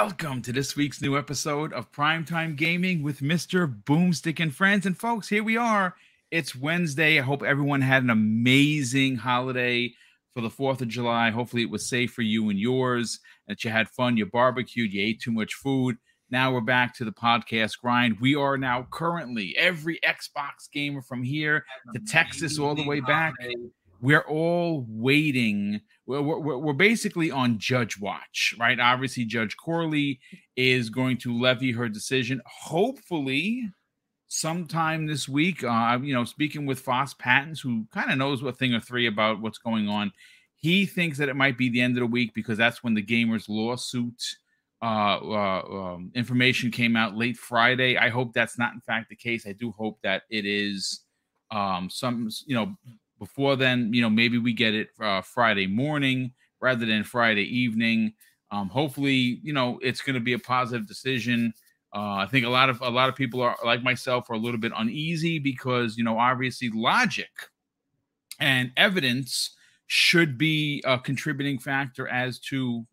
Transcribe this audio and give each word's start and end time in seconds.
Welcome 0.00 0.42
to 0.42 0.52
this 0.52 0.76
week's 0.76 1.02
new 1.02 1.18
episode 1.18 1.72
of 1.72 1.90
Primetime 1.90 2.54
Gaming 2.54 3.02
with 3.02 3.18
Mr. 3.18 3.82
Boomstick 3.82 4.38
and 4.38 4.54
Friends. 4.54 4.86
And 4.86 4.96
folks, 4.96 5.28
here 5.28 5.42
we 5.42 5.56
are. 5.56 5.96
It's 6.30 6.54
Wednesday. 6.54 7.18
I 7.18 7.22
hope 7.22 7.42
everyone 7.42 7.80
had 7.80 8.04
an 8.04 8.10
amazing 8.10 9.16
holiday 9.16 9.92
for 10.32 10.40
the 10.40 10.50
4th 10.50 10.82
of 10.82 10.88
July. 10.88 11.30
Hopefully, 11.30 11.62
it 11.62 11.70
was 11.70 11.88
safe 11.88 12.12
for 12.12 12.22
you 12.22 12.48
and 12.48 12.60
yours, 12.60 13.18
that 13.48 13.64
you 13.64 13.70
had 13.70 13.88
fun, 13.88 14.16
you 14.16 14.24
barbecued, 14.26 14.92
you 14.92 15.02
ate 15.02 15.20
too 15.20 15.32
much 15.32 15.54
food. 15.54 15.96
Now 16.30 16.52
we're 16.52 16.60
back 16.60 16.94
to 16.98 17.04
the 17.04 17.10
podcast 17.10 17.80
grind. 17.80 18.20
We 18.20 18.36
are 18.36 18.56
now 18.56 18.86
currently 18.92 19.56
every 19.58 19.98
Xbox 20.06 20.70
gamer 20.72 21.02
from 21.02 21.24
here 21.24 21.64
to 21.92 22.00
Texas, 22.06 22.60
all 22.60 22.76
the 22.76 22.86
way 22.86 23.00
back. 23.00 23.34
We're 24.00 24.20
all 24.20 24.86
waiting. 24.88 25.80
We're, 26.08 26.58
we're, 26.58 26.72
basically 26.72 27.30
on 27.30 27.58
judge 27.58 28.00
watch, 28.00 28.54
right? 28.58 28.80
Obviously, 28.80 29.26
Judge 29.26 29.54
Corley 29.58 30.20
is 30.56 30.88
going 30.88 31.18
to 31.18 31.38
levy 31.38 31.70
her 31.72 31.86
decision. 31.86 32.40
Hopefully, 32.46 33.70
sometime 34.28 35.06
this 35.06 35.28
week. 35.28 35.64
Uh, 35.64 35.98
you 36.00 36.14
know, 36.14 36.24
speaking 36.24 36.64
with 36.64 36.80
Foss 36.80 37.14
Patents, 37.14 37.60
who 37.60 37.86
kind 37.92 38.10
of 38.10 38.18
knows 38.18 38.42
a 38.42 38.52
thing 38.52 38.74
or 38.74 38.80
three 38.80 39.06
about 39.06 39.40
what's 39.40 39.58
going 39.58 39.88
on. 39.88 40.12
He 40.56 40.86
thinks 40.86 41.18
that 41.18 41.28
it 41.28 41.36
might 41.36 41.58
be 41.58 41.68
the 41.68 41.80
end 41.80 41.96
of 41.96 42.00
the 42.00 42.06
week 42.06 42.32
because 42.34 42.58
that's 42.58 42.82
when 42.82 42.94
the 42.94 43.02
gamers 43.02 43.48
lawsuit 43.48 44.22
uh, 44.82 45.18
uh, 45.18 45.62
um, 45.70 46.10
information 46.14 46.70
came 46.70 46.96
out 46.96 47.16
late 47.16 47.36
Friday. 47.36 47.96
I 47.96 48.08
hope 48.08 48.32
that's 48.32 48.58
not 48.58 48.74
in 48.74 48.80
fact 48.80 49.08
the 49.08 49.16
case. 49.16 49.46
I 49.46 49.52
do 49.52 49.72
hope 49.72 49.98
that 50.02 50.22
it 50.30 50.46
is 50.46 51.00
um, 51.50 51.88
some, 51.90 52.28
you 52.46 52.54
know, 52.54 52.74
before 53.18 53.56
then, 53.56 53.92
you 53.92 54.02
know, 54.02 54.10
maybe 54.10 54.38
we 54.38 54.52
get 54.52 54.74
it 54.74 54.88
uh, 55.00 55.22
Friday 55.22 55.66
morning 55.66 56.32
rather 56.60 56.86
than 56.86 57.04
Friday 57.04 57.44
evening. 57.44 58.12
Um, 58.50 58.68
hopefully, 58.68 59.40
you 59.42 59.52
know, 59.52 59.78
it's 59.82 60.00
going 60.00 60.14
to 60.14 60.20
be 60.20 60.32
a 60.32 60.38
positive 60.38 60.86
decision. 60.86 61.52
Uh, 61.94 62.16
I 62.16 62.26
think 62.26 62.44
a 62.44 62.50
lot 62.50 62.68
of 62.68 62.80
a 62.82 62.90
lot 62.90 63.08
of 63.08 63.16
people 63.16 63.40
are 63.40 63.56
like 63.64 63.82
myself 63.82 64.28
are 64.30 64.34
a 64.34 64.38
little 64.38 64.60
bit 64.60 64.72
uneasy 64.76 65.38
because 65.38 65.96
you 65.96 66.04
know 66.04 66.18
obviously 66.18 66.68
logic 66.68 67.30
and 68.40 68.72
evidence 68.76 69.56
should 69.86 70.36
be 70.36 70.82
a 70.84 70.98
contributing 70.98 71.58
factor 71.58 72.06
as 72.08 72.38
to 72.38 72.86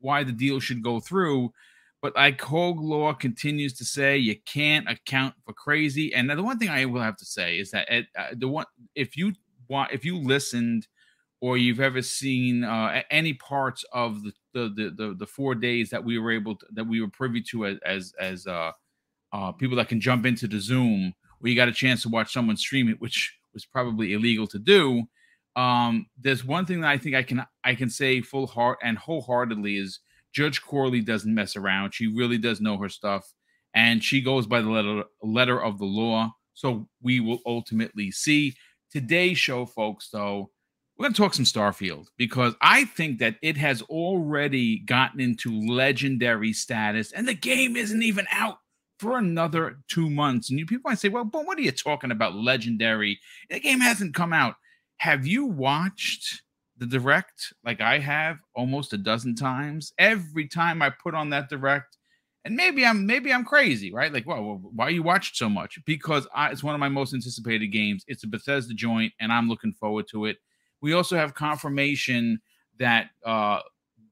why 0.00 0.24
the 0.24 0.32
deal 0.32 0.60
should 0.60 0.82
go 0.82 0.98
through. 0.98 1.52
But 2.00 2.14
like 2.14 2.40
Hoeg 2.40 2.80
Law 2.80 3.12
continues 3.12 3.74
to 3.74 3.84
say, 3.84 4.16
you 4.16 4.36
can't 4.46 4.88
account 4.88 5.34
for 5.44 5.52
crazy. 5.52 6.14
And 6.14 6.30
the 6.30 6.42
one 6.42 6.58
thing 6.58 6.68
I 6.68 6.84
will 6.84 7.02
have 7.02 7.16
to 7.16 7.24
say 7.24 7.58
is 7.58 7.72
that 7.72 7.88
uh, 7.90 8.28
the 8.32 8.48
one 8.48 8.66
if 8.94 9.16
you 9.16 9.34
want 9.68 9.92
if 9.92 10.04
you 10.04 10.18
listened 10.18 10.86
or 11.40 11.56
you've 11.56 11.80
ever 11.80 12.02
seen 12.02 12.64
uh, 12.64 13.02
any 13.10 13.34
parts 13.34 13.84
of 13.92 14.22
the, 14.22 14.32
the 14.54 14.92
the, 14.96 15.14
the 15.18 15.26
four 15.26 15.54
days 15.54 15.90
that 15.90 16.04
we 16.04 16.18
were 16.18 16.32
able 16.32 16.56
to, 16.56 16.66
that 16.72 16.86
we 16.86 17.00
were 17.00 17.08
privy 17.08 17.42
to 17.42 17.66
as 17.66 17.78
as, 17.84 18.12
as 18.20 18.46
uh, 18.46 18.72
uh, 19.32 19.52
people 19.52 19.76
that 19.76 19.88
can 19.88 20.00
jump 20.00 20.26
into 20.26 20.48
the 20.48 20.60
Zoom, 20.60 21.14
where 21.38 21.50
you 21.50 21.56
got 21.56 21.68
a 21.68 21.72
chance 21.72 22.02
to 22.02 22.08
watch 22.08 22.32
someone 22.32 22.56
stream 22.56 22.88
it, 22.88 23.00
which 23.00 23.36
was 23.54 23.64
probably 23.64 24.12
illegal 24.12 24.46
to 24.46 24.58
do. 24.58 25.04
Um, 25.56 26.06
there's 26.20 26.44
one 26.44 26.66
thing 26.66 26.80
that 26.82 26.90
I 26.90 26.98
think 26.98 27.14
I 27.14 27.22
can 27.22 27.44
I 27.64 27.74
can 27.74 27.90
say 27.90 28.20
full 28.20 28.46
heart 28.46 28.78
and 28.82 28.98
wholeheartedly 28.98 29.76
is 29.76 30.00
Judge 30.32 30.62
Corley 30.62 31.00
doesn't 31.00 31.34
mess 31.34 31.56
around. 31.56 31.94
She 31.94 32.06
really 32.06 32.38
does 32.38 32.60
know 32.60 32.78
her 32.78 32.88
stuff, 32.88 33.32
and 33.74 34.02
she 34.02 34.20
goes 34.20 34.46
by 34.46 34.60
the 34.60 34.70
letter 34.70 35.04
letter 35.22 35.62
of 35.62 35.78
the 35.78 35.84
law. 35.84 36.32
So 36.54 36.88
we 37.02 37.20
will 37.20 37.38
ultimately 37.46 38.10
see. 38.10 38.54
Today's 38.90 39.38
show, 39.38 39.66
folks, 39.66 40.08
though, 40.10 40.50
we're 40.96 41.04
going 41.04 41.12
to 41.12 41.20
talk 41.20 41.34
some 41.34 41.44
Starfield 41.44 42.06
because 42.16 42.54
I 42.60 42.84
think 42.84 43.18
that 43.18 43.36
it 43.42 43.56
has 43.56 43.82
already 43.82 44.80
gotten 44.80 45.20
into 45.20 45.60
legendary 45.60 46.52
status, 46.52 47.12
and 47.12 47.28
the 47.28 47.34
game 47.34 47.76
isn't 47.76 48.02
even 48.02 48.26
out 48.32 48.58
for 48.98 49.18
another 49.18 49.78
two 49.88 50.08
months. 50.08 50.50
And 50.50 50.58
you 50.58 50.66
people 50.66 50.90
might 50.90 50.98
say, 50.98 51.08
"Well, 51.08 51.24
but 51.24 51.46
what 51.46 51.58
are 51.58 51.62
you 51.62 51.70
talking 51.70 52.10
about? 52.10 52.34
Legendary? 52.34 53.20
The 53.50 53.60
game 53.60 53.80
hasn't 53.80 54.14
come 54.14 54.32
out." 54.32 54.56
Have 54.96 55.26
you 55.26 55.44
watched 55.44 56.42
the 56.78 56.86
direct 56.86 57.52
like 57.64 57.80
I 57.80 57.98
have 57.98 58.38
almost 58.56 58.92
a 58.92 58.98
dozen 58.98 59.36
times? 59.36 59.92
Every 59.98 60.48
time 60.48 60.80
I 60.80 60.90
put 60.90 61.14
on 61.14 61.30
that 61.30 61.48
direct, 61.50 61.97
and 62.48 62.56
maybe 62.56 62.86
I'm 62.86 63.04
maybe 63.04 63.30
I'm 63.30 63.44
crazy, 63.44 63.92
right? 63.92 64.10
Like, 64.10 64.26
well, 64.26 64.58
why 64.74 64.88
you 64.88 65.02
watch 65.02 65.36
so 65.36 65.50
much? 65.50 65.78
Because 65.84 66.26
I, 66.34 66.48
it's 66.48 66.64
one 66.64 66.74
of 66.74 66.80
my 66.80 66.88
most 66.88 67.12
anticipated 67.12 67.66
games. 67.66 68.04
It's 68.08 68.24
a 68.24 68.26
Bethesda 68.26 68.72
joint, 68.72 69.12
and 69.20 69.30
I'm 69.30 69.50
looking 69.50 69.74
forward 69.74 70.06
to 70.12 70.24
it. 70.24 70.38
We 70.80 70.94
also 70.94 71.16
have 71.16 71.34
confirmation 71.34 72.40
that 72.78 73.10
uh, 73.22 73.60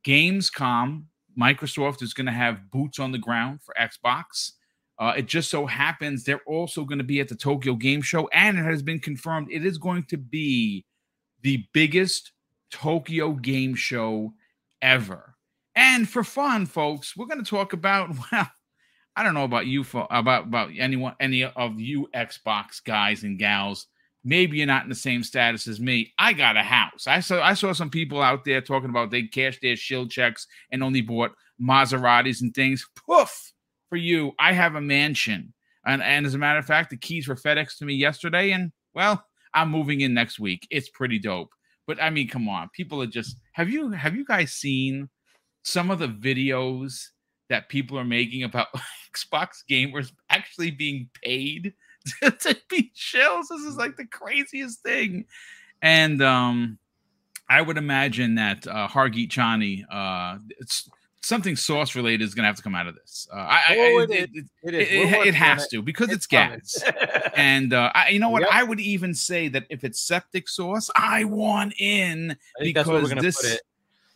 Gamescom, 0.05 1.05
Microsoft 1.41 2.03
is 2.03 2.13
going 2.13 2.27
to 2.27 2.33
have 2.33 2.71
boots 2.71 2.99
on 2.99 3.11
the 3.11 3.19
ground 3.19 3.61
for 3.63 3.75
Xbox. 3.81 4.53
Uh, 4.99 5.15
it 5.17 5.25
just 5.25 5.51
so 5.51 5.65
happens 5.65 6.23
they're 6.23 6.41
also 6.47 6.85
going 6.85 6.99
to 6.99 7.05
be 7.05 7.21
at 7.21 7.29
the 7.29 7.37
Tokyo 7.37 7.75
Game 7.75 8.03
Show, 8.03 8.29
and 8.35 8.59
it 8.59 8.65
has 8.65 8.83
been 8.83 9.01
confirmed 9.01 9.49
it 9.51 9.65
is 9.65 9.79
going 9.79 10.05
to 10.11 10.19
be 10.19 10.85
the 11.41 11.65
biggest 11.73 12.33
Tokyo 12.71 13.33
Game 13.33 13.75
Show 13.75 14.35
ever. 14.83 15.36
And 15.77 16.09
for 16.09 16.25
fun, 16.25 16.65
folks, 16.65 17.17
we're 17.17 17.27
going 17.27 17.45
to 17.45 17.49
talk 17.49 17.75
about 17.75 18.11
well, 18.33 18.51
I 19.15 19.23
don't 19.23 19.35
know 19.35 19.45
about 19.45 19.67
you, 19.67 19.85
for 19.85 20.07
about 20.11 20.45
about 20.45 20.71
anyone, 20.77 21.15
any 21.21 21.45
of 21.45 21.79
you 21.79 22.09
Xbox 22.15 22.83
guys 22.83 23.23
and 23.23 23.39
gals. 23.39 23.87
Maybe 24.25 24.57
you're 24.57 24.67
not 24.67 24.83
in 24.83 24.89
the 24.89 24.95
same 24.97 25.23
status 25.23 25.69
as 25.69 25.79
me. 25.79 26.13
I 26.19 26.33
got 26.33 26.57
a 26.57 26.63
house. 26.63 27.07
I 27.07 27.21
saw 27.21 27.41
I 27.41 27.55
saw 27.55 27.73
some 27.73 27.91
people 27.91 28.21
out 28.21 28.45
there 28.45 28.61
talking 28.61 28.91
about 28.91 29.11
they 29.11 29.23
cashed 29.23 29.61
their 29.63 29.77
shield 29.77 30.11
checks 30.11 30.47
and 30.73 30.83
only 30.83 31.03
bought 31.03 31.33
Maseratis 31.63 32.41
and 32.41 32.53
things. 32.53 32.87
Poof 33.07 33.53
for 33.89 33.97
you. 33.97 34.33
I 34.39 34.53
have 34.53 34.75
a 34.75 34.81
mansion. 34.81 35.53
And, 35.87 36.03
and 36.03 36.27
as 36.27 36.35
a 36.35 36.39
matter 36.39 36.59
of 36.59 36.67
fact, 36.67 36.91
the 36.91 36.97
keys 36.97 37.29
were 37.29 37.37
FedEx 37.37 37.79
to 37.79 37.85
me 37.85 37.95
yesterday. 37.95 38.51
And 38.51 38.73
well, 38.95 39.25
I'm 39.55 39.71
moving 39.71 40.01
in 40.01 40.13
next 40.13 40.41
week. 40.41 40.67
It's 40.71 40.89
pretty 40.89 41.21
dope. 41.21 41.51
But 41.87 42.03
I 42.03 42.11
mean, 42.11 42.29
come 42.29 42.49
on. 42.49 42.69
People 42.75 43.01
are 43.03 43.07
just 43.07 43.37
have 43.53 43.71
you 43.71 43.91
have 43.93 44.17
you 44.17 44.25
guys 44.25 44.53
seen 44.53 45.09
some 45.67 45.91
of 45.91 45.99
the 45.99 46.07
videos 46.07 47.09
that 47.49 47.69
people 47.69 47.99
are 47.99 48.05
making 48.05 48.45
about 48.45 48.69
Xbox 49.13 49.65
gamers 49.69 50.13
actually 50.31 50.71
being 50.71 51.11
paid 51.23 51.75
to, 52.23 52.31
to 52.31 52.57
be 52.71 52.93
shills? 52.97 53.47
This 53.51 53.63
is 53.63 53.77
like 53.77 53.97
the 53.97 54.07
craziest 54.07 54.81
thing. 54.83 55.27
And 55.83 56.23
um 56.23 56.79
I 57.49 57.63
would 57.63 57.79
imagine 57.79 58.37
that 58.37 58.67
uh 58.67 58.89
Hargeet 58.89 59.29
Chani, 59.29 59.85
uh 59.91 60.39
it's 60.61 60.89
something 61.21 61.57
sauce 61.57 61.97
related 61.97 62.23
is 62.23 62.35
going 62.35 62.45
to 62.45 62.47
have 62.47 62.57
to 62.57 62.63
come 62.63 62.77
out 62.77 62.87
of 62.87 62.95
this. 62.95 63.27
Uh, 63.33 63.37
I, 63.37 63.77
oh, 63.77 63.99
it, 64.03 64.11
it, 64.11 64.31
it, 64.63 64.75
it, 64.75 65.27
it 65.27 65.35
has 65.35 65.67
to 65.69 65.83
because 65.83 66.07
it's, 66.07 66.19
it's 66.19 66.27
gas. 66.29 66.85
and 67.35 67.73
uh, 67.73 67.91
I, 67.93 68.11
you 68.11 68.21
know 68.21 68.29
what? 68.29 68.43
Yep. 68.43 68.51
I 68.53 68.63
would 68.63 68.79
even 68.79 69.13
say 69.13 69.49
that 69.49 69.65
if 69.69 69.83
it's 69.83 70.01
septic 70.01 70.49
sauce, 70.49 70.89
I 70.95 71.25
want 71.25 71.75
in 71.81 72.37
because 72.61 73.11
this. 73.11 73.59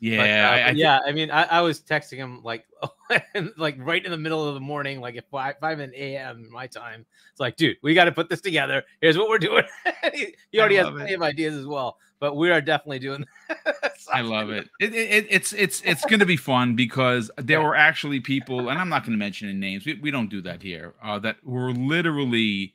Yeah, 0.01 0.17
but, 0.17 0.31
uh, 0.31 0.69
I, 0.69 0.71
yeah. 0.71 1.01
I 1.07 1.13
mean, 1.13 1.31
I, 1.31 1.43
I, 1.43 1.61
was 1.61 1.81
texting 1.81 2.17
him 2.17 2.41
like, 2.43 2.65
like 3.59 3.77
right 3.79 4.03
in 4.03 4.11
the 4.11 4.17
middle 4.17 4.49
of 4.49 4.55
the 4.55 4.61
morning, 4.61 4.99
like 4.99 5.17
at 5.17 5.29
five, 5.31 5.57
five 5.61 5.79
a.m. 5.79 6.49
my 6.51 6.67
time. 6.67 7.05
It's 7.31 7.39
like, 7.39 7.57
dude, 7.57 7.77
we 7.83 7.93
got 7.93 8.05
to 8.05 8.13
put 8.13 8.31
this 8.31 8.41
together. 8.41 8.83
Here's 9.03 9.19
what 9.19 9.29
we're 9.29 9.39
doing. 9.39 9.65
he, 10.15 10.35
he 10.53 10.59
already 10.59 10.77
has 10.77 10.89
plenty 10.89 11.13
of 11.13 11.23
ideas 11.23 11.55
as 11.55 11.67
well, 11.67 11.99
but 12.19 12.35
we 12.35 12.51
are 12.51 12.63
definitely 12.63 12.99
doing. 12.99 13.27
I 14.13 14.23
love 14.23 14.49
it. 14.49 14.71
It, 14.81 14.95
it. 14.95 15.27
It's 15.29 15.53
it's 15.53 15.83
it's 15.85 16.05
going 16.07 16.21
to 16.21 16.27
be 16.27 16.39
fun 16.39 16.77
because 16.77 17.31
there 17.37 17.61
were 17.61 17.77
actually 17.77 18.21
people, 18.21 18.71
and 18.71 18.79
I'm 18.79 18.89
not 18.89 19.03
going 19.03 19.13
to 19.13 19.19
mention 19.19 19.51
any 19.51 19.59
names. 19.59 19.85
We, 19.85 20.01
we 20.01 20.11
don't 20.11 20.31
do 20.31 20.41
that 20.43 20.63
here. 20.63 20.95
Uh, 21.03 21.19
that 21.19 21.37
were 21.45 21.73
literally 21.73 22.73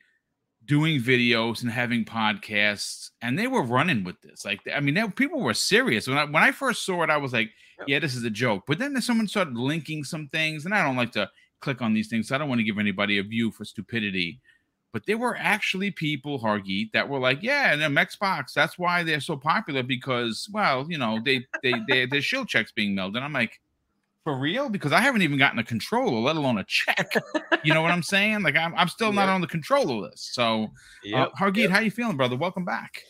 doing 0.65 1.01
videos 1.01 1.61
and 1.61 1.71
having 1.71 2.05
podcasts, 2.05 3.11
and 3.21 3.37
they 3.37 3.47
were 3.47 3.61
running 3.61 4.03
with 4.03 4.21
this. 4.21 4.45
Like, 4.45 4.61
I 4.73 4.79
mean, 4.79 4.95
they, 4.95 5.07
people 5.09 5.41
were 5.41 5.53
serious. 5.53 6.07
When 6.07 6.17
I 6.17 6.25
when 6.25 6.43
I 6.43 6.51
first 6.51 6.85
saw 6.85 7.03
it, 7.03 7.09
I 7.09 7.17
was 7.17 7.33
like, 7.33 7.51
"Yeah, 7.87 7.99
this 7.99 8.15
is 8.15 8.23
a 8.23 8.29
joke." 8.29 8.63
But 8.67 8.79
then 8.79 8.99
someone 9.01 9.27
started 9.27 9.57
linking 9.57 10.03
some 10.03 10.27
things, 10.27 10.65
and 10.65 10.73
I 10.73 10.83
don't 10.83 10.95
like 10.95 11.11
to 11.13 11.29
click 11.61 11.81
on 11.81 11.93
these 11.93 12.07
things. 12.07 12.27
So 12.27 12.35
I 12.35 12.37
don't 12.37 12.49
want 12.49 12.59
to 12.59 12.65
give 12.65 12.79
anybody 12.79 13.17
a 13.17 13.23
view 13.23 13.51
for 13.51 13.65
stupidity. 13.65 14.39
But 14.91 15.05
there 15.05 15.17
were 15.17 15.35
actually 15.37 15.91
people, 15.91 16.39
Hargeet, 16.39 16.93
that 16.93 17.09
were 17.09 17.19
like, 17.19 17.43
"Yeah, 17.43 17.73
and 17.73 17.81
them 17.81 17.95
Xbox. 17.95 18.53
That's 18.53 18.79
why 18.79 19.03
they're 19.03 19.19
so 19.19 19.35
popular 19.35 19.83
because, 19.83 20.47
well, 20.51 20.85
you 20.89 20.97
know, 20.97 21.19
they 21.23 21.45
they 21.63 21.73
they 21.87 22.05
their 22.05 22.21
shield 22.21 22.47
checks 22.47 22.71
being 22.71 22.95
mailed." 22.95 23.15
And 23.15 23.25
I'm 23.25 23.33
like, 23.33 23.59
for 24.25 24.35
real 24.35 24.69
because 24.69 24.91
I 24.91 24.99
haven't 24.99 25.21
even 25.21 25.37
gotten 25.37 25.59
a 25.59 25.63
controller, 25.63 26.19
let 26.19 26.35
alone 26.35 26.57
a 26.57 26.63
check. 26.65 27.13
you 27.63 27.73
know 27.73 27.83
what 27.83 27.91
I'm 27.91 28.03
saying? 28.03 28.41
Like 28.41 28.57
I'm, 28.57 28.75
I'm 28.75 28.89
still 28.89 29.13
not 29.13 29.29
on 29.29 29.39
the 29.39 29.47
controller 29.47 30.07
list. 30.07 30.33
So, 30.33 30.71
yep. 31.03 31.29
uh, 31.29 31.39
Hargeet, 31.39 31.57
yep. 31.57 31.69
how 31.69 31.79
you 31.79 31.91
feeling, 31.91 32.17
brother? 32.17 32.35
Welcome 32.35 32.65
back. 32.65 33.03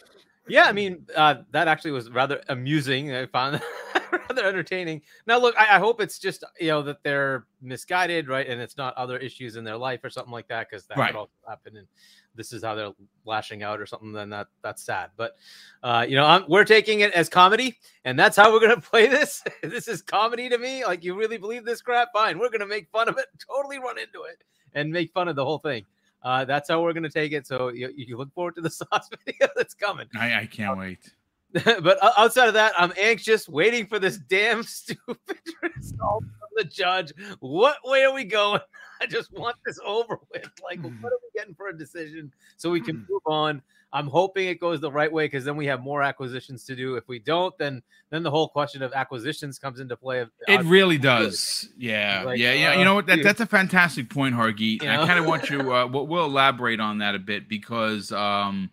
Yeah, 0.48 0.66
I 0.66 0.74
mean 0.74 1.08
uh, 1.16 1.36
that 1.52 1.68
actually 1.68 1.92
was 1.92 2.12
rather 2.12 2.42
amusing. 2.50 3.16
I 3.16 3.26
found 3.28 3.62
they're 4.36 4.46
entertaining. 4.46 5.02
Now, 5.26 5.40
look, 5.40 5.56
I, 5.58 5.78
I, 5.78 5.80
hope 5.80 6.02
it's 6.02 6.20
just 6.20 6.44
you 6.60 6.68
know 6.68 6.84
that 6.84 7.02
they're 7.02 7.48
misguided, 7.62 8.28
right, 8.28 8.48
and 8.48 8.62
it's 8.62 8.78
not 8.78 8.94
other 8.96 9.18
issues 9.18 9.56
in 9.56 9.64
their 9.64 9.78
life 9.78 10.02
or 10.04 10.10
something 10.12 10.34
like 10.34 10.48
that, 10.50 10.70
because 10.70 10.86
that 10.88 10.98
right. 10.98 11.08
could 11.08 11.18
also 11.18 11.32
happen. 11.48 11.78
And 11.78 11.88
this 12.36 12.54
is 12.54 12.64
how 12.64 12.76
they're 12.76 12.92
lashing 13.26 13.64
out 13.64 13.80
or 13.80 13.86
something. 13.86 14.12
Then 14.12 14.30
that 14.30 14.48
that's 14.62 14.84
sad. 14.84 15.10
But 15.18 15.36
uh, 15.84 16.06
you 16.08 16.16
know, 16.16 16.26
I'm, 16.26 16.46
we're 16.48 16.66
taking 16.66 17.02
it 17.02 17.14
as 17.14 17.30
comedy, 17.30 17.78
and 18.04 18.18
that's 18.18 18.38
how 18.38 18.52
we're 18.52 18.60
gonna 18.60 18.82
play 18.82 19.08
this. 19.08 19.44
this 19.64 19.88
is 19.88 20.02
comedy 20.02 20.50
to 20.50 20.58
me. 20.58 20.86
Like 20.86 21.04
you 21.04 21.16
really 21.16 21.38
believe 21.38 21.66
this 21.66 21.82
crap? 21.82 22.10
Fine, 22.14 22.40
we're 22.40 22.50
gonna 22.50 22.68
make 22.68 22.90
fun 22.92 23.10
of 23.10 23.18
it. 23.18 23.26
Totally 23.48 23.80
run 23.80 23.98
into 23.98 24.24
it 24.24 24.44
and 24.74 24.92
make 24.92 25.12
fun 25.14 25.28
of 25.28 25.36
the 25.36 25.46
whole 25.46 25.60
thing. 25.60 25.86
Uh, 26.22 26.44
that's 26.44 26.70
how 26.70 26.82
we're 26.82 26.92
going 26.92 27.04
to 27.04 27.10
take 27.10 27.34
it. 27.34 27.46
So 27.46 27.68
you, 27.68 27.94
you, 27.96 28.18
look 28.18 28.34
forward 28.34 28.56
to 28.56 28.62
the 28.62 28.70
sauce 28.72 29.10
video 29.26 29.48
that's 29.56 29.76
coming. 29.76 30.08
I, 30.20 30.40
I 30.40 30.46
can't 30.48 30.72
um, 30.72 30.80
wait. 30.80 31.12
but 31.54 32.00
outside 32.18 32.48
of 32.48 32.56
that, 32.56 32.74
I'm 32.80 32.92
anxious, 33.00 33.48
waiting 33.48 33.86
for 33.86 34.00
this 34.00 34.18
damn 34.18 34.64
stupid 34.64 35.18
result 35.62 36.24
the 36.56 36.64
judge. 36.64 37.14
What 37.40 37.78
way 37.84 38.04
are 38.04 38.14
we 38.14 38.24
going? 38.24 38.62
I 39.02 39.06
just 39.06 39.32
want 39.34 39.58
this 39.66 39.80
over 39.86 40.20
with. 40.34 40.50
Like, 40.64 40.82
what 40.82 41.12
are 41.12 41.20
we 41.22 41.40
getting 41.40 41.54
for 41.54 41.68
a 41.68 41.78
decision 41.78 42.32
so 42.56 42.72
we 42.72 42.82
can 42.82 43.06
move 43.10 43.22
on? 43.26 43.62
I'm 43.96 44.08
hoping 44.08 44.50
it 44.50 44.60
goes 44.60 44.82
the 44.82 44.92
right 44.92 45.12
way 45.12 45.26
because 45.26 45.46
then 45.46 45.56
we 45.56 45.66
have 45.68 45.82
more 45.82 46.04
acquisitions 46.04 46.66
to 46.66 46.76
do. 46.76 46.96
If 46.96 47.08
we 47.08 47.18
don't, 47.18 47.58
then 47.58 47.82
then 48.10 48.24
the 48.24 48.32
whole 48.32 48.50
question 48.50 48.82
of 48.84 48.92
acquisitions 48.92 49.58
comes 49.58 49.80
into 49.80 49.96
play. 49.96 50.26
It 50.48 50.64
really 50.66 50.98
does. 50.98 51.70
Yeah, 51.78 52.24
like, 52.26 52.38
yeah, 52.38 52.54
yeah. 52.54 52.72
Uh, 52.72 52.80
you 52.80 52.84
know 52.84 52.96
what? 52.96 53.06
That, 53.06 53.24
that's 53.24 53.40
a 53.40 53.46
fantastic 53.46 54.10
point, 54.10 54.36
Hargeet. 54.36 54.82
You 54.82 54.90
know? 54.90 55.02
I 55.02 55.08
kind 55.08 55.20
of 55.20 55.26
want 55.26 55.50
you. 55.50 55.74
Uh, 55.74 55.88
we'll, 55.88 56.08
we'll, 56.08 56.26
elaborate 56.26 56.82
on 56.82 56.98
that 56.98 57.16
a 57.16 57.20
bit 57.20 57.48
because 57.48 58.12
um, 58.12 58.70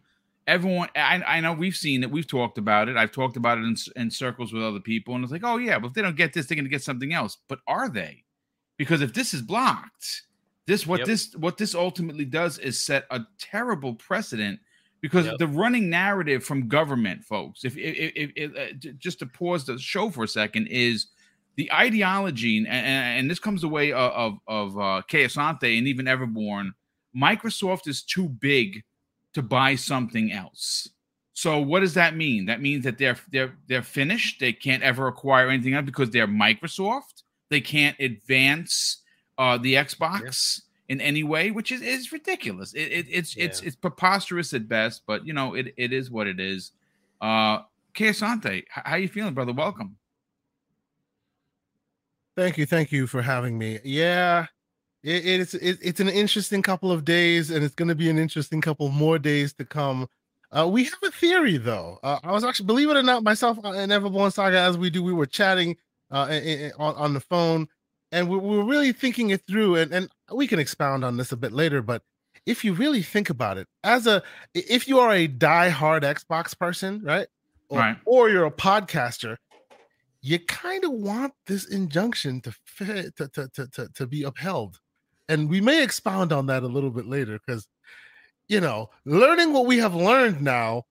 everyone. 0.47 0.89
I, 0.97 1.23
I 1.27 1.41
know 1.41 1.53
we've 1.53 1.77
seen 1.77 2.03
it. 2.03 2.11
We've 2.11 2.27
talked 2.27 2.59
about 2.59 2.89
it. 2.89 2.97
I've 2.97 3.13
talked 3.13 3.37
about 3.37 3.59
it 3.59 3.63
in, 3.63 3.77
in 3.97 4.11
circles 4.11 4.53
with 4.53 4.63
other 4.63 4.81
people, 4.81 5.15
and 5.15 5.23
it's 5.25 5.33
like, 5.33 5.45
oh 5.45 5.57
yeah, 5.57 5.79
but 5.79 5.89
if 5.89 5.95
they 5.95 6.03
don't 6.03 6.17
get 6.17 6.33
this, 6.33 6.47
they're 6.47 6.57
going 6.57 6.65
to 6.65 6.71
get 6.71 6.83
something 6.83 7.13
else. 7.13 7.39
But 7.49 7.61
are 7.67 7.89
they? 7.89 8.25
Because 8.77 9.01
if 9.01 9.13
this 9.13 9.35
is 9.35 9.43
blocked, 9.43 10.23
this 10.67 10.87
what 10.87 11.01
yep. 11.01 11.07
this 11.07 11.35
what 11.37 11.59
this 11.59 11.75
ultimately 11.75 12.25
does 12.25 12.59
is 12.59 12.79
set 12.79 13.07
a 13.11 13.21
terrible 13.39 13.95
precedent 13.95 14.61
because 15.01 15.27
yep. 15.27 15.39
the 15.39 15.47
running 15.47 15.91
narrative 15.91 16.45
from 16.45 16.69
government 16.69 17.25
folks 17.25 17.65
if, 17.65 17.77
if, 17.77 18.13
if, 18.15 18.31
if 18.37 18.57
uh, 18.57 18.91
just 18.99 19.19
to 19.19 19.27
pause 19.27 19.67
the 19.67 19.79
show 19.79 20.11
for 20.11 20.23
a 20.23 20.29
second 20.29 20.69
is 20.69 21.09
the 21.57 21.71
ideology 21.73 22.59
and, 22.59 22.69
and 22.69 23.31
this 23.31 23.41
comes 23.41 23.63
the 23.63 23.69
way 23.69 23.93
of 23.93 24.13
of, 24.13 24.39
of 24.47 24.79
uh, 24.79 25.03
Asante 25.11 25.77
and 25.77 25.89
even 25.89 26.07
Everborn 26.07 26.71
Microsoft 27.17 27.89
is 27.89 28.03
too 28.03 28.29
big 28.29 28.85
to 29.35 29.43
buy 29.43 29.75
something 29.75 30.33
else 30.33 30.89
so 31.33 31.59
what 31.59 31.81
does 31.81 31.95
that 31.95 32.17
mean 32.17 32.47
that 32.47 32.61
means 32.61 32.85
that 32.85 32.99
they're 32.99 33.17
they're 33.31 33.55
they're 33.69 33.83
finished 33.83 34.41
they 34.41 34.53
can't 34.53 34.83
ever 34.83 35.09
acquire 35.09 35.49
anything 35.49 35.75
else 35.75 35.87
because 35.87 36.11
they're 36.11 36.29
Microsoft 36.29 37.23
they 37.51 37.61
can't 37.61 37.99
advance 38.01 39.03
uh, 39.39 39.59
the 39.59 39.75
Xbox 39.75 40.21
yeah 40.59 40.69
in 40.93 41.01
any 41.01 41.23
way, 41.23 41.51
which 41.51 41.73
is, 41.73 41.81
is 41.81 42.13
ridiculous. 42.13 42.75
It, 42.75 42.93
it 42.93 43.07
it's 43.09 43.35
yeah. 43.35 43.47
it's 43.47 43.63
it's 43.63 43.77
preposterous 43.77 44.53
at 44.53 44.69
best, 44.69 45.05
but 45.07 45.27
you 45.27 45.33
know 45.33 45.55
it, 45.55 45.73
it 45.79 45.91
is 45.91 46.11
what 46.11 46.27
it 46.27 46.39
is. 46.39 46.73
Uh 47.21 47.61
Kay 47.95 48.13
how 48.69 48.97
you 48.97 49.09
feeling, 49.09 49.33
brother? 49.33 49.55
Welcome. 49.55 49.97
Thank 52.37 52.59
you, 52.59 52.67
thank 52.67 52.93
you 52.93 53.07
for 53.07 53.23
having 53.23 53.57
me. 53.57 53.79
Yeah, 53.85 54.47
it, 55.03 55.41
it's 55.41 55.55
it, 55.55 55.79
it's 55.83 56.01
an 56.01 56.09
interesting 56.09 56.63
couple 56.63 56.93
of 56.93 57.05
days, 57.05 57.51
and 57.51 57.65
it's 57.65 57.75
going 57.75 57.89
to 57.89 57.95
be 57.95 58.11
an 58.11 58.19
interesting 58.19 58.61
couple 58.61 58.89
more 58.89 59.19
days 59.19 59.53
to 59.55 59.65
come. 59.65 60.09
Uh, 60.51 60.69
we 60.69 60.85
have 60.85 61.03
a 61.03 61.11
theory, 61.11 61.57
though. 61.57 61.99
Uh, 62.03 62.19
I 62.23 62.33
was 62.33 62.45
actually, 62.45 62.67
believe 62.67 62.91
it 62.91 62.97
or 62.97 63.03
not, 63.03 63.23
myself 63.23 63.59
and 63.65 63.91
Everborn 63.91 64.33
Saga, 64.33 64.59
as 64.59 64.77
we 64.77 64.91
do, 64.91 65.03
we 65.03 65.13
were 65.13 65.25
chatting 65.25 65.79
uh, 66.11 66.29
on, 66.79 66.95
on 66.97 67.15
the 67.15 67.21
phone, 67.21 67.69
and 68.13 68.29
we 68.29 68.37
we're 68.37 68.63
really 68.63 68.93
thinking 68.93 69.31
it 69.31 69.45
through 69.47 69.77
and, 69.77 69.93
and 69.93 70.09
we 70.33 70.47
can 70.47 70.61
expound 70.61 71.05
on 71.05 71.17
this 71.17 71.33
a 71.33 71.37
bit 71.37 71.53
later 71.53 71.83
but 71.83 72.03
if 72.47 72.65
you 72.65 72.73
really 72.75 73.03
think 73.03 73.31
about 73.31 73.59
it 73.59 73.67
as 73.83 74.07
a 74.07 74.23
if 74.55 74.87
you 74.87 75.01
are 75.01 75.11
a 75.11 75.27
die-hard 75.27 76.03
xbox 76.05 76.57
person 76.57 77.01
right 77.03 77.27
or, 77.71 77.79
right. 77.79 77.97
or 78.05 78.29
you're 78.29 78.47
a 78.47 78.51
podcaster 78.51 79.39
you 80.21 80.39
kind 80.39 80.85
of 80.85 80.93
want 80.93 81.33
this 81.49 81.67
injunction 81.67 82.41
to, 82.41 82.55
fit, 82.65 83.17
to, 83.17 83.27
to, 83.27 83.49
to, 83.49 83.67
to, 83.67 83.89
to 83.89 84.07
be 84.07 84.23
upheld 84.23 84.79
and 85.29 85.49
we 85.49 85.61
may 85.61 85.83
expound 85.83 86.33
on 86.33 86.47
that 86.47 86.63
a 86.63 86.69
little 86.69 86.91
bit 86.91 87.07
later 87.07 87.39
because 87.45 87.67
you 88.49 88.61
know 88.61 88.91
learning 89.05 89.53
what 89.53 89.67
we 89.67 89.79
have 89.79 89.95
learned 89.95 90.41
now 90.43 90.85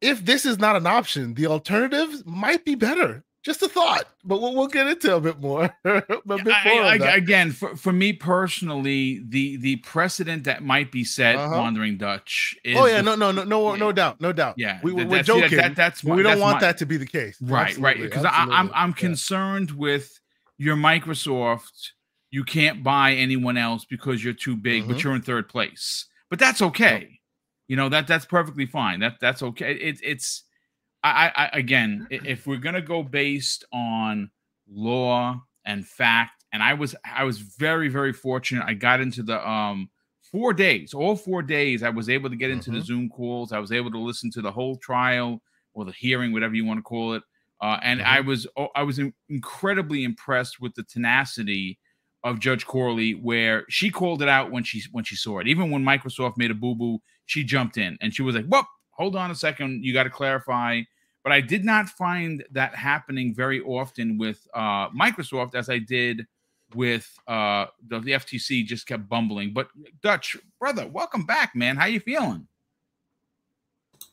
if 0.00 0.24
this 0.24 0.44
is 0.44 0.58
not 0.58 0.76
an 0.76 0.86
option 0.86 1.34
the 1.34 1.46
alternatives 1.46 2.22
might 2.26 2.64
be 2.64 2.74
better 2.74 3.24
just 3.42 3.62
a 3.62 3.68
thought, 3.68 4.04
but 4.22 4.40
we'll, 4.40 4.54
we'll 4.54 4.66
get 4.66 4.86
into 4.86 5.16
a 5.16 5.20
bit 5.20 5.40
more. 5.40 5.64
a 5.84 6.02
bit 6.02 6.26
more 6.26 6.52
I, 6.52 6.98
I, 7.00 7.16
again, 7.16 7.52
for, 7.52 7.74
for 7.74 7.92
me 7.92 8.12
personally, 8.12 9.22
the 9.26 9.56
the 9.56 9.76
precedent 9.76 10.44
that 10.44 10.62
might 10.62 10.92
be 10.92 11.04
set, 11.04 11.36
uh-huh. 11.36 11.56
Wandering 11.56 11.96
Dutch. 11.96 12.54
oh 12.74 12.86
yeah, 12.86 13.00
no, 13.00 13.14
no, 13.14 13.32
no, 13.32 13.44
no, 13.44 13.74
no 13.76 13.92
doubt, 13.92 14.20
no 14.20 14.32
doubt. 14.32 14.54
Yeah, 14.58 14.78
we, 14.82 14.92
are 14.92 15.22
joking. 15.22 15.56
That, 15.56 15.74
that's 15.74 16.04
my, 16.04 16.16
we 16.16 16.22
don't 16.22 16.38
want 16.38 16.56
my, 16.56 16.60
that 16.60 16.78
to 16.78 16.86
be 16.86 16.98
the 16.98 17.06
case. 17.06 17.38
Right, 17.40 17.68
absolutely, 17.68 18.02
right. 18.02 18.10
Because 18.10 18.26
I'm 18.26 18.70
I'm 18.74 18.90
yeah. 18.90 18.94
concerned 18.94 19.70
with 19.70 20.20
your 20.58 20.76
Microsoft. 20.76 21.92
You 22.30 22.44
can't 22.44 22.82
buy 22.82 23.14
anyone 23.14 23.56
else 23.56 23.84
because 23.84 24.22
you're 24.22 24.32
too 24.32 24.56
big, 24.56 24.82
mm-hmm. 24.82 24.92
but 24.92 25.02
you're 25.02 25.14
in 25.14 25.22
third 25.22 25.48
place. 25.48 26.06
But 26.28 26.38
that's 26.38 26.62
okay. 26.62 27.00
Yep. 27.00 27.10
You 27.68 27.76
know 27.76 27.88
that 27.88 28.06
that's 28.06 28.24
perfectly 28.24 28.66
fine. 28.66 29.00
That 29.00 29.14
that's 29.20 29.42
okay. 29.42 29.74
It, 29.74 30.00
it's 30.02 30.44
I, 31.02 31.32
I 31.34 31.50
again, 31.58 32.06
if 32.10 32.46
we're 32.46 32.56
gonna 32.56 32.82
go 32.82 33.02
based 33.02 33.64
on 33.72 34.30
law 34.68 35.40
and 35.64 35.86
fact, 35.86 36.44
and 36.52 36.62
I 36.62 36.74
was 36.74 36.94
I 37.04 37.24
was 37.24 37.38
very 37.38 37.88
very 37.88 38.12
fortunate. 38.12 38.64
I 38.66 38.74
got 38.74 39.00
into 39.00 39.22
the 39.22 39.48
um 39.48 39.88
four 40.30 40.52
days, 40.52 40.94
all 40.94 41.16
four 41.16 41.42
days. 41.42 41.82
I 41.82 41.90
was 41.90 42.08
able 42.08 42.30
to 42.30 42.36
get 42.36 42.50
into 42.50 42.70
mm-hmm. 42.70 42.78
the 42.78 42.84
Zoom 42.84 43.08
calls. 43.08 43.52
I 43.52 43.58
was 43.58 43.72
able 43.72 43.90
to 43.90 43.98
listen 43.98 44.30
to 44.32 44.42
the 44.42 44.52
whole 44.52 44.76
trial 44.76 45.42
or 45.74 45.84
the 45.84 45.92
hearing, 45.92 46.32
whatever 46.32 46.54
you 46.54 46.64
want 46.64 46.78
to 46.78 46.82
call 46.82 47.14
it. 47.14 47.22
Uh, 47.60 47.78
and 47.82 48.00
mm-hmm. 48.00 48.08
I 48.08 48.20
was 48.20 48.46
oh, 48.56 48.68
I 48.74 48.82
was 48.82 49.00
incredibly 49.28 50.04
impressed 50.04 50.60
with 50.60 50.74
the 50.74 50.82
tenacity 50.84 51.78
of 52.22 52.38
Judge 52.38 52.66
Corley, 52.66 53.14
where 53.14 53.64
she 53.68 53.90
called 53.90 54.22
it 54.22 54.28
out 54.28 54.50
when 54.50 54.62
she 54.64 54.82
when 54.92 55.04
she 55.04 55.16
saw 55.16 55.38
it. 55.38 55.48
Even 55.48 55.70
when 55.70 55.82
Microsoft 55.82 56.36
made 56.36 56.50
a 56.50 56.54
boo 56.54 56.74
boo, 56.74 56.98
she 57.26 57.42
jumped 57.42 57.76
in 57.76 57.96
and 58.00 58.14
she 58.14 58.22
was 58.22 58.34
like, 58.34 58.46
"Well, 58.48 58.66
hold 59.00 59.16
on 59.16 59.30
a 59.30 59.34
second, 59.34 59.82
you 59.82 59.94
got 59.94 60.04
to 60.04 60.10
clarify. 60.10 60.82
But 61.24 61.32
I 61.32 61.40
did 61.40 61.64
not 61.64 61.88
find 61.88 62.44
that 62.50 62.74
happening 62.74 63.34
very 63.34 63.60
often 63.60 64.18
with 64.18 64.46
uh, 64.54 64.88
Microsoft 64.90 65.54
as 65.54 65.68
I 65.68 65.78
did 65.78 66.26
with 66.74 67.10
uh, 67.26 67.66
the, 67.88 68.00
the 68.00 68.12
FTC. 68.12 68.64
Just 68.64 68.86
kept 68.86 69.08
bumbling. 69.08 69.52
But 69.52 69.68
Dutch 70.02 70.36
brother, 70.58 70.86
welcome 70.86 71.24
back, 71.24 71.54
man. 71.54 71.76
How 71.76 71.86
you 71.86 72.00
feeling? 72.00 72.46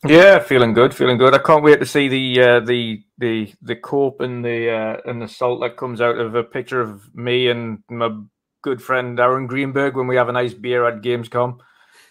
Yeah, 0.06 0.40
feeling 0.40 0.74
good, 0.74 0.94
feeling 0.94 1.18
good. 1.18 1.34
I 1.34 1.40
can't 1.40 1.64
wait 1.64 1.80
to 1.80 1.86
see 1.86 2.08
the 2.08 2.42
uh, 2.42 2.60
the 2.60 3.04
the 3.18 3.52
the 3.64 3.76
cope 3.76 4.22
and 4.22 4.46
the 4.46 4.72
uh, 4.72 5.10
and 5.10 5.22
the 5.22 5.28
salt 5.28 5.62
that 5.62 5.76
comes 5.76 6.02
out 6.02 6.20
of 6.20 6.36
a 6.36 6.44
picture 6.44 6.82
of 6.82 7.14
me 7.16 7.48
and 7.48 7.80
my 7.90 8.16
good 8.62 8.82
friend 8.82 9.20
Aaron 9.20 9.48
Greenberg 9.48 9.96
when 9.96 10.06
we 10.06 10.16
have 10.16 10.30
a 10.30 10.34
nice 10.34 10.54
beer 10.54 10.86
at 10.86 11.02
Gamescom. 11.02 11.50
Um, 11.50 11.60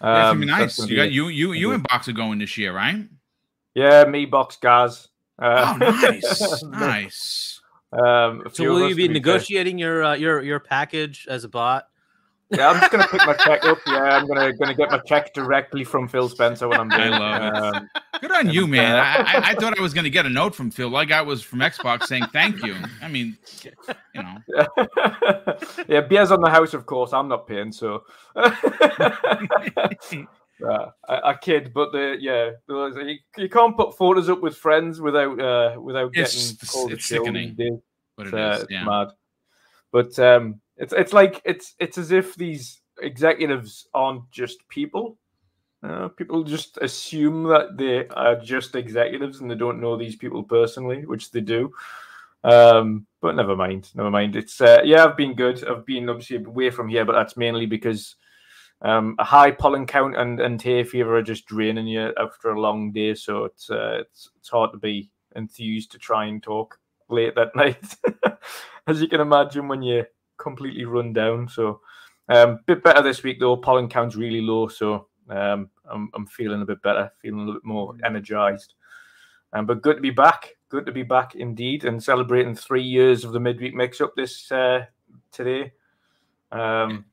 that's 0.01 0.27
gonna 0.27 0.39
be 0.39 0.45
nice. 0.45 0.89
You 0.89 0.95
got 0.97 1.11
you 1.11 1.29
you 1.29 1.53
you 1.53 1.71
and 1.71 1.87
Box 1.87 2.09
are 2.09 2.13
going 2.13 2.39
this 2.39 2.57
year, 2.57 2.73
right? 2.73 3.07
Yeah, 3.73 4.03
me, 4.03 4.25
Box, 4.25 4.57
Gaz. 4.57 5.07
Uh, 5.39 5.77
oh, 5.79 5.99
nice, 6.01 6.63
nice. 6.63 7.61
Um, 7.93 8.43
so 8.51 8.65
will 8.65 8.89
you 8.89 8.95
be 8.95 9.07
negotiating 9.07 9.77
your 9.77 10.03
uh, 10.03 10.15
your 10.15 10.43
your 10.43 10.59
package 10.59 11.25
as 11.29 11.45
a 11.45 11.49
bot? 11.49 11.87
Yeah, 12.49 12.69
I'm 12.69 12.79
just 12.79 12.91
gonna 12.91 13.07
pick 13.07 13.25
my 13.25 13.33
check 13.33 13.65
up. 13.65 13.77
Yeah, 13.85 14.17
I'm 14.17 14.27
gonna 14.27 14.53
gonna 14.53 14.73
get 14.73 14.89
my 14.89 14.99
check 14.99 15.33
directly 15.33 15.83
from 15.83 16.07
Phil 16.07 16.29
Spencer 16.29 16.67
when 16.67 16.79
I'm 16.79 16.89
doing. 16.89 17.13
I 17.13 17.49
love 17.49 17.75
um, 17.75 17.89
it. 17.93 18.21
Good 18.21 18.31
on 18.31 18.49
you, 18.49 18.67
man. 18.67 18.95
I, 18.95 19.15
I, 19.17 19.49
I, 19.49 19.55
thought 19.55 19.77
I 19.77 19.81
was 19.81 19.93
gonna 19.93 20.09
get 20.09 20.25
a 20.25 20.29
note 20.29 20.55
from 20.55 20.71
Phil. 20.71 20.89
Like 20.89 21.11
I 21.11 21.21
was 21.21 21.41
from 21.41 21.59
Xbox 21.59 22.03
saying 22.03 22.27
thank 22.31 22.63
you. 22.63 22.75
I 23.01 23.09
mean, 23.09 23.37
you 24.15 24.23
know. 24.23 24.37
yeah, 25.89 26.01
beers 26.01 26.31
on 26.31 26.39
the 26.39 26.49
house, 26.49 26.73
of 26.73 26.85
course. 26.85 27.11
I'm 27.11 27.27
not 27.27 27.47
paying, 27.47 27.71
so. 27.71 28.03
Uh, 30.65 30.89
I, 31.07 31.19
I, 31.23 31.33
kid, 31.35 31.71
but 31.71 31.91
the 31.91 32.17
yeah, 32.19 32.49
you, 32.67 33.17
you, 33.37 33.47
can't 33.47 33.77
put 33.77 33.95
photos 33.95 34.27
up 34.27 34.41
with 34.41 34.57
friends 34.57 34.99
without 34.99 35.39
uh, 35.39 35.79
without 35.79 36.09
it's, 36.15 36.53
getting 36.53 36.67
called 36.67 36.91
it's 36.93 37.05
sickening. 37.05 37.55
But 38.15 38.27
it 38.27 38.33
uh, 38.33 38.57
is, 38.61 38.65
yeah. 38.67 38.83
mad. 38.83 39.09
But 39.91 40.17
um, 40.17 40.59
it's 40.77 40.93
it's 40.93 41.13
like 41.13 41.41
it's 41.45 41.75
it's 41.79 41.97
as 41.97 42.11
if 42.11 42.35
these 42.35 42.81
executives 43.01 43.87
aren't 43.93 44.29
just 44.31 44.67
people. 44.69 45.17
Uh, 45.83 46.07
people 46.09 46.43
just 46.43 46.77
assume 46.81 47.43
that 47.43 47.77
they 47.77 48.07
are 48.07 48.35
just 48.35 48.75
executives 48.75 49.39
and 49.39 49.49
they 49.49 49.55
don't 49.55 49.79
know 49.79 49.95
these 49.95 50.15
people 50.15 50.43
personally, 50.43 51.05
which 51.05 51.29
they 51.31 51.41
do. 51.41 51.71
Um, 52.43 53.05
but 53.21 53.35
never 53.35 53.55
mind, 53.55 53.89
never 53.93 54.09
mind. 54.09 54.35
It's 54.35 54.59
uh, 54.61 54.81
yeah, 54.83 55.05
I've 55.05 55.17
been 55.17 55.35
good. 55.35 55.67
I've 55.67 55.85
been 55.85 56.09
obviously 56.09 56.37
away 56.37 56.69
from 56.69 56.87
here, 56.87 57.05
but 57.05 57.13
that's 57.13 57.37
mainly 57.37 57.65
because 57.65 58.15
um, 58.81 59.15
a 59.19 59.23
high 59.23 59.51
pollen 59.51 59.85
count 59.85 60.15
and, 60.15 60.39
and 60.39 60.61
hay 60.61 60.83
fever 60.83 61.17
are 61.17 61.23
just 61.23 61.47
draining 61.47 61.87
you 61.87 62.13
after 62.17 62.49
a 62.49 62.59
long 62.59 62.91
day, 62.91 63.15
so 63.15 63.45
it's, 63.45 63.69
uh, 63.69 63.99
it's 64.01 64.29
it's 64.37 64.49
hard 64.49 64.71
to 64.71 64.77
be 64.77 65.09
enthused 65.35 65.91
to 65.91 65.97
try 65.97 66.25
and 66.25 66.43
talk 66.43 66.79
late 67.09 67.35
that 67.35 67.55
night, 67.55 67.95
as 68.87 69.01
you 69.01 69.07
can 69.07 69.21
imagine 69.21 69.67
when 69.67 69.81
you're 69.81 70.07
completely 70.37 70.85
run 70.85 71.13
down. 71.13 71.47
So, 71.47 71.81
um, 72.29 72.59
bit 72.65 72.83
better 72.83 73.01
this 73.01 73.23
week 73.23 73.39
though. 73.39 73.57
Pollen 73.57 73.87
count's 73.87 74.15
really 74.15 74.41
low, 74.41 74.67
so 74.67 75.07
um, 75.29 75.69
I'm 75.89 76.09
I'm 76.13 76.27
feeling 76.27 76.61
a 76.61 76.65
bit 76.65 76.81
better, 76.81 77.11
feeling 77.21 77.39
a 77.39 77.43
little 77.43 77.55
bit 77.55 77.65
more 77.65 77.93
mm. 77.93 77.99
energized. 78.05 78.73
Um, 79.53 79.65
but 79.65 79.81
good 79.81 79.95
to 79.95 80.01
be 80.01 80.09
back. 80.09 80.55
Good 80.69 80.85
to 80.85 80.91
be 80.91 81.03
back 81.03 81.35
indeed, 81.35 81.85
and 81.85 82.03
celebrating 82.03 82.55
three 82.55 82.83
years 82.83 83.23
of 83.23 83.31
the 83.31 83.39
midweek 83.39 83.73
mix-up 83.73 84.13
this 84.15 84.51
uh, 84.51 84.85
today, 85.31 85.71
um, 86.51 87.05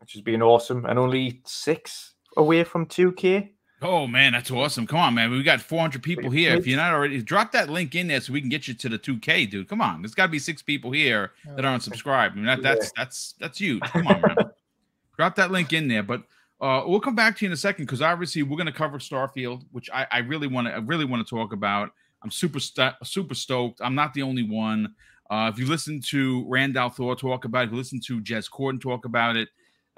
which 0.00 0.14
has 0.14 0.22
been 0.22 0.42
awesome, 0.42 0.84
and 0.86 0.98
only 0.98 1.40
six 1.44 2.14
away 2.36 2.64
from 2.64 2.86
2K. 2.86 3.50
Oh 3.82 4.06
man, 4.06 4.32
that's 4.32 4.50
awesome! 4.50 4.86
Come 4.86 5.00
on, 5.00 5.14
man. 5.14 5.30
We 5.30 5.42
got 5.42 5.60
400 5.60 6.02
people 6.02 6.30
here. 6.30 6.56
If 6.56 6.66
you're 6.66 6.78
not 6.78 6.92
already, 6.92 7.20
drop 7.20 7.52
that 7.52 7.68
link 7.68 7.94
in 7.94 8.06
there 8.06 8.20
so 8.20 8.32
we 8.32 8.40
can 8.40 8.48
get 8.48 8.68
you 8.68 8.74
to 8.74 8.88
the 8.88 8.98
2K, 8.98 9.50
dude. 9.50 9.68
Come 9.68 9.80
on, 9.80 10.02
there's 10.02 10.14
got 10.14 10.26
to 10.26 10.32
be 10.32 10.38
six 10.38 10.62
people 10.62 10.92
here 10.92 11.32
that 11.56 11.64
aren't 11.64 11.82
subscribed. 11.82 12.34
I 12.34 12.36
mean, 12.36 12.46
that, 12.46 12.62
that's 12.62 12.92
that's 12.96 13.34
that's 13.40 13.58
huge. 13.58 13.82
Come 13.82 14.06
on, 14.06 14.20
man. 14.20 14.36
drop 15.16 15.36
that 15.36 15.50
link 15.50 15.72
in 15.72 15.88
there. 15.88 16.02
But 16.02 16.22
uh, 16.60 16.84
we'll 16.86 17.00
come 17.00 17.14
back 17.14 17.36
to 17.36 17.44
you 17.44 17.48
in 17.48 17.52
a 17.52 17.56
second 17.56 17.84
because 17.84 18.02
obviously 18.02 18.42
we're 18.42 18.56
going 18.56 18.66
to 18.66 18.72
cover 18.72 18.98
Starfield, 18.98 19.64
which 19.72 19.90
I, 19.92 20.06
I 20.10 20.18
really 20.18 20.46
want 20.46 20.68
to 20.68 20.74
I 20.74 20.78
really 20.78 21.04
want 21.04 21.26
to 21.26 21.30
talk 21.34 21.52
about. 21.52 21.90
I'm 22.22 22.30
super 22.30 22.60
st- 22.60 22.94
super 23.02 23.34
stoked. 23.34 23.80
I'm 23.82 23.94
not 23.94 24.14
the 24.14 24.22
only 24.22 24.48
one. 24.48 24.94
Uh, 25.30 25.50
if 25.52 25.58
you 25.58 25.66
listen 25.66 26.00
to 26.00 26.44
Rand 26.48 26.76
al 26.76 26.90
Thor 26.90 27.16
talk 27.16 27.44
about 27.44 27.62
it, 27.62 27.66
if 27.66 27.72
you 27.72 27.78
listen 27.78 28.00
to 28.00 28.20
Jez 28.20 28.50
Corden 28.50 28.80
talk 28.80 29.04
about 29.04 29.36
it, 29.36 29.48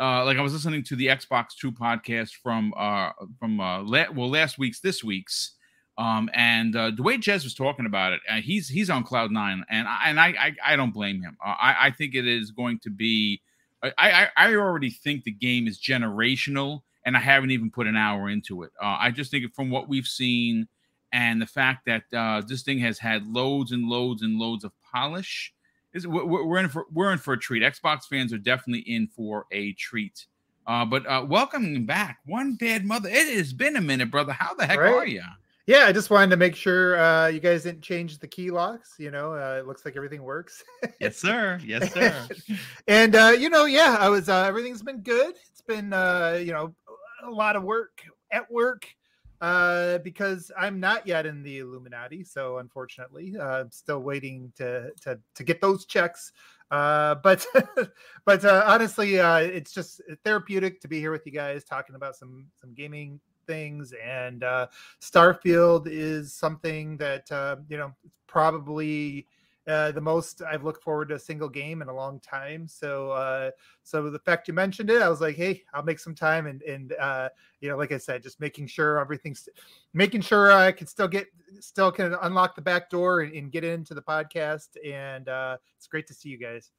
uh, 0.01 0.25
like 0.25 0.39
I 0.39 0.43
was 0.43 0.53
listening 0.53 0.83
to 0.85 0.97
the 0.97 1.07
Xbox 1.07 1.55
Two 1.59 1.73
podcast 1.73 2.33
from 2.43 2.75
uh 2.77 3.11
from 3.39 3.61
uh 3.61 3.83
la- 3.83 4.11
well 4.15 4.31
last 4.31 4.59
week's 4.59 4.81
this 4.81 5.05
week's 5.05 5.53
um 5.97 6.29
and 6.35 6.75
uh, 6.75 6.91
way 6.99 7.17
Jez 7.17 7.45
was 7.45 7.55
talking 7.55 7.87
about 7.87 8.13
it 8.13 8.21
uh, 8.29 8.37
he's 8.37 8.69
he's 8.69 8.91
on 8.91 9.05
cloud 9.05 9.31
nine 9.31 9.65
and 9.71 9.87
I, 9.87 10.01
and 10.07 10.21
I 10.21 10.27
I, 10.27 10.73
I 10.73 10.77
don't 10.77 10.93
blame 10.93 11.23
him. 11.23 11.37
Uh, 11.45 11.55
I 11.61 11.77
I 11.87 11.91
think 11.91 12.15
it 12.15 12.27
is 12.27 12.51
going 12.51 12.81
to 12.81 12.91
be 12.91 13.41
I, 13.83 13.93
I 13.99 14.29
I 14.37 14.55
already 14.55 14.91
think 14.91 15.25
the 15.25 15.31
game 15.31 15.69
is 15.69 15.79
generational 15.79 16.83
and 17.07 17.17
I 17.17 17.21
haven't 17.21 17.51
even 17.51 17.71
put 17.71 17.87
an 17.87 17.97
hour 17.97 18.29
into 18.29 18.63
it. 18.63 18.73
Uh, 18.83 18.97
I 18.99 19.11
just 19.11 19.31
think 19.31 19.55
from 19.55 19.71
what 19.71 19.89
we've 19.89 20.07
seen 20.07 20.69
and 21.13 21.41
the 21.41 21.47
fact 21.47 21.87
that 21.87 22.03
uh, 22.13 22.43
this 22.47 22.63
thing 22.63 22.81
has 22.81 22.99
had 22.99 23.27
loads 23.27 23.71
and 23.71 23.89
loads 23.89 24.23
and 24.23 24.39
loads 24.39 24.65
of 24.65 24.73
polish 24.93 25.54
is 25.95 26.07
we're 26.07 26.59
in 26.59 26.69
for 26.69 26.87
we're 26.93 27.13
in 27.13 27.19
for 27.19 27.35
a 27.35 27.39
treat. 27.39 27.63
Xbox 27.63 28.07
fans 28.09 28.33
are 28.33 28.39
definitely 28.39 28.81
in 28.81 29.07
for 29.07 29.47
a 29.53 29.73
treat. 29.75 30.27
Uh, 30.67 30.85
but 30.85 31.07
uh, 31.07 31.25
welcoming 31.29 31.87
back, 31.87 32.19
one 32.27 32.55
bad 32.55 32.85
mother. 32.85 33.09
It 33.11 33.37
has 33.37 33.53
been 33.53 33.77
a 33.77 33.81
minute, 33.81 34.11
brother. 34.11 34.33
How 34.33 34.55
the 34.55 34.67
heck 34.67 34.79
right? 34.79 34.93
are 34.93 35.07
you? 35.07 35.23
Yeah, 35.67 35.87
I 35.87 35.93
just 35.93 36.11
wanted 36.11 36.31
to 36.31 36.37
make 36.37 36.55
sure 36.55 36.99
uh, 36.99 37.29
you 37.29 37.41
guys 37.41 37.63
didn't 37.63 37.81
change 37.81 38.19
the 38.19 38.27
key 38.27 38.51
locks. 38.51 38.97
You 38.99 39.11
know, 39.11 39.33
uh, 39.33 39.59
it 39.59 39.67
looks 39.67 39.85
like 39.85 39.97
everything 39.97 40.23
works. 40.23 40.63
yes, 41.01 41.17
sir. 41.17 41.59
Yes, 41.65 41.93
sir. 41.93 42.29
and 42.89 43.15
uh, 43.15 43.35
you 43.39 43.49
know, 43.49 43.65
yeah, 43.65 43.97
I 43.99 44.09
was. 44.09 44.29
Uh, 44.29 44.43
everything's 44.43 44.83
been 44.83 45.01
good. 45.01 45.35
It's 45.51 45.63
been, 45.63 45.93
uh, 45.93 46.41
you 46.45 46.53
know, 46.53 46.75
a 47.25 47.31
lot 47.31 47.57
of 47.57 47.63
work 47.63 48.03
at 48.31 48.51
work 48.51 48.87
uh, 49.45 49.99
because 49.99 50.51
I'm 50.59 50.81
not 50.81 51.07
yet 51.07 51.27
in 51.27 51.43
the 51.43 51.59
Illuminati. 51.59 52.25
So 52.25 52.59
unfortunately, 52.59 53.35
uh, 53.39 53.61
I'm 53.61 53.71
still 53.71 54.01
waiting 54.01 54.51
to 54.57 54.91
to 55.03 55.19
to 55.35 55.45
get 55.45 55.61
those 55.61 55.85
checks. 55.85 56.33
Uh, 56.71 57.17
but 57.17 57.45
but 58.25 58.43
uh, 58.43 58.65
honestly, 58.67 59.21
uh, 59.21 59.37
it's 59.37 59.75
just 59.75 60.01
therapeutic 60.25 60.81
to 60.81 60.89
be 60.89 60.99
here 60.99 61.11
with 61.11 61.27
you 61.27 61.33
guys 61.33 61.63
talking 61.63 61.95
about 61.95 62.17
some 62.17 62.47
some 62.59 62.73
gaming 62.73 63.21
things 63.47 63.93
and 64.03 64.43
uh, 64.43 64.67
starfield 65.03 65.87
is 65.87 66.33
something 66.33 66.97
that 66.97 67.27
you 67.69 67.77
know 67.77 67.93
probably 68.27 69.27
uh, 69.67 69.93
the 69.93 70.01
most 70.01 70.43
I've 70.43 70.65
looked 70.65 70.83
forward 70.83 71.09
to 71.09 71.15
a 71.15 71.19
single 71.19 71.49
game 71.49 71.81
in 71.81 71.89
a 71.89 71.95
long 71.95 72.21
time. 72.21 72.69
So, 72.69 73.11
uh, 73.11 73.51
so 73.83 74.11
the 74.11 74.19
fact 74.19 74.47
you 74.49 74.55
mentioned 74.55 74.91
it, 74.91 75.01
I 75.01 75.09
was 75.09 75.21
like, 75.21 75.37
hey, 75.37 75.63
I'll 75.73 75.83
make 75.83 75.99
some 75.99 76.15
time, 76.15 76.47
and 76.47 76.63
and 76.63 76.93
uh, 76.95 77.31
you 77.61 77.69
know, 77.69 77.77
like 77.77 77.93
I 77.93 77.99
said, 77.99 78.23
just 78.23 78.41
making 78.41 78.67
sure 78.67 78.99
everything's, 78.99 79.49
making 79.95 80.21
sure 80.21 80.53
I 80.53 80.73
can 80.73 80.87
still 80.87 81.09
get, 81.09 81.29
still 81.61 81.91
can 81.91 82.15
unlock 82.23 82.57
the 82.57 82.63
back 82.63 82.91
door 82.91 83.21
and, 83.21 83.33
and 83.33 83.51
get 83.51 83.65
into 83.65 83.95
the 83.95 84.03
podcast, 84.03 84.69
and 84.85 85.29
uh, 85.29 85.57
it's 85.77 85.87
great 85.87 86.07
to 86.09 86.15
see 86.15 86.29
you 86.29 86.39
guys. 86.39 86.71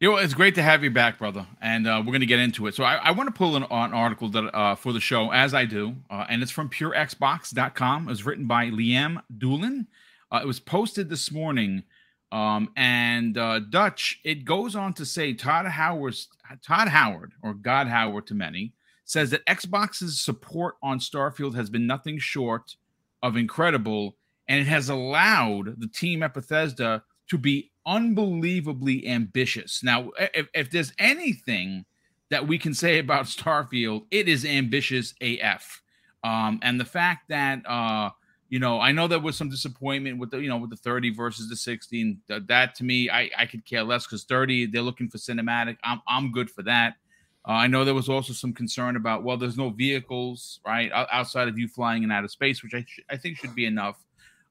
You 0.00 0.10
know, 0.10 0.16
it's 0.16 0.32
great 0.32 0.54
to 0.54 0.62
have 0.62 0.82
you 0.82 0.90
back, 0.90 1.18
brother, 1.18 1.46
and 1.60 1.86
uh, 1.86 1.98
we're 1.98 2.12
going 2.12 2.20
to 2.20 2.26
get 2.26 2.38
into 2.38 2.66
it. 2.66 2.74
So 2.74 2.84
I, 2.84 2.94
I 2.96 3.10
want 3.10 3.28
to 3.28 3.34
pull 3.34 3.54
an, 3.54 3.64
an 3.64 3.92
article 3.92 4.30
that 4.30 4.56
uh, 4.56 4.74
for 4.74 4.94
the 4.94 5.00
show, 5.00 5.30
as 5.30 5.52
I 5.52 5.66
do, 5.66 5.94
uh, 6.08 6.24
and 6.28 6.42
it's 6.42 6.50
from 6.50 6.70
PureXbox.com. 6.70 8.04
It 8.04 8.08
was 8.08 8.24
written 8.24 8.46
by 8.46 8.70
Liam 8.70 9.22
Doolan. 9.36 9.86
Uh, 10.32 10.40
it 10.42 10.46
was 10.46 10.60
posted 10.60 11.08
this 11.08 11.30
morning, 11.30 11.82
um, 12.32 12.70
and 12.76 13.36
uh, 13.36 13.60
Dutch. 13.60 14.20
It 14.24 14.44
goes 14.44 14.76
on 14.76 14.92
to 14.94 15.04
say 15.04 15.34
Todd 15.34 15.66
Howard, 15.66 16.16
Todd 16.64 16.88
Howard, 16.88 17.32
or 17.42 17.54
God 17.54 17.88
Howard 17.88 18.26
to 18.28 18.34
many, 18.34 18.72
says 19.04 19.30
that 19.30 19.44
Xbox's 19.46 20.20
support 20.20 20.76
on 20.82 21.00
Starfield 21.00 21.54
has 21.54 21.70
been 21.70 21.86
nothing 21.86 22.18
short 22.18 22.76
of 23.22 23.36
incredible, 23.36 24.16
and 24.46 24.60
it 24.60 24.66
has 24.66 24.88
allowed 24.88 25.80
the 25.80 25.88
team 25.88 26.22
at 26.22 26.34
Bethesda 26.34 27.02
to 27.28 27.38
be 27.38 27.70
unbelievably 27.86 29.06
ambitious. 29.06 29.82
Now, 29.82 30.10
if, 30.18 30.48
if 30.54 30.70
there's 30.70 30.92
anything 30.98 31.84
that 32.30 32.46
we 32.46 32.58
can 32.58 32.74
say 32.74 32.98
about 32.98 33.26
Starfield, 33.26 34.06
it 34.10 34.28
is 34.28 34.44
ambitious 34.44 35.14
AF. 35.20 35.82
Um, 36.22 36.60
and 36.62 36.78
the 36.78 36.84
fact 36.84 37.28
that 37.28 37.66
uh, 37.66 38.10
you 38.50 38.58
know, 38.58 38.80
I 38.80 38.90
know 38.90 39.06
there 39.06 39.20
was 39.20 39.36
some 39.36 39.48
disappointment 39.48 40.18
with 40.18 40.32
the, 40.32 40.38
you 40.38 40.48
know, 40.48 40.56
with 40.56 40.70
the 40.70 40.76
30 40.76 41.10
versus 41.14 41.48
the 41.48 41.54
16. 41.54 42.20
That, 42.26 42.48
that 42.48 42.74
to 42.74 42.84
me, 42.84 43.08
I, 43.08 43.30
I 43.38 43.46
could 43.46 43.64
care 43.64 43.84
less 43.84 44.06
because 44.06 44.24
30, 44.24 44.66
they're 44.66 44.82
looking 44.82 45.08
for 45.08 45.18
cinematic. 45.18 45.78
I'm, 45.84 46.02
I'm 46.08 46.32
good 46.32 46.50
for 46.50 46.62
that. 46.64 46.96
Uh, 47.48 47.52
I 47.52 47.68
know 47.68 47.84
there 47.84 47.94
was 47.94 48.08
also 48.08 48.32
some 48.32 48.52
concern 48.52 48.96
about, 48.96 49.22
well, 49.22 49.36
there's 49.36 49.56
no 49.56 49.70
vehicles, 49.70 50.60
right, 50.66 50.90
outside 50.92 51.46
of 51.46 51.58
you 51.58 51.68
flying 51.68 52.02
in 52.02 52.10
outer 52.10 52.28
space, 52.28 52.62
which 52.62 52.74
I, 52.74 52.84
sh- 52.86 53.00
I 53.08 53.16
think 53.16 53.38
should 53.38 53.54
be 53.54 53.66
enough. 53.66 54.04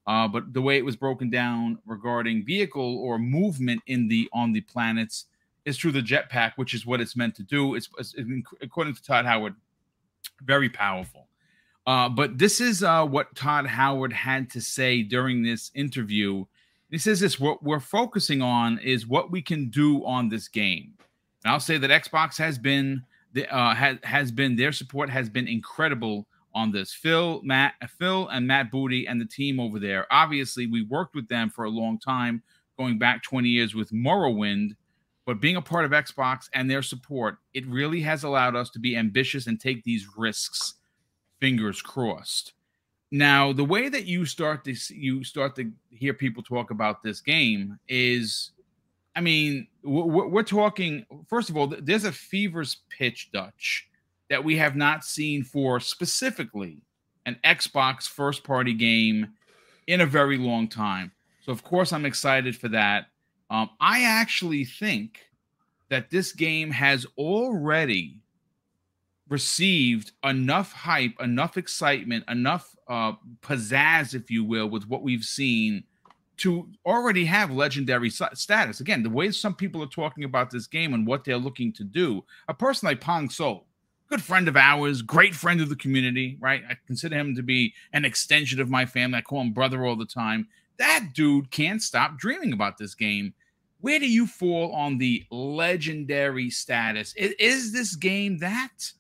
Uh, 0.07 0.27
but 0.27 0.53
the 0.53 0.61
way 0.61 0.77
it 0.77 0.85
was 0.85 0.95
broken 0.95 1.29
down 1.29 1.77
regarding 1.85 2.43
vehicle 2.43 2.97
or 2.99 3.19
movement 3.19 3.81
in 3.85 4.07
the 4.07 4.27
on 4.33 4.53
the 4.53 4.61
planets 4.61 5.25
is 5.65 5.77
through 5.77 5.91
the 5.91 6.01
jetpack, 6.01 6.53
which 6.55 6.73
is 6.73 6.85
what 6.85 7.01
it's 7.01 7.15
meant 7.15 7.35
to 7.35 7.43
do. 7.43 7.75
It's, 7.75 7.89
it's 7.99 8.15
according 8.61 8.95
to 8.95 9.03
Todd 9.03 9.25
Howard, 9.25 9.55
very 10.41 10.69
powerful. 10.69 11.28
Uh, 11.89 12.07
but 12.07 12.37
this 12.37 12.61
is 12.61 12.83
uh, 12.83 13.03
what 13.03 13.33
Todd 13.33 13.65
Howard 13.65 14.13
had 14.13 14.51
to 14.51 14.61
say 14.61 15.01
during 15.01 15.41
this 15.41 15.71
interview. 15.73 16.45
He 16.91 16.99
says 16.99 17.19
this: 17.19 17.39
what 17.39 17.63
we're 17.63 17.79
focusing 17.79 18.43
on 18.43 18.77
is 18.77 19.07
what 19.07 19.31
we 19.31 19.41
can 19.41 19.71
do 19.71 20.05
on 20.05 20.29
this 20.29 20.47
game. 20.47 20.93
And 21.43 21.51
I'll 21.51 21.59
say 21.59 21.79
that 21.79 21.89
Xbox 21.89 22.37
has 22.37 22.59
been 22.59 23.01
the, 23.33 23.51
uh, 23.51 23.73
has 23.73 23.97
has 24.03 24.31
been 24.31 24.55
their 24.55 24.71
support 24.71 25.09
has 25.09 25.29
been 25.29 25.47
incredible 25.47 26.27
on 26.53 26.71
this. 26.71 26.93
Phil, 26.93 27.41
Matt, 27.43 27.73
Phil, 27.97 28.27
and 28.27 28.45
Matt 28.45 28.69
Booty 28.69 29.07
and 29.07 29.19
the 29.19 29.25
team 29.25 29.59
over 29.59 29.79
there. 29.79 30.05
Obviously, 30.11 30.67
we 30.67 30.83
worked 30.83 31.15
with 31.15 31.27
them 31.27 31.49
for 31.49 31.65
a 31.65 31.71
long 31.71 31.97
time, 31.97 32.43
going 32.77 32.99
back 32.99 33.23
20 33.23 33.49
years 33.49 33.73
with 33.73 33.89
Morrowind. 33.91 34.75
But 35.25 35.41
being 35.41 35.55
a 35.55 35.61
part 35.61 35.85
of 35.85 35.91
Xbox 35.91 36.49
and 36.53 36.69
their 36.69 36.83
support, 36.83 37.37
it 37.55 37.65
really 37.65 38.01
has 38.01 38.23
allowed 38.23 38.55
us 38.55 38.69
to 38.71 38.79
be 38.79 38.95
ambitious 38.95 39.47
and 39.47 39.59
take 39.59 39.83
these 39.83 40.05
risks 40.15 40.75
fingers 41.39 41.81
crossed. 41.81 42.53
Now, 43.11 43.53
the 43.53 43.65
way 43.65 43.89
that 43.89 44.05
you 44.05 44.25
start 44.25 44.63
to 44.65 44.75
you 44.93 45.23
start 45.23 45.55
to 45.55 45.71
hear 45.89 46.13
people 46.13 46.43
talk 46.43 46.69
about 46.69 47.01
this 47.01 47.21
game 47.21 47.79
is, 47.87 48.51
I 49.15 49.21
mean, 49.21 49.67
we're, 49.83 50.27
we're 50.27 50.43
talking. 50.43 51.05
First 51.27 51.49
of 51.49 51.57
all, 51.57 51.67
there's 51.67 52.03
a 52.03 52.11
fever's 52.11 52.77
pitch, 52.89 53.31
Dutch, 53.31 53.87
that 54.29 54.43
we 54.43 54.57
have 54.57 54.75
not 54.75 55.03
seen 55.03 55.43
for 55.43 55.79
specifically 55.79 56.83
an 57.25 57.37
Xbox 57.43 58.07
first 58.07 58.43
party 58.43 58.73
game 58.73 59.33
in 59.87 60.01
a 60.01 60.05
very 60.05 60.37
long 60.37 60.67
time. 60.67 61.11
So, 61.43 61.51
of 61.51 61.63
course, 61.63 61.91
I'm 61.91 62.05
excited 62.05 62.55
for 62.55 62.69
that. 62.69 63.07
Um, 63.49 63.71
I 63.79 64.03
actually 64.03 64.65
think 64.65 65.19
that 65.89 66.11
this 66.11 66.31
game 66.31 66.69
has 66.69 67.07
already 67.17 68.19
received 69.29 70.11
enough 70.23 70.71
hype, 70.73 71.13
enough 71.19 71.57
excitement, 71.57 72.23
enough 72.27 72.75
uh, 72.87 73.13
pizzazz, 73.41 74.13
if 74.13 74.29
you 74.31 74.43
will, 74.43 74.67
with 74.67 74.87
what 74.87 75.03
we've 75.03 75.23
seen 75.23 75.83
to 76.37 76.69
already 76.85 77.25
have 77.25 77.51
legendary 77.51 78.09
status. 78.09 78.79
Again, 78.79 79.03
the 79.03 79.09
way 79.09 79.29
some 79.31 79.55
people 79.55 79.83
are 79.83 79.87
talking 79.87 80.23
about 80.23 80.49
this 80.49 80.67
game 80.67 80.93
and 80.93 81.05
what 81.05 81.23
they're 81.23 81.37
looking 81.37 81.73
to 81.73 81.83
do, 81.83 82.23
a 82.47 82.53
person 82.53 82.87
like 82.87 83.01
Pong 83.01 83.29
Soul, 83.29 83.65
good 84.07 84.23
friend 84.23 84.47
of 84.47 84.55
ours, 84.55 85.01
great 85.01 85.35
friend 85.35 85.61
of 85.61 85.69
the 85.69 85.75
community, 85.75 86.37
right? 86.39 86.63
I 86.67 86.77
consider 86.87 87.17
him 87.17 87.35
to 87.35 87.43
be 87.43 87.73
an 87.93 88.05
extension 88.05 88.59
of 88.61 88.69
my 88.69 88.85
family. 88.85 89.17
I 89.17 89.21
call 89.21 89.41
him 89.41 89.53
brother 89.53 89.85
all 89.85 89.97
the 89.97 90.05
time. 90.05 90.47
That 90.77 91.09
dude 91.13 91.51
can't 91.51 91.81
stop 91.81 92.17
dreaming 92.17 92.53
about 92.53 92.77
this 92.77 92.95
game. 92.95 93.33
Where 93.81 93.99
do 93.99 94.09
you 94.09 94.25
fall 94.25 94.71
on 94.73 94.97
the 94.97 95.25
legendary 95.29 96.49
status? 96.49 97.13
Is 97.15 97.73
this 97.73 97.95
game 97.95 98.39
that? 98.39 98.91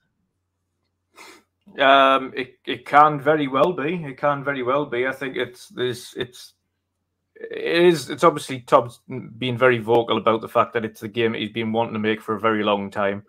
Um, 1.77 2.33
it, 2.35 2.55
it 2.65 2.85
can 2.85 3.19
very 3.19 3.47
well 3.47 3.73
be. 3.73 4.03
It 4.03 4.17
can 4.17 4.43
very 4.43 4.63
well 4.63 4.85
be. 4.85 5.07
I 5.07 5.11
think 5.11 5.37
it's 5.37 5.67
this. 5.69 6.13
It's 6.17 6.53
it 7.35 7.85
is. 7.85 8.09
It's 8.09 8.23
obviously 8.23 8.61
Todd's 8.61 8.99
been 9.37 9.57
very 9.57 9.77
vocal 9.77 10.17
about 10.17 10.41
the 10.41 10.49
fact 10.49 10.73
that 10.73 10.85
it's 10.85 11.01
the 11.01 11.07
game 11.07 11.33
he's 11.33 11.51
been 11.51 11.71
wanting 11.71 11.93
to 11.93 11.99
make 11.99 12.21
for 12.21 12.35
a 12.35 12.39
very 12.39 12.63
long 12.63 12.89
time. 12.89 13.23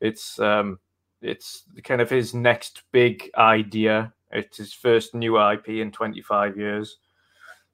It's 0.00 0.38
um, 0.38 0.78
it's 1.22 1.64
kind 1.82 2.00
of 2.00 2.10
his 2.10 2.34
next 2.34 2.82
big 2.92 3.30
idea. 3.36 4.12
It's 4.30 4.58
his 4.58 4.72
first 4.72 5.14
new 5.14 5.40
IP 5.40 5.68
in 5.68 5.90
25 5.90 6.56
years. 6.56 6.98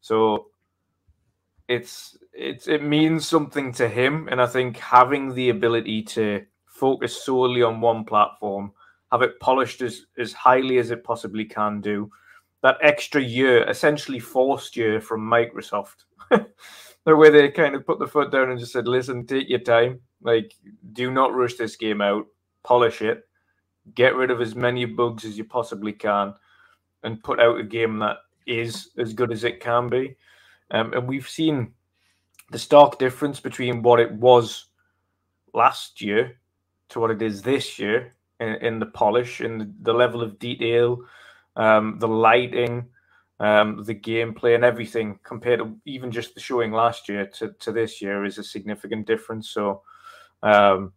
So 0.01 0.47
it's 1.69 2.17
it's 2.33 2.69
it 2.69 2.83
means 2.83 3.27
something 3.27 3.73
to 3.75 3.89
him, 3.89 4.29
and 4.31 4.41
I 4.41 4.47
think 4.47 4.79
having 4.79 5.35
the 5.35 5.51
ability 5.51 6.03
to 6.03 6.45
focus 6.67 7.23
solely 7.23 7.63
on 7.63 7.81
one 7.81 8.05
platform, 8.05 8.73
have 9.13 9.23
it 9.23 9.39
polished 9.41 9.81
as 9.83 10.07
as 10.19 10.33
highly 10.33 10.79
as 10.79 10.91
it 10.91 11.05
possibly 11.05 11.45
can 11.45 11.81
do, 11.81 12.11
that 12.63 12.79
extra 12.83 13.21
year, 13.21 13.69
essentially 13.69 14.19
forced 14.19 14.77
year 14.77 15.01
from 15.01 15.21
Microsoft, 15.21 16.05
the 16.31 17.17
way 17.17 17.31
they 17.31 17.51
kind 17.51 17.75
of 17.75 17.87
put 17.87 17.99
the 17.99 18.07
foot 18.07 18.33
down 18.33 18.51
and 18.51 18.59
just 18.59 18.73
said, 18.73 18.89
"Listen, 18.89 19.27
take 19.27 19.49
your 19.49 19.61
time. 19.61 20.01
Like, 20.23 20.55
do 20.93 21.11
not 21.11 21.35
rush 21.35 21.55
this 21.55 21.77
game 21.77 22.01
out. 22.01 22.27
Polish 22.63 23.03
it. 23.03 23.29
Get 23.95 24.17
rid 24.17 24.31
of 24.31 24.41
as 24.41 24.55
many 24.55 24.87
bugs 24.87 25.25
as 25.25 25.37
you 25.37 25.45
possibly 25.45 25.93
can, 25.93 26.35
and 27.03 27.23
put 27.23 27.39
out 27.39 27.61
a 27.61 27.65
game 27.65 27.99
that 27.99 28.19
is 28.47 28.91
as 28.99 29.13
good 29.13 29.33
as 29.33 29.45
it 29.45 29.61
can 29.61 29.89
be." 29.89 30.17
Um, 30.71 30.93
and 30.95 31.07
we've 31.07 31.29
seen 31.29 31.75
the 32.51 32.59
stark 32.59 32.99
difference 32.99 33.41
between 33.41 33.83
what 33.83 34.01
it 34.01 34.13
was 34.13 34.67
last 35.53 36.01
year 36.01 36.39
to 36.89 37.01
what 37.01 37.11
it 37.11 37.23
is 37.23 37.43
this 37.43 37.79
year 37.79 38.13
in, 38.41 38.49
in 38.57 38.79
the 38.79 38.87
polish, 38.87 39.39
the, 39.39 39.71
the 39.83 39.93
level 39.93 40.23
of 40.23 40.39
detail, 40.39 41.05
um, 41.57 41.99
the 41.99 42.09
lighting, 42.09 42.87
um, 43.41 43.83
the 43.85 43.95
gameplay, 43.95 44.55
and 44.55 44.65
everything 44.65 45.19
compared 45.23 45.61
to 45.61 45.77
even 45.85 46.11
just 46.11 46.35
the 46.35 46.41
showing 46.41 46.73
last 46.73 47.09
year 47.09 47.27
to, 47.27 47.53
to 47.61 47.73
this 47.73 48.01
year 48.01 48.25
is 48.25 48.39
a 48.39 48.45
significant 48.45 49.07
difference. 49.07 49.51
So, 49.51 49.83
um, 50.43 50.93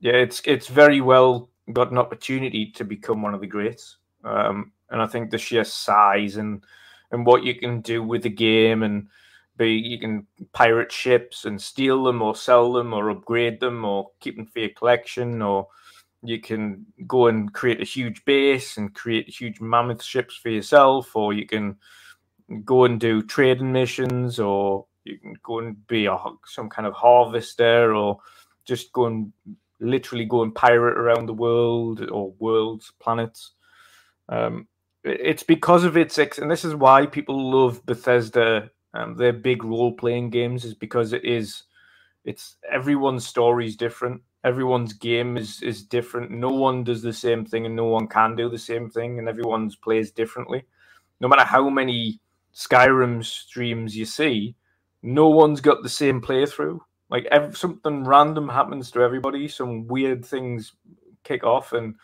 yeah, 0.00 0.14
it's 0.14 0.42
it's 0.44 0.68
very 0.68 1.00
well 1.00 1.50
got 1.72 1.90
an 1.90 1.98
opportunity 1.98 2.70
to 2.72 2.84
become 2.84 3.22
one 3.22 3.34
of 3.34 3.40
the 3.40 3.46
greats. 3.46 3.96
Um, 4.24 4.72
and 4.90 5.02
I 5.02 5.06
think 5.06 5.30
the 5.30 5.38
sheer 5.38 5.64
size 5.64 6.36
and 6.36 6.64
and 7.10 7.24
what 7.24 7.44
you 7.44 7.54
can 7.54 7.80
do 7.80 8.02
with 8.02 8.22
the 8.22 8.30
game 8.30 8.82
and 8.82 9.08
be 9.56 9.72
you 9.72 9.98
can 9.98 10.26
pirate 10.52 10.92
ships 10.92 11.44
and 11.44 11.60
steal 11.60 12.04
them 12.04 12.20
or 12.20 12.34
sell 12.34 12.72
them 12.72 12.92
or 12.92 13.10
upgrade 13.10 13.60
them 13.60 13.84
or 13.84 14.10
keep 14.20 14.36
them 14.36 14.46
for 14.46 14.58
your 14.60 14.68
collection 14.70 15.40
or 15.40 15.68
you 16.22 16.40
can 16.40 16.86
go 17.06 17.26
and 17.26 17.52
create 17.52 17.80
a 17.80 17.84
huge 17.84 18.24
base 18.24 18.76
and 18.76 18.94
create 18.94 19.28
huge 19.28 19.60
mammoth 19.60 20.02
ships 20.02 20.36
for 20.36 20.48
yourself 20.50 21.14
or 21.14 21.32
you 21.32 21.46
can 21.46 21.76
go 22.64 22.84
and 22.84 23.00
do 23.00 23.22
trading 23.22 23.72
missions 23.72 24.38
or 24.38 24.86
you 25.04 25.18
can 25.18 25.36
go 25.42 25.58
and 25.58 25.86
be 25.86 26.06
a, 26.06 26.16
some 26.46 26.68
kind 26.68 26.86
of 26.86 26.94
harvester 26.94 27.94
or 27.94 28.18
just 28.64 28.92
go 28.92 29.06
and 29.06 29.32
literally 29.80 30.24
go 30.24 30.42
and 30.42 30.54
pirate 30.54 30.96
around 30.96 31.26
the 31.26 31.34
world 31.34 32.08
or 32.10 32.32
worlds 32.38 32.92
planets. 32.98 33.52
Um, 34.28 34.66
it's 35.04 35.44
because 35.44 35.84
of 35.84 35.96
its 35.96 36.18
and 36.18 36.50
this 36.50 36.64
is 36.64 36.74
why 36.74 37.06
people 37.06 37.50
love 37.50 37.84
Bethesda 37.86 38.70
um, 38.96 39.16
their 39.16 39.32
big 39.32 39.62
role 39.62 39.92
playing 39.92 40.30
games 40.30 40.64
is 40.64 40.74
because 40.74 41.12
it 41.12 41.24
is 41.24 41.64
it's 42.24 42.56
everyone's 42.70 43.26
story 43.26 43.66
is 43.66 43.76
different 43.76 44.22
everyone's 44.46 44.94
game 44.94 45.36
is 45.36 45.62
is 45.62 45.84
different 45.84 46.30
no 46.30 46.50
one 46.50 46.84
does 46.84 47.02
the 47.02 47.12
same 47.12 47.44
thing 47.44 47.66
and 47.66 47.76
no 47.76 47.86
one 47.86 48.08
can 48.08 48.36
do 48.36 48.48
the 48.50 48.58
same 48.58 48.90
thing 48.90 49.18
and 49.18 49.28
everyone's 49.28 49.76
plays 49.76 50.12
differently 50.12 50.64
no 51.20 51.28
matter 51.28 51.44
how 51.44 51.68
many 51.70 52.20
skyrim 52.54 53.24
streams 53.24 53.96
you 53.96 54.06
see 54.06 54.56
no 55.02 55.28
one's 55.28 55.60
got 55.60 55.82
the 55.82 55.90
same 55.90 56.22
playthrough 56.22 56.80
like 57.10 57.26
every, 57.32 57.54
something 57.54 58.04
random 58.04 58.48
happens 58.48 58.90
to 58.90 59.02
everybody 59.02 59.48
some 59.48 59.86
weird 59.88 60.24
things 60.24 60.74
kick 61.24 61.44
off 61.44 61.74
and 61.74 61.96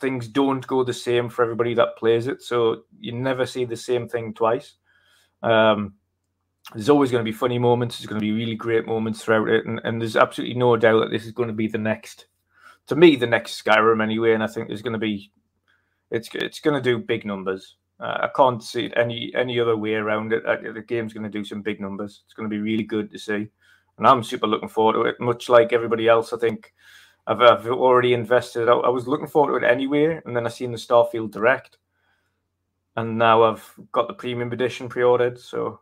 things 0.00 0.28
don't 0.28 0.66
go 0.66 0.84
the 0.84 0.92
same 0.94 1.28
for 1.28 1.42
everybody 1.42 1.74
that 1.74 1.96
plays 1.96 2.26
it. 2.26 2.42
So 2.42 2.84
you 2.98 3.12
never 3.12 3.46
see 3.46 3.64
the 3.64 3.76
same 3.76 4.08
thing 4.08 4.34
twice. 4.34 4.74
Um, 5.42 5.94
there's 6.74 6.90
always 6.90 7.10
going 7.10 7.24
to 7.24 7.30
be 7.30 7.36
funny 7.36 7.58
moments. 7.58 7.98
There's 7.98 8.06
going 8.06 8.20
to 8.20 8.26
be 8.26 8.32
really 8.32 8.54
great 8.54 8.86
moments 8.86 9.22
throughout 9.22 9.48
it, 9.48 9.66
and, 9.66 9.80
and 9.84 10.00
there's 10.00 10.16
absolutely 10.16 10.56
no 10.56 10.76
doubt 10.76 11.00
that 11.00 11.10
this 11.10 11.24
is 11.24 11.32
going 11.32 11.48
to 11.48 11.54
be 11.54 11.66
the 11.66 11.78
next, 11.78 12.26
to 12.88 12.96
me, 12.96 13.16
the 13.16 13.26
next 13.26 13.62
Skyrim 13.62 14.02
anyway. 14.02 14.34
And 14.34 14.42
I 14.42 14.48
think 14.48 14.68
there's 14.68 14.82
going 14.82 14.92
to 14.92 14.98
be, 14.98 15.32
it's 16.10 16.28
it's 16.34 16.60
going 16.60 16.74
to 16.74 16.82
do 16.82 16.98
big 16.98 17.24
numbers. 17.24 17.76
Uh, 18.00 18.18
I 18.22 18.28
can't 18.36 18.62
see 18.62 18.86
it 18.86 18.92
any 18.96 19.32
any 19.34 19.58
other 19.58 19.76
way 19.76 19.94
around 19.94 20.32
it. 20.32 20.44
Uh, 20.44 20.56
the 20.72 20.82
game's 20.82 21.12
going 21.12 21.24
to 21.24 21.38
do 21.38 21.44
some 21.44 21.62
big 21.62 21.80
numbers. 21.80 22.22
It's 22.26 22.34
going 22.34 22.48
to 22.48 22.54
be 22.54 22.60
really 22.60 22.84
good 22.84 23.10
to 23.12 23.18
see, 23.18 23.48
and 23.96 24.06
I'm 24.06 24.22
super 24.22 24.46
looking 24.46 24.68
forward 24.68 24.92
to 24.94 25.08
it. 25.08 25.20
Much 25.20 25.48
like 25.48 25.72
everybody 25.72 26.06
else, 26.06 26.32
I 26.32 26.38
think 26.38 26.72
I've, 27.26 27.40
I've 27.40 27.66
already 27.66 28.12
invested. 28.12 28.68
I, 28.68 28.74
I, 28.74 28.88
was 28.90 29.08
looking 29.08 29.26
forward 29.26 29.58
to 29.58 29.66
it 29.66 29.70
anyway, 29.70 30.20
and 30.24 30.36
then 30.36 30.46
I 30.46 30.50
seen 30.50 30.70
the 30.70 30.78
Starfield 30.78 31.30
Direct, 31.30 31.78
and 32.96 33.18
now 33.18 33.42
I've 33.42 33.74
got 33.92 34.06
the 34.06 34.14
premium 34.14 34.52
edition 34.52 34.88
pre-ordered. 34.88 35.38
So 35.38 35.80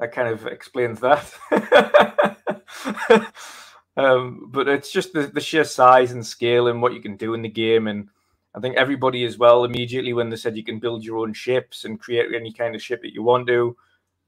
that 0.00 0.12
kind 0.12 0.28
of 0.28 0.46
explains 0.46 1.00
that. 1.00 1.32
um, 3.96 4.48
but 4.50 4.66
it's 4.66 4.90
just 4.90 5.12
the, 5.12 5.26
the 5.26 5.40
sheer 5.40 5.64
size 5.64 6.12
and 6.12 6.26
scale 6.26 6.66
and 6.66 6.82
what 6.82 6.94
you 6.94 7.00
can 7.00 7.16
do 7.16 7.34
in 7.34 7.42
the 7.42 7.48
game, 7.48 7.86
and 7.86 8.08
I 8.54 8.60
think 8.60 8.76
everybody 8.76 9.24
as 9.24 9.38
well 9.38 9.64
immediately 9.64 10.12
when 10.12 10.30
they 10.30 10.36
said 10.36 10.56
you 10.56 10.64
can 10.64 10.80
build 10.80 11.04
your 11.04 11.18
own 11.18 11.32
ships 11.34 11.84
and 11.84 12.00
create 12.00 12.34
any 12.34 12.52
kind 12.52 12.74
of 12.74 12.82
ship 12.82 13.02
that 13.02 13.12
you 13.12 13.22
want 13.22 13.46
to, 13.46 13.76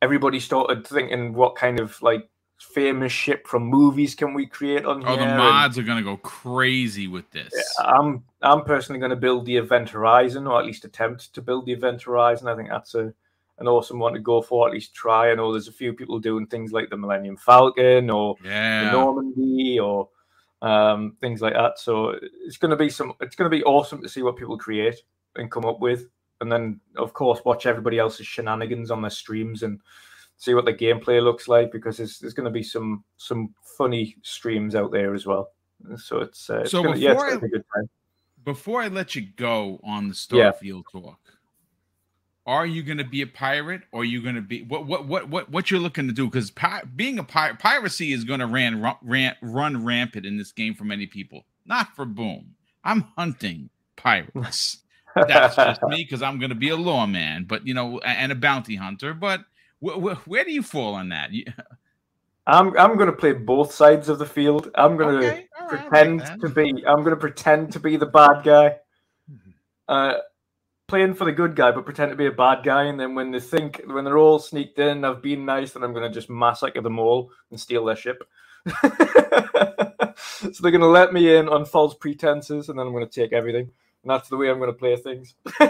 everybody 0.01 0.39
started 0.39 0.87
thinking 0.87 1.33
what 1.33 1.57
kind 1.57 1.81
of 1.81 2.01
like 2.03 2.29
famous 2.61 3.13
ship 3.13 3.47
from 3.47 3.65
movies 3.65 4.15
can 4.15 4.35
we 4.35 4.47
create 4.47 4.85
on 4.85 5.03
oh, 5.05 5.17
here? 5.17 5.27
the 5.27 5.35
mods 5.35 5.77
and, 5.77 5.85
are 5.85 5.89
gonna 5.89 6.03
go 6.03 6.17
crazy 6.19 7.09
with 7.09 7.29
this. 7.31 7.53
I'm 7.81 8.23
I'm 8.43 8.65
personally 8.65 9.01
gonna 9.01 9.17
build 9.17 9.47
the 9.47 9.57
Event 9.57 9.89
Horizon, 9.89 10.47
or 10.47 10.61
at 10.61 10.67
least 10.67 10.85
attempt 10.85 11.33
to 11.35 11.43
build 11.43 11.67
the 11.67 11.73
Event 11.73 12.03
Horizon. 12.03 12.47
I 12.49 12.55
think 12.55 12.69
that's 12.69 12.95
a 12.95 13.13
an 13.59 13.69
awesome 13.69 13.99
one 13.99 14.15
to 14.15 14.19
go 14.19 14.43
for. 14.43 14.67
At 14.67 14.75
least 14.75 14.95
try. 14.95 15.31
I 15.31 15.35
know 15.35 15.53
there's 15.53 15.69
a 15.69 15.73
few 15.73 15.93
people 15.93 16.19
doing 16.19 16.47
things 16.47 16.73
like 16.73 16.91
the 16.91 16.97
Millennium 16.97 17.37
Falcon 17.37 18.11
or 18.11 18.37
yeah. 18.45 18.85
the 18.85 18.93
Normandy 18.93 19.79
or 19.79 20.09
um, 20.63 21.17
things 21.21 21.41
like 21.43 21.55
that. 21.55 21.79
So 21.79 22.15
it's 22.45 22.57
gonna 22.57 22.77
be 22.77 22.89
some. 22.89 23.15
It's 23.21 23.37
gonna 23.37 23.51
be 23.51 23.65
awesome 23.65 24.03
to 24.03 24.09
see 24.09 24.23
what 24.23 24.37
people 24.37 24.59
create 24.59 25.01
and 25.37 25.51
come 25.51 25.65
up 25.65 25.81
with, 25.81 26.09
and 26.41 26.51
then 26.51 26.81
of 26.97 27.13
course 27.13 27.41
watch 27.45 27.67
everybody 27.67 27.99
else's 27.99 28.27
shenanigans 28.27 28.91
on 28.91 29.03
their 29.03 29.11
streams 29.11 29.63
and 29.63 29.81
see 30.43 30.55
what 30.55 30.65
the 30.65 30.75
gameplay 30.75 31.23
looks 31.23 31.47
like 31.47 31.71
because 31.71 31.99
there's, 31.99 32.19
there's 32.19 32.35
going 32.35 32.45
to 32.45 32.51
be 32.51 32.65
some 32.65 33.05
some 33.17 33.55
funny 33.79 34.17
streams 34.23 34.75
out 34.75 34.91
there 34.91 35.15
as 35.15 35.25
well. 35.25 35.53
So 35.97 36.19
it's, 36.19 36.51
uh, 36.51 36.61
it's 36.61 36.73
so 36.73 36.83
gonna, 36.83 36.97
yeah, 36.97 37.15
I, 37.15 37.39
Before 38.45 38.83
I 38.83 38.89
let 38.89 39.15
you 39.15 39.27
go 39.37 39.81
on 39.85 40.09
the 40.09 40.15
Starfield 40.15 40.85
yeah. 40.95 41.01
talk, 41.01 41.19
are 42.47 42.67
you 42.67 42.83
going 42.83 42.99
to 42.99 43.05
be 43.05 43.23
a 43.23 43.27
pirate 43.27 43.83
or 43.93 44.03
are 44.03 44.05
you 44.05 44.21
going 44.21 44.35
to 44.35 44.41
be 44.41 44.63
what 44.63 44.87
what 44.87 45.07
what 45.07 45.29
what 45.29 45.51
what 45.51 45.71
you're 45.71 45.81
looking 45.81 46.09
to 46.09 46.13
do? 46.13 46.29
Because 46.29 46.51
pi- 46.51 46.83
being 46.97 47.19
a 47.19 47.25
pirate, 47.25 47.59
piracy 47.59 48.13
is 48.13 48.25
going 48.25 48.41
to 48.41 48.47
ran, 48.47 48.97
ran 49.03 49.37
run 49.41 49.85
rampant 49.85 50.27
in 50.27 50.37
this 50.37 50.53
game 50.53 50.75
for 50.75 50.85
many 50.85 51.07
people. 51.07 51.45
Not 51.65 51.95
for 51.95 52.05
Boom. 52.05 52.55
I'm 52.85 53.03
hunting 53.17 53.71
pirates. 53.97 54.79
That's 55.15 55.57
just 55.57 55.83
me 55.85 56.03
because 56.03 56.23
I'm 56.23 56.39
going 56.39 56.51
to 56.51 56.57
be 56.57 56.71
a 56.71 56.77
lawman, 56.77 57.45
but 57.45 57.67
you 57.67 57.75
know, 57.75 58.01
and 58.01 58.33
a 58.33 58.35
bounty 58.35 58.77
hunter. 58.77 59.15
But 59.15 59.45
where, 59.79 60.15
where 60.15 60.45
do 60.45 60.53
you 60.53 60.63
fall 60.63 60.95
on 60.95 61.11
that? 61.11 61.31
I'm 62.47 62.77
I'm 62.77 62.97
going 62.97 63.07
to 63.07 63.17
play 63.17 63.33
both 63.33 63.73
sides 63.73 64.09
of 64.09 64.19
the 64.19 64.27
field. 64.27 64.71
I'm 64.75 64.97
going 64.97 65.21
to 65.21 65.29
okay, 65.29 65.47
pretend 65.69 66.21
like 66.21 66.41
to 66.41 66.49
be. 66.49 66.85
I'm 66.87 67.05
going 67.05 67.11
to 67.11 67.17
pretend 67.17 67.73
to 67.75 67.81
be 67.81 67.97
the 67.97 68.07
bad 68.07 68.43
guy. 68.43 68.77
Mm-hmm. 69.31 69.51
Uh, 69.89 70.15
playing 70.93 71.15
for 71.15 71.25
the 71.25 71.33
good 71.33 71.57
guy, 71.57 71.71
but 71.71 71.87
pretend 71.87 72.11
to 72.11 72.17
be 72.17 72.27
a 72.27 72.31
bad 72.31 72.63
guy. 72.63 72.83
And 72.83 73.01
then 73.01 73.15
when 73.15 73.31
they 73.31 73.41
think, 73.41 73.81
when 73.87 74.05
they're 74.05 74.19
all 74.19 74.39
sneaked 74.39 74.79
in, 74.79 75.07
I've 75.07 75.23
been 75.23 75.47
nice, 75.47 75.73
then 75.73 75.83
I'm 75.83 75.95
going 75.95 76.07
to 76.07 76.13
just 76.13 76.29
massacre 76.29 76.83
them 76.83 76.99
all 76.99 77.31
and 77.51 77.59
steal 77.59 77.87
their 77.87 77.97
ship. 77.97 78.23
so 78.83 78.85
they're 80.61 80.71
going 80.71 80.83
to 80.83 80.87
let 80.87 81.15
me 81.15 81.35
in 81.35 81.49
on 81.49 81.65
false 81.65 81.95
pretenses, 81.95 82.69
and 82.69 82.79
then 82.79 82.87
I'm 82.87 82.93
going 82.93 83.09
to 83.09 83.21
take 83.21 83.33
everything. 83.33 83.71
And 84.03 84.11
that's 84.11 84.29
the 84.29 84.37
way 84.37 84.51
I'm 84.51 84.59
going 84.59 84.69
to 84.69 84.79
play 84.79 84.95
things. 84.97 85.35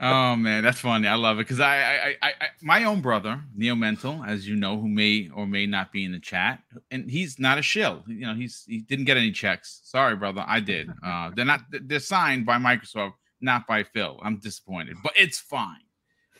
oh 0.00 0.34
man, 0.34 0.64
that's 0.64 0.80
funny. 0.80 1.06
I 1.06 1.16
love 1.16 1.36
it 1.36 1.42
because 1.42 1.60
I, 1.60 1.76
I, 1.76 2.16
I, 2.22 2.28
I, 2.28 2.46
my 2.62 2.84
own 2.84 3.02
brother 3.02 3.38
Neo 3.54 3.74
Mental, 3.74 4.24
as 4.26 4.48
you 4.48 4.56
know, 4.56 4.80
who 4.80 4.88
may 4.88 5.28
or 5.28 5.46
may 5.46 5.66
not 5.66 5.92
be 5.92 6.06
in 6.06 6.12
the 6.12 6.20
chat, 6.20 6.60
and 6.90 7.10
he's 7.10 7.38
not 7.38 7.58
a 7.58 7.62
shill. 7.62 8.02
You 8.06 8.28
know, 8.28 8.34
he's 8.34 8.64
he 8.66 8.78
didn't 8.78 9.04
get 9.04 9.18
any 9.18 9.30
checks. 9.30 9.82
Sorry, 9.84 10.16
brother, 10.16 10.42
I 10.46 10.60
did. 10.60 10.90
Uh, 11.02 11.32
they're 11.36 11.44
not. 11.44 11.60
They're 11.70 12.00
signed 12.00 12.46
by 12.46 12.56
Microsoft, 12.56 13.12
not 13.44 13.66
by 13.66 13.82
Phil. 13.84 14.18
I'm 14.22 14.38
disappointed, 14.38 14.96
but 15.02 15.12
it's 15.16 15.38
fine. 15.38 15.82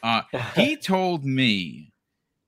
Uh, 0.03 0.23
he 0.57 0.77
told 0.77 1.25
me 1.25 1.93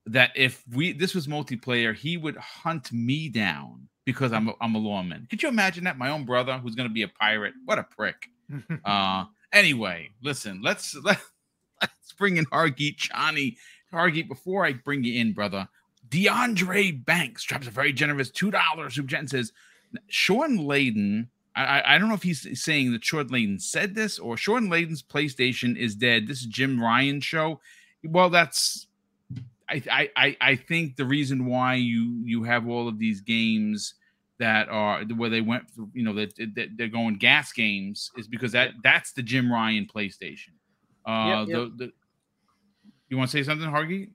that 0.05 0.31
if 0.35 0.63
we 0.73 0.93
this 0.93 1.13
was 1.15 1.27
multiplayer, 1.27 1.95
he 1.95 2.17
would 2.17 2.37
hunt 2.37 2.91
me 2.91 3.29
down 3.29 3.87
because 4.05 4.33
I'm 4.33 4.49
a, 4.49 4.53
I'm 4.61 4.75
a 4.75 4.79
lawman. 4.79 5.27
Could 5.29 5.43
you 5.43 5.49
imagine 5.49 5.83
that? 5.85 5.97
My 5.97 6.09
own 6.09 6.25
brother, 6.25 6.57
who's 6.57 6.75
going 6.75 6.87
to 6.89 6.93
be 6.93 7.03
a 7.03 7.07
pirate. 7.07 7.53
What 7.65 7.79
a 7.79 7.83
prick. 7.83 8.29
Uh, 8.85 9.25
Anyway, 9.53 10.09
listen, 10.21 10.61
let's 10.61 10.95
let, 10.95 11.19
let's 11.81 12.11
bring 12.17 12.37
in 12.37 12.45
Hargeet 12.47 12.97
Chani. 12.97 13.55
Hargy, 13.93 14.27
before 14.27 14.65
I 14.65 14.73
bring 14.73 15.03
you 15.03 15.19
in, 15.19 15.33
brother, 15.33 15.67
DeAndre 16.09 17.03
Banks 17.05 17.43
drops 17.43 17.67
a 17.67 17.71
very 17.71 17.93
generous 17.93 18.29
two 18.29 18.51
dollars. 18.51 18.95
Super 18.95 19.07
Jen 19.07 19.27
says 19.27 19.51
Shawn 20.09 20.57
Layden. 20.59 21.27
I, 21.57 21.95
I 21.95 21.97
don't 21.97 22.07
know 22.07 22.15
if 22.15 22.23
he's 22.23 22.61
saying 22.61 22.91
that 22.91 23.03
Shawn 23.03 23.29
Layden 23.29 23.59
said 23.61 23.95
this 23.95 24.19
or 24.19 24.37
Shawn 24.37 24.67
Layden's 24.67 25.01
PlayStation 25.01 25.75
is 25.75 25.95
dead. 25.95 26.27
This 26.27 26.41
is 26.41 26.45
Jim 26.45 26.79
Ryan 26.79 27.19
show. 27.19 27.59
Well, 28.03 28.29
that's 28.29 28.87
I 29.69 30.09
I 30.15 30.37
I 30.39 30.55
think 30.55 30.95
the 30.95 31.05
reason 31.05 31.45
why 31.45 31.75
you 31.75 32.21
you 32.23 32.43
have 32.43 32.67
all 32.67 32.87
of 32.87 32.99
these 32.99 33.21
games 33.21 33.95
that 34.39 34.69
are 34.69 35.03
where 35.03 35.29
they 35.29 35.41
went 35.41 35.69
for, 35.71 35.87
you 35.93 36.03
know 36.03 36.13
that, 36.13 36.35
that 36.55 36.69
they're 36.77 36.87
going 36.87 37.15
gas 37.15 37.51
games 37.51 38.11
is 38.17 38.27
because 38.27 38.51
that 38.51 38.71
that's 38.83 39.11
the 39.13 39.23
Jim 39.23 39.51
Ryan 39.51 39.87
PlayStation. 39.93 40.51
Uh, 41.05 41.45
yep, 41.45 41.47
yep. 41.47 41.69
The, 41.77 41.85
the, 41.85 41.91
you 43.09 43.17
want 43.17 43.31
to 43.31 43.37
say 43.37 43.43
something, 43.43 43.69
Hargy? 43.69 44.09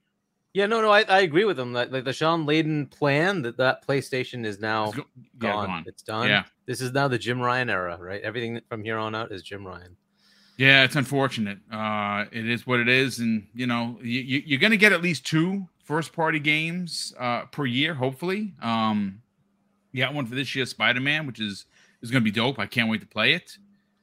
Yeah, 0.53 0.67
no, 0.67 0.81
no, 0.81 0.91
I, 0.91 1.01
I 1.01 1.21
agree 1.21 1.45
with 1.45 1.59
him. 1.59 1.73
That 1.73 1.91
like 1.91 2.03
the 2.03 2.13
Shawn 2.13 2.45
Layden 2.45 2.89
plan 2.91 3.41
that 3.41 3.57
that 3.57 3.87
PlayStation 3.87 4.45
is 4.45 4.59
now 4.59 4.91
go- 4.91 5.05
gone. 5.39 5.49
Yeah, 5.49 5.65
gone. 5.65 5.83
It's 5.87 6.03
done. 6.03 6.27
Yeah, 6.27 6.43
this 6.67 6.79
is 6.79 6.91
now 6.91 7.07
the 7.07 7.17
Jim 7.17 7.41
Ryan 7.41 7.71
era, 7.71 7.97
right? 7.99 8.21
Everything 8.21 8.61
from 8.69 8.83
here 8.83 8.97
on 8.97 9.15
out 9.15 9.31
is 9.31 9.41
Jim 9.41 9.65
Ryan. 9.65 9.97
Yeah, 10.57 10.83
it's 10.83 10.95
unfortunate. 10.95 11.57
Uh, 11.71 12.25
it 12.31 12.47
is 12.47 12.67
what 12.67 12.79
it 12.79 12.87
is, 12.87 13.17
and 13.17 13.47
you 13.55 13.65
know 13.65 13.97
you, 14.03 14.21
you, 14.21 14.57
are 14.57 14.59
going 14.59 14.71
to 14.71 14.77
get 14.77 14.93
at 14.93 15.01
least 15.01 15.25
two 15.25 15.67
first 15.83 16.13
party 16.13 16.39
games 16.39 17.13
uh, 17.19 17.45
per 17.45 17.65
year, 17.65 17.95
hopefully. 17.95 18.53
Um, 18.61 19.21
you 19.91 20.03
got 20.03 20.13
one 20.13 20.27
for 20.27 20.35
this 20.35 20.55
year, 20.55 20.67
Spider 20.67 20.99
Man, 20.99 21.25
which 21.25 21.39
is 21.39 21.65
is 22.03 22.11
going 22.11 22.21
to 22.21 22.25
be 22.25 22.31
dope. 22.31 22.59
I 22.59 22.67
can't 22.67 22.89
wait 22.89 23.01
to 23.01 23.07
play 23.07 23.33
it. 23.33 23.57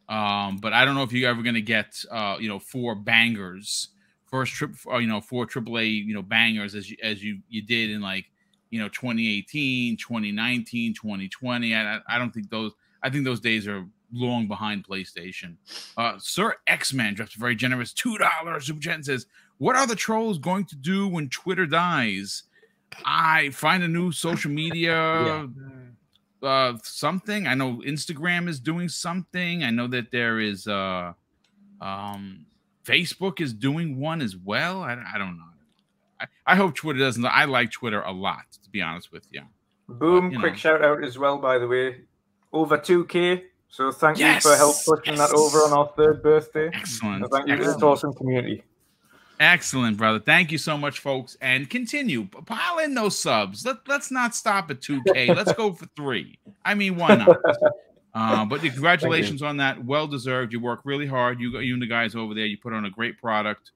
Um, 0.09 0.57
but 0.57 0.73
I 0.73 0.85
don't 0.85 0.97
know 0.97 1.05
if 1.05 1.13
you're 1.13 1.31
ever 1.31 1.43
going 1.43 1.55
to 1.55 1.63
get 1.63 2.05
uh, 2.11 2.39
you 2.41 2.49
know 2.49 2.59
four 2.59 2.97
bangers 2.97 3.91
first 4.31 4.53
trip, 4.53 4.75
uh, 4.91 4.99
you 4.99 5.09
know, 5.09 5.21
four 5.21 5.47
AAA, 5.47 6.07
you 6.07 6.15
know, 6.15 6.23
bangers 6.23 6.75
as 6.75 6.91
you 6.91 6.97
as 7.03 7.23
you 7.23 7.41
you 7.49 7.63
did 7.63 7.91
in 7.91 8.01
like, 8.01 8.27
you 8.71 8.79
know, 8.79 8.89
2018, 8.89 9.97
2019, 9.97 10.95
2020. 10.95 11.75
I 11.75 11.99
I 12.09 12.19
don't 12.19 12.33
think 12.33 12.51
those. 12.51 12.73
I 13.03 13.11
think 13.11 13.25
those 13.25 13.41
days 13.41 13.67
are 13.67 13.87
long 14.13 14.47
behind 14.47 14.87
PlayStation. 14.87 15.57
Uh, 15.97 16.15
Sir 16.19 16.57
X 16.67 16.93
Man 16.93 17.15
drops 17.15 17.37
a 17.37 17.39
very 17.39 17.57
generous 17.57 17.93
two 17.93 18.17
dollars. 18.19 18.67
Super 18.67 18.81
Chat 18.81 19.05
says, 19.05 19.27
"What 19.59 19.77
are 19.77 19.87
the 19.87 19.97
trolls 19.97 20.39
going 20.39 20.67
to 20.67 20.77
do 20.77 21.09
when 21.09 21.29
Twitter 21.29 21.67
dies? 21.67 22.45
I 23.05 23.51
find 23.51 23.83
a 23.83 23.89
new 23.89 24.13
social 24.13 24.51
media." 24.51 24.93
yeah. 24.93 25.47
uh 26.43 26.79
something 26.83 27.47
i 27.47 27.55
know 27.55 27.83
instagram 27.85 28.49
is 28.49 28.59
doing 28.59 28.89
something 28.89 29.63
i 29.63 29.71
know 29.71 29.87
that 29.87 30.11
there 30.11 30.41
is 30.41 30.67
uh 30.67 31.13
um 31.83 32.47
Facebook 32.91 33.41
is 33.41 33.53
doing 33.53 33.99
one 33.99 34.21
as 34.21 34.37
well. 34.37 34.83
I, 34.83 34.93
I 35.15 35.19
don't 35.19 35.37
know. 35.37 35.45
I, 36.21 36.27
I, 36.47 36.57
hope 36.57 36.75
Twitter 36.75 36.99
doesn't. 36.99 37.25
I 37.25 37.45
like 37.47 37.71
Twitter 37.71 38.03
a 38.03 38.13
lot, 38.13 38.45
to 38.63 38.71
be 38.71 38.83
honest 38.83 39.11
with 39.13 39.27
you. 39.31 39.43
Boom! 39.89 40.31
But, 40.31 40.41
quick 40.41 40.53
know. 40.53 40.59
shout 40.59 40.85
out 40.85 41.03
as 41.05 41.19
well, 41.19 41.39
by 41.39 41.59
the 41.59 41.67
way. 41.67 42.03
Over 42.53 42.79
2K. 42.79 43.43
So 43.69 43.93
thank 43.93 44.19
yes! 44.19 44.45
you 44.45 44.51
for 44.51 44.57
help 44.57 44.77
pushing 44.85 45.15
yes! 45.17 45.31
that 45.31 45.37
over 45.37 45.59
on 45.59 45.73
our 45.73 45.93
third 45.97 46.23
birthday. 46.23 46.71
Excellent. 46.75 47.25
So 47.25 47.29
thank 47.29 47.47
you. 47.47 47.55
Excellent. 47.55 47.75
It's 47.75 47.83
awesome 47.83 48.13
community. 48.15 48.65
Excellent, 49.39 49.97
brother. 49.97 50.19
Thank 50.19 50.53
you 50.53 50.59
so 50.59 50.77
much, 50.77 50.99
folks. 50.99 51.37
And 51.41 51.71
continue. 51.71 52.27
Pile 52.27 52.79
in 52.81 52.95
those 52.95 53.19
subs. 53.19 53.65
Let, 53.65 53.77
let's 53.89 54.11
not 54.11 54.35
stop 54.35 54.71
at 54.71 54.81
2K. 54.81 55.35
let's 55.35 55.53
go 55.55 55.73
for 55.73 55.87
three. 55.97 56.39
I 56.63 56.75
mean, 56.75 56.97
why 56.97 57.15
not? 57.17 57.39
Uh, 58.15 58.45
but 58.45 58.61
congratulations 58.61 59.43
on 59.43 59.57
that. 59.59 59.85
Well 59.85 60.07
deserved. 60.07 60.53
You 60.53 60.61
work 60.61 60.81
really 60.85 61.07
hard. 61.07 61.41
You 61.41 61.59
you 61.61 61.75
and 61.75 61.83
the 61.83 61.87
guys 61.87 62.15
over 62.15 62.35
there. 62.35 62.47
You 62.47 62.59
put 62.59 62.73
on 62.73 62.85
a 62.85 62.91
great 62.91 63.19
product. 63.19 63.73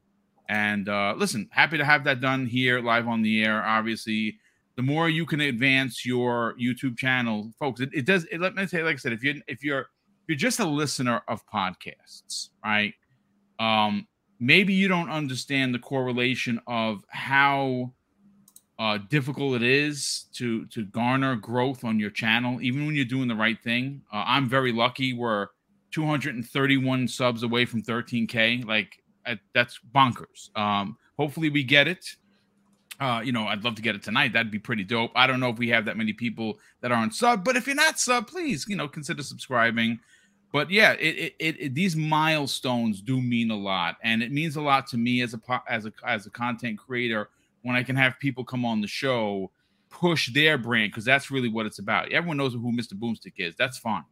And 0.49 0.89
uh, 0.89 1.15
listen, 1.17 1.49
happy 1.51 1.79
to 1.79 1.85
have 1.85 2.05
that 2.05 2.21
done 2.21 2.47
here 2.47 2.81
live 2.81 3.09
on 3.09 3.23
the 3.23 3.43
air. 3.45 3.63
Obviously, 3.65 4.39
the 4.77 4.83
more 4.83 5.09
you 5.09 5.25
can 5.25 5.41
advance 5.41 6.05
your 6.05 6.55
YouTube 6.61 6.99
channel, 6.99 7.53
folks, 7.59 7.81
it, 7.81 7.91
it 7.95 8.05
does. 8.05 8.25
It, 8.25 8.41
let 8.41 8.55
me 8.55 8.67
say, 8.67 8.83
like 8.83 8.95
I 8.95 8.99
said, 8.99 9.13
if 9.13 9.25
you 9.25 9.41
if 9.49 9.63
you're 9.63 9.81
if 9.81 10.29
you're 10.29 10.37
just 10.37 10.61
a 10.61 10.67
listener 10.67 11.23
of 11.29 11.47
podcasts, 11.47 12.51
right? 12.63 12.93
Um, 13.59 14.07
maybe 14.41 14.75
you 14.75 14.89
don't 14.89 15.11
understand 15.11 15.75
the 15.75 15.79
correlation 15.79 16.61
of 16.67 17.05
how 17.09 17.93
uh, 18.79 18.99
difficult 19.09 19.57
it 19.57 19.63
is 19.63 20.27
to 20.35 20.67
to 20.67 20.85
garner 20.87 21.37
growth 21.37 21.85
on 21.85 22.01
your 22.01 22.11
channel, 22.11 22.61
even 22.61 22.87
when 22.87 22.95
you're 22.95 23.05
doing 23.05 23.29
the 23.29 23.35
right 23.35 23.61
thing. 23.63 24.03
Uh, 24.13 24.25
I'm 24.27 24.49
very 24.49 24.73
lucky. 24.73 25.13
We're 25.13 25.49
231 25.93 27.07
subs 27.07 27.45
away 27.45 27.65
from 27.65 27.83
13k. 27.83 28.65
Like 28.67 29.03
I, 29.25 29.39
that's 29.55 29.79
bonkers. 29.95 30.57
Um, 30.57 30.97
hopefully 31.17 31.51
we 31.51 31.63
get 31.63 31.87
it. 31.87 32.05
Uh, 33.01 33.21
you 33.25 33.33
know, 33.33 33.47
I'd 33.47 33.65
love 33.65 33.75
to 33.77 33.83
get 33.83 33.97
it 33.97 34.03
tonight. 34.03 34.33
That'd 34.33 34.53
be 34.53 34.59
pretty 34.59 34.85
dope. 34.85 35.11
I 35.15 35.27
don't 35.27 35.41
know 35.41 35.49
if 35.49 35.59
we 35.59 35.69
have 35.71 35.85
that 35.85 35.97
many 35.97 36.13
people 36.13 36.59
that 36.81 36.93
aren't 36.93 37.15
sub, 37.15 37.45
but 37.45 37.57
if 37.57 37.67
you're 37.67 37.75
not 37.75 37.99
sub, 37.99 38.29
please, 38.29 38.67
you 38.69 38.77
know, 38.77 38.87
consider 38.87 39.23
subscribing. 39.23 39.99
But 40.53 40.71
yeah, 40.71 40.93
it, 40.93 41.35
it, 41.41 41.57
it, 41.59 41.75
these 41.75 41.97
milestones 41.97 43.01
do 43.01 43.21
mean 43.21 43.51
a 43.51 43.57
lot, 43.57 43.97
and 44.05 44.23
it 44.23 44.31
means 44.31 44.55
a 44.55 44.63
lot 44.63 44.87
to 44.89 44.97
me 44.97 45.21
as 45.23 45.35
a 45.35 45.63
as 45.69 45.87
a 45.87 45.93
as 46.07 46.27
a 46.27 46.31
content 46.31 46.79
creator 46.79 47.31
when 47.65 47.77
I 47.77 47.83
can 47.83 47.97
have 47.97 48.19
people 48.21 48.45
come 48.45 48.65
on 48.65 48.81
the 48.81 48.87
show 48.87 49.51
push 49.91 50.33
their 50.33 50.59
brand 50.59 50.91
because 50.91 51.05
that's 51.05 51.31
really 51.31 51.49
what 51.49 51.67
it's 51.67 51.79
about. 51.79 52.13
Everyone 52.13 52.37
knows 52.37 52.53
who 52.53 52.73
Mr. 52.73 52.95
Boomstick 52.95 53.35
is. 53.39 53.55
That's 53.57 53.79
fine. 53.79 54.05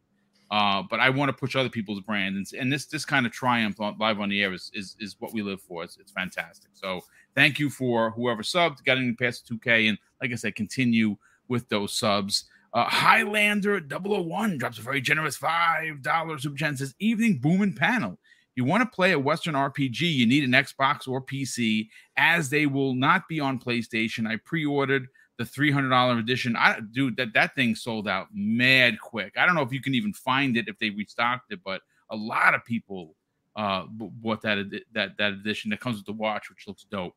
Uh, 0.49 0.83
but 0.89 0.99
I 0.99 1.09
want 1.09 1.29
to 1.29 1.33
push 1.33 1.55
other 1.55 1.69
people's 1.69 2.01
brand, 2.01 2.35
and, 2.35 2.45
and 2.59 2.71
this 2.71 2.85
this 2.85 3.05
kind 3.05 3.25
of 3.25 3.31
triumph 3.31 3.79
on, 3.81 3.97
live 3.99 4.19
on 4.19 4.29
the 4.29 4.41
air 4.43 4.53
is, 4.53 4.69
is, 4.73 4.95
is 4.99 5.15
what 5.19 5.33
we 5.33 5.41
live 5.41 5.61
for. 5.61 5.83
It's, 5.83 5.97
it's 5.97 6.11
fantastic. 6.11 6.69
So 6.73 7.01
thank 7.33 7.57
you 7.57 7.69
for 7.69 8.11
whoever 8.11 8.43
subbed, 8.43 8.83
got 8.83 8.97
in 8.97 9.15
past 9.15 9.49
2K, 9.51 9.89
and 9.89 9.97
like 10.21 10.31
I 10.31 10.35
said, 10.35 10.55
continue 10.55 11.15
with 11.47 11.67
those 11.69 11.93
subs. 11.93 12.45
Uh, 12.73 12.85
Highlander 12.85 13.79
001 13.79 14.57
drops 14.57 14.79
a 14.79 14.81
very 14.81 15.01
generous 15.01 15.37
$5 15.37 16.41
super 16.41 16.57
chat 16.57 16.77
says, 16.77 16.95
Evening 16.99 17.37
booming 17.37 17.73
panel 17.73 18.17
you 18.55 18.63
want 18.65 18.83
to 18.83 18.95
play 18.95 19.11
a 19.11 19.19
Western 19.19 19.55
RPG, 19.55 20.01
you 20.01 20.25
need 20.25 20.43
an 20.43 20.51
Xbox 20.51 21.07
or 21.07 21.21
PC, 21.21 21.89
as 22.17 22.49
they 22.49 22.65
will 22.65 22.93
not 22.93 23.27
be 23.27 23.39
on 23.39 23.59
PlayStation. 23.59 24.27
I 24.27 24.37
pre-ordered 24.37 25.07
the 25.37 25.43
$300 25.43 26.19
edition. 26.19 26.55
I 26.55 26.79
dude, 26.91 27.17
that 27.17 27.33
that 27.33 27.55
thing 27.55 27.75
sold 27.75 28.07
out 28.07 28.27
mad 28.33 28.99
quick. 28.99 29.33
I 29.37 29.45
don't 29.45 29.55
know 29.55 29.63
if 29.63 29.73
you 29.73 29.81
can 29.81 29.95
even 29.95 30.13
find 30.13 30.55
it 30.57 30.67
if 30.67 30.77
they 30.77 30.91
restocked 30.91 31.51
it, 31.51 31.59
but 31.63 31.81
a 32.09 32.15
lot 32.15 32.53
of 32.53 32.63
people 32.65 33.15
uh 33.55 33.85
bought 33.87 34.41
that 34.41 34.81
that 34.93 35.17
that 35.17 35.33
edition 35.33 35.71
that 35.71 35.79
comes 35.79 35.97
with 35.97 36.05
the 36.05 36.13
watch, 36.13 36.49
which 36.49 36.67
looks 36.67 36.83
dope. 36.83 37.15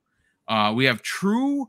Uh, 0.49 0.73
we 0.75 0.85
have 0.85 1.03
True 1.03 1.67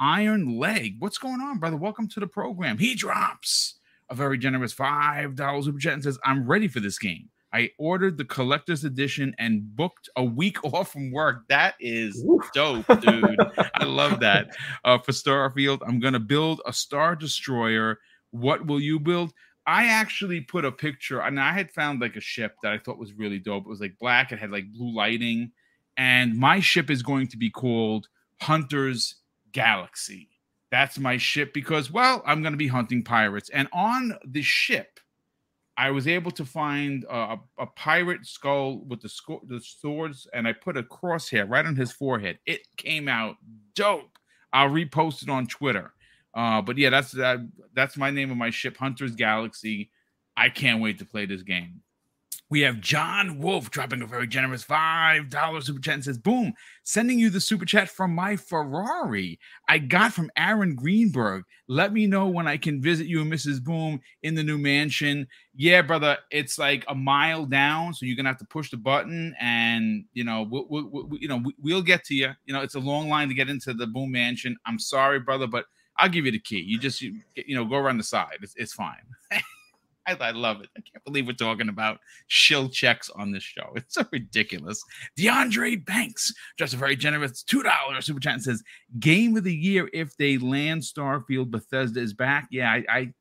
Iron 0.00 0.58
Leg. 0.58 0.96
What's 0.98 1.18
going 1.18 1.40
on, 1.40 1.58
brother? 1.58 1.76
Welcome 1.76 2.08
to 2.08 2.20
the 2.20 2.26
program. 2.26 2.76
He 2.78 2.94
drops 2.94 3.76
a 4.10 4.14
very 4.14 4.38
generous 4.38 4.72
five 4.72 5.36
dollars 5.36 5.66
super 5.66 5.78
chat 5.78 5.94
and 5.94 6.02
says, 6.02 6.18
"I'm 6.24 6.46
ready 6.46 6.68
for 6.68 6.80
this 6.80 6.98
game." 6.98 7.30
I 7.52 7.70
ordered 7.78 8.18
the 8.18 8.24
collector's 8.24 8.84
edition 8.84 9.34
and 9.38 9.74
booked 9.74 10.08
a 10.16 10.24
week 10.24 10.62
off 10.64 10.92
from 10.92 11.10
work. 11.10 11.48
That 11.48 11.74
is 11.80 12.24
dope, 12.54 12.86
dude. 13.00 13.36
I 13.74 13.84
love 13.84 14.20
that. 14.20 14.56
Uh, 14.84 14.98
for 14.98 15.12
Starfield, 15.12 15.80
I'm 15.86 16.00
gonna 16.00 16.20
build 16.20 16.60
a 16.66 16.72
Star 16.72 17.16
Destroyer. 17.16 17.98
What 18.30 18.66
will 18.66 18.80
you 18.80 19.00
build? 19.00 19.32
I 19.66 19.88
actually 19.88 20.40
put 20.40 20.64
a 20.64 20.72
picture, 20.72 21.20
and 21.20 21.38
I 21.38 21.52
had 21.52 21.70
found 21.70 22.00
like 22.00 22.16
a 22.16 22.20
ship 22.20 22.56
that 22.62 22.72
I 22.72 22.78
thought 22.78 22.98
was 22.98 23.12
really 23.12 23.38
dope. 23.38 23.66
It 23.66 23.68
was 23.68 23.80
like 23.80 23.98
black, 23.98 24.32
it 24.32 24.38
had 24.38 24.50
like 24.50 24.72
blue 24.72 24.94
lighting, 24.94 25.52
and 25.96 26.38
my 26.38 26.60
ship 26.60 26.90
is 26.90 27.02
going 27.02 27.28
to 27.28 27.36
be 27.36 27.50
called 27.50 28.08
Hunter's 28.40 29.16
Galaxy. 29.52 30.30
That's 30.70 30.98
my 30.98 31.16
ship 31.16 31.52
because, 31.52 31.90
well, 31.90 32.22
I'm 32.24 32.40
going 32.42 32.52
to 32.52 32.58
be 32.58 32.68
hunting 32.68 33.02
pirates, 33.02 33.50
and 33.50 33.68
on 33.72 34.16
the 34.24 34.42
ship 34.42 34.97
I 35.78 35.92
was 35.92 36.08
able 36.08 36.32
to 36.32 36.44
find 36.44 37.04
a, 37.08 37.38
a 37.56 37.66
pirate 37.66 38.26
skull 38.26 38.80
with 38.80 39.00
the, 39.00 39.08
sco- 39.08 39.44
the 39.46 39.60
swords, 39.60 40.26
and 40.34 40.48
I 40.48 40.52
put 40.52 40.76
a 40.76 40.82
crosshair 40.82 41.48
right 41.48 41.64
on 41.64 41.76
his 41.76 41.92
forehead. 41.92 42.40
It 42.46 42.66
came 42.76 43.08
out 43.08 43.36
dope. 43.76 44.18
I'll 44.52 44.70
repost 44.70 45.22
it 45.22 45.28
on 45.28 45.46
Twitter. 45.46 45.92
Uh, 46.34 46.60
but 46.62 46.76
yeah, 46.78 46.90
that's 46.90 47.12
that, 47.12 47.38
that's 47.74 47.96
my 47.96 48.10
name 48.10 48.32
of 48.32 48.36
my 48.36 48.50
ship, 48.50 48.76
Hunter's 48.76 49.14
Galaxy. 49.14 49.92
I 50.36 50.48
can't 50.48 50.82
wait 50.82 50.98
to 50.98 51.04
play 51.04 51.26
this 51.26 51.42
game. 51.42 51.80
We 52.50 52.60
have 52.62 52.80
John 52.80 53.38
Wolf 53.38 53.70
dropping 53.70 54.00
a 54.00 54.06
very 54.06 54.26
generous 54.26 54.64
$5 54.64 55.62
super 55.62 55.80
chat 55.80 55.94
and 55.94 56.04
says, 56.04 56.16
Boom, 56.16 56.54
sending 56.82 57.18
you 57.18 57.28
the 57.28 57.40
super 57.40 57.66
chat 57.66 57.90
from 57.90 58.14
my 58.14 58.36
Ferrari 58.36 59.38
I 59.68 59.78
got 59.78 60.14
from 60.14 60.30
Aaron 60.36 60.74
Greenberg. 60.74 61.44
Let 61.68 61.92
me 61.92 62.06
know 62.06 62.26
when 62.26 62.48
I 62.48 62.56
can 62.56 62.80
visit 62.80 63.06
you 63.06 63.20
and 63.20 63.30
Mrs. 63.30 63.62
Boom 63.62 64.00
in 64.22 64.34
the 64.34 64.42
new 64.42 64.56
mansion. 64.56 65.26
Yeah, 65.54 65.82
brother, 65.82 66.16
it's 66.30 66.58
like 66.58 66.86
a 66.88 66.94
mile 66.94 67.44
down, 67.44 67.92
so 67.92 68.06
you're 68.06 68.16
gonna 68.16 68.30
have 68.30 68.38
to 68.38 68.46
push 68.46 68.70
the 68.70 68.78
button, 68.78 69.34
and 69.38 70.04
you 70.14 70.24
know, 70.24 70.46
we'll, 70.48 70.66
we'll, 70.70 70.88
we'll 70.88 71.18
you 71.20 71.28
know, 71.28 71.42
we'll 71.60 71.82
get 71.82 72.04
to 72.04 72.14
you. 72.14 72.30
You 72.46 72.54
know, 72.54 72.62
it's 72.62 72.76
a 72.76 72.80
long 72.80 73.10
line 73.10 73.28
to 73.28 73.34
get 73.34 73.50
into 73.50 73.74
the 73.74 73.86
Boom 73.86 74.10
Mansion. 74.12 74.56
I'm 74.64 74.78
sorry, 74.78 75.20
brother, 75.20 75.46
but 75.46 75.66
I'll 75.98 76.08
give 76.08 76.24
you 76.24 76.32
the 76.32 76.40
key. 76.40 76.60
You 76.60 76.78
just, 76.78 77.02
you, 77.02 77.20
you 77.34 77.54
know, 77.56 77.64
go 77.64 77.76
around 77.76 77.98
the 77.98 78.04
side. 78.04 78.38
It's, 78.40 78.54
it's 78.56 78.72
fine. 78.72 78.94
I, 80.08 80.28
I, 80.28 80.30
love 80.30 80.60
it. 80.60 80.68
I 80.76 80.80
can't 80.80 81.04
believe 81.04 81.26
we're 81.26 81.34
talking 81.34 81.68
about 81.68 81.98
shill 82.28 82.68
checks 82.68 83.10
on 83.10 83.30
this 83.32 83.42
show. 83.42 83.72
It's 83.76 83.94
so 83.94 84.04
ridiculous. 84.10 84.82
DeAndre 85.18 85.84
Banks, 85.84 86.32
just 86.58 86.74
a 86.74 86.76
very 86.76 86.96
generous 86.96 87.44
$2 87.44 88.02
super 88.02 88.20
chat 88.20 88.34
and 88.34 88.42
says, 88.42 88.62
Game 88.98 89.36
of 89.36 89.44
the 89.44 89.54
year 89.54 89.88
if 89.92 90.16
they 90.16 90.38
land 90.38 90.82
Starfield, 90.82 91.50
Bethesda 91.50 92.00
is 92.00 92.14
back. 92.14 92.48
Yeah, 92.50 92.70
I, 92.70 92.84
I, 92.88 93.12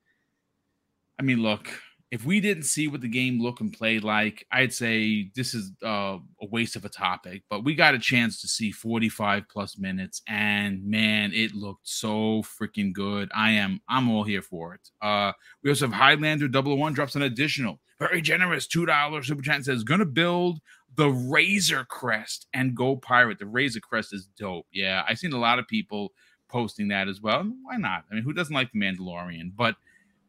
I 1.19 1.23
mean, 1.23 1.41
look, 1.41 1.69
if 2.10 2.24
we 2.24 2.39
didn't 2.39 2.63
see 2.63 2.88
what 2.88 3.02
the 3.02 3.08
game 3.08 3.41
look 3.41 3.60
and 3.60 3.74
play 3.74 4.00
like, 4.00 4.46
I'd 4.52 4.74
say 4.74 5.30
this 5.36 5.54
is 5.54 5.72
uh, 5.84 6.17
a 6.41 6.46
waste 6.50 6.78
of 6.78 6.86
a 6.86 6.89
topic. 6.89 7.43
But 7.50 7.65
we 7.65 7.76
got 7.76 7.96
a 7.96 8.00
chance 8.00 8.39
to 8.41 8.48
see 8.48 8.72
45 8.72 9.43
plus 9.50 9.78
minutes, 9.78 10.22
and 10.28 10.86
man, 10.86 11.34
it 11.34 11.54
looked 11.54 11.88
so 11.88 12.43
freaking 12.43 12.93
good. 12.93 13.30
I 13.36 13.52
am, 13.52 13.82
I'm 13.89 14.10
all 14.10 14.24
here 14.24 14.41
for 14.41 14.74
it. 14.74 14.89
Uh, 15.02 15.34
we 15.63 15.70
also 15.70 15.88
have 15.88 15.96
Highlander 15.96 16.48
001 16.48 16.93
drops 16.93 17.15
an 17.15 17.24
additional, 17.24 17.80
very 18.00 18.22
generous 18.22 18.67
$2 18.67 19.26
super 19.26 19.41
chat 19.41 19.65
says, 19.65 19.84
gonna 19.84 20.06
build 20.06 20.60
the 20.96 21.10
Razor 21.10 21.86
Crest 21.86 22.48
and 22.54 22.76
go 22.76 22.96
pirate. 22.96 23.38
The 23.39 23.46
Razor 23.46 23.82
Crest 23.82 24.13
is 24.13 24.30
dope. 24.38 24.65
Yeah, 24.72 25.04
I've 25.08 25.20
seen 25.20 25.34
a 25.34 25.39
lot 25.39 25.60
of 25.60 25.67
people 25.67 26.13
posting 26.48 26.88
that 26.88 27.10
as 27.10 27.22
well. 27.22 27.43
Why 27.63 27.76
not? 27.76 28.06
I 28.10 28.15
mean, 28.15 28.24
who 28.24 28.34
doesn't 28.34 28.54
like 28.54 28.72
the 28.72 28.80
Mandalorian? 28.80 29.52
But 29.56 29.76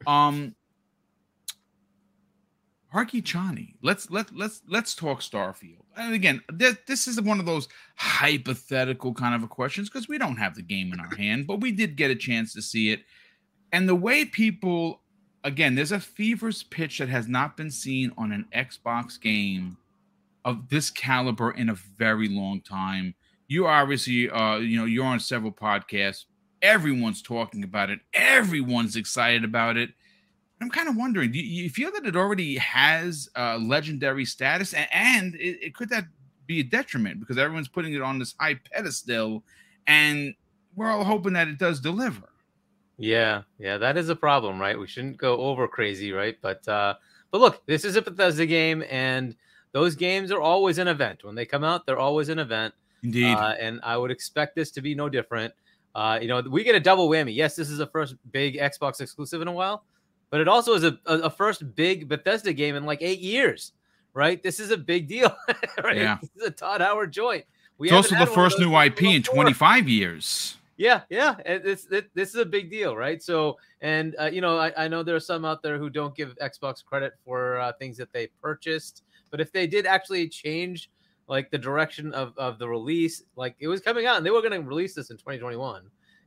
um 0.07 0.55
Harky 2.93 3.23
Chani, 3.23 3.75
let's 3.83 4.11
let 4.11 4.35
let's 4.35 4.63
let's 4.67 4.95
talk 4.95 5.21
Starfield. 5.21 5.83
And 5.97 6.15
again, 6.15 6.43
this, 6.51 6.77
this 6.87 7.07
is 7.07 7.21
one 7.21 7.39
of 7.39 7.45
those 7.45 7.69
hypothetical 7.97 9.13
kind 9.13 9.35
of 9.35 9.49
questions 9.51 9.91
because 9.91 10.09
we 10.09 10.17
don't 10.17 10.37
have 10.37 10.55
the 10.55 10.63
game 10.63 10.93
in 10.93 11.01
our 11.01 11.15
hand, 11.19 11.47
but 11.47 11.61
we 11.61 11.71
did 11.71 11.97
get 11.97 12.11
a 12.11 12.17
chance 12.17 12.55
to 12.55 12.63
see 12.63 12.91
it. 12.91 13.01
And 13.73 13.87
the 13.87 13.95
way 13.95 14.25
people, 14.25 15.03
again, 15.45 15.75
there's 15.75 15.93
a 15.93 16.01
feverish 16.01 16.69
pitch 16.71 16.99
that 16.99 17.11
has 17.11 17.29
not 17.29 17.59
been 17.59 17.71
seen 17.71 18.13
on 18.17 18.33
an 18.33 18.47
Xbox 18.55 19.21
game 19.21 19.77
of 20.47 20.71
this 20.71 20.89
caliber 20.89 21.51
in 21.51 21.69
a 21.69 21.75
very 21.75 22.29
long 22.29 22.63
time. 22.63 23.15
You 23.49 23.67
obviously, 23.67 24.31
uh, 24.31 24.57
you 24.57 24.79
know, 24.79 24.87
you're 24.87 25.05
on 25.05 25.21
several 25.21 25.53
podcasts. 25.53 26.25
Everyone's 26.63 27.21
talking 27.21 27.65
about 27.65 27.91
it. 27.91 28.01
Everyone's 28.15 28.97
excited 28.97 29.45
about 29.45 29.77
it 29.77 29.91
I'm 30.61 30.71
kind 30.71 30.89
of 30.89 30.97
wondering, 30.97 31.31
do 31.31 31.39
you 31.39 31.71
feel 31.71 31.93
that 31.93 32.05
it 32.05 32.17
already 32.17 32.57
has 32.57 33.29
uh, 33.37 33.59
legendary 33.59 34.25
status, 34.25 34.75
and, 34.75 34.89
and 34.93 35.35
it, 35.37 35.59
it, 35.63 35.75
could 35.75 35.89
that 35.91 36.07
be 36.47 36.61
a 36.61 36.65
detriment 36.65 37.21
because 37.21 37.39
everyone's 37.39 37.69
putting 37.69 37.95
it 37.95 38.03
on 38.03 38.19
this 38.19 38.35
high 38.41 38.59
pedestal, 38.73 39.45
and 39.87 40.35
we're 40.75 40.91
all 40.91 41.05
hoping 41.05 41.35
that 41.35 41.47
it 41.47 41.59
does 41.59 41.81
deliver. 41.81 42.29
Yeah, 42.97 43.43
yeah, 43.59 43.79
that 43.79 43.97
is 43.97 44.09
a 44.09 44.17
problem, 44.17 44.61
right? 44.61 44.79
We 44.79 44.89
shouldn't 44.89 45.17
go 45.17 45.37
over 45.37 45.69
crazy, 45.69 46.11
right? 46.11 46.37
But 46.43 46.67
uh, 46.67 46.95
but 47.31 47.41
look, 47.41 47.65
this 47.67 47.85
is 47.85 47.95
a 47.95 48.03
Bethesda 48.03 48.47
game, 48.47 48.83
and 48.91 49.37
those 49.71 49.95
games 49.95 50.33
are 50.33 50.41
always 50.41 50.79
an 50.79 50.89
event. 50.89 51.23
When 51.23 51.37
they 51.37 51.47
come 51.47 51.63
out, 51.63 51.87
they're 51.87 52.01
always 52.01 52.31
an 52.31 52.41
event. 52.41 52.75
Indeed, 53.05 53.37
uh, 53.37 53.55
and 53.61 53.79
I 53.85 53.97
would 53.97 54.11
expect 54.11 54.57
this 54.57 54.73
to 54.73 54.83
be 54.83 54.97
no 54.97 55.09
different. 55.09 55.55
Uh, 55.95 56.19
you 56.21 56.27
know, 56.27 56.41
we 56.41 56.65
get 56.65 56.75
a 56.75 56.81
double 56.81 57.09
whammy. 57.09 57.33
Yes, 57.33 57.55
this 57.55 57.71
is 57.71 57.79
the 57.79 57.87
first 57.87 58.17
big 58.33 58.57
Xbox 58.57 59.01
exclusive 59.01 59.41
in 59.41 59.47
a 59.47 59.53
while 59.53 59.85
but 60.31 60.41
it 60.41 60.49
also 60.49 60.75
is 60.75 60.85
a, 60.85 60.99
a, 61.07 61.31
first 61.31 61.75
big 61.75 62.09
Bethesda 62.09 62.53
game 62.53 62.77
in 62.77 62.85
like 62.85 62.99
eight 63.01 63.21
years, 63.21 63.73
right? 64.15 64.43
This 64.43 64.61
is 64.61 64.71
a 64.71 64.77
big 64.77 65.09
deal, 65.09 65.35
right? 65.83 65.97
Yeah. 65.97 66.19
This 66.21 66.31
is 66.37 66.43
a 66.49 66.51
Todd 66.51 66.81
Howard 66.81 67.13
joint. 67.13 67.45
We 67.79 67.89
it's 67.89 67.95
also 67.95 68.17
the 68.17 68.27
first 68.27 68.59
new 68.59 68.77
IP 68.79 69.03
in 69.05 69.23
25 69.23 69.89
years. 69.89 70.57
Yeah, 70.77 71.01
yeah, 71.11 71.35
it's 71.45 71.87
it, 71.87 72.09
this 72.15 72.29
is 72.31 72.37
a 72.37 72.47
big 72.47 72.71
deal, 72.71 72.97
right? 72.97 73.21
So, 73.21 73.59
and 73.81 74.15
uh, 74.19 74.27
you 74.27 74.41
know, 74.41 74.59
I, 74.59 74.85
I, 74.85 74.87
know 74.87 75.03
there 75.03 75.17
are 75.17 75.21
some 75.21 75.45
out 75.45 75.61
there 75.61 75.77
who 75.77 75.91
don't 75.91 76.15
give 76.15 76.37
Xbox 76.39 76.85
credit 76.85 77.15
for 77.25 77.59
uh, 77.59 77.73
things 77.81 77.97
that 77.97 78.13
they 78.13 78.29
purchased, 78.41 79.03
but 79.31 79.41
if 79.41 79.51
they 79.51 79.67
did 79.67 79.87
actually 79.87 80.29
change 80.29 80.89
like 81.27 81.51
the 81.51 81.59
direction 81.59 82.15
of 82.15 82.33
of 82.39 82.61
the 82.61 82.69
release, 82.69 83.25
like 83.35 83.57
it 83.59 83.67
was 83.67 83.81
coming 83.81 84.07
out 84.07 84.19
and 84.19 84.25
they 84.27 84.31
were 84.31 84.41
going 84.41 84.53
to 84.53 84.61
release 84.61 84.95
this 84.95 85.11
in 85.11 85.17
2021, 85.17 85.83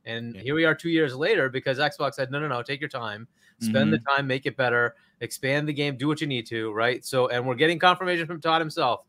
and 0.06 0.36
yeah. 0.36 0.42
here 0.42 0.56
we 0.56 0.66
are 0.66 0.76
two 0.76 0.90
years 0.90 1.16
later 1.16 1.50
because 1.50 1.78
Xbox 1.78 2.16
said, 2.16 2.32
no, 2.32 2.40
no, 2.40 2.48
no, 2.48 2.62
take 2.64 2.80
your 2.80 2.90
time 2.90 3.28
spend 3.62 3.76
mm-hmm. 3.76 3.92
the 3.92 4.00
time, 4.00 4.28
make 4.28 4.46
it 4.46 4.58
better, 4.58 4.96
expand 5.22 5.68
the 5.68 5.74
game, 5.74 5.96
do 5.96 6.08
what 6.08 6.20
you 6.20 6.28
need 6.28 6.48
to, 6.48 6.72
right? 6.72 7.06
So, 7.06 7.28
and 7.28 7.46
we're 7.46 7.56
getting 7.56 7.80
confirmation 7.80 8.26
from 8.26 8.42
Todd 8.42 8.62
himself. 8.62 9.02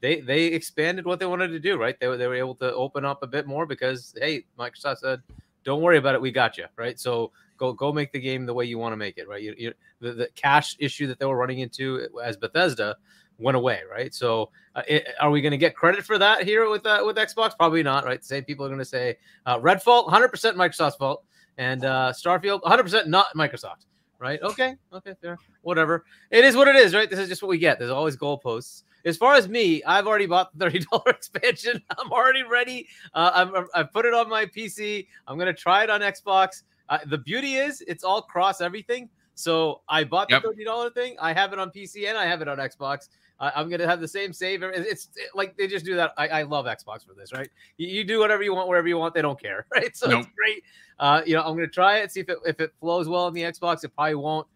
They 0.00 0.20
they 0.20 0.46
expanded 0.46 1.06
what 1.06 1.18
they 1.18 1.26
wanted 1.26 1.48
to 1.48 1.58
do, 1.58 1.76
right? 1.76 1.98
They, 1.98 2.16
they 2.16 2.26
were 2.26 2.34
able 2.34 2.54
to 2.56 2.72
open 2.74 3.04
up 3.04 3.22
a 3.22 3.26
bit 3.26 3.46
more 3.46 3.66
because 3.66 4.14
hey, 4.20 4.44
Microsoft 4.58 4.98
said, 4.98 5.22
don't 5.64 5.82
worry 5.82 5.98
about 5.98 6.14
it, 6.14 6.20
we 6.20 6.30
got 6.30 6.58
you, 6.58 6.66
right? 6.76 7.00
So 7.00 7.32
go 7.56 7.72
go 7.72 7.92
make 7.92 8.12
the 8.12 8.20
game 8.20 8.46
the 8.46 8.54
way 8.54 8.66
you 8.66 8.78
want 8.78 8.92
to 8.92 8.96
make 8.96 9.16
it, 9.18 9.26
right? 9.26 9.42
You, 9.42 9.54
you, 9.56 9.72
the, 10.00 10.12
the 10.12 10.28
cash 10.34 10.76
issue 10.78 11.06
that 11.06 11.18
they 11.18 11.26
were 11.26 11.36
running 11.36 11.60
into 11.60 12.08
as 12.22 12.36
Bethesda 12.36 12.96
went 13.38 13.56
away, 13.56 13.82
right? 13.90 14.14
So, 14.14 14.50
uh, 14.74 14.82
it, 14.88 15.08
are 15.20 15.30
we 15.30 15.40
going 15.40 15.52
to 15.52 15.58
get 15.58 15.74
credit 15.74 16.04
for 16.04 16.18
that 16.18 16.44
here 16.44 16.68
with 16.68 16.86
uh, 16.86 17.02
with 17.04 17.16
Xbox? 17.16 17.56
Probably 17.56 17.82
not, 17.82 18.04
right? 18.04 18.20
The 18.20 18.26
same 18.26 18.44
people 18.44 18.64
are 18.64 18.68
going 18.68 18.78
to 18.78 18.84
say 18.84 19.16
uh, 19.46 19.58
Redfall, 19.58 20.08
100% 20.08 20.30
Microsoft's 20.54 20.96
fault, 20.96 21.24
and 21.58 21.84
uh, 21.84 22.12
Starfield, 22.14 22.62
100% 22.62 23.06
not 23.06 23.26
Microsoft 23.36 23.86
right? 24.18 24.40
Okay, 24.42 24.76
okay, 24.92 25.14
fair. 25.20 25.38
Whatever. 25.62 26.04
It 26.30 26.44
is 26.44 26.56
what 26.56 26.68
it 26.68 26.76
is, 26.76 26.94
right? 26.94 27.08
This 27.08 27.18
is 27.18 27.28
just 27.28 27.42
what 27.42 27.48
we 27.48 27.58
get. 27.58 27.78
There's 27.78 27.90
always 27.90 28.16
goalposts. 28.16 28.82
As 29.04 29.16
far 29.16 29.34
as 29.34 29.48
me, 29.48 29.82
I've 29.84 30.06
already 30.06 30.26
bought 30.26 30.56
the 30.56 30.64
thirty 30.64 30.84
dollar 30.90 31.10
expansion. 31.10 31.82
I'm 31.98 32.10
already 32.10 32.42
ready. 32.42 32.88
Uh, 33.14 33.30
I've, 33.34 33.66
I've 33.74 33.92
put 33.92 34.04
it 34.04 34.14
on 34.14 34.28
my 34.28 34.46
PC. 34.46 35.06
I'm 35.26 35.38
gonna 35.38 35.52
try 35.54 35.84
it 35.84 35.90
on 35.90 36.00
Xbox. 36.00 36.62
Uh, 36.88 36.98
the 37.06 37.18
beauty 37.18 37.54
is 37.54 37.82
it's 37.86 38.04
all 38.04 38.22
cross 38.22 38.60
everything. 38.60 39.08
So 39.34 39.82
I 39.88 40.04
bought 40.04 40.28
the 40.28 40.36
yep. 40.36 40.42
thirty 40.42 40.64
dollar 40.64 40.90
thing. 40.90 41.16
I 41.20 41.32
have 41.32 41.52
it 41.52 41.58
on 41.58 41.70
PC 41.70 42.08
and 42.08 42.18
I 42.18 42.26
have 42.26 42.42
it 42.42 42.48
on 42.48 42.58
Xbox. 42.58 43.08
I'm 43.38 43.68
gonna 43.68 43.86
have 43.86 44.00
the 44.00 44.08
same 44.08 44.32
save. 44.32 44.62
It's 44.62 45.10
like 45.34 45.56
they 45.56 45.66
just 45.66 45.84
do 45.84 45.94
that. 45.96 46.12
I, 46.16 46.28
I 46.28 46.42
love 46.42 46.64
Xbox 46.66 47.06
for 47.06 47.12
this, 47.14 47.32
right? 47.32 47.48
You, 47.76 47.88
you, 47.88 48.04
do 48.04 48.18
whatever 48.18 48.42
you 48.42 48.54
want, 48.54 48.68
wherever 48.68 48.88
you 48.88 48.96
want. 48.96 49.14
They 49.14 49.22
don't 49.22 49.40
care, 49.40 49.66
right? 49.74 49.94
So 49.94 50.08
nope. 50.08 50.20
it's 50.20 50.34
great. 50.34 50.64
Uh, 50.98 51.22
you 51.26 51.34
know, 51.34 51.42
I'm 51.42 51.54
gonna 51.54 51.66
try 51.66 51.98
it, 51.98 52.12
see 52.12 52.20
if 52.20 52.28
it 52.28 52.38
if 52.46 52.60
it 52.60 52.72
flows 52.80 53.08
well 53.08 53.28
in 53.28 53.34
the 53.34 53.42
Xbox. 53.42 53.84
It 53.84 53.94
probably 53.94 54.14
won't. 54.14 54.46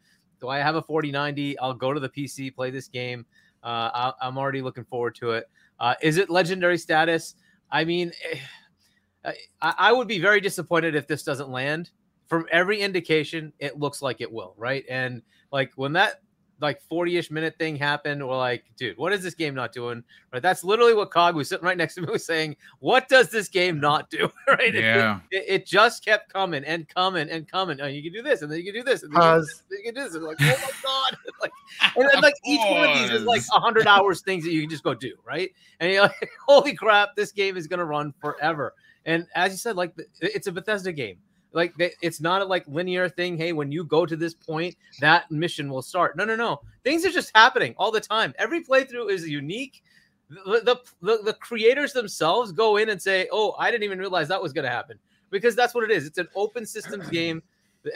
Do 0.41 0.49
I 0.49 0.59
have 0.59 0.77
a 0.77 0.83
4090? 0.83 1.59
I'll 1.59 1.75
go 1.75 1.93
to 1.93 2.01
the 2.01 2.09
PC, 2.09 2.55
play 2.55 2.71
this 2.71 2.89
game. 2.89 3.27
Uh, 3.63 4.13
I, 4.21 4.29
am 4.29 4.39
already 4.39 4.63
looking 4.63 4.85
forward 4.85 5.15
to 5.17 5.33
it. 5.33 5.51
Uh, 5.79 5.95
is 6.01 6.17
it 6.17 6.31
legendary 6.31 6.79
status? 6.79 7.35
I 7.71 7.85
mean, 7.85 8.13
eh, 8.33 9.33
I, 9.61 9.75
I 9.77 9.93
would 9.93 10.09
be 10.09 10.19
very 10.19 10.41
disappointed 10.41 10.95
if 10.95 11.07
this 11.07 11.23
doesn't 11.23 11.51
land. 11.51 11.91
From 12.27 12.47
every 12.51 12.81
indication, 12.81 13.53
it 13.59 13.79
looks 13.79 14.01
like 14.01 14.21
it 14.21 14.33
will, 14.33 14.55
right? 14.57 14.85
And 14.89 15.21
like 15.53 15.73
when 15.75 15.93
that 15.95 16.23
like 16.61 16.81
40-ish 16.91 17.31
minute 17.31 17.57
thing 17.59 17.77
happened 17.77 18.27
we're 18.27 18.37
like 18.37 18.65
dude 18.77 18.97
what 18.99 19.13
is 19.13 19.23
this 19.23 19.35
game 19.35 19.55
not 19.55 19.73
doing? 19.73 20.03
Right 20.33 20.43
that's 20.43 20.63
literally 20.63 20.95
what 20.95 21.11
cog 21.11 21.35
was 21.35 21.49
sitting 21.49 21.65
right 21.65 21.77
next 21.77 21.95
to 21.95 22.03
me 22.03 22.09
was 22.11 22.25
saying 22.25 22.57
what 22.79 23.09
does 23.09 23.31
this 23.31 23.49
game 23.49 23.81
not 23.81 24.11
do? 24.11 24.31
Right 24.49 24.75
yeah. 24.75 25.21
it, 25.31 25.37
it, 25.37 25.45
it 25.49 25.67
just 25.67 26.05
kept 26.05 26.33
coming 26.33 26.65
and 26.65 26.89
coming 26.89 27.31
and 27.31 27.49
coming 27.51 27.81
oh, 27.81 27.87
you 27.87 28.03
can 28.03 28.13
do 28.13 28.23
this 28.23 28.43
and 28.43 28.51
then 28.51 28.59
you 28.59 28.65
can 28.65 28.75
do 28.75 28.83
this 28.83 29.03
and 29.03 29.13
then 29.13 29.45
you, 29.71 29.83
can 29.85 29.95
do 29.95 30.03
this, 30.03 30.15
and 30.15 30.25
like 30.25 30.39
oh 30.41 30.45
my 30.45 30.71
god. 30.83 31.17
Like 31.41 31.53
and 31.97 32.09
then 32.13 32.21
like 32.21 32.35
each 32.45 32.61
one 32.61 32.91
of 32.91 32.99
these 32.99 33.11
is 33.11 33.23
like 33.23 33.43
100 33.49 33.87
hours 33.87 34.21
things 34.21 34.45
that 34.45 34.53
you 34.53 34.61
can 34.63 34.71
just 34.71 34.83
go 34.83 34.95
do 34.95 35.15
right? 35.25 35.51
And 35.79 35.93
you're 35.93 36.03
like 36.03 36.31
holy 36.47 36.75
crap 36.75 37.17
this 37.17 37.33
game 37.33 37.57
is 37.57 37.67
going 37.67 37.79
to 37.79 37.85
run 37.85 38.13
forever. 38.21 38.75
And 39.07 39.27
as 39.35 39.53
you 39.53 39.59
said 39.59 39.77
like 39.77 39.95
it's 40.21 40.47
a 40.47 40.53
bethesda 40.53 40.93
game 40.93 41.17
like 41.53 41.75
they, 41.77 41.93
it's 42.03 42.21
not 42.21 42.43
a 42.43 42.45
like 42.45 42.65
linear 42.67 43.09
thing. 43.09 43.37
Hey, 43.37 43.53
when 43.53 43.73
you 43.73 43.85
go 43.85 44.07
to 44.07 44.17
this 44.17 44.35
point, 44.35 44.77
that 45.01 45.31
mission 45.31 45.69
will 45.69 45.83
start. 45.83 46.17
No, 46.17 46.25
no, 46.25 46.37
no. 46.37 46.61
Things 46.85 47.05
are 47.05 47.11
just 47.11 47.33
happening 47.35 47.75
all 47.77 47.91
the 47.91 48.01
time. 48.01 48.35
Every 48.39 48.63
playthrough 48.63 49.11
is 49.11 49.29
unique. 49.29 49.83
The, 50.29 50.61
the, 50.65 50.77
the, 51.03 51.23
the 51.25 51.33
creators 51.35 51.93
themselves 51.93 52.53
go 52.53 52.77
in 52.77 52.91
and 52.91 53.03
say, 53.03 53.29
"Oh, 53.33 53.55
I 53.59 53.71
didn't 53.71 53.85
even 53.85 53.99
realize 53.99 54.29
that 54.29 54.43
was 54.43 54.53
going 54.53 54.65
to 54.65 54.71
happen," 54.71 54.99
because 55.31 55.57
that's 55.57 55.75
what 55.75 55.85
it 55.85 55.91
is. 55.91 56.07
It's 56.07 56.19
an 56.19 56.29
open 56.35 56.65
systems 56.65 57.09
game. 57.11 57.43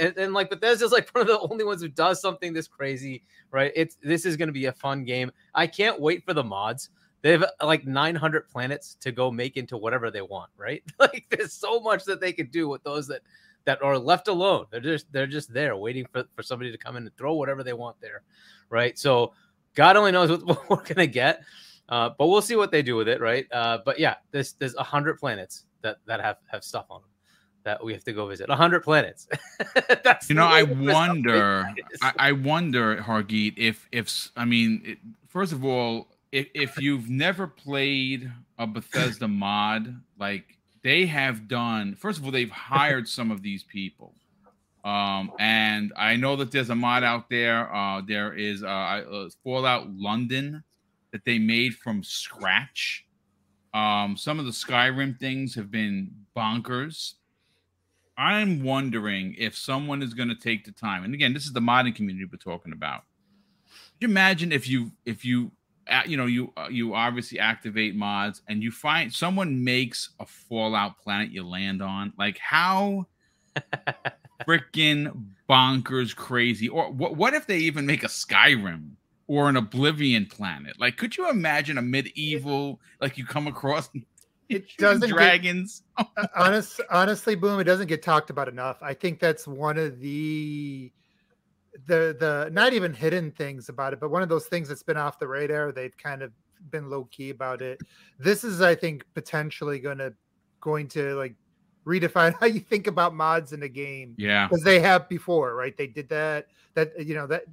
And, 0.00 0.16
and, 0.16 0.32
like 0.32 0.48
Bethesda's 0.48 0.92
like 0.92 1.10
one 1.12 1.22
of 1.22 1.28
the 1.28 1.38
only 1.40 1.64
ones 1.64 1.82
who 1.82 1.88
does 1.88 2.20
something 2.20 2.52
this 2.52 2.66
crazy, 2.66 3.22
right? 3.50 3.70
It's 3.76 3.96
this 4.02 4.26
is 4.26 4.36
going 4.36 4.48
to 4.48 4.52
be 4.52 4.66
a 4.66 4.72
fun 4.72 5.04
game. 5.04 5.30
I 5.54 5.66
can't 5.66 6.00
wait 6.00 6.24
for 6.24 6.34
the 6.34 6.42
mods. 6.42 6.88
They 7.24 7.30
have 7.30 7.44
like 7.62 7.86
900 7.86 8.48
planets 8.48 8.96
to 9.00 9.10
go 9.10 9.30
make 9.30 9.56
into 9.56 9.78
whatever 9.78 10.10
they 10.10 10.20
want, 10.20 10.50
right? 10.58 10.82
Like 10.98 11.24
there's 11.30 11.54
so 11.54 11.80
much 11.80 12.04
that 12.04 12.20
they 12.20 12.34
could 12.34 12.50
do 12.50 12.68
with 12.68 12.82
those 12.82 13.06
that 13.08 13.22
that 13.64 13.82
are 13.82 13.98
left 13.98 14.28
alone. 14.28 14.66
They're 14.70 14.80
just 14.80 15.10
they're 15.12 15.26
just 15.26 15.52
there 15.52 15.76
waiting 15.76 16.06
for, 16.12 16.24
for 16.34 16.42
somebody 16.42 16.70
to 16.70 16.78
come 16.78 16.96
in 16.96 17.04
and 17.04 17.16
throw 17.16 17.34
whatever 17.34 17.62
they 17.62 17.72
want 17.72 18.00
there, 18.00 18.22
right? 18.70 18.98
So 18.98 19.32
God 19.74 19.96
only 19.96 20.12
knows 20.12 20.30
what, 20.42 20.46
what 20.46 20.70
we're 20.70 20.94
gonna 20.94 21.06
get, 21.06 21.42
uh, 21.88 22.10
but 22.18 22.28
we'll 22.28 22.42
see 22.42 22.56
what 22.56 22.70
they 22.70 22.82
do 22.82 22.96
with 22.96 23.08
it, 23.08 23.20
right? 23.20 23.46
Uh, 23.52 23.78
but 23.84 23.98
yeah, 23.98 24.16
there's 24.30 24.54
there's 24.54 24.74
a 24.74 24.82
hundred 24.82 25.18
planets 25.18 25.64
that 25.82 25.98
that 26.06 26.20
have 26.20 26.36
have 26.46 26.64
stuff 26.64 26.86
on 26.90 27.00
them 27.02 27.10
that 27.64 27.82
we 27.82 27.92
have 27.92 28.04
to 28.04 28.12
go 28.12 28.26
visit. 28.26 28.48
A 28.50 28.56
hundred 28.56 28.82
planets. 28.82 29.26
That's 30.04 30.28
you 30.28 30.36
know, 30.36 30.44
I 30.44 30.62
wonder, 30.62 31.66
I, 32.02 32.12
I, 32.18 32.32
wonder, 32.32 32.96
Hargeet, 32.98 33.54
if 33.56 33.88
if 33.90 34.30
I 34.36 34.44
mean, 34.44 34.82
it, 34.84 34.98
first 35.26 35.52
of 35.52 35.64
all, 35.64 36.08
if 36.30 36.46
if 36.54 36.78
you've 36.78 37.10
never 37.10 37.46
played 37.46 38.30
a 38.58 38.66
Bethesda 38.66 39.26
mod, 39.26 40.00
like 40.18 40.53
they 40.84 41.06
have 41.06 41.48
done 41.48 41.96
first 41.96 42.20
of 42.20 42.26
all 42.26 42.32
they've 42.32 42.50
hired 42.52 43.08
some 43.08 43.32
of 43.32 43.42
these 43.42 43.64
people 43.64 44.14
Um, 44.84 45.32
and 45.38 45.92
I 45.96 46.16
know 46.16 46.36
that 46.36 46.52
there's 46.52 46.70
a 46.70 46.76
mod 46.76 47.04
out 47.04 47.30
there. 47.30 47.74
Uh, 47.74 48.02
there 48.06 48.34
is 48.34 48.62
uh, 48.62 48.66
uh, 48.68 49.30
Fallout 49.44 49.90
London 49.94 50.64
that 51.12 51.24
they 51.24 51.38
made 51.38 51.76
from 51.76 52.02
scratch. 52.04 53.06
Um, 53.74 54.16
some 54.16 54.38
of 54.40 54.46
the 54.46 54.52
Skyrim 54.52 55.18
things 55.18 55.54
have 55.56 55.70
been 55.70 56.12
bonkers. 56.36 57.14
I'm 58.18 58.62
wondering 58.64 59.34
if 59.38 59.56
someone 59.56 60.02
is 60.02 60.14
going 60.14 60.28
to 60.30 60.36
take 60.36 60.64
the 60.64 60.72
time, 60.72 61.04
and 61.04 61.14
again, 61.14 61.34
this 61.34 61.44
is 61.46 61.52
the 61.52 61.60
modding 61.60 61.94
community 61.94 62.26
we're 62.30 62.38
talking 62.38 62.72
about. 62.72 63.02
Could 64.00 64.02
you 64.02 64.08
imagine 64.08 64.52
if 64.52 64.68
you 64.68 64.92
if 65.06 65.24
you 65.24 65.52
you 66.06 66.16
know 66.16 66.26
you 66.26 66.52
uh, 66.56 66.68
you 66.70 66.94
obviously 66.94 67.38
activate 67.38 67.94
mods 67.94 68.42
and 68.48 68.62
you 68.62 68.70
find 68.70 69.12
someone 69.12 69.64
makes 69.64 70.10
a 70.20 70.26
Fallout 70.26 70.98
planet 70.98 71.30
you 71.30 71.46
land 71.46 71.82
on, 71.82 72.12
like 72.18 72.38
how 72.38 73.06
freaking 74.46 75.26
bonkers 75.48 76.14
crazy. 76.14 76.68
Or 76.68 76.90
what, 76.90 77.16
what 77.16 77.34
if 77.34 77.46
they 77.46 77.58
even 77.58 77.86
make 77.86 78.02
a 78.02 78.08
Skyrim 78.08 78.90
or 79.26 79.48
an 79.48 79.56
Oblivion 79.56 80.26
planet? 80.26 80.78
Like, 80.78 80.96
could 80.96 81.16
you 81.16 81.28
imagine 81.30 81.78
a 81.78 81.82
medieval, 81.82 82.80
like 83.00 83.18
you 83.18 83.24
come 83.24 83.46
across 83.46 83.90
it 84.48 84.64
doesn't 84.76 85.08
dragons? 85.08 85.82
Get, 85.98 86.30
honest, 86.36 86.80
honestly, 86.90 87.34
boom, 87.34 87.60
it 87.60 87.64
doesn't 87.64 87.88
get 87.88 88.02
talked 88.02 88.30
about 88.30 88.48
enough. 88.48 88.78
I 88.82 88.94
think 88.94 89.20
that's 89.20 89.46
one 89.46 89.78
of 89.78 90.00
the 90.00 90.92
the 91.86 92.16
the 92.18 92.50
not 92.52 92.72
even 92.72 92.92
hidden 92.92 93.30
things 93.30 93.68
about 93.68 93.92
it, 93.92 94.00
but 94.00 94.10
one 94.10 94.22
of 94.22 94.28
those 94.28 94.46
things 94.46 94.68
that's 94.68 94.82
been 94.82 94.96
off 94.96 95.18
the 95.18 95.28
radar. 95.28 95.72
They've 95.72 95.96
kind 95.96 96.22
of 96.22 96.32
been 96.70 96.88
low 96.88 97.04
key 97.04 97.30
about 97.30 97.62
it. 97.62 97.80
This 98.18 98.44
is, 98.44 98.62
I 98.62 98.74
think, 98.74 99.04
potentially 99.14 99.78
going 99.78 99.98
to 99.98 100.14
going 100.60 100.88
to 100.88 101.14
like 101.14 101.34
redefine 101.86 102.34
how 102.40 102.46
you 102.46 102.60
think 102.60 102.86
about 102.86 103.14
mods 103.14 103.52
in 103.52 103.62
a 103.62 103.68
game. 103.68 104.14
Yeah. 104.18 104.46
Because 104.46 104.64
they 104.64 104.80
have 104.80 105.08
before, 105.08 105.54
right? 105.54 105.76
They 105.76 105.86
did 105.86 106.08
that 106.08 106.46
that 106.74 106.92
you 107.04 107.14
know 107.14 107.26
that 107.26 107.44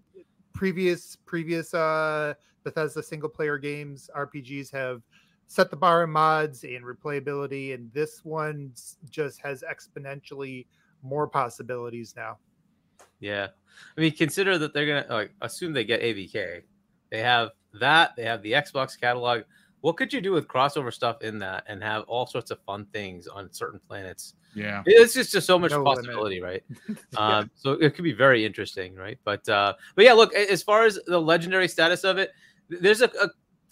previous 0.54 1.16
previous 1.26 1.74
uh 1.74 2.34
Bethesda 2.64 3.02
single 3.02 3.30
player 3.30 3.58
games, 3.58 4.10
RPGs 4.16 4.72
have 4.72 5.02
set 5.48 5.70
the 5.70 5.76
bar 5.76 6.04
in 6.04 6.12
mods 6.12 6.64
and 6.64 6.84
replayability, 6.86 7.74
and 7.74 7.92
this 7.92 8.24
one 8.24 8.72
just 9.10 9.42
has 9.42 9.64
exponentially 9.70 10.68
more 11.02 11.28
possibilities 11.28 12.14
now. 12.16 12.38
Yeah. 13.20 13.48
I 13.98 14.02
mean, 14.02 14.16
consider 14.16 14.58
that 14.58 14.74
they're 14.74 14.88
gonna 14.88 15.14
like 15.14 15.34
assume 15.42 15.74
they 15.74 15.84
get 15.84 16.02
ABK. 16.02 16.62
They 17.10 17.20
have 17.20 17.50
that, 17.74 18.16
they 18.16 18.24
have 18.24 18.42
the 18.42 18.54
Xbox 18.54 19.00
catalog 19.00 19.44
what 19.82 19.98
could 19.98 20.14
you 20.14 20.22
do 20.22 20.32
with 20.32 20.48
crossover 20.48 20.94
stuff 20.94 21.22
in 21.22 21.40
that 21.40 21.66
and 21.68 21.84
have 21.84 22.04
all 22.04 22.26
sorts 22.26 22.52
of 22.52 22.60
fun 22.62 22.86
things 22.94 23.28
on 23.28 23.52
certain 23.52 23.80
planets? 23.88 24.36
Yeah, 24.54 24.84
it's 24.86 25.14
just 25.14 25.32
just 25.32 25.48
so 25.48 25.58
much 25.58 25.72
no 25.72 25.84
possibility, 25.84 26.40
limit. 26.40 26.64
right? 26.90 26.98
yeah. 27.14 27.38
um, 27.38 27.52
so 27.56 27.72
it 27.74 27.96
could 27.96 28.04
be 28.04 28.14
very 28.14 28.46
interesting, 28.46 28.96
right? 28.96 29.18
But 29.24 29.48
uh, 29.50 29.74
but 29.96 30.06
yeah, 30.06 30.14
look, 30.14 30.34
as 30.36 30.62
far 30.62 30.86
as 30.86 31.00
the 31.08 31.20
legendary 31.20 31.68
status 31.68 32.04
of 32.04 32.18
it, 32.18 32.32
there's 32.70 33.02
a, 33.02 33.06
a 33.06 33.30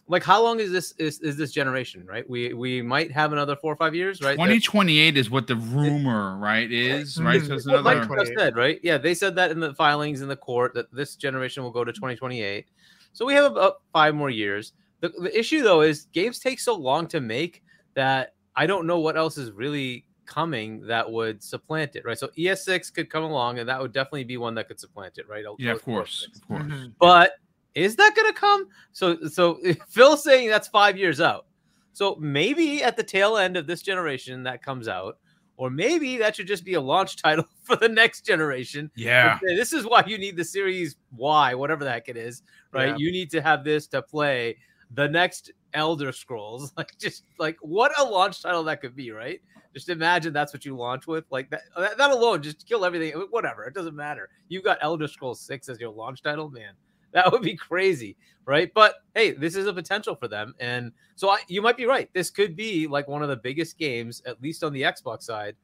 like 0.10 0.24
how 0.24 0.44
long 0.44 0.60
is 0.60 0.72
this 0.72 0.92
is, 0.98 1.20
is 1.20 1.38
this 1.38 1.52
generation 1.52 2.06
right? 2.06 2.30
We 2.30 2.54
we 2.54 2.82
might 2.82 3.12
have 3.12 3.32
another 3.32 3.56
four 3.56 3.72
or 3.72 3.76
five 3.76 3.96
years 3.96 4.22
right? 4.22 4.34
2028 4.34 5.18
is 5.18 5.30
what 5.30 5.48
the 5.48 5.56
rumor 5.56 6.38
right 6.38 6.70
is 6.72 7.22
right? 7.22 7.42
So 7.42 7.54
it's 7.54 7.66
another 7.66 8.04
like 8.06 8.28
said 8.38 8.58
right? 8.58 8.80
Yeah 8.84 8.98
they 8.98 9.14
said 9.14 9.36
that 9.36 9.52
in 9.52 9.60
the 9.60 9.74
filings 9.76 10.22
in 10.22 10.28
the 10.28 10.36
court 10.36 10.74
that 10.74 10.94
this 10.94 11.16
generation 11.16 11.64
will 11.64 11.72
go 11.72 11.84
to 11.84 11.94
2028 11.94 12.68
so 13.14 13.26
we 13.26 13.34
have 13.34 13.52
about 13.52 13.82
five 13.94 14.16
more 14.16 14.30
years. 14.30 14.74
The, 15.02 15.10
the 15.10 15.38
issue 15.38 15.62
though 15.62 15.82
is 15.82 16.06
games 16.14 16.40
take 16.40 16.60
so 16.60 16.76
long 16.76 17.08
to 17.08 17.22
make 17.22 17.64
that 17.94 18.34
I 18.56 18.66
don't 18.66 18.86
know 18.86 19.00
what 19.00 19.18
else 19.18 19.38
is 19.38 19.52
really 19.52 20.06
coming 20.26 20.86
that 20.88 21.10
would 21.10 21.42
supplant 21.42 21.96
it, 21.96 22.06
right? 22.06 22.18
So 22.18 22.28
ES6 22.38 22.94
could 22.94 23.10
come 23.10 23.24
along, 23.24 23.60
and 23.60 23.68
that 23.68 23.82
would 23.82 23.94
definitely 23.94 24.26
be 24.26 24.38
one 24.38 24.54
that 24.56 24.68
could 24.68 24.80
supplant 24.80 25.18
it, 25.18 25.28
right? 25.28 25.44
Yeah, 25.58 25.72
of 25.72 25.84
course, 25.84 26.28
of 26.36 26.48
course. 26.48 26.64
Mm-hmm. 26.64 26.88
But 27.00 27.34
is 27.76 27.96
that 27.98 28.16
going 28.16 28.32
to 28.32 28.40
come? 28.40 28.68
So, 28.92 29.18
so 29.28 29.60
Phil's 29.90 30.24
saying 30.24 30.50
that's 30.50 30.68
five 30.68 30.98
years 30.98 31.22
out. 31.22 31.46
So 31.94 32.16
maybe 32.20 32.84
at 32.84 32.96
the 32.96 33.04
tail 33.04 33.38
end 33.38 33.58
of 33.58 33.68
this 33.68 33.82
generation 33.82 34.44
that 34.44 34.64
comes 34.64 34.88
out, 34.88 35.18
or 35.58 35.70
maybe 35.70 36.18
that 36.18 36.36
should 36.36 36.48
just 36.48 36.64
be 36.64 36.76
a 36.76 36.82
launch 36.82 37.18
title 37.22 37.46
for 37.64 37.76
the 37.76 37.90
next 37.90 38.26
generation. 38.26 38.90
Yeah, 38.96 39.38
this 39.42 39.74
is 39.74 39.86
why 39.86 40.04
you 40.08 40.18
need 40.18 40.38
the 40.38 40.46
Series 40.46 40.96
Y, 41.16 41.54
whatever 41.54 41.84
the 41.84 41.92
heck 41.92 42.08
it 42.08 42.18
is, 42.18 42.44
right? 42.72 42.90
Yeah. 42.90 42.96
You 42.98 43.12
need 43.12 43.30
to 43.32 43.42
have 43.42 43.64
this 43.64 43.86
to 43.88 44.02
play 44.02 44.58
the 44.92 45.08
next 45.08 45.52
Elder 45.74 46.12
Scrolls. 46.12 46.72
Like 46.78 46.98
just 46.98 47.24
like 47.38 47.58
what 47.62 47.92
a 48.00 48.04
launch 48.04 48.42
title 48.42 48.64
that 48.64 48.80
could 48.80 48.96
be, 48.96 49.12
right? 49.12 49.42
Just 49.74 49.90
imagine 49.90 50.32
that's 50.32 50.54
what 50.54 50.66
you 50.66 50.76
launch 50.76 51.06
with. 51.06 51.26
Like 51.30 51.50
that 51.50 51.64
that, 51.78 52.12
alone, 52.12 52.42
just 52.42 52.66
kill 52.66 52.86
everything. 52.86 53.14
Whatever, 53.30 53.66
it 53.66 53.74
doesn't 53.74 53.96
matter. 53.96 54.30
You 54.48 54.62
got 54.62 54.78
Elder 54.82 55.08
Scrolls 55.08 55.42
6 55.42 55.68
as 55.70 55.80
your 55.80 55.92
launch 55.92 56.24
title, 56.24 56.50
man. 56.50 56.74
That 57.14 57.32
would 57.32 57.42
be 57.42 57.56
crazy, 57.56 58.16
right? 58.46 58.72
But 58.74 58.96
hey, 59.16 59.32
this 59.32 59.56
is 59.56 59.66
a 59.66 59.74
potential 59.74 60.16
for 60.16 60.28
them. 60.28 60.54
And 60.60 60.92
so 61.16 61.30
I, 61.30 61.40
you 61.48 61.62
might 61.62 61.76
be 61.76 61.86
right. 61.86 62.08
This 62.14 62.30
could 62.30 62.56
be 62.56 62.88
like 62.88 63.08
one 63.08 63.24
of 63.24 63.30
the 63.30 63.36
biggest 63.36 63.80
games, 63.80 64.22
at 64.28 64.42
least 64.42 64.64
on 64.64 64.74
the 64.74 64.84
Xbox 64.84 65.24
side, 65.24 65.56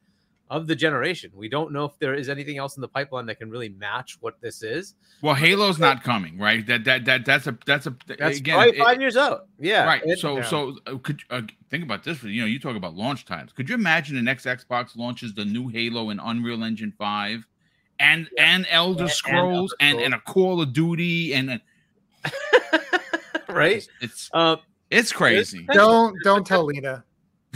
of 0.48 0.66
the 0.66 0.76
generation. 0.76 1.30
We 1.34 1.48
don't 1.48 1.72
know 1.72 1.84
if 1.84 1.98
there 1.98 2.14
is 2.14 2.28
anything 2.28 2.58
else 2.58 2.76
in 2.76 2.80
the 2.80 2.88
pipeline 2.88 3.26
that 3.26 3.38
can 3.38 3.50
really 3.50 3.70
match 3.70 4.18
what 4.20 4.40
this 4.40 4.62
is. 4.62 4.94
Well, 5.22 5.34
Halo's 5.34 5.78
not 5.78 6.02
coming, 6.02 6.38
right? 6.38 6.64
That 6.66 6.84
that 6.84 7.04
that 7.04 7.24
that's 7.24 7.46
a 7.46 7.58
that's 7.66 7.86
a 7.86 7.96
that's 8.06 8.38
again 8.38 8.56
right, 8.56 8.76
five 8.76 8.98
it, 8.98 9.00
years 9.00 9.16
out. 9.16 9.48
Yeah, 9.58 9.84
right. 9.84 10.02
It, 10.04 10.18
so 10.18 10.38
yeah. 10.38 10.44
so 10.44 10.76
uh, 10.86 10.98
could 10.98 11.22
uh, 11.30 11.42
think 11.70 11.84
about 11.84 12.04
this. 12.04 12.22
You 12.22 12.42
know, 12.42 12.46
you 12.46 12.60
talk 12.60 12.76
about 12.76 12.94
launch 12.94 13.24
times. 13.24 13.52
Could 13.52 13.68
you 13.68 13.74
imagine 13.74 14.14
the 14.14 14.22
next 14.22 14.46
Xbox 14.46 14.96
launches 14.96 15.34
the 15.34 15.44
new 15.44 15.68
Halo 15.68 16.10
in 16.10 16.20
Unreal 16.20 16.62
Engine 16.62 16.92
five, 16.96 17.46
and 17.98 18.28
yeah. 18.36 18.54
and 18.54 18.66
Elder 18.70 19.04
and, 19.04 19.12
Scrolls 19.12 19.74
and, 19.80 19.98
and, 19.98 20.06
and 20.06 20.14
a 20.14 20.20
Call 20.20 20.60
of 20.60 20.72
Duty 20.72 21.34
and. 21.34 21.60
right. 23.48 23.76
It's 23.76 23.88
it's, 24.00 24.30
uh, 24.32 24.56
it's 24.90 25.12
crazy. 25.12 25.66
Don't 25.72 26.16
don't 26.22 26.46
tell 26.46 26.64
Lina. 26.64 27.04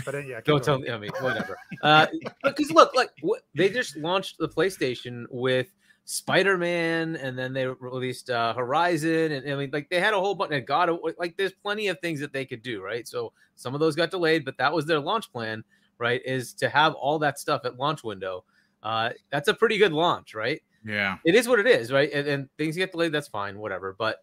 But 0.05 0.14
uh, 0.14 0.18
yeah, 0.18 0.40
don't 0.44 0.62
tell 0.62 0.79
me. 0.79 0.90
I 0.90 0.98
mean, 0.98 1.11
whatever. 1.20 1.57
Uh, 1.83 2.07
because 2.42 2.70
look, 2.70 2.94
like 2.94 3.11
what, 3.20 3.42
they 3.55 3.68
just 3.68 3.96
launched 3.96 4.38
the 4.38 4.48
PlayStation 4.48 5.24
with 5.31 5.68
Spider-Man, 6.05 7.16
and 7.16 7.38
then 7.38 7.53
they 7.53 7.66
released 7.66 8.31
uh, 8.31 8.55
Horizon, 8.55 9.33
and 9.33 9.50
I 9.50 9.55
mean, 9.57 9.70
like 9.72 9.88
they 9.90 10.00
had 10.00 10.14
a 10.14 10.20
whole 10.20 10.35
bunch 10.35 10.53
of 10.53 10.66
God. 10.66 10.90
Like, 11.18 11.37
there's 11.37 11.53
plenty 11.53 11.88
of 11.88 12.00
things 12.00 12.20
that 12.20 12.33
they 12.33 12.44
could 12.44 12.62
do, 12.62 12.83
right? 12.83 13.07
So 13.07 13.33
some 13.55 13.74
of 13.74 13.81
those 13.81 13.94
got 13.94 14.11
delayed, 14.11 14.44
but 14.44 14.59
that 14.59 14.72
was 14.72 14.87
their 14.87 15.00
launch 15.00 15.31
plan, 15.33 15.62
right? 15.98 16.20
Is 16.24 16.53
to 16.55 16.68
have 16.68 16.94
all 16.94 17.18
that 17.20 17.38
stuff 17.38 17.62
at 17.64 17.76
launch 17.76 18.03
window. 18.03 18.44
Uh, 18.83 19.11
that's 19.31 19.49
a 19.49 19.55
pretty 19.55 19.79
good 19.79 19.93
launch, 19.93 20.35
right? 20.35 20.61
Yeah, 20.85 21.19
it 21.25 21.35
is 21.35 21.47
what 21.47 21.59
it 21.59 21.66
is, 21.66 21.93
right? 21.93 22.11
And, 22.12 22.27
and 22.27 22.49
things 22.57 22.77
get 22.77 22.93
delayed, 22.93 23.12
that's 23.12 23.29
fine, 23.29 23.59
whatever. 23.59 23.95
But 23.99 24.19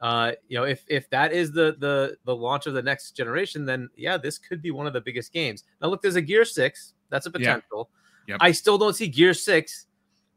uh, 0.00 0.32
you 0.48 0.58
know, 0.58 0.64
if 0.64 0.84
if 0.88 1.08
that 1.10 1.32
is 1.32 1.52
the 1.52 1.76
the 1.78 2.16
the 2.24 2.36
launch 2.36 2.66
of 2.66 2.74
the 2.74 2.82
next 2.82 3.12
generation, 3.12 3.64
then 3.64 3.88
yeah, 3.96 4.18
this 4.18 4.38
could 4.38 4.60
be 4.60 4.70
one 4.70 4.86
of 4.86 4.92
the 4.92 5.00
biggest 5.00 5.32
games. 5.32 5.64
Now, 5.80 5.88
look, 5.88 6.02
there's 6.02 6.16
a 6.16 6.22
Gear 6.22 6.44
Six, 6.44 6.94
that's 7.08 7.26
a 7.26 7.30
potential. 7.30 7.90
Yeah. 8.26 8.34
Yep. 8.34 8.38
I 8.40 8.52
still 8.52 8.78
don't 8.78 8.94
see 8.94 9.08
Gear 9.08 9.34
Six 9.34 9.86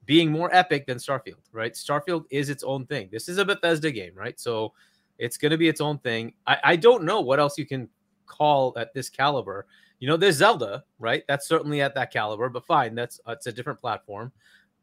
being 0.06 0.32
more 0.32 0.54
epic 0.54 0.86
than 0.86 0.98
Starfield, 0.98 1.42
right? 1.52 1.74
Starfield 1.74 2.26
is 2.30 2.50
its 2.50 2.64
own 2.64 2.86
thing. 2.86 3.10
This 3.12 3.28
is 3.28 3.38
a 3.38 3.46
Bethesda 3.46 3.92
game, 3.92 4.14
right? 4.16 4.40
So 4.40 4.74
it's 5.18 5.38
going 5.38 5.52
to 5.52 5.58
be 5.58 5.68
its 5.68 5.82
own 5.82 6.00
thing. 6.00 6.34
I, 6.46 6.58
I 6.64 6.76
don't 6.76 7.04
know 7.04 7.22
what 7.22 7.40
else 7.40 7.58
you 7.58 7.66
can 7.66 7.90
call 8.26 8.74
at 8.78 8.94
this 8.94 9.10
caliber. 9.10 9.66
You 10.00 10.08
know, 10.08 10.18
there's 10.18 10.38
Zelda, 10.38 10.84
right? 11.00 11.24
That's 11.28 11.48
certainly 11.48 11.82
at 11.82 11.96
that 11.96 12.12
caliber, 12.12 12.50
but 12.50 12.66
fine, 12.66 12.96
that's 12.96 13.20
it's 13.28 13.48
a 13.48 13.52
different 13.52 13.80
platform. 13.80 14.32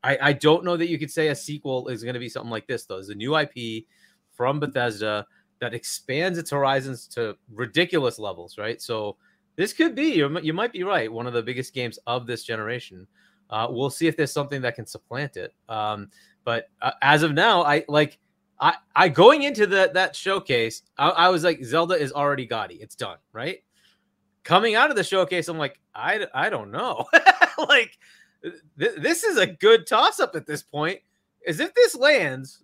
I, 0.04 0.18
I 0.20 0.32
don't 0.32 0.64
know 0.64 0.76
that 0.76 0.88
you 0.88 0.98
could 0.98 1.10
say 1.10 1.28
a 1.28 1.34
sequel 1.34 1.88
is 1.88 2.02
going 2.02 2.14
to 2.14 2.20
be 2.20 2.28
something 2.28 2.50
like 2.50 2.66
this, 2.66 2.86
though. 2.86 2.98
It's 2.98 3.08
a 3.08 3.14
new 3.14 3.36
IP 3.36 3.84
from 4.32 4.58
Bethesda 4.58 5.26
that 5.60 5.74
expands 5.74 6.38
its 6.38 6.50
horizons 6.50 7.06
to 7.06 7.36
ridiculous 7.52 8.18
levels, 8.18 8.58
right? 8.58 8.82
So 8.82 9.16
this 9.54 9.72
could 9.72 9.94
be, 9.94 10.14
you 10.14 10.52
might 10.52 10.72
be 10.72 10.82
right, 10.82 11.12
one 11.12 11.26
of 11.26 11.34
the 11.34 11.42
biggest 11.42 11.72
games 11.72 11.98
of 12.06 12.26
this 12.26 12.42
generation. 12.42 13.06
Uh, 13.48 13.68
we'll 13.70 13.90
see 13.90 14.08
if 14.08 14.16
there's 14.16 14.32
something 14.32 14.62
that 14.62 14.74
can 14.74 14.86
supplant 14.86 15.36
it. 15.36 15.54
Um, 15.68 16.10
but 16.44 16.70
uh, 16.80 16.92
as 17.02 17.22
of 17.22 17.32
now, 17.34 17.62
I 17.62 17.84
like, 17.86 18.18
I, 18.58 18.74
I 18.96 19.08
going 19.08 19.42
into 19.42 19.66
that 19.68 19.94
that 19.94 20.16
showcase, 20.16 20.82
I, 20.96 21.10
I 21.10 21.28
was 21.28 21.44
like, 21.44 21.62
Zelda 21.64 21.94
is 21.94 22.12
already 22.12 22.46
gaudy. 22.46 22.76
It's 22.76 22.94
done, 22.94 23.18
right? 23.32 23.62
Coming 24.44 24.74
out 24.74 24.90
of 24.90 24.96
the 24.96 25.04
showcase, 25.04 25.48
I'm 25.48 25.58
like, 25.58 25.78
I, 25.94 26.26
I 26.34 26.50
don't 26.50 26.70
know. 26.70 27.06
like, 27.68 27.98
th- 28.42 28.96
this 28.98 29.24
is 29.24 29.38
a 29.38 29.46
good 29.46 29.86
toss 29.86 30.20
up 30.20 30.34
at 30.34 30.46
this 30.46 30.62
point. 30.62 31.00
Is 31.46 31.60
if 31.60 31.74
this 31.74 31.94
lands, 31.94 32.62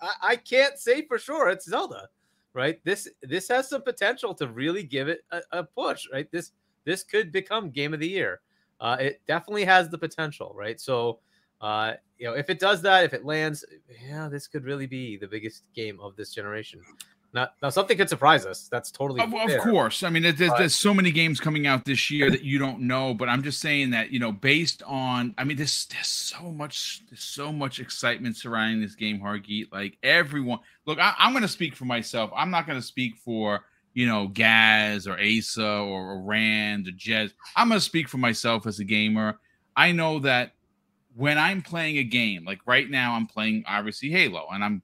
I, 0.00 0.12
I 0.22 0.36
can't 0.36 0.78
say 0.78 1.06
for 1.06 1.18
sure 1.18 1.48
it's 1.48 1.68
Zelda, 1.68 2.08
right? 2.52 2.80
This 2.84 3.08
this 3.22 3.48
has 3.48 3.68
some 3.68 3.82
potential 3.82 4.34
to 4.34 4.48
really 4.48 4.82
give 4.82 5.08
it 5.08 5.24
a, 5.30 5.40
a 5.52 5.64
push, 5.64 6.06
right? 6.12 6.30
This 6.30 6.52
this 6.84 7.02
could 7.02 7.32
become 7.32 7.70
game 7.70 7.94
of 7.94 8.00
the 8.00 8.08
year. 8.08 8.40
Uh, 8.80 8.96
it 8.98 9.20
definitely 9.26 9.64
has 9.64 9.88
the 9.88 9.98
potential, 9.98 10.52
right? 10.56 10.80
So, 10.80 11.18
uh, 11.60 11.94
you 12.18 12.26
know, 12.26 12.34
if 12.34 12.48
it 12.48 12.58
does 12.58 12.80
that, 12.82 13.04
if 13.04 13.12
it 13.12 13.24
lands, 13.24 13.64
yeah, 14.08 14.28
this 14.28 14.46
could 14.46 14.64
really 14.64 14.86
be 14.86 15.18
the 15.18 15.26
biggest 15.26 15.64
game 15.74 16.00
of 16.00 16.16
this 16.16 16.32
generation. 16.32 16.80
Now, 17.32 17.48
now 17.62 17.68
something 17.68 17.96
could 17.96 18.08
surprise 18.08 18.44
us. 18.44 18.68
That's 18.68 18.90
totally 18.90 19.20
of, 19.20 19.32
of 19.32 19.60
course. 19.60 20.02
I 20.02 20.10
mean, 20.10 20.22
there's, 20.22 20.36
there's 20.36 20.74
so 20.74 20.92
many 20.92 21.12
games 21.12 21.38
coming 21.38 21.66
out 21.66 21.84
this 21.84 22.10
year 22.10 22.30
that 22.30 22.42
you 22.42 22.58
don't 22.58 22.80
know, 22.80 23.14
but 23.14 23.28
I'm 23.28 23.42
just 23.42 23.60
saying 23.60 23.90
that 23.90 24.10
you 24.10 24.18
know, 24.18 24.32
based 24.32 24.82
on, 24.84 25.34
I 25.38 25.44
mean, 25.44 25.56
there's 25.56 25.86
there's 25.86 26.08
so 26.08 26.50
much 26.50 27.02
there's 27.08 27.22
so 27.22 27.52
much 27.52 27.78
excitement 27.78 28.36
surrounding 28.36 28.80
this 28.80 28.96
game, 28.96 29.20
Hargeet. 29.20 29.72
Like 29.72 29.96
everyone, 30.02 30.58
look, 30.86 30.98
I, 30.98 31.14
am 31.18 31.32
going 31.32 31.42
to 31.42 31.48
speak 31.48 31.76
for 31.76 31.84
myself. 31.84 32.30
I'm 32.34 32.50
not 32.50 32.66
going 32.66 32.80
to 32.80 32.86
speak 32.86 33.16
for 33.16 33.60
you 33.94 34.06
know 34.06 34.26
Gaz 34.26 35.06
or 35.06 35.18
Asa 35.20 35.64
or, 35.64 36.12
or 36.12 36.22
Rand 36.22 36.88
or 36.88 36.92
Jez. 36.92 37.32
I'm 37.54 37.68
going 37.68 37.78
to 37.78 37.84
speak 37.84 38.08
for 38.08 38.18
myself 38.18 38.66
as 38.66 38.80
a 38.80 38.84
gamer. 38.84 39.38
I 39.76 39.92
know 39.92 40.18
that 40.20 40.54
when 41.14 41.38
I'm 41.38 41.62
playing 41.62 41.98
a 41.98 42.04
game, 42.04 42.44
like 42.44 42.60
right 42.66 42.88
now, 42.90 43.14
I'm 43.14 43.26
playing 43.26 43.64
obviously 43.68 44.10
Halo, 44.10 44.48
and 44.52 44.64
I'm 44.64 44.82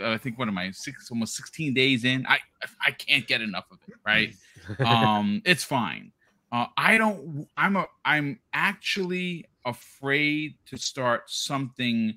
I 0.00 0.18
think 0.18 0.38
what 0.38 0.48
am 0.48 0.58
I 0.58 0.70
six 0.70 1.10
almost 1.10 1.36
16 1.36 1.74
days 1.74 2.04
in. 2.04 2.26
I 2.26 2.38
I 2.84 2.90
can't 2.90 3.26
get 3.26 3.40
enough 3.40 3.66
of 3.70 3.78
it. 3.86 3.94
Right. 4.04 4.34
um, 4.86 5.42
it's 5.44 5.64
fine. 5.64 6.12
Uh, 6.52 6.66
I 6.76 6.98
don't. 6.98 7.48
I'm 7.56 7.76
a. 7.76 7.86
I'm 8.04 8.38
actually 8.52 9.46
afraid 9.66 10.54
to 10.66 10.76
start 10.76 11.28
something 11.28 12.16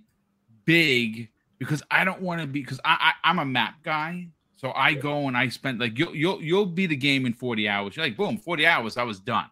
big 0.65 1.29
because 1.57 1.81
I 1.89 2.03
don't 2.03 2.21
want 2.21 2.41
to 2.41 2.47
be 2.47 2.61
because 2.61 2.79
I, 2.85 3.13
I 3.23 3.29
I'm 3.29 3.39
a 3.39 3.45
map 3.45 3.75
guy. 3.83 4.27
So 4.57 4.71
I 4.75 4.93
go 4.93 5.27
and 5.27 5.37
I 5.37 5.49
spend 5.49 5.79
like 5.79 5.97
you'll 5.97 6.15
you'll 6.15 6.41
you'll 6.41 6.65
be 6.65 6.85
the 6.85 6.95
game 6.95 7.25
in 7.25 7.33
40 7.33 7.67
hours. 7.67 7.95
You're 7.95 8.05
like 8.05 8.17
boom, 8.17 8.37
40 8.37 8.65
hours. 8.65 8.97
I 8.97 9.03
was 9.03 9.19
done, 9.19 9.49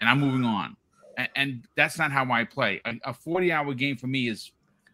and 0.00 0.08
I'm 0.08 0.20
moving 0.20 0.44
on. 0.44 0.76
And, 1.16 1.28
and 1.34 1.64
that's 1.76 1.98
not 1.98 2.12
how 2.12 2.30
I 2.30 2.44
play. 2.44 2.80
A, 2.84 2.94
a 3.06 3.14
40 3.14 3.50
hour 3.50 3.74
game 3.74 3.96
for 3.96 4.06
me 4.06 4.28
is 4.28 4.52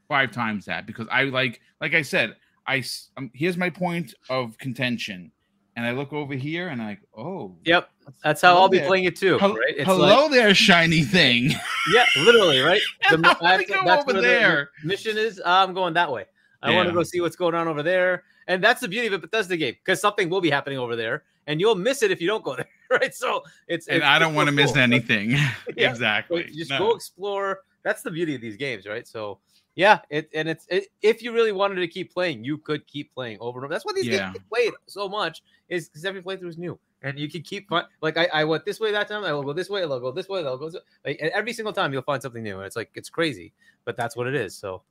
five 0.09 0.30
times 0.30 0.64
that 0.66 0.87
because 0.87 1.07
I 1.11 1.24
like 1.24 1.61
like 1.80 1.95
I 1.95 2.03
said, 2.03 2.37
I 2.67 2.83
um, 3.17 3.31
here's 3.35 3.57
my 3.57 3.71
point 3.71 4.15
of 4.31 4.57
contention, 4.59 5.31
and 5.77 5.87
I 5.87 5.93
look 5.93 6.12
over 6.12 6.35
here 6.35 6.69
and 6.69 6.81
I'm 6.81 6.89
like, 6.89 7.01
oh, 7.17 7.57
yep, 7.65 7.91
that's 8.23 8.41
how 8.41 8.57
I'll 8.57 8.69
be 8.69 8.81
playing 8.81 9.05
it 9.05 9.17
too. 9.17 9.39
Hel- 9.39 9.55
right? 9.55 9.75
It's 9.77 9.85
hello 9.85 10.23
like, 10.23 10.31
there, 10.31 10.55
shiny 10.55 11.03
thing. 11.03 11.51
Yeah, 11.93 12.07
literally, 12.17 12.61
right. 12.61 12.81
The, 13.11 13.19
that's, 13.19 13.69
go 13.69 13.85
that's 13.85 14.09
over 14.09 14.23
there. 14.23 14.71
The 14.81 14.89
mission 14.89 15.19
is. 15.19 15.39
I'm 15.45 15.75
going 15.75 15.93
that 15.93 16.11
way. 16.11 16.25
I 16.62 16.71
yeah. 16.71 16.77
want 16.77 16.89
to 16.89 16.95
go 16.95 17.03
see 17.03 17.21
what's 17.21 17.37
going 17.37 17.55
on 17.55 17.69
over 17.69 17.83
there, 17.83 18.25
and 18.49 18.65
that's 18.65 18.81
the 18.81 18.89
beauty 18.89 19.09
of 19.09 19.12
it. 19.12 19.21
Bethesda 19.21 19.55
game 19.59 19.75
because 19.85 20.01
something 20.01 20.31
will 20.31 20.41
be 20.41 20.49
happening 20.49 20.79
over 20.79 20.97
there, 20.97 21.25
and 21.47 21.61
you'll 21.61 21.75
miss 21.75 22.03
it 22.03 22.11
if 22.11 22.23
you 22.23 22.27
don't 22.27 22.43
go 22.43 22.57
there, 22.57 22.67
right? 22.91 23.15
So 23.15 23.43
it's. 23.69 23.87
And 23.89 23.99
it's, 23.99 24.07
I 24.07 24.19
don't 24.19 24.35
want 24.35 24.49
to 24.49 24.57
cool. 24.57 24.65
miss 24.65 24.77
anything. 24.77 25.33
yeah. 25.33 25.91
exactly. 25.91 26.47
So 26.47 26.55
just 26.55 26.71
no. 26.71 26.79
go 26.79 26.95
explore. 26.95 27.61
That's 27.83 28.01
the 28.01 28.11
beauty 28.11 28.35
of 28.35 28.41
these 28.41 28.57
games, 28.57 28.87
right? 28.87 29.07
So 29.07 29.41
yeah, 29.77 30.01
it 30.09 30.31
and 30.35 30.49
it's 30.49 30.66
it, 30.68 30.87
if 31.03 31.22
you 31.22 31.33
really 31.33 31.51
wanted 31.51 31.77
to 31.77 31.89
keep 31.89 32.12
playing, 32.12 32.45
you 32.45 32.59
could 32.59 32.87
keep 32.87 33.12
playing 33.12 33.39
over 33.41 33.59
and 33.59 33.64
over. 33.64 33.75
That's 33.75 33.85
why 33.85 33.93
these 33.93 34.07
yeah. 34.07 34.33
games 34.33 34.45
played 34.49 34.72
so 34.87 35.09
much 35.09 35.43
is 35.68 35.89
because 35.89 36.05
every 36.05 36.22
playthrough 36.22 36.49
is 36.49 36.59
new, 36.59 36.79
and 37.03 37.18
you 37.18 37.29
can 37.29 37.43
keep 37.43 37.68
like 38.01 38.16
I, 38.16 38.29
I 38.33 38.45
went 38.45 38.64
this 38.64 38.79
way 38.79 38.93
that 38.93 39.09
time. 39.09 39.25
I 39.25 39.33
will 39.33 39.43
go 39.43 39.53
this 39.53 39.68
way. 39.68 39.83
I'll 39.83 39.99
go 39.99 40.12
this 40.12 40.29
way. 40.29 40.45
I'll 40.45 40.57
go 40.57 40.66
this 40.66 40.75
way. 40.75 40.81
Like, 41.05 41.18
and 41.20 41.31
every 41.33 41.53
single 41.53 41.72
time 41.72 41.93
you'll 41.93 42.03
find 42.03 42.22
something 42.22 42.43
new, 42.43 42.59
and 42.59 42.66
it's 42.66 42.77
like 42.77 42.91
it's 42.95 43.09
crazy, 43.09 43.53
but 43.85 43.97
that's 43.97 44.16
what 44.16 44.27
it 44.27 44.35
is. 44.35 44.55
So. 44.55 44.83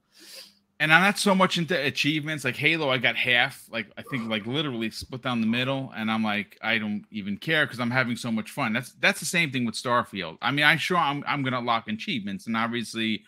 And 0.79 0.91
I'm 0.91 1.03
not 1.03 1.17
so 1.17 1.34
much 1.34 1.57
into 1.57 1.79
achievements 1.79 2.43
like 2.43 2.57
Halo. 2.57 2.89
I 2.89 2.97
got 2.97 3.15
half, 3.15 3.63
like 3.71 3.88
I 3.95 4.01
think, 4.01 4.27
like 4.27 4.45
literally 4.45 4.89
split 4.89 5.21
down 5.21 5.39
the 5.39 5.47
middle, 5.47 5.93
and 5.95 6.11
I'm 6.11 6.23
like, 6.23 6.57
I 6.61 6.77
don't 6.77 7.05
even 7.09 7.38
care 7.38 7.65
because 7.65 7.79
I'm 7.79 7.91
having 7.91 8.17
so 8.17 8.31
much 8.31 8.51
fun. 8.51 8.73
That's 8.73 8.91
that's 8.93 9.21
the 9.21 9.25
same 9.25 9.49
thing 9.49 9.65
with 9.65 9.75
Starfield. 9.75 10.39
I 10.41 10.51
mean, 10.51 10.65
I 10.65 10.75
sure 10.75 10.97
I'm 10.97 11.23
I'm 11.25 11.41
gonna 11.41 11.61
lock 11.61 11.88
achievements, 11.88 12.47
and 12.47 12.57
obviously 12.57 13.23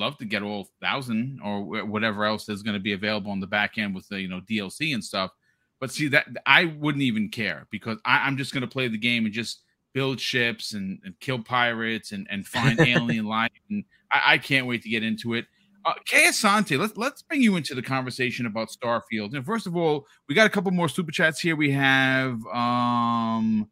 love 0.00 0.18
to 0.18 0.24
get 0.24 0.42
all 0.42 0.68
thousand 0.80 1.40
or 1.44 1.62
whatever 1.84 2.24
else 2.24 2.48
is 2.48 2.62
going 2.62 2.74
to 2.74 2.80
be 2.80 2.94
available 2.94 3.30
on 3.30 3.38
the 3.38 3.46
back 3.46 3.78
end 3.78 3.94
with 3.94 4.08
the 4.08 4.20
you 4.20 4.28
know 4.28 4.40
DLC 4.40 4.92
and 4.94 5.04
stuff. 5.04 5.30
But 5.78 5.92
see 5.92 6.08
that 6.08 6.26
I 6.44 6.64
wouldn't 6.64 7.02
even 7.02 7.28
care 7.28 7.66
because 7.70 7.98
I, 8.04 8.26
am 8.26 8.36
just 8.36 8.52
going 8.52 8.62
to 8.62 8.68
play 8.68 8.88
the 8.88 8.98
game 8.98 9.24
and 9.24 9.32
just 9.32 9.62
build 9.92 10.20
ships 10.20 10.74
and, 10.74 10.98
and 11.04 11.18
kill 11.20 11.38
pirates 11.38 12.12
and, 12.12 12.26
and 12.30 12.46
find 12.46 12.80
alien 12.86 13.26
life. 13.26 13.52
And 13.70 13.84
I, 14.12 14.34
I, 14.34 14.38
can't 14.38 14.66
wait 14.66 14.82
to 14.82 14.88
get 14.88 15.02
into 15.02 15.34
it. 15.34 15.46
Uh, 15.84 15.94
Kay 16.04 16.26
Asante, 16.26 16.78
let's 16.78 16.96
let's 16.98 17.22
bring 17.22 17.40
you 17.40 17.56
into 17.56 17.74
the 17.74 17.82
conversation 17.82 18.44
about 18.44 18.68
Starfield. 18.68 19.34
And 19.34 19.44
first 19.46 19.66
of 19.66 19.76
all, 19.76 20.06
we 20.28 20.34
got 20.34 20.46
a 20.46 20.50
couple 20.50 20.70
more 20.72 20.88
super 20.88 21.12
chats 21.12 21.40
here. 21.40 21.56
We 21.56 21.70
have 21.70 22.44
um 22.52 23.70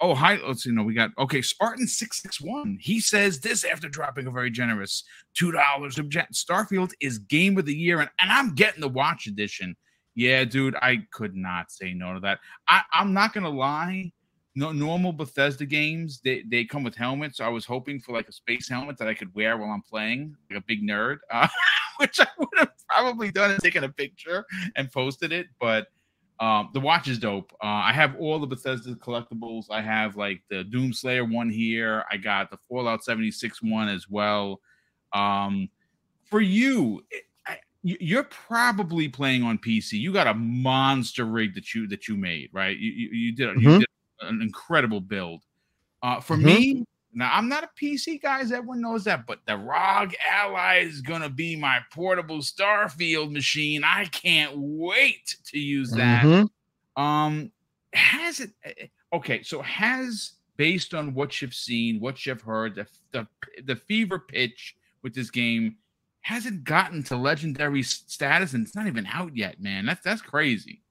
Oh, 0.00 0.14
hi. 0.14 0.38
Let's 0.44 0.64
see. 0.64 0.70
No, 0.70 0.82
we 0.82 0.94
got 0.94 1.10
okay. 1.18 1.40
Spartan 1.40 1.86
six 1.86 2.20
six 2.20 2.40
one. 2.40 2.78
He 2.80 3.00
says 3.00 3.40
this 3.40 3.64
after 3.64 3.88
dropping 3.88 4.26
a 4.26 4.30
very 4.30 4.50
generous 4.50 5.04
two 5.34 5.52
dollars. 5.52 5.96
Starfield 5.96 6.92
is 7.00 7.18
game 7.18 7.56
of 7.58 7.66
the 7.66 7.74
year, 7.74 8.00
and, 8.00 8.10
and 8.20 8.30
I'm 8.30 8.54
getting 8.54 8.80
the 8.80 8.88
watch 8.88 9.26
edition. 9.26 9.76
Yeah, 10.14 10.44
dude, 10.44 10.76
I 10.76 11.06
could 11.12 11.34
not 11.34 11.72
say 11.72 11.92
no 11.92 12.14
to 12.14 12.20
that. 12.20 12.40
I, 12.68 12.82
I'm 12.92 13.12
not 13.12 13.32
gonna 13.32 13.48
lie. 13.48 14.12
No, 14.56 14.70
normal 14.70 15.12
Bethesda 15.12 15.66
games 15.66 16.20
they, 16.22 16.44
they 16.46 16.64
come 16.64 16.84
with 16.84 16.94
helmets. 16.94 17.40
I 17.40 17.48
was 17.48 17.64
hoping 17.64 17.98
for 17.98 18.12
like 18.12 18.28
a 18.28 18.32
space 18.32 18.68
helmet 18.68 18.96
that 18.98 19.08
I 19.08 19.14
could 19.14 19.34
wear 19.34 19.56
while 19.56 19.70
I'm 19.70 19.82
playing, 19.82 20.36
like 20.48 20.60
a 20.60 20.64
big 20.64 20.82
nerd, 20.82 21.18
uh, 21.30 21.48
which 21.96 22.20
I 22.20 22.28
would 22.38 22.48
have 22.58 22.70
probably 22.88 23.32
done 23.32 23.50
and 23.50 23.60
taken 23.60 23.82
a 23.82 23.88
picture 23.88 24.44
and 24.76 24.92
posted 24.92 25.32
it. 25.32 25.48
But 25.58 25.88
um, 26.40 26.70
the 26.72 26.80
watch 26.80 27.08
is 27.08 27.18
dope. 27.18 27.52
Uh, 27.62 27.66
I 27.66 27.92
have 27.92 28.16
all 28.16 28.38
the 28.38 28.46
Bethesda 28.46 28.94
collectibles. 28.94 29.66
I 29.70 29.80
have 29.80 30.16
like 30.16 30.42
the 30.50 30.64
Doomslayer 30.64 31.30
one 31.30 31.48
here. 31.48 32.04
I 32.10 32.16
got 32.16 32.50
the 32.50 32.58
Fallout 32.68 33.04
76 33.04 33.62
one 33.62 33.88
as 33.88 34.08
well. 34.08 34.60
Um, 35.12 35.68
for 36.24 36.40
you, 36.40 37.04
I, 37.46 37.58
you're 37.82 38.24
probably 38.24 39.08
playing 39.08 39.44
on 39.44 39.58
PC. 39.58 39.92
You 39.92 40.12
got 40.12 40.26
a 40.26 40.34
monster 40.34 41.24
rig 41.24 41.54
that 41.54 41.72
you 41.72 41.86
that 41.88 42.08
you 42.08 42.16
made, 42.16 42.50
right? 42.52 42.76
You 42.76 42.90
you, 42.90 43.08
you 43.10 43.32
did, 43.32 43.48
mm-hmm. 43.50 43.68
you 43.68 43.78
did 43.78 43.88
an 44.22 44.42
incredible 44.42 45.00
build. 45.00 45.42
Uh, 46.02 46.20
for 46.20 46.36
mm-hmm. 46.36 46.46
me, 46.46 46.84
now 47.14 47.30
I'm 47.32 47.48
not 47.48 47.64
a 47.64 47.68
PC 47.80 48.20
guy, 48.20 48.40
as 48.40 48.52
everyone 48.52 48.80
knows 48.80 49.04
that, 49.04 49.26
but 49.26 49.40
the 49.46 49.56
ROG 49.56 50.14
Ally 50.30 50.80
is 50.80 51.00
gonna 51.00 51.30
be 51.30 51.56
my 51.56 51.80
portable 51.92 52.38
Starfield 52.38 53.32
machine. 53.32 53.82
I 53.84 54.06
can't 54.06 54.52
wait 54.56 55.36
to 55.46 55.58
use 55.58 55.90
that. 55.92 56.24
Mm-hmm. 56.24 57.02
Um, 57.02 57.52
has 57.92 58.40
it? 58.40 58.50
Eh, 58.64 58.72
eh, 58.78 58.86
okay, 59.12 59.42
so 59.42 59.62
has 59.62 60.32
based 60.56 60.94
on 60.94 61.14
what 61.14 61.42
you've 61.42 61.54
seen, 61.54 62.00
what 62.00 62.24
you've 62.26 62.42
heard, 62.42 62.74
the 62.74 62.86
the, 63.12 63.26
the 63.64 63.76
fever 63.76 64.18
pitch 64.18 64.76
with 65.02 65.14
this 65.14 65.30
game 65.30 65.76
has 66.24 66.46
it 66.46 66.64
gotten 66.64 67.02
to 67.02 67.16
legendary 67.16 67.82
status 67.82 68.54
and 68.54 68.66
it's 68.66 68.74
not 68.74 68.86
even 68.86 69.06
out 69.06 69.36
yet, 69.36 69.60
man. 69.60 69.84
That's 69.84 70.02
that's 70.02 70.22
crazy. 70.22 70.82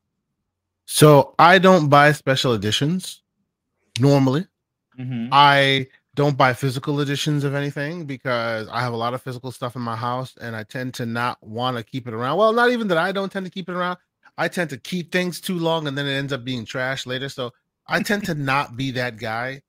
So 0.85 1.33
I 1.39 1.57
don't 1.57 1.89
buy 1.89 2.11
special 2.11 2.53
editions 2.53 3.23
normally. 3.99 4.45
Mm-hmm. 4.99 5.29
I 5.31 5.87
don't 6.15 6.37
buy 6.37 6.53
physical 6.53 7.01
editions 7.01 7.43
of 7.43 7.55
anything 7.55 8.05
because 8.05 8.67
I 8.69 8.81
have 8.81 8.93
a 8.93 8.97
lot 8.97 9.13
of 9.13 9.21
physical 9.21 9.51
stuff 9.51 9.75
in 9.75 9.81
my 9.81 9.95
house 9.95 10.35
and 10.39 10.55
I 10.55 10.63
tend 10.63 10.93
to 10.95 11.05
not 11.05 11.41
want 11.41 11.77
to 11.77 11.83
keep 11.83 12.07
it 12.07 12.13
around. 12.13 12.37
Well, 12.37 12.53
not 12.53 12.69
even 12.69 12.87
that 12.89 12.99
I 12.99 13.11
don't 13.11 13.31
tend 13.31 13.45
to 13.45 13.51
keep 13.51 13.67
it 13.67 13.73
around. 13.75 13.97
I 14.37 14.47
tend 14.47 14.69
to 14.71 14.77
keep 14.77 15.11
things 15.11 15.41
too 15.41 15.57
long 15.57 15.87
and 15.87 15.97
then 15.97 16.07
it 16.07 16.13
ends 16.13 16.33
up 16.33 16.43
being 16.43 16.65
trash 16.65 17.07
later. 17.07 17.29
So 17.29 17.51
I 17.87 18.01
tend 18.01 18.25
to 18.25 18.35
not 18.35 18.77
be 18.77 18.91
that 18.91 19.17
guy. 19.17 19.61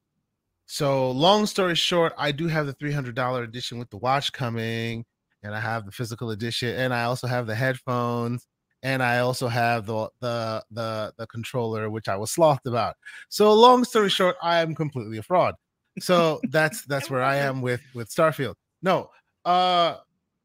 So 0.66 1.10
long 1.10 1.46
story 1.46 1.74
short, 1.74 2.12
I 2.18 2.32
do 2.32 2.46
have 2.48 2.66
the 2.66 2.74
$300 2.74 3.42
edition 3.42 3.78
with 3.78 3.90
the 3.90 3.98
watch 3.98 4.32
coming 4.32 5.04
and 5.42 5.54
I 5.54 5.60
have 5.60 5.86
the 5.86 5.92
physical 5.92 6.30
edition 6.30 6.74
and 6.76 6.92
I 6.92 7.04
also 7.04 7.26
have 7.26 7.46
the 7.46 7.54
headphones 7.54 8.46
and 8.82 9.02
I 9.02 9.20
also 9.20 9.48
have 9.48 9.86
the 9.86 10.10
the 10.20 10.62
the 10.70 11.14
the 11.16 11.26
controller 11.26 11.88
which 11.88 12.08
I 12.08 12.16
was 12.16 12.30
slothed 12.30 12.66
about. 12.66 12.96
So 13.30 13.52
long 13.52 13.84
story 13.84 14.10
short, 14.10 14.36
I 14.42 14.60
am 14.60 14.74
completely 14.74 15.16
a 15.18 15.22
fraud 15.22 15.54
so 15.98 16.40
that's 16.50 16.84
that's 16.84 17.10
where 17.10 17.22
I 17.22 17.36
am 17.36 17.62
with 17.62 17.82
with 17.94 18.08
Starfield. 18.08 18.54
No, 18.82 19.10
uh 19.44 19.96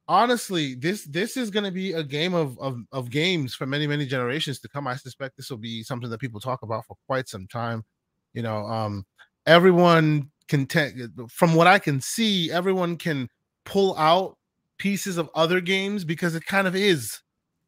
honestly, 0.09 0.73
this 0.75 1.05
this 1.05 1.37
is 1.37 1.49
going 1.49 1.63
to 1.63 1.71
be 1.71 1.93
a 1.93 2.03
game 2.03 2.33
of, 2.33 2.59
of 2.59 2.81
of 2.91 3.09
games 3.09 3.55
for 3.55 3.65
many 3.65 3.87
many 3.87 4.05
generations 4.05 4.59
to 4.59 4.67
come. 4.67 4.87
I 4.87 4.95
suspect 4.95 5.37
this 5.37 5.49
will 5.49 5.57
be 5.57 5.83
something 5.83 6.09
that 6.09 6.19
people 6.19 6.41
talk 6.41 6.63
about 6.63 6.85
for 6.85 6.97
quite 7.07 7.29
some 7.29 7.47
time. 7.47 7.85
You 8.33 8.41
know, 8.41 8.65
um, 8.65 9.05
everyone 9.45 10.31
can 10.47 10.65
te- 10.65 11.07
from 11.29 11.53
what 11.53 11.67
I 11.67 11.79
can 11.79 12.01
see, 12.01 12.51
everyone 12.51 12.97
can 12.97 13.29
pull 13.65 13.95
out 13.97 14.35
pieces 14.79 15.17
of 15.17 15.29
other 15.35 15.61
games 15.61 16.03
because 16.03 16.35
it 16.35 16.45
kind 16.45 16.67
of 16.67 16.75
is 16.75 17.21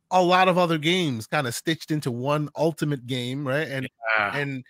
a 0.09 0.21
lot 0.21 0.49
of 0.49 0.57
other 0.57 0.77
games 0.77 1.27
kind 1.27 1.47
of 1.47 1.55
stitched 1.55 1.91
into 1.91 2.11
one 2.11 2.49
ultimate 2.57 3.07
game, 3.07 3.47
right? 3.47 3.67
And 3.67 3.87
yeah. 4.17 4.37
and 4.37 4.63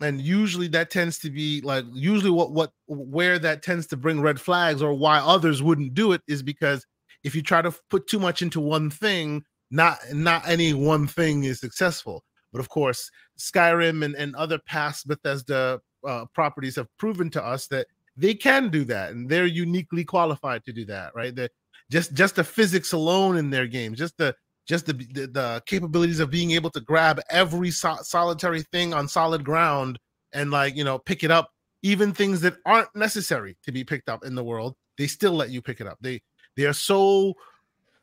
and 0.00 0.20
usually 0.20 0.68
that 0.68 0.90
tends 0.90 1.18
to 1.18 1.30
be 1.30 1.60
like 1.62 1.84
usually 1.92 2.30
what 2.30 2.52
what 2.52 2.72
where 2.86 3.38
that 3.38 3.62
tends 3.62 3.86
to 3.88 3.96
bring 3.96 4.20
red 4.20 4.40
flags 4.40 4.82
or 4.82 4.94
why 4.94 5.18
others 5.18 5.62
wouldn't 5.62 5.94
do 5.94 6.12
it 6.12 6.22
is 6.28 6.42
because 6.42 6.86
if 7.24 7.34
you 7.34 7.42
try 7.42 7.60
to 7.60 7.74
put 7.90 8.06
too 8.06 8.18
much 8.18 8.42
into 8.42 8.60
one 8.60 8.90
thing 8.90 9.44
not 9.70 9.98
not 10.12 10.46
any 10.48 10.72
one 10.72 11.06
thing 11.06 11.44
is 11.44 11.60
successful. 11.60 12.24
But 12.52 12.60
of 12.60 12.68
course 12.68 13.10
skyrim 13.38 14.04
and, 14.04 14.14
and 14.14 14.34
other 14.36 14.58
past 14.58 15.06
bethesda 15.06 15.80
uh, 16.06 16.24
properties 16.32 16.76
have 16.76 16.88
proven 16.96 17.28
to 17.30 17.44
us 17.44 17.66
that 17.68 17.86
they 18.16 18.34
can 18.34 18.68
do 18.68 18.84
that 18.84 19.10
and 19.10 19.28
they're 19.28 19.46
uniquely 19.46 20.04
qualified 20.04 20.64
to 20.64 20.72
do 20.72 20.84
that 20.86 21.14
right? 21.14 21.34
That 21.34 21.50
just 21.90 22.14
just 22.14 22.36
the 22.36 22.44
physics 22.44 22.92
alone 22.92 23.36
in 23.36 23.50
their 23.50 23.66
games 23.66 23.98
just 23.98 24.16
the 24.16 24.34
just 24.68 24.86
the 24.86 24.92
the, 24.92 25.26
the 25.26 25.62
capabilities 25.66 26.20
of 26.20 26.30
being 26.30 26.52
able 26.52 26.70
to 26.70 26.80
grab 26.80 27.20
every 27.30 27.70
so- 27.70 27.98
solitary 28.02 28.62
thing 28.62 28.92
on 28.94 29.08
solid 29.08 29.44
ground 29.44 29.98
and 30.32 30.50
like 30.50 30.76
you 30.76 30.84
know 30.84 30.98
pick 30.98 31.24
it 31.24 31.30
up 31.30 31.50
even 31.82 32.12
things 32.12 32.40
that 32.40 32.56
aren't 32.66 32.94
necessary 32.94 33.56
to 33.62 33.72
be 33.72 33.84
picked 33.84 34.08
up 34.08 34.24
in 34.24 34.34
the 34.34 34.44
world 34.44 34.74
they 34.98 35.06
still 35.06 35.32
let 35.32 35.50
you 35.50 35.62
pick 35.62 35.80
it 35.80 35.86
up. 35.86 35.96
They 36.02 36.20
they 36.56 36.64
are 36.64 36.74
so 36.74 37.34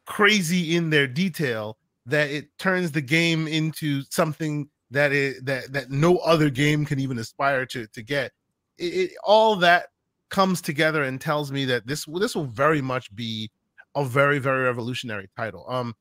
crazy 0.05 0.75
in 0.75 0.89
their 0.89 1.07
detail 1.07 1.77
that 2.07 2.29
it 2.29 2.47
turns 2.57 2.91
the 2.91 3.01
game 3.01 3.47
into 3.47 4.01
something 4.09 4.69
that 4.91 5.11
is 5.11 5.41
that 5.43 5.71
that 5.73 5.91
no 5.91 6.17
other 6.17 6.49
game 6.49 6.85
can 6.85 6.99
even 6.99 7.19
aspire 7.19 7.65
to 7.67 7.85
to 7.87 8.01
get. 8.01 8.31
It, 8.77 8.93
it, 8.93 9.11
all 9.23 9.55
that 9.57 9.87
comes 10.29 10.61
together 10.61 11.03
and 11.03 11.21
tells 11.21 11.51
me 11.51 11.65
that 11.65 11.85
this 11.85 12.05
this 12.05 12.35
will 12.35 12.45
very 12.45 12.81
much 12.81 13.13
be 13.13 13.51
a 13.93 14.03
very 14.03 14.39
very 14.39 14.63
revolutionary 14.63 15.29
title. 15.37 15.65
Um 15.69 15.93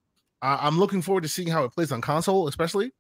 I, 0.45 0.67
i'm 0.67 0.79
looking 0.79 1.03
forward 1.03 1.23
to 1.23 1.29
seeing 1.29 1.49
how 1.49 1.65
it 1.65 1.73
plays 1.73 1.91
on 1.91 2.01
console 2.01 2.47
especially 2.49 2.93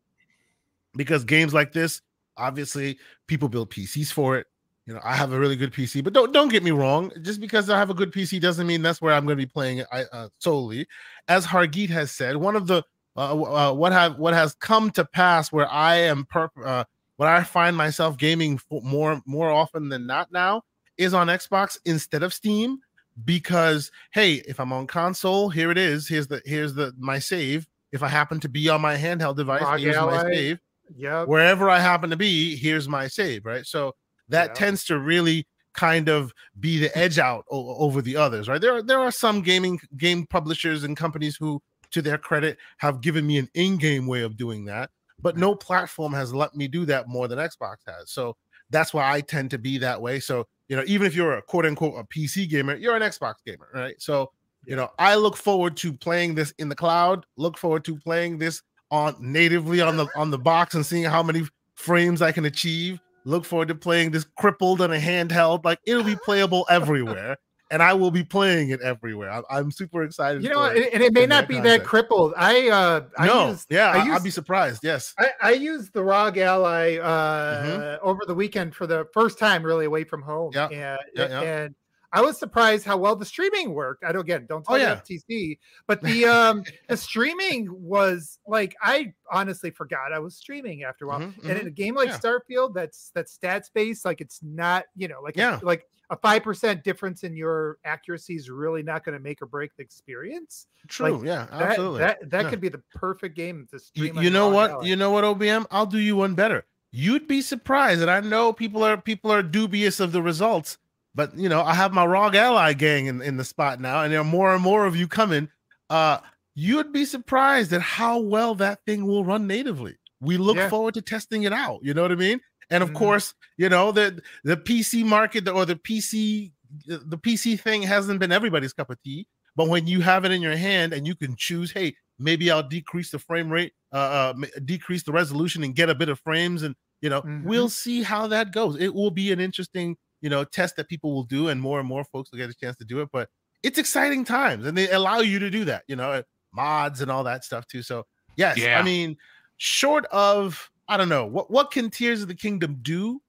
because 0.97 1.25
games 1.25 1.55
like 1.55 1.73
this 1.73 2.01
obviously 2.37 2.99
people 3.27 3.49
build 3.49 3.71
pcs 3.71 4.13
for 4.13 4.37
it 4.39 4.47
you 4.87 4.93
know, 4.93 5.01
I 5.03 5.17
have 5.17 5.33
a 5.33 5.39
really 5.39 5.57
good 5.57 5.73
PC, 5.73 6.05
but 6.05 6.13
don't 6.13 6.33
don't 6.33 6.49
get 6.49 6.63
me 6.63 6.71
wrong. 6.71 7.11
Just 7.23 7.41
because 7.41 7.71
I 7.71 7.79
have 7.79 7.89
a 7.89 7.95
good 7.95 8.13
PC 8.13 8.39
doesn't 8.39 8.67
mean 8.67 8.83
that's 8.83 9.01
where 9.01 9.15
I'm 9.15 9.25
going 9.25 9.39
to 9.39 9.43
be 9.43 9.51
playing 9.51 9.79
it 9.79 9.87
uh, 9.91 10.29
solely. 10.39 10.87
As 11.27 11.47
Hargeet 11.47 11.89
has 11.89 12.13
said, 12.13 12.37
one 12.37 12.55
of 12.55 12.67
the 12.67 12.83
uh, 13.17 13.33
uh, 13.33 13.73
what 13.73 13.93
have 13.93 14.19
what 14.19 14.35
has 14.35 14.55
come 14.57 14.91
to 14.91 15.05
pass 15.05 15.51
where 15.51 15.71
I 15.71 15.97
am 15.97 16.27
per 16.27 16.51
uh, 16.63 16.85
when 17.17 17.29
I 17.29 17.43
find 17.45 17.77
myself 17.77 18.19
gaming 18.19 18.61
more 18.71 19.23
more 19.25 19.51
often 19.51 19.89
than 19.89 20.07
not 20.07 20.31
now 20.31 20.63
is 20.99 21.15
on 21.15 21.29
Xbox 21.29 21.79
instead 21.87 22.23
of 22.23 22.35
Steam 22.35 22.79
because 23.25 23.91
hey, 24.13 24.43
if 24.49 24.59
I'm 24.59 24.73
on 24.73 24.87
console, 24.87 25.49
here 25.51 25.71
it 25.71 25.79
is. 25.79 26.09
Here's 26.09 26.27
the 26.27 26.43
here's 26.45 26.75
the 26.75 26.93
my 26.99 27.19
save. 27.19 27.67
If 27.93 28.03
I 28.03 28.09
happen 28.09 28.41
to 28.41 28.49
be 28.49 28.69
on 28.69 28.81
my 28.81 28.97
handheld 28.97 29.37
device, 29.37 29.63
Rock 29.63 29.79
here's 29.79 29.97
my 29.97 30.23
save. 30.23 30.59
Yeah. 30.97 31.25
Wherever 31.25 31.71
I 31.71 31.79
happen 31.79 32.11
to 32.11 32.17
be, 32.17 32.57
here's 32.57 32.89
my 32.89 33.07
save. 33.07 33.45
Right. 33.45 33.65
So 33.65 33.95
that 34.29 34.49
yep. 34.49 34.55
tends 34.55 34.85
to 34.87 34.99
really 34.99 35.47
kind 35.75 36.09
of 36.09 36.33
be 36.61 36.79
the 36.79 36.97
edge 36.97 37.19
out 37.19 37.45
o- 37.51 37.77
over 37.77 38.03
the 38.03 38.17
others. 38.17 38.49
Right. 38.49 38.61
There 38.61 38.75
are 38.75 38.83
there 38.83 39.01
are 39.01 39.13
some 39.13 39.43
gaming 39.43 39.81
game 39.97 40.27
publishers 40.27 40.85
and 40.85 40.97
companies 40.97 41.37
who 41.37 41.63
to 41.95 42.03
their 42.03 42.19
credit, 42.19 42.59
have 42.79 43.01
given 43.01 43.27
me 43.27 43.39
an 43.39 43.49
in-game 43.55 44.07
way 44.07 44.23
of 44.23 44.37
doing 44.37 44.65
that. 44.67 44.91
But 45.21 45.39
no 45.39 45.55
platform 45.55 46.13
has 46.13 46.35
let 46.35 46.55
me 46.55 46.69
do 46.69 46.85
that 46.87 47.09
more 47.09 47.29
than 47.29 47.39
Xbox 47.39 47.77
has. 47.87 48.11
So 48.11 48.37
that's 48.69 48.93
why 48.93 49.11
I 49.11 49.21
tend 49.21 49.53
to 49.53 49.59
be 49.59 49.79
that 49.79 50.03
way. 50.03 50.19
So 50.21 50.47
you 50.69 50.77
know, 50.77 50.85
even 50.87 51.07
if 51.07 51.15
you're 51.15 51.35
a 51.35 51.43
quote 51.43 51.67
unquote 51.67 51.95
a 51.99 52.05
PC 52.05 52.49
gamer, 52.49 52.75
you're 52.77 52.97
an 52.97 53.03
Xbox 53.03 53.35
gamer, 53.47 53.69
right? 53.73 54.01
So 54.01 54.31
you 54.67 54.77
know, 54.77 54.91
I 54.99 55.15
look 55.17 55.37
forward 55.37 55.77
to 55.79 55.93
playing 55.93 56.35
this 56.35 56.53
in 56.59 56.69
the 56.69 56.75
cloud. 56.75 57.27
Look 57.37 57.59
forward 57.59 57.85
to 57.85 57.97
playing 57.99 58.39
this 58.39 58.63
on 58.91 59.17
natively 59.21 59.81
on 59.81 59.97
the 59.97 60.07
on 60.17 60.31
the 60.31 60.39
box 60.39 60.75
and 60.75 60.85
seeing 60.85 61.05
how 61.05 61.23
many 61.23 61.43
frames 61.75 62.23
I 62.23 62.33
can 62.33 62.45
achieve. 62.45 63.01
Look 63.25 63.45
forward 63.45 63.69
to 63.69 63.75
playing 63.75 64.11
this 64.11 64.27
crippled 64.39 64.81
on 64.81 64.93
a 64.93 64.99
handheld. 64.99 65.65
Like 65.65 65.81
it'll 65.87 66.05
be 66.05 66.17
playable 66.17 66.67
everywhere 66.71 67.37
and 67.71 67.83
I 67.83 67.95
will 67.95 68.11
be 68.11 68.23
playing 68.23 68.71
it 68.71 68.81
everywhere. 68.81 69.31
I'm, 69.31 69.43
I'm 69.51 69.71
super 69.71 70.03
excited. 70.03 70.43
You 70.43 70.51
know, 70.51 70.65
and 70.65 71.03
it 71.03 71.13
may 71.13 71.27
not 71.27 71.49
be 71.49 71.55
concept. 71.57 71.83
that 71.83 71.87
crippled. 71.87 72.35
I 72.37 72.69
uh, 72.69 73.01
I 73.19 73.27
no, 73.27 73.49
used, 73.51 73.67
yeah, 73.71 73.89
I 73.91 74.13
would 74.13 74.23
be 74.23 74.31
surprised. 74.31 74.81
Yes, 74.83 75.15
I, 75.19 75.31
I 75.43 75.53
used 75.53 75.93
the 75.93 76.03
ROG 76.03 76.39
Ally 76.39 76.99
uh, 76.99 77.65
mm-hmm. 77.65 78.07
over 78.07 78.21
the 78.27 78.35
weekend 78.35 78.75
for 78.75 78.87
the 78.87 79.07
first 79.13 79.39
time, 79.39 79.63
really 79.63 79.87
away 79.87 80.05
from 80.05 80.23
home. 80.23 80.53
Yeah, 80.55 80.67
and, 80.67 80.99
yeah, 81.15 81.29
yeah. 81.29 81.41
and 81.41 81.75
I 82.15 82.21
was 82.21 82.39
surprised 82.39 82.87
how 82.87 82.97
well 82.97 83.17
the 83.17 83.25
streaming 83.25 83.75
worked. 83.75 84.05
I 84.05 84.13
don't 84.13 84.23
again, 84.23 84.47
don't 84.49 84.65
tell 84.65 84.77
oh, 84.77 84.79
yeah. 84.79 84.97
FTC, 84.97 85.59
but 85.89 86.01
the 86.01 86.25
um 86.27 86.63
the 86.89 86.97
streaming 86.97 87.69
was 87.71 88.39
like 88.47 88.77
I 88.81 89.13
honestly 89.31 89.71
forgot 89.71 90.13
I 90.13 90.21
was 90.21 90.37
streaming 90.37 90.85
after 90.85 91.07
a 91.07 91.09
while. 91.09 91.21
Mm-hmm, 91.21 91.41
and 91.41 91.51
mm-hmm. 91.51 91.61
in 91.61 91.67
a 91.67 91.71
game 91.71 91.97
like 91.97 92.09
yeah. 92.09 92.19
Starfield, 92.19 92.73
that's 92.73 93.11
that's 93.15 93.37
stats 93.37 93.69
based, 93.75 94.05
like 94.05 94.21
it's 94.21 94.41
not 94.43 94.85
you 94.97 95.09
know 95.09 95.21
like 95.23 95.37
yeah 95.37 95.59
like 95.63 95.87
a 96.11 96.17
five 96.17 96.43
percent 96.43 96.85
difference 96.85 97.25
in 97.25 97.37
your 97.37 97.79
accuracy 97.85 98.37
is 98.37 98.49
really 98.49 98.83
not 98.83 99.05
going 99.05 99.17
to 99.17 99.23
make 99.23 99.43
or 99.43 99.47
break 99.47 99.75
the 99.77 99.83
experience. 99.83 100.67
True, 100.87 101.17
like, 101.17 101.27
yeah, 101.27 101.47
absolutely. 101.51 101.99
That 101.99 102.21
that, 102.21 102.31
that 102.31 102.45
yeah. 102.45 102.51
could 102.51 102.61
be 102.61 102.69
the 102.69 102.83
perfect 102.95 103.35
game 103.35 103.67
to 103.73 103.79
stream. 103.79 104.17
You, 104.17 104.23
you 104.23 104.31
know 104.31 104.51
what? 104.51 104.85
You 104.85 104.97
know 104.97 105.11
what, 105.11 105.25
OBM? 105.25 105.67
I'll 105.71 105.87
do 105.87 105.99
you 105.99 106.17
one 106.17 106.35
better. 106.35 106.65
You'd 106.91 107.27
be 107.27 107.43
surprised, 107.43 108.03
and 108.03 108.11
I 108.11 108.21
know 108.21 108.53
people 108.53 108.85
are 108.85 108.97
people 108.97 109.33
are 109.33 109.43
dubious 109.43 109.99
of 109.99 110.13
the 110.13 110.23
results, 110.23 110.79
but 111.15 111.37
you 111.37 111.49
know 111.49 111.63
I 111.63 111.75
have 111.75 111.93
my 111.93 112.05
ROG 112.05 112.35
Ally 112.35 112.73
gang 112.73 113.07
in, 113.07 113.23
in 113.23 113.37
the 113.37 113.45
spot 113.45 113.81
now, 113.81 114.03
and 114.03 114.13
there 114.13 114.21
are 114.21 114.25
more 114.25 114.55
and 114.55 114.63
more 114.63 114.87
of 114.87 114.97
you 114.97 115.09
coming. 115.09 115.49
Uh, 115.91 116.19
you'd 116.55 116.93
be 116.93 117.05
surprised 117.05 117.73
at 117.73 117.83
how 117.83 118.19
well 118.19 118.55
that 118.57 118.81
thing 118.87 119.07
will 119.07 119.25
run 119.25 119.47
natively. 119.47 119.97
We 120.21 120.37
look 120.37 120.57
yeah. 120.57 120.69
forward 120.69 120.95
to 120.95 121.03
testing 121.03 121.43
it 121.43 121.53
out. 121.53 121.81
You 121.83 121.95
know 121.95 122.03
what 122.03 122.13
I 122.13 122.17
mean? 122.17 122.41
And 122.71 122.83
of 122.83 122.91
mm-hmm. 122.91 122.99
course, 122.99 123.35
you 123.57 123.69
know, 123.69 123.93
the 123.93 124.23
the 124.45 124.57
PC 124.57 125.05
market 125.05 125.49
or 125.49 125.67
the 125.67 125.77
PC 125.77 126.53
the 126.87 127.19
PC 127.19 127.61
thing 127.61 127.83
hasn't 127.83 128.21
been 128.21 128.33
everybody's 128.33 128.73
cup 128.73 128.91
of 128.91 129.01
tea. 129.03 129.27
But 129.57 129.69
when 129.69 129.87
you 129.87 130.01
have 130.01 130.25
it 130.25 130.33
in 130.33 130.43
your 130.43 130.57
hand 130.57 130.93
and 130.93 131.07
you 131.07 131.15
can 131.15 131.37
choose, 131.37 131.71
hey, 131.71 131.95
maybe 132.19 132.51
I'll 132.51 132.67
decrease 132.67 133.11
the 133.11 133.19
frame 133.19 133.51
rate, 133.51 133.73
uh, 133.93 134.35
uh 134.35 134.47
decrease 134.65 135.05
the 135.05 135.13
resolution 135.13 135.63
and 135.63 135.75
get 135.75 135.89
a 135.89 135.95
bit 135.95 136.09
of 136.09 136.19
frames, 136.21 136.63
and 136.63 136.75
you 137.01 137.11
know, 137.11 137.21
mm-hmm. 137.23 137.47
we'll 137.47 137.69
see 137.69 138.03
how 138.03 138.27
that 138.29 138.53
goes. 138.53 138.77
It 138.77 138.95
will 138.95 139.11
be 139.11 139.31
an 139.31 139.41
interesting, 139.41 139.97
you 140.25 140.31
know, 140.31 140.43
test 140.43 140.77
that 140.77 140.89
people 140.89 141.13
will 141.13 141.25
do, 141.25 141.49
and 141.49 141.61
more 141.61 141.79
and 141.79 141.87
more 141.87 142.03
folks 142.03 142.33
will 142.33 142.39
get 142.39 142.49
a 142.49 142.55
chance 142.55 142.77
to 142.79 142.85
do 142.87 143.03
it. 143.03 143.11
But 143.13 143.29
it's 143.63 143.79
exciting 143.79 144.25
times, 144.25 144.65
and 144.65 144.77
they 144.77 144.91
allow 144.91 145.19
you 145.19 145.39
to 145.39 145.51
do 145.51 145.67
that, 145.67 145.85
you 145.87 145.97
know, 145.97 146.23
mods 146.55 147.03
and 147.03 147.11
all 147.11 147.25
that 147.25 147.45
stuff 147.45 147.67
too. 147.67 147.83
So 147.83 148.07
yes, 148.35 148.57
yeah. 148.57 148.81
I 148.81 148.83
mean, 148.83 149.19
short 149.59 150.07
of 150.07 150.71
I 150.89 150.97
don't 150.97 151.11
know 151.11 151.27
what 151.27 151.51
what 151.51 151.71
can 151.71 151.91
Tears 151.91 152.23
of 152.23 152.29
the 152.29 152.35
Kingdom 152.35 152.79
do. 152.81 153.21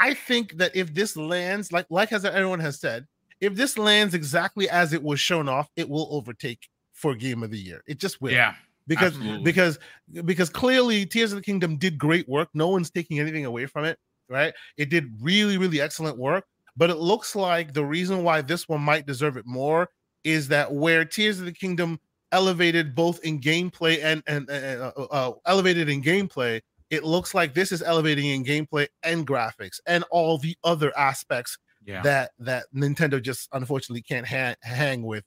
I 0.00 0.14
think 0.14 0.56
that 0.58 0.74
if 0.74 0.92
this 0.92 1.16
lands 1.16 1.70
like 1.70 1.86
like 1.90 2.12
as 2.12 2.24
everyone 2.24 2.58
has 2.58 2.80
said, 2.80 3.06
if 3.40 3.54
this 3.54 3.78
lands 3.78 4.12
exactly 4.12 4.68
as 4.68 4.92
it 4.92 5.02
was 5.02 5.20
shown 5.20 5.48
off, 5.48 5.70
it 5.76 5.88
will 5.88 6.08
overtake 6.10 6.68
for 6.92 7.14
Game 7.14 7.44
of 7.44 7.52
the 7.52 7.58
Year. 7.58 7.84
It 7.86 8.00
just 8.00 8.20
will. 8.20 8.32
Yeah. 8.32 8.54
Because 8.88 9.14
absolutely. 9.14 9.44
because 9.44 9.78
because 10.24 10.50
clearly 10.50 11.06
Tears 11.06 11.30
of 11.30 11.36
the 11.36 11.44
Kingdom 11.44 11.76
did 11.76 11.98
great 11.98 12.28
work. 12.28 12.48
No 12.52 12.66
one's 12.66 12.90
taking 12.90 13.20
anything 13.20 13.44
away 13.44 13.66
from 13.66 13.84
it, 13.84 13.96
right? 14.32 14.54
It 14.76 14.90
did 14.90 15.12
really 15.20 15.58
really 15.58 15.80
excellent 15.80 16.18
work. 16.18 16.44
But 16.76 16.90
it 16.90 16.96
looks 16.96 17.36
like 17.36 17.74
the 17.74 17.84
reason 17.84 18.24
why 18.24 18.40
this 18.40 18.68
one 18.68 18.80
might 18.80 19.06
deserve 19.06 19.36
it 19.36 19.46
more 19.46 19.90
is 20.24 20.48
that 20.48 20.72
where 20.72 21.04
Tears 21.04 21.38
of 21.38 21.44
the 21.46 21.52
Kingdom 21.52 22.00
elevated 22.32 22.94
both 22.94 23.20
in 23.24 23.40
gameplay 23.40 24.02
and 24.02 24.22
and 24.26 24.50
uh, 24.50 24.92
uh, 24.96 25.02
uh, 25.10 25.32
elevated 25.46 25.88
in 25.88 26.02
gameplay, 26.02 26.60
it 26.90 27.04
looks 27.04 27.34
like 27.34 27.54
this 27.54 27.72
is 27.72 27.82
elevating 27.82 28.26
in 28.26 28.44
gameplay 28.44 28.86
and 29.02 29.26
graphics 29.26 29.80
and 29.86 30.04
all 30.10 30.38
the 30.38 30.56
other 30.64 30.96
aspects 30.96 31.58
yeah. 31.84 32.02
that 32.02 32.30
that 32.38 32.64
Nintendo 32.74 33.20
just 33.20 33.48
unfortunately 33.52 34.02
can't 34.02 34.26
ha- 34.26 34.56
hang 34.62 35.02
with 35.02 35.24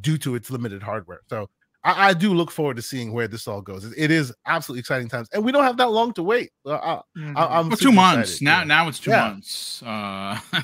due 0.00 0.18
to 0.18 0.34
its 0.34 0.50
limited 0.50 0.82
hardware. 0.82 1.20
So 1.28 1.48
I, 1.84 2.08
I, 2.08 2.14
do 2.14 2.32
look 2.32 2.50
forward 2.50 2.76
to 2.76 2.82
seeing 2.82 3.12
where 3.12 3.28
this 3.28 3.46
all 3.46 3.60
goes. 3.60 3.84
It, 3.84 3.92
it 3.96 4.10
is 4.10 4.32
absolutely 4.46 4.80
exciting 4.80 5.08
times, 5.08 5.28
and 5.32 5.44
we 5.44 5.52
don't 5.52 5.64
have 5.64 5.76
that 5.76 5.90
long 5.90 6.12
to 6.14 6.22
wait. 6.22 6.50
I, 6.66 7.02
am 7.16 7.34
mm-hmm. 7.34 7.34
well, 7.68 7.70
two 7.76 7.92
months 7.92 8.40
excited. 8.40 8.44
now. 8.44 8.58
Yeah. 8.58 8.64
Now 8.64 8.88
it's 8.88 8.98
two 8.98 9.10
yeah. 9.10 9.28
months. 9.28 9.82
Uh, 9.82 10.40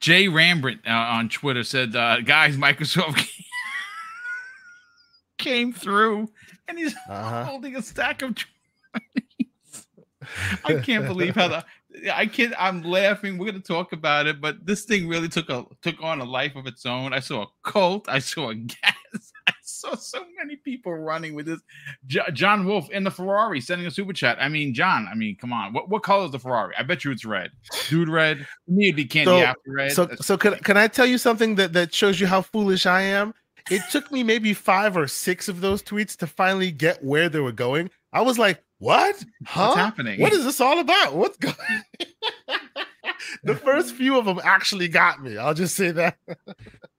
Jay 0.00 0.28
Rambert 0.28 0.78
uh, 0.86 0.90
on 0.90 1.28
Twitter 1.28 1.64
said, 1.64 1.96
uh, 1.96 2.20
"Guys, 2.20 2.56
Microsoft 2.56 3.26
came 5.38 5.72
through, 5.72 6.28
and 6.68 6.78
he's 6.78 6.94
uh-huh. 7.08 7.44
holding 7.44 7.76
a 7.76 7.82
stack 7.82 8.22
of." 8.22 8.36
I 10.64 10.74
can't 10.74 11.06
believe 11.06 11.34
how 11.34 11.48
the 11.48 11.64
I 12.12 12.26
can't. 12.26 12.54
I'm 12.58 12.82
laughing. 12.82 13.38
We're 13.38 13.46
gonna 13.46 13.60
talk 13.60 13.92
about 13.92 14.26
it, 14.26 14.40
but 14.40 14.64
this 14.64 14.84
thing 14.84 15.08
really 15.08 15.28
took 15.28 15.48
a 15.48 15.64
took 15.82 16.02
on 16.02 16.20
a 16.20 16.24
life 16.24 16.54
of 16.56 16.66
its 16.66 16.86
own. 16.86 17.12
I 17.12 17.20
saw 17.20 17.42
a 17.42 17.46
cult. 17.62 18.08
I 18.08 18.18
saw 18.18 18.50
a 18.50 18.54
gas. 18.54 18.94
I 19.84 19.90
saw 19.90 19.96
so 19.96 20.24
many 20.38 20.56
people 20.56 20.94
running 20.94 21.34
with 21.34 21.46
this. 21.46 21.60
J- 22.06 22.30
John 22.32 22.66
Wolf 22.66 22.90
in 22.90 23.04
the 23.04 23.10
Ferrari 23.10 23.60
sending 23.60 23.86
a 23.86 23.90
super 23.90 24.12
chat. 24.12 24.38
I 24.40 24.48
mean, 24.48 24.74
John. 24.74 25.08
I 25.10 25.14
mean, 25.14 25.36
come 25.36 25.52
on. 25.52 25.72
What 25.72 25.88
what 25.88 26.02
color 26.02 26.26
is 26.26 26.32
the 26.32 26.38
Ferrari? 26.38 26.74
I 26.78 26.82
bet 26.82 27.04
you 27.04 27.10
it's 27.10 27.24
red. 27.24 27.50
Dude, 27.88 28.08
red. 28.08 28.46
Me, 28.68 28.88
it'd 28.88 28.96
be 28.96 29.04
candy 29.04 29.30
so, 29.30 29.38
after 29.38 29.60
red. 29.66 29.92
So, 29.92 30.04
That's 30.06 30.26
so 30.26 30.36
can 30.36 30.54
can 30.56 30.76
I 30.76 30.88
tell 30.88 31.06
you 31.06 31.18
something 31.18 31.54
that 31.56 31.72
that 31.72 31.94
shows 31.94 32.20
you 32.20 32.26
how 32.26 32.42
foolish 32.42 32.86
I 32.86 33.02
am? 33.02 33.34
It 33.70 33.82
took 33.90 34.10
me 34.10 34.22
maybe 34.22 34.54
five 34.54 34.96
or 34.96 35.06
six 35.06 35.48
of 35.48 35.60
those 35.60 35.82
tweets 35.82 36.16
to 36.18 36.26
finally 36.26 36.70
get 36.72 37.04
where 37.04 37.28
they 37.28 37.40
were 37.40 37.52
going. 37.52 37.90
I 38.12 38.22
was 38.22 38.38
like, 38.38 38.62
what? 38.78 39.22
Huh? 39.44 39.68
What's 39.68 39.76
happening? 39.76 40.20
What 40.20 40.32
is 40.32 40.44
this 40.44 40.60
all 40.60 40.80
about? 40.80 41.14
What's 41.14 41.36
going 41.36 41.54
The 43.44 43.54
first 43.54 43.94
few 43.94 44.18
of 44.18 44.24
them 44.24 44.40
actually 44.42 44.88
got 44.88 45.22
me. 45.22 45.36
I'll 45.36 45.54
just 45.54 45.76
say 45.76 45.90
that. 45.92 46.16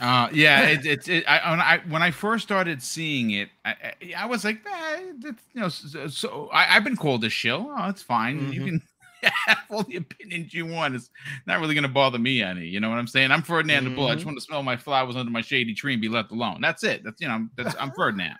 uh 0.00 0.28
yeah, 0.32 0.66
it's 0.66 0.86
it, 0.86 1.08
it, 1.08 1.24
I, 1.28 1.50
when 1.50 1.60
I 1.60 1.78
when 1.88 2.02
I 2.02 2.10
first 2.10 2.44
started 2.44 2.82
seeing 2.82 3.30
it, 3.30 3.48
I, 3.64 3.94
I 4.16 4.26
was 4.26 4.44
like, 4.44 4.60
eh, 4.66 5.00
you 5.22 5.34
know, 5.54 5.68
so, 5.68 6.08
so 6.08 6.50
I, 6.52 6.64
have 6.64 6.84
been 6.84 6.96
called 6.96 7.24
a 7.24 7.30
shill. 7.30 7.72
Oh, 7.76 7.88
it's 7.88 8.02
fine. 8.02 8.40
Mm-hmm. 8.40 8.52
You 8.52 8.64
can 8.64 8.82
have 9.46 9.58
all 9.70 9.82
the 9.84 9.96
opinions 9.96 10.52
you 10.52 10.66
want. 10.66 10.94
It's 10.94 11.10
not 11.46 11.60
really 11.60 11.74
going 11.74 11.82
to 11.82 11.88
bother 11.88 12.18
me 12.18 12.42
any. 12.42 12.66
You 12.66 12.80
know 12.80 12.90
what 12.90 12.98
I'm 12.98 13.06
saying? 13.06 13.30
I'm 13.30 13.42
Ferdinand 13.42 13.84
mm-hmm. 13.84 13.90
the 13.90 13.96
Bull. 13.96 14.06
I 14.08 14.14
just 14.14 14.20
mm-hmm. 14.20 14.30
want 14.30 14.38
to 14.38 14.44
smell 14.44 14.62
my 14.62 14.76
flowers 14.76 15.16
under 15.16 15.30
my 15.30 15.42
shady 15.42 15.74
tree 15.74 15.92
and 15.92 16.02
be 16.02 16.08
left 16.08 16.32
alone. 16.32 16.60
That's 16.60 16.82
it. 16.82 17.02
That's 17.04 17.20
you 17.20 17.28
know, 17.28 17.46
that's 17.56 17.74
I'm 17.78 17.92
Ferdinand. 17.96 18.36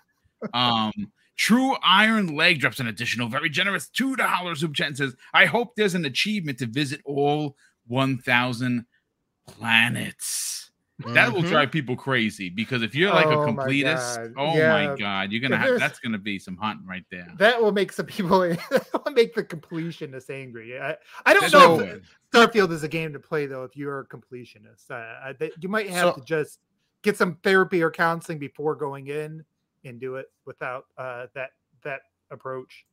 um, 0.52 0.92
True 1.36 1.76
Iron 1.82 2.36
Leg 2.36 2.60
drops 2.60 2.80
an 2.80 2.86
additional, 2.86 3.28
very 3.28 3.50
generous 3.50 3.88
$2 3.88 4.56
super 4.56 4.74
chat 4.74 4.88
and 4.88 4.96
says, 4.96 5.16
I 5.32 5.46
hope 5.46 5.74
there's 5.74 5.94
an 5.94 6.04
achievement 6.04 6.58
to 6.58 6.66
visit 6.66 7.00
all 7.04 7.56
1,000 7.88 8.86
planets. 9.48 10.63
That 11.06 11.32
will 11.32 11.40
Mm-hmm. 11.40 11.50
drive 11.50 11.72
people 11.72 11.96
crazy 11.96 12.48
because 12.48 12.82
if 12.82 12.94
you're 12.94 13.10
like 13.12 13.26
Oh 13.26 13.42
a 13.42 13.46
completist, 13.48 14.16
God. 14.16 14.34
oh 14.36 14.56
Yeah. 14.56 14.88
my 14.90 14.96
god, 14.96 15.32
you're 15.32 15.40
gonna 15.40 15.56
have 15.56 15.80
that's 15.80 15.98
gonna 15.98 16.18
be 16.18 16.38
some 16.38 16.56
hunting 16.56 16.86
right 16.86 17.04
there. 17.10 17.26
That 17.38 17.60
will 17.60 17.72
make 17.72 17.90
some 17.92 18.06
people 18.06 18.38
that 18.70 18.86
will 19.04 19.12
make 19.12 19.34
the 19.34 19.42
completionist 19.42 20.30
angry. 20.30 20.78
I, 20.80 20.96
I 21.26 21.32
don't 21.34 21.40
That's 21.42 21.52
know 21.52 21.76
no 21.78 21.82
if 21.84 22.16
Starfield 22.32 22.70
is 22.70 22.84
a 22.84 22.88
game 22.88 23.12
to 23.12 23.18
play 23.18 23.46
though 23.46 23.64
if 23.64 23.76
you're 23.76 24.00
a 24.00 24.06
completionist. 24.06 24.88
Uh, 24.88 24.94
I, 24.94 25.34
you 25.60 25.68
might 25.68 25.90
have 25.90 26.14
So- 26.14 26.20
to 26.20 26.24
just 26.24 26.60
get 27.02 27.16
some 27.16 27.38
therapy 27.42 27.82
or 27.82 27.90
counseling 27.90 28.38
before 28.38 28.76
going 28.76 29.08
in 29.08 29.44
and 29.84 30.00
do 30.00 30.14
it 30.16 30.26
without 30.46 30.86
uh, 30.96 31.26
that 31.34 31.50
that 31.82 32.02
approach. 32.30 32.86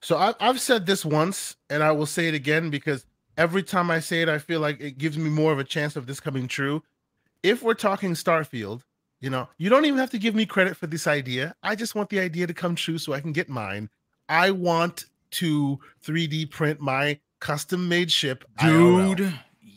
So 0.00 0.16
I, 0.16 0.34
I've 0.38 0.60
said 0.60 0.86
this 0.86 1.04
once, 1.04 1.56
and 1.70 1.82
I 1.82 1.90
will 1.92 2.06
say 2.06 2.28
it 2.28 2.34
again 2.34 2.70
because 2.70 3.04
every 3.36 3.62
time 3.62 3.90
I 3.90 4.00
say 4.00 4.22
it, 4.22 4.28
I 4.28 4.38
feel 4.38 4.60
like 4.60 4.80
it 4.80 4.98
gives 4.98 5.18
me 5.18 5.30
more 5.30 5.52
of 5.52 5.58
a 5.58 5.64
chance 5.64 5.96
of 5.96 6.06
this 6.06 6.20
coming 6.20 6.48
true. 6.48 6.82
If 7.42 7.62
we're 7.62 7.74
talking 7.74 8.14
Starfield, 8.14 8.82
you 9.20 9.30
know, 9.30 9.48
you 9.58 9.70
don't 9.70 9.84
even 9.84 9.98
have 9.98 10.10
to 10.10 10.18
give 10.18 10.34
me 10.34 10.46
credit 10.46 10.76
for 10.76 10.86
this 10.86 11.06
idea. 11.06 11.54
I 11.62 11.74
just 11.74 11.94
want 11.94 12.10
the 12.10 12.20
idea 12.20 12.46
to 12.46 12.54
come 12.54 12.74
true 12.74 12.98
so 12.98 13.12
I 13.12 13.20
can 13.20 13.32
get 13.32 13.48
mine. 13.48 13.88
I 14.28 14.50
want 14.50 15.06
to 15.32 15.78
3D 16.04 16.50
print 16.50 16.80
my 16.80 17.18
custom 17.40 17.88
made 17.88 18.10
ship, 18.10 18.44
IRL. 18.58 19.16
Dude, 19.16 19.34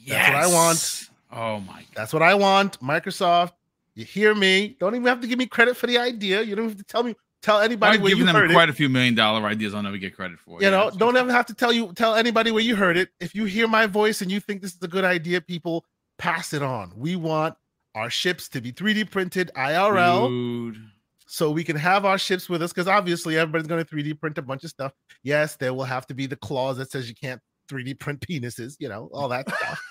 That's 0.08 0.30
what 0.30 0.36
I 0.36 0.48
want. 0.48 1.10
Oh 1.32 1.60
my 1.60 1.74
god. 1.74 1.86
That's 1.96 2.14
what 2.14 2.24
I 2.24 2.34
want. 2.34 2.80
Microsoft, 2.80 3.52
you 3.96 4.06
hear 4.06 4.34
me? 4.34 4.76
Don't 4.80 4.96
even 4.96 5.08
have 5.08 5.22
to 5.22 5.28
give 5.28 5.40
me 5.40 5.46
credit 5.46 5.76
for 5.76 5.88
the 5.88 5.98
idea. 5.98 6.42
You 6.42 6.56
don't 6.56 6.70
have 6.70 6.78
to 6.78 6.84
tell 6.84 7.04
me, 7.04 7.16
tell 7.48 7.60
anybody 7.62 7.96
I've 7.96 8.02
where 8.02 8.10
you 8.12 8.18
given 8.18 8.28
them 8.28 8.36
heard 8.36 8.52
it. 8.52 8.54
quite 8.54 8.70
a 8.70 8.74
few 8.74 8.90
million 8.90 9.16
dollar 9.16 9.46
ideas 9.48 9.74
I'll 9.74 9.82
never 9.84 9.98
get 9.98 10.16
credit 10.16 10.38
for. 10.40 10.60
It. 10.60 10.64
You 10.64 10.70
Yeah, 10.70 10.78
know 10.78 10.92
don't 10.92 11.16
ever 11.18 11.32
have 11.32 11.46
to 11.48 11.54
tell 11.54 11.72
you 11.72 11.94
tell 11.94 12.14
anybody 12.16 12.52
where 12.52 12.64
you 12.64 12.76
heard 12.76 12.98
it 12.98 13.10
if 13.20 13.34
you 13.34 13.46
hear 13.46 13.68
my 13.68 13.86
voice 13.86 14.22
and 14.22 14.30
you 14.32 14.40
think 14.40 14.62
this 14.62 14.74
is 14.74 14.82
a 14.84 14.88
good 14.88 15.06
idea 15.06 15.40
people 15.42 15.86
pass 16.18 16.54
it 16.54 16.62
on 16.62 16.92
we 16.96 17.16
want 17.16 17.56
our 17.96 18.10
ships 18.10 18.50
to 18.50 18.62
be 18.62 18.72
3d 18.72 19.10
printed 19.10 19.50
irl 19.56 20.28
Dude. 20.28 20.78
so 21.28 21.50
we 21.52 21.64
can 21.64 21.76
have 21.76 22.06
our 22.06 22.18
ships 22.18 22.50
with 22.50 22.62
us 22.62 22.72
because 22.74 22.88
obviously 22.88 23.38
everybody's 23.38 23.68
going 23.68 23.84
to 23.84 23.96
3d 23.96 24.20
print 24.20 24.38
a 24.38 24.42
bunch 24.42 24.64
of 24.64 24.70
stuff 24.70 24.94
yes 25.24 25.56
there 25.56 25.74
will 25.74 25.84
have 25.86 26.06
to 26.08 26.14
be 26.14 26.26
the 26.28 26.36
clause 26.36 26.78
that 26.78 26.92
says 26.92 27.08
you 27.10 27.16
can't 27.16 27.42
3d 27.72 28.00
print 28.00 28.20
penises 28.20 28.76
you 28.80 28.90
know 28.90 29.10
all 29.14 29.28
that 29.30 29.48
stuff 29.50 29.82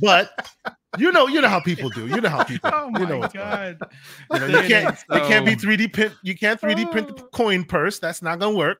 but 0.00 0.30
you 0.98 1.12
know 1.12 1.26
you 1.26 1.40
know 1.40 1.48
how 1.48 1.60
people 1.60 1.88
do 1.90 2.06
you 2.06 2.20
know 2.20 2.28
how 2.28 2.42
people 2.44 2.70
Oh 2.72 2.86
you 2.86 2.92
my 2.92 3.04
know 3.08 3.18
what's 3.18 3.32
god. 3.34 3.78
you, 4.32 4.38
know, 4.38 4.46
you 4.46 4.68
can't 4.68 4.98
So- 4.98 5.16
you 5.16 5.20
can't 5.28 5.46
be 5.46 5.56
3d 5.56 5.92
print 5.92 6.14
you 6.22 6.36
can't 6.36 6.60
3d 6.60 6.90
print 6.90 7.08
the 7.16 7.22
Oh. 7.22 7.28
coin 7.32 7.64
purse 7.64 7.98
that's 7.98 8.22
not 8.22 8.38
going 8.38 8.54
to 8.54 8.58
work 8.58 8.78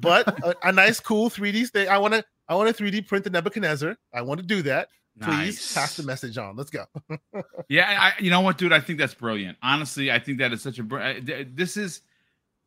but 0.00 0.28
a, 0.44 0.68
a 0.68 0.72
nice 0.72 1.00
cool 1.00 1.28
3D 1.28 1.68
thing. 1.70 1.88
I 1.88 1.98
want 1.98 2.14
to 2.14 2.24
I 2.48 2.54
want 2.54 2.74
to 2.76 2.82
3D 2.84 3.08
print 3.08 3.24
the 3.24 3.30
Nebuchadnezzar. 3.30 3.96
I 4.14 4.22
want 4.22 4.38
to 4.38 4.46
do 4.46 4.62
that. 4.62 4.88
Please 5.20 5.72
pass 5.74 5.96
the 5.96 6.04
message 6.04 6.38
on. 6.38 6.54
Let's 6.54 6.70
go. 6.70 6.84
Yeah, 7.68 8.12
I, 8.16 8.22
you 8.22 8.30
know 8.30 8.42
what, 8.42 8.58
dude? 8.58 8.72
I 8.72 8.78
think 8.78 9.00
that's 9.00 9.14
brilliant. 9.14 9.58
Honestly, 9.60 10.12
I 10.12 10.20
think 10.20 10.38
that 10.38 10.52
is 10.52 10.62
such 10.62 10.78
a. 10.78 10.84
br- 10.84 11.00
th- 11.24 11.48
This 11.54 11.76
is, 11.76 12.02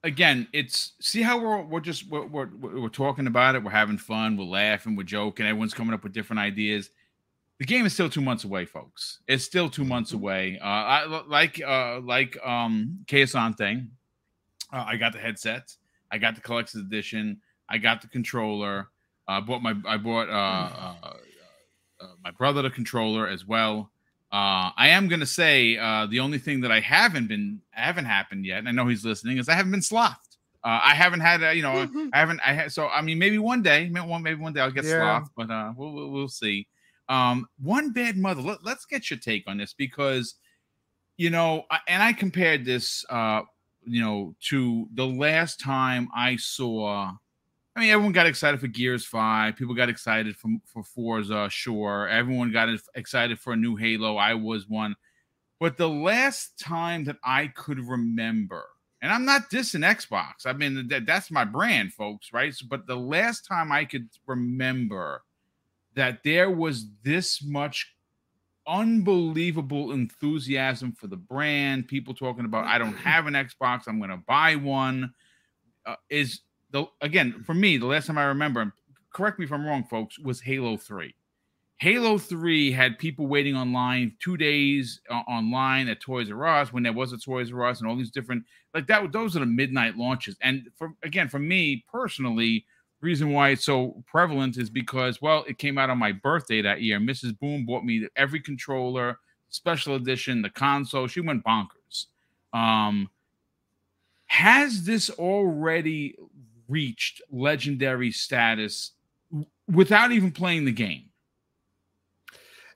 again, 0.04 0.48
it's 0.52 0.92
see 1.00 1.22
how 1.22 1.40
we're 1.40 1.62
we're 1.62 1.80
just 1.80 2.10
we're, 2.10 2.26
we're 2.26 2.48
we're 2.48 2.90
talking 2.90 3.28
about 3.28 3.56
it. 3.56 3.64
We're 3.64 3.72
having 3.72 3.98
fun. 3.98 4.36
We're 4.36 4.44
laughing. 4.46 4.98
We're 4.98 5.04
joking. 5.04 5.46
Everyone's 5.46 5.74
coming 5.74 5.94
up 5.94 6.04
with 6.04 6.12
different 6.12 6.40
ideas. 6.42 6.90
The 7.60 7.66
game 7.66 7.86
is 7.86 7.94
still 7.94 8.10
two 8.10 8.22
months 8.22 8.44
away, 8.44 8.66
folks. 8.66 9.20
It's 9.28 9.44
still 9.46 9.70
two 9.70 9.86
months 9.86 10.12
away. 10.12 10.60
Uh, 10.62 10.66
I 10.66 11.06
like 11.28 11.62
uh 11.66 12.02
like 12.02 12.38
um 12.46 13.00
Keisante. 13.06 13.88
Uh, 14.74 14.84
I 14.86 14.98
got 14.98 15.14
the 15.14 15.20
headset. 15.20 15.74
I 16.12 16.18
got 16.18 16.36
the 16.36 16.42
collector's 16.42 16.82
edition. 16.82 17.40
I 17.70 17.78
got 17.78 18.02
the 18.02 18.08
controller. 18.10 18.90
I 19.28 19.40
bought 19.40 19.62
my 19.62 19.74
I 19.88 19.98
bought 19.98 20.30
uh, 20.30 20.34
uh, 20.34 20.96
uh 22.02 22.08
my 22.24 22.32
brother 22.32 22.62
the 22.62 22.70
controller 22.70 23.28
as 23.28 23.46
well. 23.46 23.90
Uh, 24.32 24.72
I 24.76 24.90
am 24.90 25.08
gonna 25.08 25.26
say 25.26 25.78
uh, 25.78 26.08
the 26.08 26.20
only 26.20 26.40
thing 26.40 26.60
that 26.62 26.72
I 26.72 26.82
haven't 26.82 27.28
been 27.28 27.62
haven't 27.72 28.06
happened 28.06 28.46
yet, 28.46 28.60
and 28.60 28.68
I 28.68 28.72
know 28.72 28.86
he's 28.88 29.06
listening, 29.06 29.38
is 29.38 29.48
I 29.48 29.54
haven't 29.54 29.72
been 29.72 29.82
slothed. 29.82 30.38
Uh, 30.62 30.80
I 30.84 30.96
haven't 30.96 31.20
had, 31.20 31.44
a, 31.44 31.54
you 31.56 31.62
know, 31.62 31.88
I 32.14 32.20
haven't. 32.20 32.42
I 32.46 32.54
ha- 32.56 32.68
so 32.68 32.88
I 32.88 33.02
mean, 33.02 33.18
maybe 33.18 33.38
one 33.38 33.62
day, 33.62 33.88
maybe 33.88 34.06
one, 34.06 34.24
maybe 34.24 34.42
one 34.42 34.52
day 34.52 34.60
I'll 34.62 34.72
get 34.72 34.84
Yeah. 34.84 35.20
slothed, 35.20 35.32
but 35.38 35.50
uh, 35.52 35.74
we'll, 35.78 35.94
we'll 35.94 36.10
we'll 36.12 36.28
see. 36.28 36.68
Um, 37.08 37.48
one 37.62 37.92
bad 37.92 38.18
mother. 38.18 38.42
Let, 38.42 38.64
let's 38.64 38.86
get 38.86 39.10
your 39.10 39.20
take 39.20 39.44
on 39.48 39.58
this 39.58 39.74
because, 39.74 40.36
you 41.18 41.30
know, 41.30 41.66
and 41.88 42.02
I 42.02 42.14
compared 42.14 42.66
this, 42.66 43.06
uh, 43.10 43.42
you 43.86 44.02
know, 44.02 44.36
to 44.50 44.88
the 44.94 45.06
last 45.06 45.60
time 45.60 46.10
I 46.16 46.38
saw. 46.38 47.12
I 47.76 47.80
mean, 47.82 47.90
everyone 47.90 48.14
got 48.14 48.26
excited 48.26 48.60
for 48.60 48.68
Gears 48.68 49.06
Five. 49.06 49.58
People 49.58 49.76
got 49.76 49.90
excited 49.90 50.36
for 50.38 50.50
for 50.66 50.84
Forza. 50.84 51.50
Sure, 51.52 52.08
everyone 52.08 52.52
got 52.52 52.70
excited 52.96 53.38
for 53.40 53.54
a 53.54 53.58
new 53.58 53.76
Halo. 53.76 54.16
I 54.16 54.34
was 54.34 54.68
one, 54.68 54.96
but 55.60 55.78
the 55.78 55.90
last 55.90 56.58
time 56.58 57.04
that 57.04 57.18
I 57.24 57.48
could 57.48 57.80
remember, 57.80 58.64
and 59.02 59.12
I'm 59.12 59.26
not 59.26 59.50
dissing 59.52 59.86
Xbox. 59.86 60.46
I 60.46 60.54
mean, 60.54 60.88
that, 60.88 61.06
that's 61.06 61.30
my 61.30 61.44
brand, 61.44 61.94
folks, 61.94 62.32
right? 62.32 62.54
So, 62.54 62.66
but 62.68 62.88
the 62.88 62.96
last 62.96 63.46
time 63.46 63.72
I 63.72 63.84
could 63.84 64.08
remember 64.26 65.24
that 65.96 66.24
there 66.24 66.50
was 66.50 66.86
this 67.04 67.44
much 67.44 67.94
unbelievable 68.68 69.92
enthusiasm 69.92 70.92
for 70.92 71.08
the 71.08 71.18
brand, 71.18 71.88
people 71.88 72.14
talking 72.14 72.46
about, 72.46 72.66
I 72.66 72.78
don't 72.78 72.98
have 72.98 73.28
an 73.28 73.34
Xbox, 73.34 73.84
I'm 73.88 74.00
going 74.00 74.10
to 74.10 74.18
buy 74.18 74.56
one, 74.56 75.14
uh, 75.86 75.96
is 76.10 76.42
the 76.72 76.86
again 77.02 77.44
for 77.46 77.54
me 77.54 77.78
the 77.78 77.86
last 77.86 78.08
time 78.08 78.18
I 78.18 78.26
remember. 78.26 78.74
Correct 79.14 79.40
me 79.40 79.46
if 79.46 79.52
I'm 79.52 79.66
wrong, 79.66 79.84
folks. 79.84 80.20
Was 80.20 80.42
Halo 80.42 80.78
Three. 80.78 81.16
Halo 81.78 82.18
3 82.18 82.72
had 82.72 82.98
people 82.98 83.28
waiting 83.28 83.56
online 83.56 84.16
two 84.22 84.38
days 84.38 85.02
uh, 85.10 85.24
online 85.28 85.90
at 85.90 86.00
Toys 86.00 86.32
R 86.32 86.46
Us 86.46 86.72
when 86.72 86.84
there 86.84 86.94
was 86.94 87.12
a 87.12 87.18
Toys 87.18 87.52
R 87.52 87.66
Us 87.66 87.82
and 87.82 87.90
all 87.90 87.98
these 87.98 88.12
different 88.12 88.46
like 88.74 88.88
that. 88.88 89.12
Those 89.12 89.36
are 89.36 89.42
the 89.42 89.46
midnight 89.46 89.98
launches. 89.98 90.38
And 90.42 90.70
for 90.78 90.94
again, 91.04 91.28
for 91.28 91.40
me 91.40 91.84
personally, 91.92 92.66
reason 93.06 93.32
why 93.32 93.50
it's 93.50 93.64
so 93.64 94.04
prevalent 94.08 94.58
is 94.58 94.70
because 94.70 95.22
well, 95.22 95.46
it 95.48 95.58
came 95.58 95.78
out 95.78 95.90
on 95.90 95.98
my 95.98 96.12
birthday 96.12 96.62
that 96.62 96.82
year. 96.82 97.00
Mrs. 97.00 97.40
Boom 97.40 97.66
bought 97.66 97.86
me 97.86 98.08
every 98.16 98.42
controller, 98.42 99.20
special 99.50 99.96
edition, 99.96 100.42
the 100.42 100.50
console. 100.50 101.08
She 101.08 101.22
went 101.22 101.46
bonkers. 101.46 102.08
Um, 102.52 103.10
has 104.26 104.84
this 104.84 105.10
already 105.12 106.18
reached 106.68 107.22
legendary 107.32 108.12
status 108.12 108.92
without 109.72 110.12
even 110.12 110.32
playing 110.32 110.66
the 110.66 110.72
game? 110.72 111.10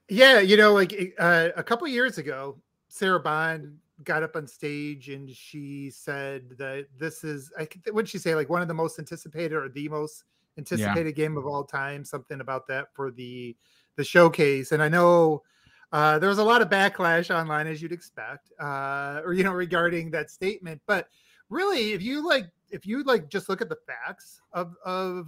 Yeah, 0.07 0.39
you 0.39 0.57
know, 0.57 0.73
like 0.73 1.13
uh, 1.19 1.49
a 1.55 1.63
couple 1.63 1.87
years 1.87 2.17
ago, 2.17 2.57
Sarah 2.87 3.19
Bond 3.19 3.77
got 4.03 4.23
up 4.23 4.35
on 4.35 4.47
stage 4.47 5.09
and 5.09 5.29
she 5.29 5.89
said 5.89 6.57
that 6.57 6.87
this 6.97 7.23
is, 7.23 7.51
I 7.57 7.67
what 7.91 8.05
did 8.05 8.09
she 8.09 8.17
say? 8.17 8.35
Like 8.35 8.49
one 8.49 8.61
of 8.61 8.67
the 8.67 8.73
most 8.73 8.99
anticipated 8.99 9.53
or 9.53 9.69
the 9.69 9.89
most 9.89 10.23
anticipated 10.57 11.15
game 11.15 11.37
of 11.37 11.45
all 11.45 11.63
time. 11.63 12.05
Something 12.05 12.41
about 12.41 12.67
that 12.67 12.93
for 12.93 13.11
the 13.11 13.55
the 13.95 14.03
showcase. 14.03 14.71
And 14.71 14.81
I 14.81 14.87
know 14.87 15.43
uh, 15.91 16.19
there 16.19 16.29
was 16.29 16.37
a 16.37 16.43
lot 16.43 16.61
of 16.61 16.69
backlash 16.69 17.33
online, 17.33 17.67
as 17.67 17.81
you'd 17.81 17.91
expect, 17.91 18.51
uh, 18.59 19.21
or 19.25 19.33
you 19.33 19.43
know, 19.43 19.51
regarding 19.51 20.11
that 20.11 20.29
statement. 20.29 20.81
But 20.85 21.07
really, 21.49 21.93
if 21.93 22.01
you 22.01 22.25
like, 22.25 22.45
if 22.69 22.85
you 22.85 23.03
like, 23.03 23.29
just 23.29 23.49
look 23.49 23.61
at 23.61 23.69
the 23.69 23.77
facts 23.87 24.41
of 24.53 24.75
of 24.85 25.27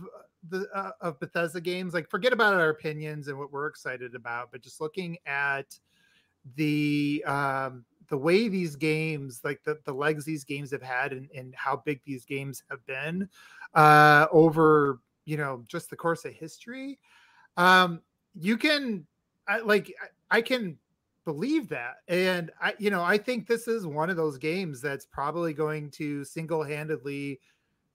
the 0.49 0.67
uh, 0.74 0.91
of 1.01 1.19
Bethesda 1.19 1.59
games. 1.59 1.93
Like, 1.93 2.09
forget 2.09 2.32
about 2.32 2.53
our 2.53 2.69
opinions 2.69 3.28
and 3.28 3.38
what 3.38 3.51
we're 3.51 3.67
excited 3.67 4.15
about, 4.15 4.51
but 4.51 4.61
just 4.61 4.80
looking 4.80 5.17
at 5.26 5.78
the 6.55 7.24
um, 7.26 7.84
the 8.12 8.18
way 8.18 8.49
these 8.49 8.76
games, 8.76 9.39
like 9.43 9.64
the 9.64 9.80
the 9.86 9.93
legs 9.93 10.26
these 10.26 10.43
games 10.43 10.70
have 10.72 10.84
had, 10.84 11.14
and, 11.14 11.32
and 11.34 11.55
how 11.55 11.82
big 11.84 12.01
these 12.05 12.26
games 12.26 12.62
have 12.70 12.86
been 12.86 13.28
uh, 13.74 14.28
over 14.32 14.99
you 15.26 15.38
know 15.38 15.64
just 15.68 15.89
the 15.89 15.95
course 15.95 16.26
of 16.26 16.34
history. 16.34 16.99
Um, 17.57 18.01
you 18.36 18.57
can, 18.57 19.07
I, 19.47 19.59
like, 19.59 19.93
I, 20.30 20.38
I 20.38 20.41
can 20.41 20.78
believe 21.26 21.70
that, 21.70 21.95
and 22.09 22.51
I, 22.62 22.74
you 22.80 22.89
know, 22.89 23.01
I 23.01 23.18
think 23.18 23.47
this 23.47 23.68
is 23.68 23.88
one 23.88 24.09
of 24.09 24.18
those 24.18 24.38
games 24.38 24.82
that's 24.82 25.05
probably 25.05 25.53
going 25.53 25.89
to 25.91 26.26
single 26.26 26.64
handedly 26.64 27.39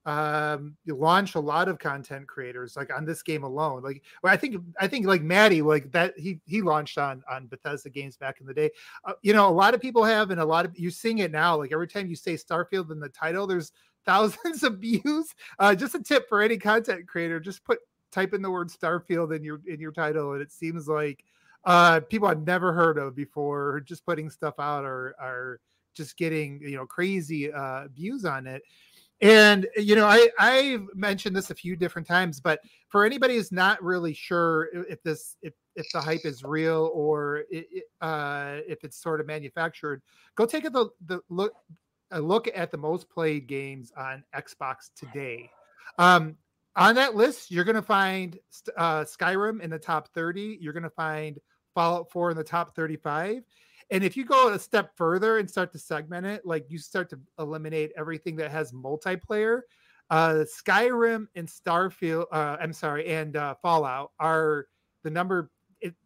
um 0.07 0.77
you 0.85 0.95
launch 0.95 1.35
a 1.35 1.41
lot 1.41 1.67
of 1.67 1.81
content 1.81 2.29
creators 2.29 2.77
like 2.77 2.97
on 2.97 3.05
this 3.05 3.25
game 3.25 3.43
alone 3.43 3.83
like 3.83 4.03
well, 4.23 4.33
i 4.33 4.37
think 4.37 4.57
i 4.81 4.87
think 4.87 5.05
like 5.05 5.21
maddie 5.21 5.63
like 5.63 5.91
that 5.91 6.17
he 6.17 6.41
he 6.47 6.63
launched 6.63 6.97
on 6.97 7.25
on 7.29 7.49
bethesda 7.49 7.91
games 7.91 8.17
back 8.17 8.41
in 8.41 8.47
the 8.47 8.55
day 8.55 8.71
uh, 9.05 9.15
you 9.23 9.33
know 9.33 9.49
a 9.49 9.51
lot 9.51 9.75
of 9.75 9.81
people 9.81 10.05
have 10.05 10.31
and 10.31 10.41
a 10.41 10.45
lot 10.45 10.65
of 10.65 10.79
you 10.79 10.91
seeing 10.91 11.19
it 11.19 11.33
now 11.33 11.57
like 11.57 11.73
every 11.73 11.89
time 11.89 12.07
you 12.07 12.15
say 12.15 12.35
starfield 12.35 12.93
in 12.93 13.01
the 13.01 13.09
title 13.09 13.47
there's 13.47 13.73
thousands 14.07 14.63
of 14.63 14.79
views 14.79 15.35
uh 15.59 15.75
just 15.75 15.97
a 15.97 16.01
tip 16.01 16.29
for 16.29 16.41
any 16.41 16.57
content 16.57 17.09
creator 17.09 17.41
just 17.41 17.65
put 17.65 17.81
type 18.13 18.33
in 18.33 18.41
the 18.41 18.51
word 18.51 18.69
starfield 18.69 19.35
in 19.35 19.43
your 19.43 19.61
in 19.67 19.81
your 19.81 19.91
title 19.91 20.35
and 20.35 20.41
it 20.41 20.53
seems 20.53 20.87
like 20.87 21.25
uh 21.65 21.99
people 22.09 22.29
i've 22.29 22.47
never 22.47 22.73
heard 22.73 22.99
of 22.99 23.17
before 23.17 23.81
just 23.81 24.07
putting 24.07 24.31
stuff 24.31 24.55
out 24.61 24.85
are 24.85 25.17
are 25.19 25.59
just 25.97 26.17
getting 26.17 26.61
you 26.63 26.77
know 26.77 26.87
crazy 26.87 27.51
uh, 27.51 27.89
views 27.89 28.25
on 28.25 28.47
it. 28.47 28.63
And 29.23 29.67
you 29.77 29.97
know, 29.97 30.07
I 30.07 30.29
I've 30.39 30.87
mentioned 30.95 31.35
this 31.35 31.51
a 31.51 31.55
few 31.55 31.75
different 31.75 32.07
times, 32.07 32.41
but 32.41 32.61
for 32.89 33.05
anybody 33.05 33.37
who's 33.37 33.53
not 33.53 33.83
really 33.83 34.13
sure 34.13 34.69
if 34.73 35.03
this 35.03 35.37
if 35.43 35.55
if 35.75 35.87
the 35.93 36.01
hype 36.01 36.25
is 36.25 36.45
real 36.45 36.91
or 36.93 37.45
it, 37.51 37.85
uh, 38.01 38.59
if 38.69 38.85
it's 38.85 39.01
sort 39.01 39.21
of 39.21 39.27
manufactured, 39.27 40.03
go 40.35 40.45
take 40.45 40.67
a 40.67 40.71
the, 40.71 40.89
the 41.07 41.21
look 41.31 41.55
a 42.11 42.21
look 42.21 42.49
at 42.55 42.71
the 42.71 42.77
most 42.77 43.09
played 43.09 43.47
games 43.47 43.91
on 43.97 44.23
Xbox 44.35 44.91
today. 44.95 45.51
Um, 45.99 46.37
on 46.77 46.95
that 46.97 47.17
list, 47.17 47.51
you're 47.51 47.65
going 47.65 47.77
to 47.77 47.83
find 47.83 48.39
uh, 48.77 49.01
Skyrim 49.01 49.63
in 49.63 49.71
the 49.71 49.79
top 49.79 50.09
30. 50.13 50.59
You're 50.61 50.75
going 50.75 50.83
to 50.83 50.91
find 50.91 51.39
Fallout 51.75 52.11
4 52.11 52.33
in 52.33 52.37
the 52.37 52.45
top 52.45 52.77
35. 52.77 53.43
And 53.91 54.03
if 54.03 54.17
you 54.17 54.25
go 54.25 54.49
a 54.49 54.59
step 54.59 54.97
further 54.97 55.39
and 55.39 55.49
start 55.49 55.73
to 55.73 55.79
segment 55.79 56.27
it, 56.27 56.45
like 56.45 56.67
you 56.69 56.79
start 56.79 57.09
to 57.11 57.21
eliminate 57.39 57.93
everything 57.97 58.37
that 58.37 58.51
has 58.51 58.73
multiplayer, 58.73 59.61
uh, 60.11 60.45
Skyrim 60.45 61.27
and 61.35 61.49
Starfield, 61.49 62.27
uh, 62.33 62.57
I'm 62.61 62.73
sorry, 62.73 63.07
and 63.07 63.37
uh, 63.37 63.55
Fallout 63.63 64.13
are 64.19 64.67
the 65.05 65.11
number 65.11 65.51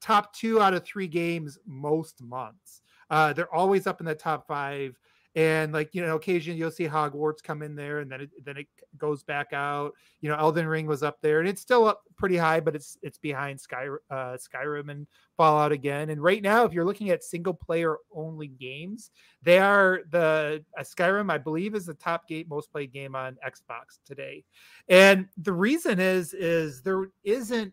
top 0.00 0.34
two 0.34 0.60
out 0.60 0.74
of 0.74 0.84
three 0.84 1.08
games 1.08 1.58
most 1.66 2.22
months. 2.22 2.82
Uh, 3.08 3.32
they're 3.32 3.52
always 3.52 3.86
up 3.86 4.00
in 4.00 4.06
the 4.06 4.14
top 4.14 4.46
five 4.46 4.98
and 5.36 5.72
like 5.72 5.94
you 5.94 6.04
know 6.04 6.16
occasionally 6.16 6.58
you'll 6.58 6.70
see 6.70 6.88
hogwarts 6.88 7.42
come 7.42 7.62
in 7.62 7.76
there 7.76 8.00
and 8.00 8.10
then 8.10 8.22
it 8.22 8.30
then 8.44 8.56
it 8.56 8.66
goes 8.98 9.22
back 9.22 9.52
out. 9.52 9.92
You 10.20 10.28
know 10.28 10.36
elden 10.36 10.66
ring 10.66 10.86
was 10.86 11.02
up 11.02 11.20
there 11.20 11.40
and 11.40 11.48
it's 11.48 11.60
still 11.60 11.86
up 11.86 12.02
pretty 12.16 12.36
high 12.36 12.60
but 12.60 12.74
it's 12.74 12.98
it's 13.02 13.18
behind 13.18 13.60
sky 13.60 13.86
uh, 14.10 14.36
skyrim 14.36 14.90
and 14.90 15.06
fallout 15.36 15.70
again. 15.70 16.10
And 16.10 16.20
right 16.20 16.42
now 16.42 16.64
if 16.64 16.72
you're 16.72 16.84
looking 16.84 17.10
at 17.10 17.22
single 17.22 17.54
player 17.54 17.98
only 18.12 18.48
games 18.48 19.10
they 19.42 19.58
are 19.58 20.00
the 20.10 20.64
uh, 20.78 20.82
skyrim 20.82 21.30
i 21.30 21.38
believe 21.38 21.74
is 21.74 21.86
the 21.86 21.94
top 21.94 22.26
game 22.26 22.46
most 22.48 22.72
played 22.72 22.92
game 22.92 23.14
on 23.14 23.38
xbox 23.46 24.00
today. 24.04 24.44
And 24.88 25.28
the 25.40 25.52
reason 25.52 26.00
is 26.00 26.34
is 26.34 26.82
there 26.82 27.10
isn't 27.22 27.72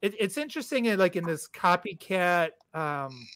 it, 0.00 0.14
it's 0.18 0.38
interesting 0.38 0.86
in 0.86 0.98
like 0.98 1.16
in 1.16 1.24
this 1.24 1.48
copycat 1.48 2.50
um 2.72 3.26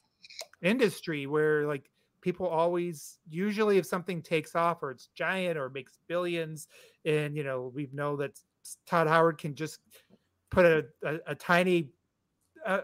industry 0.63 1.27
where 1.27 1.67
like 1.67 1.89
people 2.21 2.47
always 2.47 3.19
usually 3.29 3.79
if 3.79 3.87
something 3.87 4.23
takes 4.23 4.55
off 4.55 4.83
or 4.83 4.91
it's 4.91 5.09
giant 5.15 5.57
or 5.57 5.71
makes 5.71 5.99
billions 6.09 6.69
and 7.05 7.37
you 7.37 7.45
know 7.45 7.71
we 7.75 7.89
know 7.93 8.17
that 8.17 8.39
todd 8.87 9.07
howard 9.07 9.39
can 9.39 9.55
just 9.55 9.81
put 10.51 10.65
a, 10.65 10.85
a, 11.05 11.19
a 11.29 11.35
tiny 11.35 11.91
a, 12.67 12.83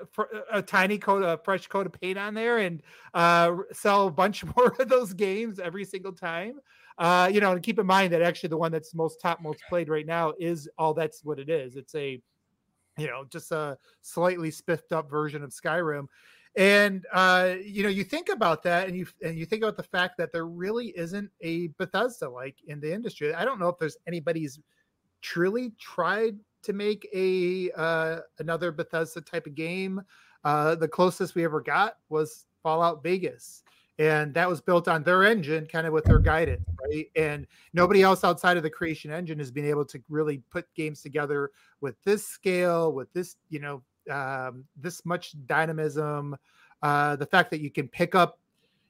a, 0.53 0.63
tiny 0.63 0.99
coat 0.99 1.23
a 1.23 1.39
fresh 1.45 1.67
coat 1.67 1.87
of 1.87 1.93
paint 2.01 2.19
on 2.19 2.35
there 2.35 2.59
and 2.59 2.83
uh, 3.13 3.57
sell 3.73 4.07
a 4.07 4.11
bunch 4.11 4.45
more 4.57 4.75
of 4.79 4.89
those 4.89 5.13
games 5.13 5.59
every 5.59 5.85
single 5.85 6.13
time. 6.13 6.61
Uh, 6.97 7.29
you 7.33 7.41
know 7.41 7.51
and 7.51 7.63
keep 7.63 7.81
in 7.81 7.87
mind 7.87 8.13
that 8.13 8.23
actually 8.23 8.49
the 8.49 8.57
one 8.57 8.71
that's 8.71 8.95
most 8.95 9.21
top 9.21 9.43
most 9.43 9.61
played 9.69 9.89
right 9.89 10.07
now 10.07 10.33
is 10.39 10.69
all 10.79 10.95
that's 10.95 11.25
what 11.25 11.41
it 11.41 11.49
is. 11.49 11.77
It's 11.77 11.95
a 11.97 12.23
you 12.97 13.07
know 13.09 13.25
just 13.31 13.51
a 13.51 13.77
slightly 14.03 14.51
spiffed 14.51 14.93
up 14.93 15.11
version 15.11 15.43
of 15.43 15.51
skyrim 15.51 16.07
and 16.57 17.05
uh, 17.13 17.55
you 17.65 17.83
know, 17.83 17.89
you 17.89 18.05
think 18.05 18.29
about 18.29 18.63
that, 18.63 18.87
and 18.87 18.97
you 18.97 19.07
and 19.25 19.37
you 19.37 19.45
think 19.45 19.63
about 19.63 19.77
the 19.77 19.83
fact 19.83 20.17
that 20.19 20.33
there 20.33 20.47
really 20.47 20.89
isn't 20.97 21.31
a 21.41 21.69
Bethesda 21.79 22.29
like 22.29 22.57
in 22.67 22.81
the 22.81 22.93
industry. 22.93 23.35
I 23.35 23.45
don't 23.45 23.59
know 23.59 23.69
if 23.69 23.79
there's 23.79 23.97
anybody's 24.07 24.61
truly 25.21 25.73
tried 25.81 26.37
to 26.63 26.73
make 26.73 27.09
a 27.13 27.71
uh, 27.73 28.21
another 28.39 28.71
Bethesda 28.71 29.21
type 29.21 29.47
of 29.47 29.55
game. 29.55 30.01
Uh, 30.45 30.75
the 30.77 30.89
closest 30.89 31.35
we 31.35 31.45
ever 31.45 31.61
got 31.61 31.97
was 32.09 32.47
Fallout 32.63 33.03
Vegas, 33.03 33.65
and 33.99 34.33
that 34.35 34.49
was 34.49 34.61
built 34.61 34.87
on 34.87 35.03
their 35.03 35.25
engine, 35.25 35.67
kind 35.67 35.89
of 35.89 35.93
with 35.93 36.05
their 36.05 36.21
guidance, 36.21 36.65
right? 36.87 37.07
And 37.17 37.49
nobody 37.73 38.03
else 38.03 38.23
outside 38.23 38.57
of 38.57 38.63
the 38.63 38.71
creation 38.71 39.11
engine 39.11 39.39
has 39.39 39.51
been 39.51 39.67
able 39.67 39.85
to 39.87 40.01
really 40.09 40.43
put 40.51 40.67
games 40.75 41.03
together 41.03 41.51
with 41.81 41.97
this 42.05 42.27
scale, 42.27 42.93
with 42.93 43.13
this, 43.13 43.37
you 43.49 43.59
know, 43.59 43.83
um, 44.11 44.65
this 44.77 45.05
much 45.05 45.35
dynamism, 45.47 46.37
uh, 46.83 47.17
the 47.17 47.27
fact 47.27 47.51
that 47.51 47.61
you 47.61 47.71
can 47.71 47.89
pick 47.89 48.15
up 48.15 48.39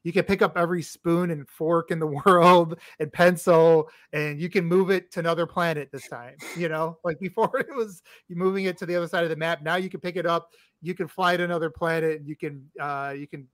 you 0.03 0.13
can 0.13 0.25
pick 0.25 0.43
up 0.43 0.59
every 0.59 0.83
spoon 0.83 1.31
and 1.31 1.49
fork 1.49 1.91
in 1.91 1.99
the 1.99 2.07
world 2.27 2.79
and 3.01 3.11
pencil 3.11 3.89
and 4.13 4.39
you 4.39 4.51
can 4.51 4.65
move 4.65 4.91
it 4.91 5.11
to 5.11 5.21
another 5.21 5.47
planet 5.47 5.89
this 5.93 6.07
time 6.09 6.35
you 6.59 6.69
know? 6.69 6.99
Like 7.05 7.19
before 7.21 7.59
it 7.59 7.75
was 7.75 8.03
you 8.29 8.37
moving 8.37 8.67
it 8.67 8.77
to 8.79 8.87
the 8.87 8.97
other 8.97 9.09
side 9.09 9.25
of 9.25 9.31
the 9.31 9.37
map 9.37 9.63
now 9.63 9.77
you 9.77 9.89
can 9.89 10.01
pick 10.01 10.17
it 10.17 10.27
up 10.27 10.51
you 10.83 10.95
can 10.95 11.09
fly 11.09 11.39
to 11.39 11.43
another 11.43 11.71
planet 11.71 12.19
and 12.19 12.29
you 12.29 12.37
can 12.37 12.69
uh 12.79 13.15
you 13.17 13.27
can 13.27 13.49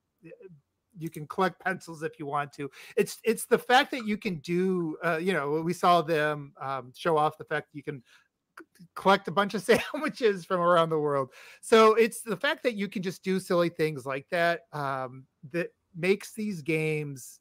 you 0.99 1.11
can 1.11 1.27
collect 1.27 1.61
pencils 1.61 2.03
if 2.03 2.19
you 2.19 2.27
want 2.27 2.53
to. 2.55 2.71
It's 2.97 3.19
it's 3.25 3.47
the 3.47 3.59
fact 3.59 3.91
that 3.93 4.07
you 4.07 4.17
can 4.17 4.37
do 4.37 4.97
uh, 5.05 5.19
you 5.19 5.33
know 5.33 5.63
we 5.63 5.73
saw 5.73 6.03
them 6.03 6.53
um, 6.61 6.93
show 6.97 7.17
off 7.17 7.39
the 7.39 7.45
fact 7.45 7.69
you 7.73 7.83
can 7.83 8.03
collect 8.95 9.29
a 9.29 9.33
bunch 9.33 9.55
of 9.55 9.63
sandwiches 9.95 10.45
from 10.45 10.61
around 10.61 10.91
the 10.91 10.99
world. 10.99 11.31
So 11.61 11.95
it's 11.95 12.23
the 12.23 12.37
fact 12.37 12.63
that 12.65 12.75
you 12.75 12.89
can 12.89 13.03
just 13.03 13.23
do 13.23 13.41
silly 13.41 13.69
things 13.69 14.07
like 14.07 14.27
that 14.31 14.63
um, 14.73 15.25
that 15.53 15.69
makes 15.97 16.33
these 16.33 16.63
games 16.63 17.41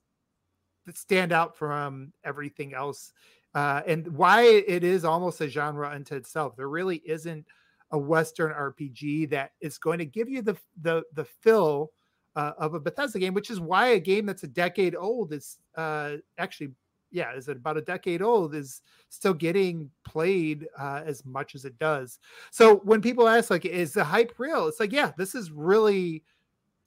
that 0.85 0.97
stand 0.97 1.31
out 1.31 1.57
from 1.57 2.13
everything 2.23 2.73
else, 2.73 3.13
uh, 3.53 3.81
and 3.85 4.07
why 4.15 4.43
it 4.43 4.83
is 4.83 5.05
almost 5.05 5.41
a 5.41 5.47
genre 5.47 5.89
unto 5.89 6.15
itself. 6.15 6.55
There 6.55 6.69
really 6.69 7.01
isn't 7.05 7.45
a 7.91 7.97
Western 7.97 8.51
RPG 8.51 9.29
that 9.31 9.51
is 9.61 9.77
going 9.77 9.99
to 9.99 10.05
give 10.05 10.29
you 10.29 10.41
the 10.41 10.57
the 10.81 11.03
the 11.13 11.25
fill 11.25 11.91
uh, 12.35 12.53
of 12.57 12.73
a 12.73 12.79
Bethesda 12.79 13.19
game, 13.19 13.33
which 13.33 13.49
is 13.49 13.59
why 13.59 13.89
a 13.89 13.99
game 13.99 14.25
that's 14.25 14.43
a 14.43 14.47
decade 14.47 14.95
old 14.95 15.33
is 15.33 15.57
uh, 15.75 16.17
actually 16.37 16.71
yeah, 17.11 17.35
is 17.35 17.47
it 17.47 17.57
about 17.57 17.77
a 17.77 17.81
decade 17.81 18.21
old, 18.21 18.55
is 18.55 18.81
still 19.09 19.33
getting 19.33 19.89
played 20.03 20.67
uh, 20.77 21.01
as 21.05 21.25
much 21.25 21.55
as 21.55 21.65
it 21.65 21.77
does. 21.79 22.19
So 22.51 22.77
when 22.77 23.01
people 23.01 23.27
ask, 23.27 23.49
like, 23.49 23.65
is 23.65 23.93
the 23.93 24.03
hype 24.03 24.33
real? 24.37 24.67
It's 24.67 24.79
like, 24.79 24.91
yeah, 24.91 25.11
this 25.17 25.35
is 25.35 25.51
really, 25.51 26.23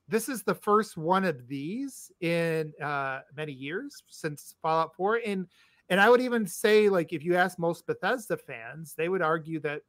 this 0.09 0.29
is 0.29 0.43
the 0.43 0.55
first 0.55 0.97
one 0.97 1.25
of 1.25 1.49
these 1.49 2.11
in 2.21 2.73
uh, 2.83 3.21
many 3.37 3.53
years 3.53 4.03
since 4.09 4.55
Fallout 4.63 4.95
4. 4.97 5.21
And 5.27 5.47
and 5.89 6.01
I 6.01 6.09
would 6.09 6.23
even 6.23 6.47
say, 6.47 6.89
like, 6.89 7.13
if 7.13 7.23
you 7.23 7.37
ask 7.37 7.59
most 7.59 7.87
Bethesda 7.87 8.39
fans, 8.39 8.95
they 8.95 9.11
would 9.11 9.21
argue 9.21 9.61
that 9.61 9.83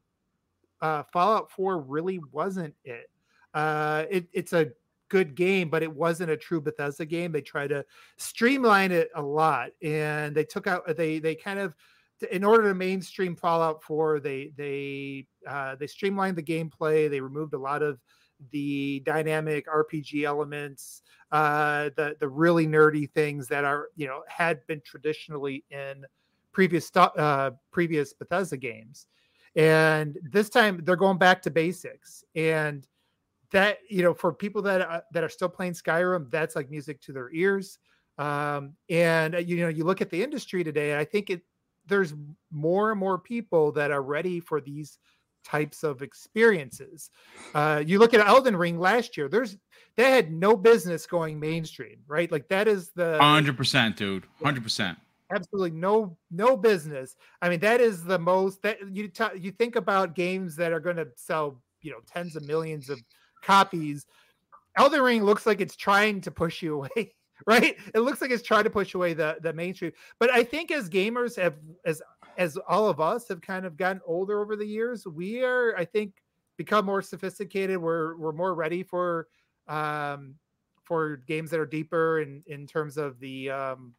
uh, 0.81 1.03
Fallout 1.13 1.49
4 1.51 1.79
really 1.79 2.19
wasn't 2.31 2.75
it. 2.83 3.09
Uh, 3.53 4.05
it 4.09 4.27
it's 4.33 4.53
a 4.53 4.71
good 5.13 5.35
game, 5.35 5.69
but 5.69 5.83
it 5.83 5.93
wasn't 5.93 6.31
a 6.31 6.35
true 6.35 6.59
Bethesda 6.59 7.05
game. 7.05 7.31
They 7.31 7.41
tried 7.41 7.67
to 7.67 7.85
streamline 8.17 8.91
it 8.91 9.11
a 9.13 9.21
lot, 9.21 9.69
and 9.83 10.33
they 10.33 10.43
took 10.43 10.65
out 10.65 10.97
they 10.97 11.19
they 11.19 11.35
kind 11.35 11.59
of 11.59 11.75
in 12.31 12.43
order 12.43 12.69
to 12.69 12.73
mainstream 12.73 13.35
Fallout 13.35 13.83
4, 13.83 14.21
they 14.21 14.51
they 14.57 15.27
uh, 15.47 15.75
they 15.75 15.85
streamlined 15.85 16.35
the 16.35 16.41
gameplay. 16.41 17.07
They 17.07 17.21
removed 17.21 17.53
a 17.53 17.59
lot 17.59 17.83
of 17.83 17.99
the 18.51 19.03
dynamic 19.05 19.67
RPG 19.67 20.23
elements, 20.23 21.03
uh, 21.31 21.91
the 21.95 22.15
the 22.19 22.27
really 22.27 22.65
nerdy 22.65 23.07
things 23.11 23.47
that 23.49 23.65
are 23.65 23.89
you 23.95 24.07
know 24.07 24.23
had 24.27 24.65
been 24.65 24.81
traditionally 24.83 25.63
in 25.69 26.05
previous 26.53 26.89
uh, 26.95 27.51
previous 27.69 28.13
Bethesda 28.13 28.57
games, 28.57 29.05
and 29.55 30.17
this 30.23 30.49
time 30.49 30.81
they're 30.83 30.95
going 30.95 31.19
back 31.19 31.39
to 31.43 31.51
basics. 31.51 32.23
And 32.35 32.87
that 33.53 33.77
you 33.89 34.03
know 34.03 34.13
for 34.13 34.33
people 34.33 34.61
that 34.63 34.81
uh, 34.81 35.01
that 35.13 35.23
are 35.23 35.29
still 35.29 35.49
playing 35.49 35.73
Skyrim, 35.73 36.29
that's 36.29 36.55
like 36.55 36.69
music 36.69 37.01
to 37.03 37.13
their 37.13 37.31
ears. 37.33 37.79
Um, 38.17 38.73
and 38.89 39.35
uh, 39.35 39.39
you 39.39 39.57
know, 39.57 39.69
you 39.69 39.85
look 39.85 40.01
at 40.01 40.09
the 40.09 40.21
industry 40.21 40.63
today, 40.63 40.99
I 40.99 41.05
think 41.05 41.29
it 41.29 41.41
there's 41.87 42.13
more 42.51 42.91
and 42.91 42.99
more 42.99 43.17
people 43.17 43.71
that 43.73 43.91
are 43.91 44.01
ready 44.01 44.39
for 44.39 44.59
these 44.59 44.97
types 45.43 45.83
of 45.83 46.01
experiences. 46.01 47.09
Uh, 47.53 47.83
you 47.85 47.99
look 47.99 48.13
at 48.13 48.25
Elden 48.25 48.55
Ring 48.55 48.79
last 48.79 49.17
year. 49.17 49.29
There's 49.29 49.57
they 49.95 50.11
had 50.11 50.31
no 50.31 50.57
business 50.57 51.05
going 51.05 51.39
mainstream, 51.39 51.97
right? 52.07 52.31
Like 52.31 52.47
that 52.49 52.67
is 52.67 52.91
the 52.95 53.17
hundred 53.19 53.57
percent, 53.57 53.97
dude, 53.97 54.25
hundred 54.43 54.63
percent. 54.63 54.97
Absolutely 55.33 55.71
no 55.71 56.17
no 56.31 56.57
business. 56.57 57.15
I 57.41 57.49
mean, 57.49 57.59
that 57.61 57.81
is 57.81 58.03
the 58.03 58.19
most 58.19 58.61
that 58.63 58.77
you 58.91 59.07
t- 59.07 59.37
you 59.37 59.51
think 59.51 59.75
about 59.75 60.15
games 60.15 60.55
that 60.55 60.71
are 60.71 60.79
going 60.79 60.97
to 60.97 61.07
sell 61.15 61.61
you 61.81 61.91
know 61.91 61.99
tens 62.07 62.35
of 62.35 62.45
millions 62.47 62.89
of 62.89 62.99
copies. 63.43 64.05
Elden 64.77 65.01
Ring 65.01 65.23
looks 65.23 65.45
like 65.45 65.61
it's 65.61 65.75
trying 65.75 66.21
to 66.21 66.31
push 66.31 66.61
you 66.61 66.75
away, 66.75 67.13
right? 67.47 67.77
It 67.93 67.99
looks 67.99 68.21
like 68.21 68.31
it's 68.31 68.43
trying 68.43 68.63
to 68.63 68.69
push 68.69 68.93
away 68.95 69.13
the 69.13 69.37
the 69.41 69.53
mainstream. 69.53 69.91
But 70.19 70.31
I 70.31 70.43
think 70.43 70.71
as 70.71 70.89
gamers 70.89 71.35
have 71.41 71.55
as 71.85 72.01
as 72.37 72.57
all 72.67 72.89
of 72.89 72.99
us 72.99 73.27
have 73.27 73.41
kind 73.41 73.65
of 73.65 73.77
gotten 73.77 74.01
older 74.05 74.41
over 74.41 74.55
the 74.55 74.65
years, 74.65 75.05
we 75.05 75.43
are 75.43 75.75
I 75.77 75.85
think 75.85 76.23
become 76.57 76.85
more 76.85 77.01
sophisticated. 77.01 77.77
We're 77.77 78.17
we're 78.17 78.31
more 78.31 78.53
ready 78.53 78.83
for 78.83 79.27
um 79.67 80.35
for 80.83 81.17
games 81.27 81.49
that 81.51 81.59
are 81.59 81.65
deeper 81.65 82.21
in 82.21 82.43
in 82.47 82.67
terms 82.67 82.97
of 82.97 83.19
the 83.19 83.49
um 83.49 83.93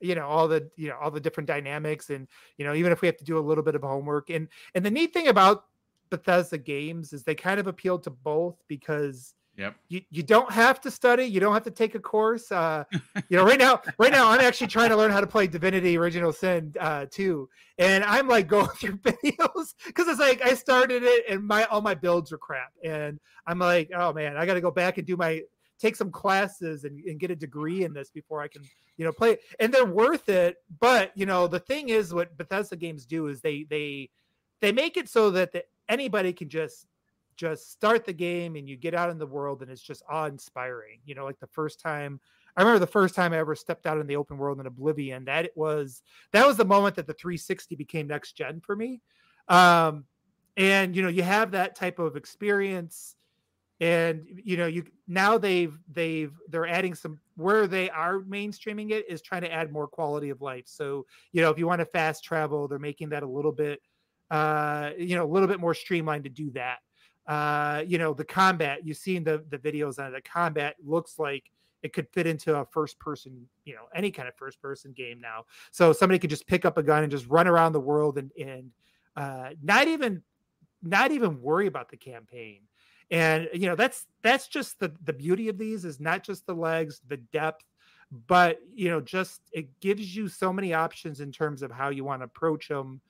you 0.00 0.14
know 0.14 0.26
all 0.26 0.48
the 0.48 0.70
you 0.76 0.88
know 0.88 0.96
all 1.00 1.10
the 1.10 1.20
different 1.20 1.46
dynamics 1.46 2.10
and 2.10 2.26
you 2.56 2.64
know 2.64 2.74
even 2.74 2.92
if 2.92 3.02
we 3.02 3.06
have 3.06 3.16
to 3.16 3.24
do 3.24 3.38
a 3.38 3.40
little 3.40 3.62
bit 3.62 3.74
of 3.74 3.82
homework 3.82 4.30
and 4.30 4.48
and 4.74 4.84
the 4.84 4.90
neat 4.90 5.12
thing 5.12 5.28
about 5.28 5.64
Bethesda 6.10 6.58
games 6.58 7.12
is 7.12 7.22
they 7.22 7.34
kind 7.34 7.60
of 7.60 7.66
appeal 7.66 7.98
to 8.00 8.10
both 8.10 8.56
because 8.68 9.34
Yep. 9.56 9.76
You, 9.88 10.00
you 10.10 10.22
don't 10.22 10.50
have 10.50 10.80
to 10.80 10.90
study. 10.90 11.24
You 11.24 11.38
don't 11.38 11.52
have 11.52 11.64
to 11.64 11.70
take 11.70 11.94
a 11.94 11.98
course. 11.98 12.50
Uh, 12.50 12.84
you 13.28 13.36
know, 13.36 13.44
right 13.44 13.58
now, 13.58 13.82
right 13.98 14.10
now, 14.10 14.30
I'm 14.30 14.40
actually 14.40 14.68
trying 14.68 14.88
to 14.88 14.96
learn 14.96 15.10
how 15.10 15.20
to 15.20 15.26
play 15.26 15.46
Divinity 15.46 15.98
Original 15.98 16.32
Sin 16.32 16.72
uh, 16.80 17.06
two, 17.10 17.46
and 17.76 18.02
I'm 18.04 18.26
like 18.26 18.46
going 18.48 18.68
through 18.76 18.96
videos 18.98 19.74
because 19.86 20.08
it's 20.08 20.20
like 20.20 20.40
I 20.42 20.54
started 20.54 21.02
it 21.02 21.24
and 21.28 21.46
my 21.46 21.64
all 21.64 21.82
my 21.82 21.94
builds 21.94 22.32
are 22.32 22.38
crap, 22.38 22.72
and 22.82 23.20
I'm 23.46 23.58
like, 23.58 23.90
oh 23.94 24.14
man, 24.14 24.38
I 24.38 24.46
got 24.46 24.54
to 24.54 24.62
go 24.62 24.70
back 24.70 24.96
and 24.96 25.06
do 25.06 25.16
my 25.16 25.42
take 25.78 25.96
some 25.96 26.10
classes 26.10 26.84
and, 26.84 27.02
and 27.04 27.18
get 27.18 27.30
a 27.30 27.36
degree 27.36 27.84
in 27.84 27.92
this 27.92 28.10
before 28.10 28.42
I 28.42 28.48
can, 28.48 28.62
you 28.98 29.04
know, 29.04 29.12
play. 29.12 29.38
And 29.58 29.72
they're 29.72 29.86
worth 29.86 30.28
it. 30.28 30.56
But 30.78 31.12
you 31.14 31.26
know, 31.26 31.46
the 31.46 31.60
thing 31.60 31.88
is, 31.88 32.14
what 32.14 32.36
Bethesda 32.36 32.76
games 32.76 33.04
do 33.04 33.26
is 33.26 33.40
they 33.42 33.66
they 33.68 34.08
they 34.60 34.72
make 34.72 34.96
it 34.96 35.08
so 35.08 35.30
that 35.32 35.52
the, 35.52 35.64
anybody 35.90 36.32
can 36.32 36.48
just 36.48 36.86
just 37.36 37.72
start 37.72 38.04
the 38.04 38.12
game 38.12 38.56
and 38.56 38.68
you 38.68 38.76
get 38.76 38.94
out 38.94 39.08
in 39.08 39.18
the 39.18 39.26
world 39.26 39.62
and 39.62 39.70
it's 39.70 39.80
just 39.80 40.02
awe 40.10 40.26
inspiring. 40.26 41.00
You 41.06 41.14
know, 41.14 41.24
like 41.24 41.40
the 41.40 41.46
first 41.46 41.80
time 41.80 42.20
I 42.56 42.62
remember 42.62 42.80
the 42.80 42.86
first 42.86 43.14
time 43.14 43.32
I 43.32 43.38
ever 43.38 43.54
stepped 43.54 43.86
out 43.86 43.98
in 43.98 44.06
the 44.06 44.16
open 44.16 44.38
world 44.38 44.60
in 44.60 44.66
Oblivion. 44.66 45.24
That 45.24 45.44
it 45.44 45.56
was 45.56 46.02
that 46.32 46.46
was 46.46 46.56
the 46.56 46.64
moment 46.64 46.96
that 46.96 47.06
the 47.06 47.14
360 47.14 47.74
became 47.76 48.06
next 48.06 48.32
gen 48.32 48.60
for 48.60 48.76
me. 48.76 49.00
Um, 49.48 50.04
and 50.56 50.94
you 50.94 51.02
know, 51.02 51.08
you 51.08 51.22
have 51.22 51.52
that 51.52 51.76
type 51.76 51.98
of 51.98 52.16
experience, 52.16 53.16
and 53.80 54.26
you 54.44 54.56
know, 54.56 54.66
you 54.66 54.84
now 55.08 55.38
they've 55.38 55.76
they've 55.90 56.32
they're 56.48 56.66
adding 56.66 56.94
some 56.94 57.18
where 57.36 57.66
they 57.66 57.88
are 57.88 58.18
mainstreaming 58.20 58.90
it 58.90 59.08
is 59.08 59.22
trying 59.22 59.42
to 59.42 59.52
add 59.52 59.72
more 59.72 59.86
quality 59.86 60.30
of 60.30 60.42
life. 60.42 60.64
So 60.66 61.06
you 61.32 61.40
know, 61.42 61.50
if 61.50 61.58
you 61.58 61.66
want 61.66 61.80
to 61.80 61.86
fast 61.86 62.24
travel, 62.24 62.68
they're 62.68 62.78
making 62.78 63.10
that 63.10 63.22
a 63.22 63.28
little 63.28 63.52
bit 63.52 63.80
uh, 64.30 64.90
you 64.98 65.16
know, 65.16 65.24
a 65.24 65.30
little 65.30 65.48
bit 65.48 65.60
more 65.60 65.74
streamlined 65.74 66.24
to 66.24 66.30
do 66.30 66.50
that. 66.52 66.78
Uh, 67.26 67.82
you 67.86 67.98
know, 67.98 68.12
the 68.14 68.24
combat, 68.24 68.84
you've 68.84 68.96
seen 68.96 69.24
the 69.24 69.44
the 69.50 69.58
videos 69.58 69.98
on 69.98 70.06
it, 70.06 70.10
the 70.12 70.28
combat 70.28 70.76
looks 70.84 71.18
like 71.18 71.50
it 71.82 71.92
could 71.92 72.08
fit 72.12 72.26
into 72.26 72.56
a 72.56 72.64
first 72.64 72.98
person, 72.98 73.46
you 73.64 73.74
know, 73.74 73.84
any 73.94 74.10
kind 74.10 74.28
of 74.28 74.34
first 74.36 74.60
person 74.60 74.92
game 74.92 75.20
now. 75.20 75.44
So 75.70 75.92
somebody 75.92 76.18
could 76.18 76.30
just 76.30 76.46
pick 76.46 76.64
up 76.64 76.76
a 76.76 76.82
gun 76.82 77.02
and 77.02 77.10
just 77.10 77.26
run 77.26 77.46
around 77.46 77.72
the 77.72 77.80
world 77.80 78.18
and 78.18 78.30
and 78.38 78.70
uh, 79.16 79.50
not 79.62 79.88
even 79.88 80.22
not 80.82 81.12
even 81.12 81.40
worry 81.40 81.66
about 81.66 81.90
the 81.90 81.96
campaign. 81.96 82.60
And 83.10 83.48
you 83.52 83.66
know, 83.66 83.74
that's 83.74 84.06
that's 84.22 84.48
just 84.48 84.78
the 84.78 84.92
the 85.04 85.12
beauty 85.12 85.48
of 85.48 85.58
these 85.58 85.84
is 85.84 86.00
not 86.00 86.22
just 86.22 86.46
the 86.46 86.54
legs, 86.54 87.00
the 87.08 87.16
depth, 87.16 87.64
but 88.26 88.58
you 88.72 88.88
know, 88.88 89.00
just 89.00 89.40
it 89.52 89.80
gives 89.80 90.14
you 90.14 90.28
so 90.28 90.52
many 90.52 90.74
options 90.74 91.20
in 91.20 91.32
terms 91.32 91.62
of 91.62 91.70
how 91.70 91.90
you 91.90 92.04
want 92.04 92.20
to 92.20 92.26
approach 92.26 92.68
them. 92.68 93.00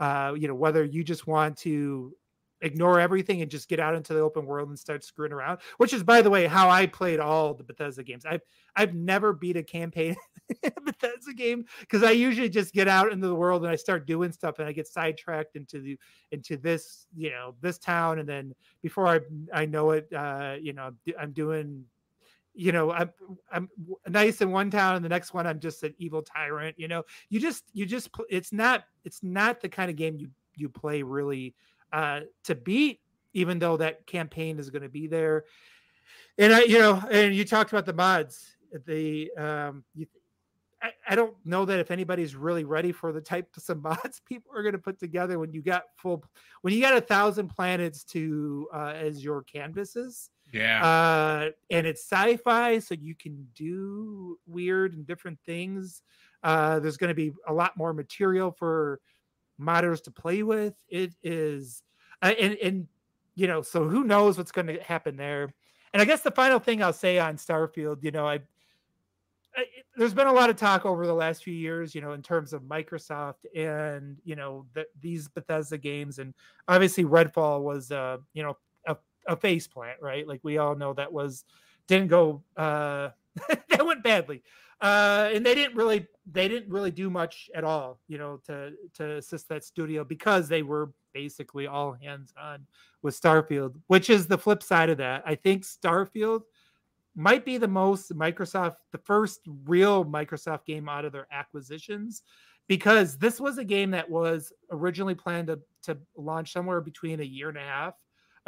Uh, 0.00 0.34
you 0.36 0.46
know, 0.48 0.54
whether 0.54 0.84
you 0.84 1.02
just 1.02 1.26
want 1.26 1.56
to 1.58 2.14
ignore 2.60 2.98
everything 2.98 3.40
and 3.42 3.50
just 3.50 3.68
get 3.68 3.78
out 3.78 3.94
into 3.94 4.12
the 4.12 4.20
open 4.20 4.44
world 4.44 4.68
and 4.68 4.78
start 4.78 5.04
screwing 5.04 5.32
around 5.32 5.58
which 5.76 5.92
is 5.92 6.02
by 6.02 6.20
the 6.20 6.30
way 6.30 6.46
how 6.46 6.68
i 6.68 6.86
played 6.86 7.20
all 7.20 7.54
the 7.54 7.62
bethesda 7.62 8.02
games. 8.02 8.24
I've 8.26 8.42
i've 8.76 8.94
never 8.94 9.32
beat 9.32 9.56
a 9.56 9.62
campaign 9.62 10.16
bethesda 10.84 11.34
game 11.36 11.64
because 11.80 12.02
i 12.02 12.10
usually 12.10 12.48
just 12.48 12.74
get 12.74 12.88
out 12.88 13.12
into 13.12 13.28
the 13.28 13.34
world 13.34 13.62
and 13.62 13.70
i 13.70 13.76
start 13.76 14.06
doing 14.06 14.32
stuff 14.32 14.58
and 14.58 14.68
i 14.68 14.72
get 14.72 14.88
sidetracked 14.88 15.56
into 15.56 15.80
the 15.80 15.98
into 16.32 16.56
this 16.56 17.06
you 17.16 17.30
know 17.30 17.54
this 17.60 17.78
town. 17.78 18.18
And 18.18 18.28
then 18.28 18.54
before 18.82 19.06
i 19.06 19.20
i 19.52 19.64
know 19.64 19.92
it 19.92 20.12
uh 20.12 20.56
you 20.60 20.72
know 20.72 20.90
i'm 21.18 21.32
doing 21.32 21.84
you 22.58 22.72
know 22.72 22.90
I'm, 22.90 23.10
I'm 23.52 23.68
nice 24.08 24.40
in 24.40 24.50
one 24.50 24.70
town 24.70 24.96
and 24.96 25.04
the 25.04 25.08
next 25.08 25.32
one 25.32 25.46
i'm 25.46 25.60
just 25.60 25.82
an 25.84 25.94
evil 25.98 26.22
tyrant 26.22 26.74
you 26.78 26.88
know 26.88 27.04
you 27.28 27.38
just 27.38 27.64
you 27.72 27.86
just 27.86 28.10
it's 28.28 28.52
not 28.52 28.84
it's 29.04 29.22
not 29.22 29.60
the 29.60 29.68
kind 29.68 29.90
of 29.90 29.96
game 29.96 30.16
you 30.18 30.28
you 30.56 30.68
play 30.68 31.02
really 31.02 31.54
uh, 31.92 32.20
to 32.44 32.54
beat, 32.54 33.00
even 33.32 33.58
though 33.58 33.76
that 33.76 34.06
campaign 34.06 34.58
is 34.58 34.70
going 34.70 34.82
to 34.82 34.88
be 34.88 35.06
there. 35.06 35.44
And 36.36 36.52
I, 36.52 36.62
you 36.62 36.78
know, 36.78 37.02
and 37.10 37.34
you 37.34 37.44
talked 37.44 37.72
about 37.72 37.86
the 37.86 37.92
mods. 37.92 38.56
The 38.86 39.30
um, 39.36 39.84
you, 39.94 40.06
I, 41.08 41.16
don't 41.16 41.34
know 41.44 41.64
that 41.64 41.80
if 41.80 41.90
anybody's 41.90 42.36
really 42.36 42.64
ready 42.64 42.92
for 42.92 43.12
the 43.12 43.20
types 43.20 43.56
of 43.56 43.62
some 43.62 43.82
mods 43.82 44.20
people 44.28 44.52
are 44.54 44.62
going 44.62 44.74
to 44.74 44.78
put 44.78 44.98
together 44.98 45.38
when 45.38 45.52
you 45.52 45.62
got 45.62 45.84
full, 45.96 46.22
when 46.62 46.74
you 46.74 46.80
got 46.80 46.96
a 46.96 47.00
thousand 47.00 47.48
planets 47.48 48.04
to 48.04 48.68
uh, 48.72 48.92
as 48.94 49.24
your 49.24 49.42
canvases. 49.42 50.30
Yeah. 50.52 50.84
Uh, 50.84 51.50
and 51.70 51.86
it's 51.86 52.02
sci-fi, 52.02 52.78
so 52.78 52.94
you 52.94 53.14
can 53.14 53.46
do 53.54 54.38
weird 54.46 54.94
and 54.94 55.06
different 55.06 55.38
things. 55.44 56.02
Uh, 56.42 56.78
there's 56.78 56.96
going 56.96 57.08
to 57.08 57.14
be 57.14 57.32
a 57.46 57.52
lot 57.52 57.76
more 57.76 57.92
material 57.92 58.50
for 58.52 59.00
modders 59.60 60.02
to 60.04 60.10
play 60.10 60.42
with. 60.42 60.74
It 60.88 61.12
is, 61.22 61.82
uh, 62.22 62.34
and 62.38 62.56
and 62.62 62.88
you 63.34 63.46
know, 63.46 63.62
so 63.62 63.88
who 63.88 64.04
knows 64.04 64.38
what's 64.38 64.52
going 64.52 64.66
to 64.68 64.82
happen 64.82 65.16
there. 65.16 65.52
And 65.92 66.02
I 66.02 66.04
guess 66.04 66.22
the 66.22 66.30
final 66.30 66.58
thing 66.58 66.82
I'll 66.82 66.92
say 66.92 67.18
on 67.18 67.36
Starfield, 67.36 68.02
you 68.02 68.10
know, 68.10 68.26
I, 68.26 68.40
there's 69.96 70.14
been 70.14 70.26
a 70.26 70.32
lot 70.32 70.50
of 70.50 70.56
talk 70.56 70.84
over 70.84 71.06
the 71.06 71.14
last 71.14 71.42
few 71.42 71.54
years, 71.54 71.94
you 71.94 72.00
know, 72.00 72.12
in 72.12 72.22
terms 72.22 72.52
of 72.52 72.62
Microsoft 72.62 73.44
and 73.56 74.16
you 74.24 74.36
know 74.36 74.66
the, 74.74 74.86
these 75.00 75.28
Bethesda 75.28 75.78
games, 75.78 76.18
and 76.18 76.34
obviously 76.68 77.04
Redfall 77.04 77.62
was, 77.62 77.90
uh, 77.90 78.18
you 78.34 78.42
know, 78.42 78.56
a 79.28 79.36
face 79.36 79.68
plant, 79.68 79.98
right? 80.02 80.26
Like 80.26 80.40
we 80.42 80.58
all 80.58 80.74
know 80.74 80.92
that 80.94 81.12
was 81.12 81.44
didn't 81.86 82.08
go 82.08 82.42
uh 82.56 83.10
that 83.68 83.86
went 83.86 84.02
badly 84.02 84.42
uh, 84.80 85.30
and 85.32 85.44
they 85.44 85.54
didn't 85.54 85.76
really 85.76 86.06
they 86.30 86.46
didn't 86.46 86.70
really 86.70 86.90
do 86.90 87.10
much 87.10 87.50
at 87.54 87.64
all, 87.64 87.98
you 88.06 88.18
know, 88.18 88.40
to 88.46 88.72
to 88.94 89.16
assist 89.16 89.48
that 89.48 89.64
studio 89.64 90.04
because 90.04 90.48
they 90.48 90.62
were 90.62 90.92
basically 91.12 91.66
all 91.66 91.92
hands 91.92 92.32
on 92.40 92.64
with 93.02 93.20
Starfield, 93.20 93.74
which 93.88 94.08
is 94.08 94.26
the 94.26 94.38
flip 94.38 94.62
side 94.62 94.90
of 94.90 94.98
that. 94.98 95.22
I 95.26 95.34
think 95.34 95.64
Starfield 95.64 96.42
might 97.16 97.44
be 97.44 97.58
the 97.58 97.66
most 97.66 98.14
Microsoft, 98.14 98.76
the 98.92 98.98
first 98.98 99.40
real 99.64 100.04
Microsoft 100.04 100.64
game 100.64 100.88
out 100.88 101.04
of 101.04 101.12
their 101.12 101.26
acquisitions, 101.32 102.22
because 102.68 103.18
this 103.18 103.40
was 103.40 103.58
a 103.58 103.64
game 103.64 103.90
that 103.90 104.08
was 104.08 104.52
originally 104.70 105.16
planned 105.16 105.48
to 105.48 105.58
to 105.82 105.98
launch 106.16 106.52
somewhere 106.52 106.80
between 106.80 107.18
a 107.18 107.24
year 107.24 107.48
and 107.48 107.58
a 107.58 107.62
half, 107.62 107.94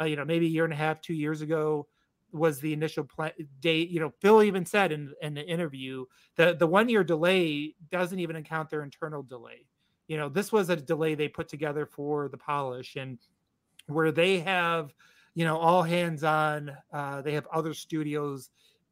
uh, 0.01 0.05
you 0.05 0.15
know, 0.15 0.25
maybe 0.25 0.47
a 0.47 0.49
year 0.49 0.63
and 0.63 0.73
a 0.73 0.77
half, 0.77 1.01
two 1.01 1.13
years 1.13 1.41
ago 1.41 1.87
was 2.31 2.59
the 2.59 2.73
initial 2.73 3.03
plan 3.03 3.31
date. 3.59 3.89
You 3.89 3.99
know, 3.99 4.13
Phil 4.19 4.43
even 4.43 4.65
said 4.65 4.91
in, 4.91 5.13
in 5.21 5.33
the 5.33 5.45
interview 5.45 6.05
that 6.37 6.59
the 6.59 6.67
one 6.67 6.89
year 6.89 7.03
delay 7.03 7.75
doesn't 7.91 8.19
even 8.19 8.37
account 8.37 8.69
their 8.69 8.83
internal 8.83 9.21
delay. 9.21 9.65
You 10.07 10.17
know, 10.17 10.29
this 10.29 10.51
was 10.51 10.69
a 10.69 10.75
delay 10.75 11.15
they 11.15 11.27
put 11.27 11.47
together 11.47 11.85
for 11.85 12.29
the 12.29 12.37
polish 12.37 12.95
and 12.95 13.19
where 13.87 14.11
they 14.11 14.39
have, 14.39 14.93
you 15.35 15.45
know, 15.45 15.57
all 15.57 15.83
hands 15.83 16.23
on. 16.23 16.75
Uh, 16.91 17.21
they 17.21 17.33
have 17.33 17.47
other 17.47 17.73
studios 17.73 18.49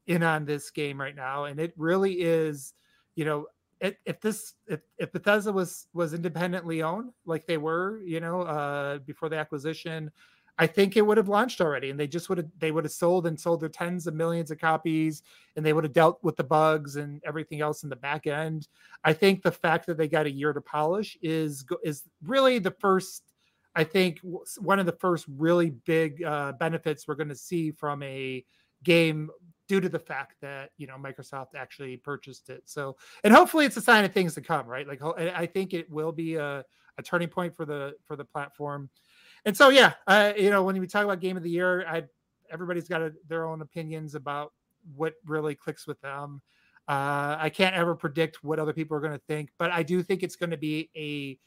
in 0.08 0.24
on 0.24 0.46
this 0.46 0.72
game 0.72 1.00
right 1.00 1.16
now, 1.16 1.46
and 1.46 1.60
it 1.60 1.74
really 1.78 2.14
is, 2.14 2.74
you 3.16 3.26
know, 3.26 3.48
if, 3.82 3.96
if 4.06 4.20
this 4.20 4.54
if, 4.68 4.82
if 4.98 5.12
Bethesda 5.12 5.52
was 5.52 5.88
was 5.94 6.14
independently 6.14 6.82
owned 6.82 7.12
like 7.26 7.46
they 7.46 7.58
were, 7.58 8.02
you 8.04 8.20
know, 8.20 8.42
uh, 8.42 9.00
before 9.00 9.30
the 9.30 9.38
acquisition, 9.38 10.12
I 10.62 10.68
think 10.68 10.98
it 10.98 11.02
would 11.06 11.16
have 11.16 11.30
launched 11.30 11.62
already, 11.62 11.90
and 11.90 11.98
they 11.98 12.06
just 12.06 12.28
would 12.28 12.38
have 12.38 12.48
they 12.60 12.72
would 12.72 12.84
have 12.84 12.92
sold 12.92 13.26
and 13.26 13.40
sold 13.40 13.62
their 13.62 13.70
tens 13.70 14.08
of 14.08 14.14
millions 14.14 14.52
of 14.52 14.60
copies, 14.60 15.24
and 15.56 15.66
they 15.66 15.72
would 15.72 15.86
have 15.86 15.94
dealt 15.94 16.22
with 16.22 16.36
the 16.36 16.44
bugs 16.44 16.98
and 16.98 17.22
everything 17.26 17.62
else 17.62 17.84
in 17.84 17.90
the 17.90 17.96
back 17.96 18.28
end. 18.28 18.68
I 19.06 19.14
think 19.14 19.42
the 19.42 19.54
fact 19.54 19.88
that 19.88 19.98
they 19.98 20.10
got 20.10 20.26
a 20.26 20.32
year 20.32 20.52
to 20.52 20.60
polish 20.60 21.18
is 21.22 21.64
is 21.82 22.04
really 22.22 22.60
the 22.60 22.72
first. 22.72 23.24
I 23.74 23.86
think 23.86 24.20
one 24.58 24.80
of 24.80 24.86
the 24.86 24.98
first 25.00 25.26
really 25.30 25.70
big 25.70 26.22
uh, 26.24 26.52
benefits 26.54 27.08
we're 27.08 27.16
going 27.16 27.30
to 27.30 27.36
see 27.36 27.72
from 27.72 28.04
a 28.04 28.44
game 28.84 29.30
due 29.70 29.80
to 29.80 29.88
the 29.88 30.00
fact 30.00 30.36
that 30.42 30.72
you 30.78 30.88
know 30.88 30.98
Microsoft 30.98 31.56
actually 31.56 31.96
purchased 31.96 32.50
it. 32.50 32.64
So, 32.66 32.98
and 33.24 33.34
hopefully 33.34 33.66
it's 33.66 33.78
a 33.78 33.82
sign 33.82 34.04
of 34.04 34.12
things 34.12 34.34
to 34.36 34.42
come, 34.42 34.68
right? 34.68 34.86
Like 34.86 35.02
I 35.18 35.46
think 35.46 35.74
it 35.74 35.90
will 35.90 36.12
be 36.12 36.36
a, 36.36 36.66
a 36.98 37.02
turning 37.02 37.30
point 37.30 37.56
for 37.56 37.66
the 37.66 37.94
for 38.06 38.18
the 38.18 38.26
platform 38.26 38.90
and 39.46 39.56
so 39.56 39.70
yeah, 39.70 39.94
uh, 40.08 40.34
you 40.38 40.50
know, 40.50 40.64
when 40.64 40.80
we 40.80 40.88
talk 40.88 41.04
about 41.04 41.20
game 41.20 41.38
of 41.38 41.44
the 41.44 41.50
year, 41.50 41.86
I 41.88 42.04
everybody's 42.52 42.88
got 42.88 43.02
a, 43.02 43.14
their 43.28 43.46
own 43.46 43.62
opinions 43.62 44.16
about 44.16 44.54
what 44.96 45.16
really 45.26 45.56
clicks 45.56 45.88
with 45.88 46.00
them. 46.02 46.42
Uh, 46.88 47.38
I 47.40 47.50
can't 47.50 47.76
ever 47.76 47.96
predict 47.96 48.44
what 48.44 48.58
other 48.58 48.74
people 48.74 48.98
are 48.98 49.00
going 49.00 49.14
to 49.14 49.22
think, 49.28 49.52
but 49.60 49.72
I 49.72 49.84
do 49.84 50.02
think 50.02 50.24
it's 50.24 50.36
going 50.36 50.50
to 50.50 50.58
be 50.58 50.90
a 50.96 51.40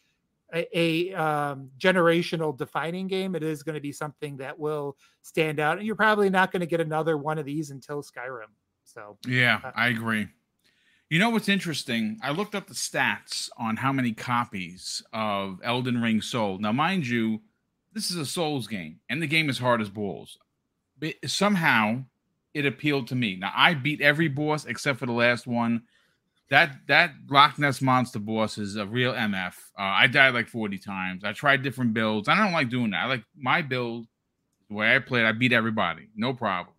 a, 0.55 0.79
a 0.79 1.15
um, 1.15 1.71
generational 1.79 2.57
defining 2.57 3.09
game. 3.09 3.35
It 3.35 3.43
is 3.43 3.63
going 3.63 3.75
to 3.75 3.81
be 3.81 3.93
something 3.93 4.37
that 4.37 4.59
will 4.59 4.97
stand 5.23 5.61
out, 5.61 5.79
and 5.79 5.87
you're 5.87 5.97
probably 5.97 6.31
not 6.31 6.53
going 6.53 6.61
to 6.61 6.67
get 6.67 6.81
another 6.81 7.17
one 7.17 7.39
of 7.39 7.47
these 7.47 7.71
until 7.71 8.03
Skyrim. 8.03 8.53
So 8.85 9.17
yeah, 9.27 9.61
uh, 9.65 9.73
I 9.75 9.89
agree. 9.89 10.29
You 11.09 11.19
know 11.19 11.31
what's 11.31 11.49
interesting? 11.49 12.19
I 12.23 12.31
looked 12.31 12.55
up 12.55 12.69
the 12.69 12.75
stats 12.75 13.51
on 13.59 13.77
how 13.77 13.93
many 13.93 14.13
copies 14.13 15.03
of 15.13 15.61
Elden 15.63 16.01
Ring 16.01 16.23
sold. 16.23 16.63
Now, 16.63 16.73
mind 16.73 17.07
you, 17.07 17.43
this 17.95 18.11
is 18.11 18.17
a 18.17 18.27
Souls 18.27 18.67
game, 18.67 19.01
and 19.09 19.23
the 19.23 19.27
game 19.27 19.51
is 19.51 19.59
hard 19.59 19.81
as 19.81 19.89
balls. 19.91 20.39
But 20.99 21.15
somehow 21.27 22.05
it 22.55 22.67
appealed 22.67 23.09
to 23.09 23.15
me. 23.15 23.37
Now 23.37 23.53
I 23.55 23.75
beat 23.75 24.01
every 24.01 24.29
boss 24.29 24.67
except 24.67 24.99
for 24.99 25.07
the 25.07 25.13
last 25.13 25.47
one. 25.47 25.83
That 26.51 26.77
that 26.89 27.13
Loch 27.31 27.59
Ness 27.59 27.81
monster 27.81 28.19
boss 28.19 28.59
is 28.59 28.77
a 28.77 28.87
real 28.87 29.15
MF. 29.15 29.55
Uh, 29.79 29.83
I 29.83 30.07
died 30.07 30.35
like 30.35 30.49
40 30.49 30.79
times. 30.79 31.25
I 31.25 31.33
tried 31.33 31.63
different 31.63 31.95
builds. 31.95 32.29
I 32.29 32.37
don't 32.37 32.53
like 32.53 32.69
doing 32.69 32.91
that. 32.91 33.05
I 33.05 33.07
like 33.07 33.25
my 33.37 33.63
build, 33.63 34.07
the 34.69 34.75
way 34.75 34.95
I 34.95 34.99
played, 34.99 35.25
I 35.25 35.33
beat 35.33 35.53
everybody, 35.53 36.09
no 36.15 36.35
problem. 36.35 36.75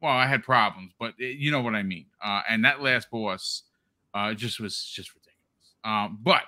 well, 0.00 0.12
I 0.12 0.26
had 0.26 0.42
problems, 0.42 0.92
but 0.98 1.14
it, 1.18 1.36
you 1.38 1.50
know 1.50 1.60
what 1.60 1.74
I 1.74 1.82
mean. 1.82 2.06
Uh, 2.22 2.42
and 2.48 2.64
that 2.64 2.80
last 2.80 3.10
boss 3.10 3.64
uh, 4.14 4.32
just 4.34 4.60
was 4.60 4.82
just 4.82 5.14
ridiculous. 5.14 5.74
Um, 5.84 6.18
but 6.22 6.42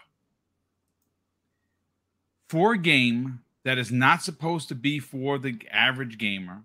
for 2.48 2.72
a 2.72 2.78
game 2.78 3.40
that 3.64 3.78
is 3.78 3.92
not 3.92 4.22
supposed 4.22 4.68
to 4.68 4.74
be 4.74 4.98
for 4.98 5.38
the 5.38 5.58
average 5.70 6.18
gamer, 6.18 6.62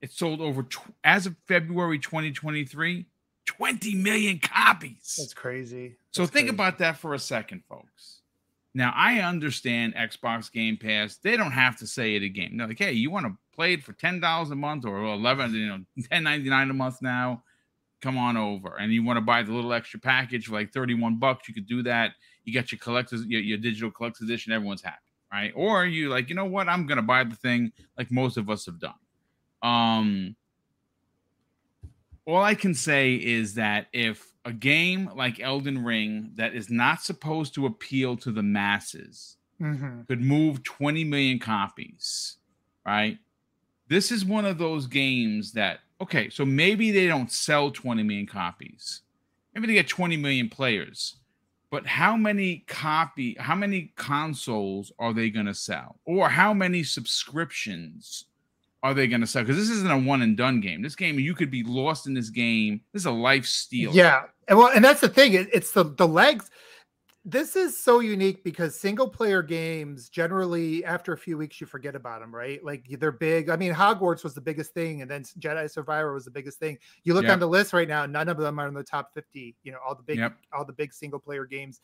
it 0.00 0.12
sold 0.12 0.40
over 0.40 0.64
tw- 0.64 0.94
as 1.02 1.26
of 1.26 1.36
February 1.46 1.98
2023, 1.98 3.06
20 3.46 3.94
million 3.94 4.38
copies. 4.38 5.16
That's 5.18 5.34
crazy. 5.34 5.88
That's 5.88 5.98
so 6.12 6.26
think 6.26 6.46
crazy. 6.46 6.48
about 6.50 6.78
that 6.78 6.98
for 6.98 7.14
a 7.14 7.18
second, 7.18 7.62
folks. 7.68 8.20
Now 8.74 8.92
I 8.94 9.20
understand 9.20 9.94
Xbox 9.94 10.50
Game 10.50 10.76
Pass. 10.76 11.16
They 11.16 11.36
don't 11.36 11.52
have 11.52 11.76
to 11.78 11.86
say 11.86 12.16
it 12.16 12.22
again. 12.22 12.56
They're 12.56 12.66
like, 12.66 12.78
hey, 12.78 12.92
you 12.92 13.10
want 13.10 13.26
to 13.26 13.36
play 13.54 13.74
it 13.74 13.84
for 13.84 13.92
ten 13.92 14.20
dollars 14.20 14.50
a 14.50 14.56
month 14.56 14.84
or 14.84 15.02
eleven, 15.04 15.54
you 15.54 15.68
know, 15.68 15.78
ten 16.10 16.24
ninety 16.24 16.50
nine 16.50 16.70
a 16.70 16.74
month 16.74 17.00
now? 17.00 17.44
Come 18.02 18.18
on 18.18 18.36
over. 18.36 18.76
And 18.76 18.92
you 18.92 19.04
want 19.04 19.16
to 19.16 19.22
buy 19.22 19.42
the 19.42 19.52
little 19.52 19.72
extra 19.72 20.00
package 20.00 20.46
for 20.46 20.54
like 20.54 20.72
thirty 20.72 20.94
one 20.94 21.18
bucks? 21.18 21.48
You 21.48 21.54
could 21.54 21.68
do 21.68 21.82
that. 21.84 22.12
You 22.42 22.52
get 22.52 22.72
your 22.72 22.80
collectors, 22.80 23.24
your, 23.26 23.40
your 23.40 23.58
digital 23.58 23.90
collector's 23.90 24.28
edition. 24.28 24.52
Everyone's 24.52 24.82
happy, 24.82 24.98
right? 25.34 25.52
Or 25.56 25.84
you 25.84 26.10
like, 26.10 26.28
you 26.28 26.36
know 26.36 26.44
what? 26.44 26.68
I'm 26.68 26.86
gonna 26.86 27.02
buy 27.02 27.24
the 27.24 27.34
thing 27.34 27.72
like 27.98 28.12
most 28.12 28.36
of 28.36 28.48
us 28.48 28.66
have 28.66 28.78
done. 28.78 28.94
Um, 29.62 30.36
all 32.24 32.42
I 32.42 32.54
can 32.54 32.72
say 32.72 33.14
is 33.14 33.54
that 33.54 33.88
if 33.92 34.24
a 34.44 34.52
game 34.52 35.10
like 35.16 35.40
Elden 35.40 35.84
Ring 35.84 36.30
that 36.36 36.54
is 36.54 36.70
not 36.70 37.02
supposed 37.02 37.54
to 37.54 37.66
appeal 37.66 38.16
to 38.18 38.30
the 38.30 38.42
masses 38.42 39.36
mm-hmm. 39.60 40.02
could 40.02 40.20
move 40.20 40.62
20 40.62 41.02
million 41.02 41.40
copies, 41.40 42.36
right? 42.86 43.18
This 43.88 44.12
is 44.12 44.24
one 44.24 44.44
of 44.44 44.58
those 44.58 44.86
games 44.86 45.52
that, 45.52 45.80
okay, 46.00 46.30
so 46.30 46.44
maybe 46.44 46.92
they 46.92 47.08
don't 47.08 47.32
sell 47.32 47.70
20 47.70 48.02
million 48.04 48.26
copies. 48.26 49.02
Maybe 49.52 49.66
they 49.66 49.74
get 49.74 49.88
20 49.88 50.16
million 50.16 50.48
players. 50.48 51.16
But 51.74 51.86
how 51.86 52.16
many 52.16 52.62
copy, 52.68 53.34
how 53.36 53.56
many 53.56 53.92
consoles 53.96 54.92
are 55.00 55.12
they 55.12 55.28
going 55.28 55.46
to 55.46 55.54
sell? 55.54 55.98
Or 56.04 56.28
how 56.28 56.54
many 56.54 56.84
subscriptions 56.84 58.26
are 58.84 58.94
they 58.94 59.08
going 59.08 59.22
to 59.22 59.26
sell? 59.26 59.42
Because 59.42 59.56
this 59.56 59.70
isn't 59.78 59.90
a 59.90 59.98
one 59.98 60.22
and 60.22 60.36
done 60.36 60.60
game. 60.60 60.82
This 60.82 60.94
game, 60.94 61.18
you 61.18 61.34
could 61.34 61.50
be 61.50 61.64
lost 61.64 62.06
in 62.06 62.14
this 62.14 62.30
game. 62.30 62.80
This 62.92 63.02
is 63.02 63.06
a 63.06 63.10
life 63.10 63.44
steal. 63.44 63.92
Yeah, 63.92 64.22
and 64.46 64.56
well, 64.56 64.68
and 64.68 64.84
that's 64.84 65.00
the 65.00 65.08
thing. 65.08 65.32
It, 65.32 65.48
it's 65.52 65.72
the 65.72 65.82
the 65.82 66.06
legs. 66.06 66.48
This 67.26 67.56
is 67.56 67.78
so 67.78 68.00
unique 68.00 68.44
because 68.44 68.78
single 68.78 69.08
player 69.08 69.42
games 69.42 70.10
generally, 70.10 70.84
after 70.84 71.14
a 71.14 71.16
few 71.16 71.38
weeks, 71.38 71.58
you 71.58 71.66
forget 71.66 71.96
about 71.96 72.20
them, 72.20 72.34
right? 72.34 72.62
Like 72.62 72.84
they're 72.98 73.12
big. 73.12 73.48
I 73.48 73.56
mean, 73.56 73.72
Hogwarts 73.72 74.22
was 74.22 74.34
the 74.34 74.42
biggest 74.42 74.74
thing, 74.74 75.00
and 75.00 75.10
then 75.10 75.22
Jedi 75.38 75.70
Survivor 75.70 76.12
was 76.12 76.26
the 76.26 76.30
biggest 76.30 76.58
thing. 76.58 76.76
You 77.02 77.14
look 77.14 77.24
yep. 77.24 77.32
on 77.32 77.40
the 77.40 77.48
list 77.48 77.72
right 77.72 77.88
now; 77.88 78.04
none 78.04 78.28
of 78.28 78.36
them 78.36 78.58
are 78.58 78.68
in 78.68 78.74
the 78.74 78.84
top 78.84 79.14
fifty. 79.14 79.56
You 79.62 79.72
know, 79.72 79.78
all 79.86 79.94
the 79.94 80.02
big, 80.02 80.18
yep. 80.18 80.36
all 80.52 80.66
the 80.66 80.74
big 80.74 80.92
single 80.92 81.18
player 81.18 81.46
games 81.46 81.80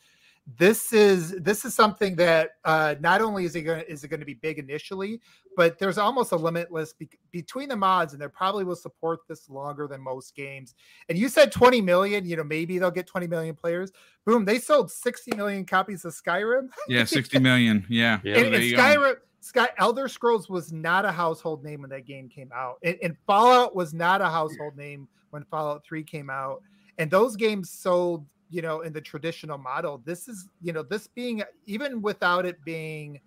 this 0.57 0.91
is 0.91 1.31
this 1.41 1.65
is 1.65 1.75
something 1.75 2.15
that 2.15 2.51
uh, 2.65 2.95
not 2.99 3.21
only 3.21 3.45
is 3.45 3.55
it 3.55 3.61
going 3.61 3.83
is 3.87 4.03
it 4.03 4.07
going 4.07 4.19
to 4.19 4.25
be 4.25 4.33
big 4.33 4.57
initially, 4.57 5.21
but 5.55 5.77
there's 5.77 5.97
almost 5.97 6.31
a 6.31 6.35
limitless 6.35 6.93
be- 6.93 7.09
between 7.31 7.69
the 7.69 7.75
mods, 7.75 8.13
and 8.13 8.21
they 8.21 8.27
probably 8.27 8.63
will 8.63 8.75
support 8.75 9.19
this 9.27 9.49
longer 9.49 9.87
than 9.87 10.01
most 10.01 10.35
games. 10.35 10.73
And 11.09 11.17
you 11.17 11.29
said 11.29 11.51
20 11.51 11.81
million, 11.81 12.25
you 12.25 12.35
know, 12.35 12.43
maybe 12.43 12.79
they'll 12.79 12.91
get 12.91 13.07
20 13.07 13.27
million 13.27 13.55
players. 13.55 13.91
Boom, 14.25 14.43
they 14.43 14.59
sold 14.59 14.91
60 14.91 15.35
million 15.35 15.65
copies 15.65 16.05
of 16.05 16.13
Skyrim. 16.13 16.69
Yeah, 16.87 17.05
60 17.05 17.39
million. 17.39 17.85
Yeah, 17.89 18.19
yeah. 18.23 18.37
And, 18.39 18.55
and 18.55 18.63
Skyrim. 18.63 19.15
Sky 19.43 19.69
Elder 19.79 20.07
Scrolls 20.07 20.49
was 20.49 20.71
not 20.71 21.03
a 21.03 21.11
household 21.11 21.63
name 21.63 21.81
when 21.81 21.89
that 21.89 22.05
game 22.05 22.29
came 22.29 22.51
out, 22.53 22.77
and, 22.83 22.97
and 23.01 23.17
Fallout 23.25 23.75
was 23.75 23.93
not 23.93 24.21
a 24.21 24.27
household 24.27 24.77
name 24.77 25.07
when 25.31 25.43
Fallout 25.45 25.83
3 25.85 26.03
came 26.03 26.29
out. 26.29 26.61
And 26.97 27.09
those 27.09 27.35
games 27.35 27.71
sold 27.71 28.25
you 28.51 28.61
know 28.61 28.81
in 28.81 28.93
the 28.93 29.01
traditional 29.01 29.57
model 29.57 30.01
this 30.05 30.27
is 30.27 30.47
you 30.61 30.73
know 30.73 30.83
this 30.83 31.07
being 31.07 31.41
even 31.65 32.01
without 32.01 32.45
it 32.45 32.63
being 32.63 33.19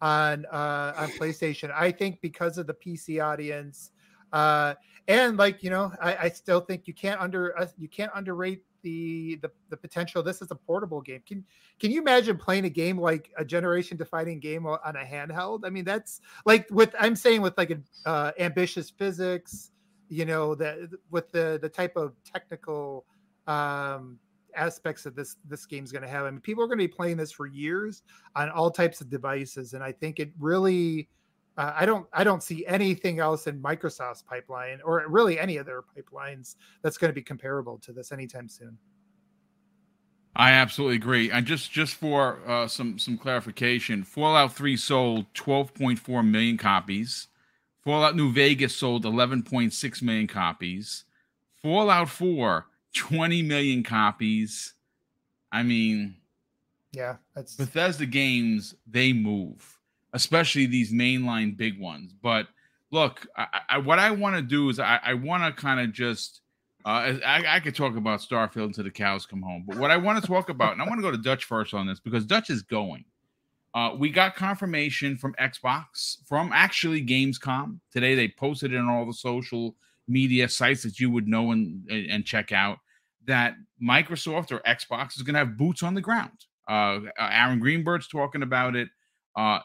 on 0.00 0.46
uh 0.46 0.92
on 0.96 1.08
playstation 1.10 1.70
i 1.74 1.90
think 1.90 2.20
because 2.20 2.56
of 2.56 2.66
the 2.66 2.74
pc 2.74 3.22
audience 3.22 3.90
uh 4.32 4.74
and 5.08 5.36
like 5.36 5.62
you 5.62 5.70
know 5.70 5.92
i, 6.00 6.16
I 6.16 6.28
still 6.28 6.60
think 6.60 6.86
you 6.86 6.94
can't 6.94 7.20
under 7.20 7.58
uh, 7.58 7.66
you 7.76 7.88
can't 7.88 8.12
underrate 8.14 8.62
the, 8.82 9.36
the 9.42 9.50
the 9.70 9.76
potential. 9.76 10.22
This 10.22 10.40
is 10.40 10.52
a 10.52 10.54
portable 10.54 11.00
game. 11.00 11.20
Can 11.26 11.44
can 11.80 11.90
you 11.90 12.00
imagine 12.00 12.36
playing 12.36 12.64
a 12.64 12.70
game 12.70 12.96
like 12.96 13.28
a 13.36 13.44
generation 13.44 13.96
defining 13.96 14.38
game 14.38 14.66
on 14.66 14.78
a 14.96 15.04
handheld? 15.04 15.62
I 15.64 15.70
mean 15.70 15.84
that's 15.84 16.20
like 16.46 16.66
with 16.70 16.94
i'm 16.98 17.16
saying 17.16 17.42
with 17.42 17.58
like 17.58 17.70
a 17.72 17.78
uh, 18.08 18.32
ambitious 18.38 18.88
physics 18.88 19.72
you 20.08 20.24
know 20.24 20.54
that 20.54 20.78
with 21.10 21.30
the 21.32 21.58
the 21.60 21.68
type 21.68 21.96
of 21.96 22.14
technical 22.24 23.04
um 23.46 24.18
aspects 24.54 25.06
of 25.06 25.14
this 25.14 25.36
this 25.48 25.66
game's 25.66 25.92
going 25.92 26.02
to 26.02 26.08
have. 26.08 26.26
I 26.26 26.30
mean, 26.30 26.40
people 26.40 26.62
are 26.62 26.66
going 26.66 26.78
to 26.78 26.84
be 26.84 26.88
playing 26.88 27.16
this 27.16 27.32
for 27.32 27.46
years 27.46 28.02
on 28.36 28.50
all 28.50 28.70
types 28.70 29.00
of 29.00 29.10
devices, 29.10 29.72
and 29.74 29.82
I 29.82 29.92
think 29.92 30.20
it 30.20 30.32
really. 30.38 31.08
Uh, 31.56 31.72
I 31.74 31.86
don't. 31.86 32.06
I 32.12 32.24
don't 32.24 32.42
see 32.42 32.64
anything 32.66 33.18
else 33.18 33.46
in 33.46 33.60
Microsoft's 33.60 34.22
pipeline, 34.22 34.80
or 34.84 35.04
really 35.08 35.38
any 35.38 35.56
of 35.56 35.66
their 35.66 35.82
pipelines, 35.82 36.54
that's 36.82 36.96
going 36.96 37.10
to 37.10 37.14
be 37.14 37.22
comparable 37.22 37.78
to 37.78 37.92
this 37.92 38.12
anytime 38.12 38.48
soon. 38.48 38.78
I 40.36 40.52
absolutely 40.52 40.96
agree. 40.96 41.32
And 41.32 41.44
just 41.46 41.72
just 41.72 41.96
for 41.96 42.40
uh, 42.46 42.68
some 42.68 42.98
some 42.98 43.18
clarification, 43.18 44.04
Fallout 44.04 44.52
Three 44.52 44.76
sold 44.76 45.26
12.4 45.34 46.28
million 46.28 46.56
copies. 46.56 47.26
Fallout 47.84 48.14
New 48.14 48.30
Vegas 48.32 48.76
sold 48.76 49.04
11.6 49.04 50.02
million 50.02 50.26
copies. 50.26 51.04
Fallout 51.62 52.08
4 52.08 52.66
20 52.94 53.42
million 53.42 53.82
copies. 53.82 54.74
I 55.52 55.62
mean, 55.62 56.16
yeah, 56.92 57.16
that's 57.34 57.54
Bethesda 57.54 58.06
games, 58.06 58.74
they 58.86 59.12
move, 59.12 59.78
especially 60.12 60.66
these 60.66 60.92
mainline 60.92 61.56
big 61.56 61.78
ones. 61.78 62.12
But 62.22 62.48
look, 62.90 63.26
I, 63.36 63.46
I, 63.70 63.78
what 63.78 63.98
I 63.98 64.10
want 64.10 64.36
to 64.36 64.42
do 64.42 64.68
is 64.68 64.78
I, 64.78 65.00
I 65.02 65.14
want 65.14 65.44
to 65.44 65.60
kind 65.60 65.80
of 65.80 65.92
just. 65.92 66.40
Uh, 66.84 67.18
I, 67.26 67.56
I 67.56 67.60
could 67.60 67.74
talk 67.74 67.96
about 67.96 68.20
Starfield 68.20 68.66
until 68.66 68.84
the 68.84 68.90
cows 68.90 69.26
come 69.26 69.42
home, 69.42 69.64
but 69.66 69.76
what 69.76 69.90
I 69.90 69.96
want 69.96 70.22
to 70.22 70.26
talk 70.26 70.48
about, 70.48 70.72
and 70.72 70.80
I 70.80 70.86
want 70.86 70.98
to 70.98 71.02
go 71.02 71.10
to 71.10 71.18
Dutch 71.18 71.44
first 71.44 71.74
on 71.74 71.86
this 71.86 72.00
because 72.00 72.24
Dutch 72.24 72.50
is 72.50 72.62
going. 72.62 73.04
Uh, 73.74 73.94
we 73.98 74.08
got 74.08 74.34
confirmation 74.34 75.16
from 75.16 75.34
Xbox, 75.34 76.16
from 76.26 76.50
actually 76.54 77.04
Gamescom 77.04 77.78
today. 77.92 78.14
They 78.14 78.28
posted 78.28 78.72
it 78.72 78.78
on 78.78 78.88
all 78.88 79.04
the 79.04 79.12
social 79.12 79.74
media 80.08 80.48
sites 80.48 80.82
that 80.82 80.98
you 80.98 81.10
would 81.10 81.28
know 81.28 81.52
and, 81.52 81.88
and 81.90 82.24
check 82.24 82.52
out 82.52 82.78
that 83.26 83.54
Microsoft 83.82 84.52
or 84.52 84.60
Xbox 84.60 85.16
is 85.16 85.22
going 85.22 85.34
to 85.34 85.40
have 85.40 85.58
boots 85.58 85.82
on 85.82 85.94
the 85.94 86.00
ground. 86.00 86.46
Uh, 86.68 87.00
uh, 87.18 87.30
Aaron 87.30 87.60
Greenberg's 87.60 88.08
talking 88.08 88.42
about 88.42 88.74
it. 88.74 88.88
Uh, 89.36 89.60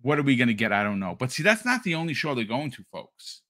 what 0.00 0.18
are 0.18 0.22
we 0.22 0.36
going 0.36 0.48
to 0.48 0.54
get? 0.54 0.72
I 0.72 0.82
don't 0.82 0.98
know. 0.98 1.16
But 1.18 1.30
see, 1.30 1.42
that's 1.42 1.64
not 1.64 1.82
the 1.84 1.94
only 1.94 2.14
show 2.14 2.34
they're 2.34 2.44
going 2.44 2.70
to, 2.72 2.84
folks. 2.90 3.42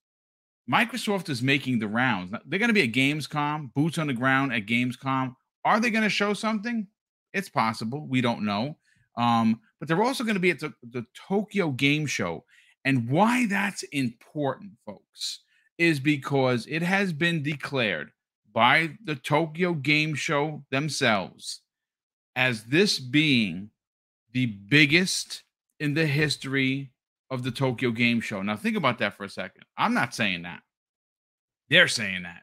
Microsoft 0.70 1.28
is 1.28 1.42
making 1.42 1.78
the 1.78 1.88
rounds. 1.88 2.32
They're 2.46 2.58
going 2.58 2.68
to 2.68 2.74
be 2.74 2.82
at 2.82 2.92
Gamescom, 2.92 3.72
boots 3.74 3.98
on 3.98 4.06
the 4.06 4.12
ground 4.12 4.52
at 4.52 4.66
Gamescom. 4.66 5.34
Are 5.64 5.80
they 5.80 5.90
going 5.90 6.04
to 6.04 6.10
show 6.10 6.34
something? 6.34 6.86
It's 7.32 7.48
possible. 7.48 8.06
We 8.06 8.20
don't 8.20 8.44
know. 8.44 8.76
Um, 9.16 9.60
but 9.78 9.88
they're 9.88 10.02
also 10.02 10.24
going 10.24 10.34
to 10.34 10.40
be 10.40 10.50
at 10.50 10.60
the, 10.60 10.72
the 10.82 11.04
Tokyo 11.28 11.70
Game 11.70 12.06
Show. 12.06 12.44
And 12.84 13.08
why 13.08 13.46
that's 13.46 13.82
important, 13.84 14.72
folks, 14.86 15.40
is 15.82 15.98
because 15.98 16.64
it 16.68 16.80
has 16.80 17.12
been 17.12 17.42
declared 17.42 18.12
by 18.54 18.90
the 19.04 19.16
Tokyo 19.16 19.74
Game 19.74 20.14
Show 20.14 20.62
themselves 20.70 21.62
as 22.36 22.62
this 22.64 23.00
being 23.00 23.70
the 24.32 24.46
biggest 24.46 25.42
in 25.80 25.94
the 25.94 26.06
history 26.06 26.92
of 27.30 27.42
the 27.42 27.50
Tokyo 27.50 27.90
Game 27.90 28.20
Show. 28.20 28.42
Now, 28.42 28.56
think 28.56 28.76
about 28.76 28.98
that 28.98 29.14
for 29.14 29.24
a 29.24 29.28
second. 29.28 29.64
I'm 29.76 29.92
not 29.92 30.14
saying 30.14 30.42
that. 30.42 30.60
They're 31.68 31.88
saying 31.88 32.22
that. 32.22 32.42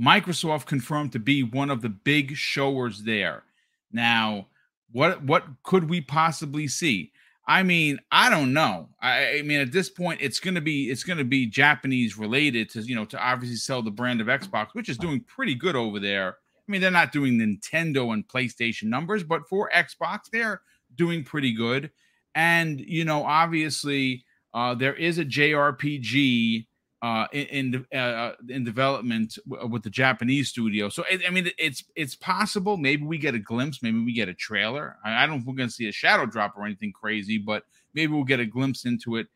Microsoft 0.00 0.66
confirmed 0.66 1.10
to 1.12 1.18
be 1.18 1.42
one 1.42 1.70
of 1.70 1.82
the 1.82 1.88
big 1.88 2.36
showers 2.36 3.02
there. 3.02 3.42
Now, 3.90 4.46
what 4.92 5.24
what 5.24 5.44
could 5.64 5.90
we 5.90 6.00
possibly 6.00 6.68
see? 6.68 7.10
I 7.50 7.64
mean, 7.64 7.98
I 8.12 8.30
don't 8.30 8.52
know. 8.52 8.90
I, 9.02 9.38
I, 9.38 9.42
mean, 9.42 9.58
at 9.58 9.72
this 9.72 9.90
point, 9.90 10.20
it's 10.22 10.38
gonna 10.38 10.60
be 10.60 10.88
it's 10.88 11.02
gonna 11.02 11.24
be 11.24 11.46
Japanese 11.46 12.16
related 12.16 12.70
to 12.70 12.80
you 12.82 12.94
know 12.94 13.04
to 13.06 13.18
obviously 13.18 13.56
sell 13.56 13.82
the 13.82 13.90
brand 13.90 14.20
of 14.20 14.28
Xbox, 14.28 14.68
which 14.72 14.88
is 14.88 14.96
doing 14.96 15.18
pretty 15.22 15.56
good 15.56 15.74
over 15.74 15.98
there. 15.98 16.28
I 16.28 16.70
mean, 16.70 16.80
they're 16.80 16.92
not 16.92 17.10
doing 17.10 17.40
Nintendo 17.40 18.12
and 18.14 18.26
PlayStation 18.28 18.84
numbers, 18.84 19.24
but 19.24 19.48
for 19.48 19.68
Xbox, 19.74 20.30
they're 20.32 20.62
doing 20.94 21.24
pretty 21.24 21.52
good. 21.52 21.90
And 22.36 22.78
you 22.78 23.04
know, 23.04 23.24
obviously, 23.24 24.24
uh, 24.54 24.76
there 24.76 24.94
is 24.94 25.18
a 25.18 25.24
JRPG 25.24 26.68
uh, 27.02 27.26
in 27.32 27.86
in, 27.90 27.98
uh, 27.98 28.32
in 28.48 28.64
development 28.64 29.38
w- 29.48 29.68
with 29.68 29.82
the 29.82 29.90
Japanese 29.90 30.48
studio. 30.48 30.88
So 30.88 31.04
I, 31.26 31.30
mean, 31.30 31.50
it's 31.58 31.84
it's 31.96 32.14
possible. 32.14 32.76
Maybe 32.76 33.04
we 33.04 33.18
get 33.18 33.34
a 33.34 33.38
glimpse. 33.38 33.82
Maybe 33.82 33.98
we 33.98 34.12
get 34.12 34.28
a 34.28 34.34
trailer. 34.34 34.96
I, 35.04 35.22
I 35.22 35.26
don't 35.26 35.36
know 35.36 35.40
if 35.40 35.46
we're 35.46 35.54
going 35.54 35.68
to 35.68 35.74
see 35.74 35.88
a 35.88 35.92
shadow 35.92 36.26
drop 36.26 36.56
or 36.56 36.64
anything 36.66 36.92
crazy, 36.92 37.38
but 37.38 37.64
maybe 37.94 38.12
we'll 38.12 38.24
get 38.24 38.40
a 38.40 38.46
glimpse 38.46 38.84
into 38.84 39.16
it. 39.16 39.28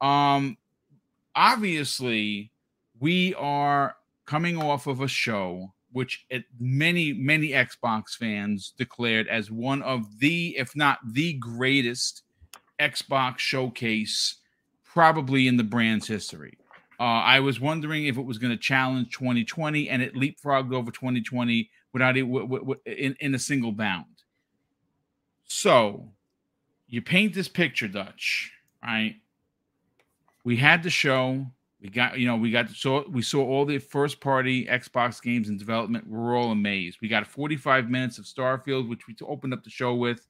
Um, 0.00 0.56
obviously, 1.34 2.52
we 3.00 3.34
are 3.34 3.96
coming 4.26 4.60
off 4.60 4.86
of 4.86 5.00
a 5.00 5.08
show 5.08 5.72
which 5.90 6.26
it, 6.28 6.44
many 6.60 7.12
many 7.12 7.48
Xbox 7.48 8.10
fans 8.10 8.74
declared 8.76 9.26
as 9.28 9.50
one 9.50 9.82
of 9.82 10.20
the, 10.20 10.56
if 10.56 10.76
not 10.76 10.98
the 11.04 11.32
greatest 11.34 12.22
Xbox 12.78 13.38
showcase 13.38 14.36
probably 14.84 15.48
in 15.48 15.56
the 15.56 15.64
brand's 15.64 16.06
history. 16.06 16.57
Uh, 17.00 17.02
I 17.02 17.40
was 17.40 17.60
wondering 17.60 18.06
if 18.06 18.16
it 18.18 18.22
was 18.22 18.38
going 18.38 18.50
to 18.50 18.56
challenge 18.56 19.12
2020, 19.12 19.88
and 19.88 20.02
it 20.02 20.14
leapfrogged 20.14 20.74
over 20.74 20.90
2020 20.90 21.70
without 21.92 22.16
it 22.16 22.22
w- 22.22 22.40
w- 22.40 22.60
w- 22.60 22.80
in, 22.84 23.16
in 23.20 23.34
a 23.34 23.38
single 23.38 23.72
bound. 23.72 24.06
So, 25.44 26.10
you 26.88 27.00
paint 27.00 27.34
this 27.34 27.48
picture, 27.48 27.86
Dutch, 27.86 28.52
right? 28.82 29.16
We 30.44 30.56
had 30.56 30.82
the 30.82 30.90
show. 30.90 31.46
We 31.80 31.90
got, 31.90 32.18
you 32.18 32.26
know, 32.26 32.36
we 32.36 32.50
got 32.50 32.70
so 32.70 33.04
we 33.08 33.22
saw 33.22 33.44
all 33.44 33.64
the 33.64 33.78
first 33.78 34.20
party 34.20 34.66
Xbox 34.66 35.22
games 35.22 35.48
in 35.48 35.56
development. 35.56 36.08
We're 36.08 36.36
all 36.36 36.50
amazed. 36.50 36.98
We 37.00 37.06
got 37.08 37.26
45 37.26 37.88
minutes 37.88 38.18
of 38.18 38.24
Starfield, 38.24 38.88
which 38.88 39.06
we 39.06 39.14
opened 39.24 39.52
up 39.54 39.62
the 39.62 39.70
show 39.70 39.94
with. 39.94 40.26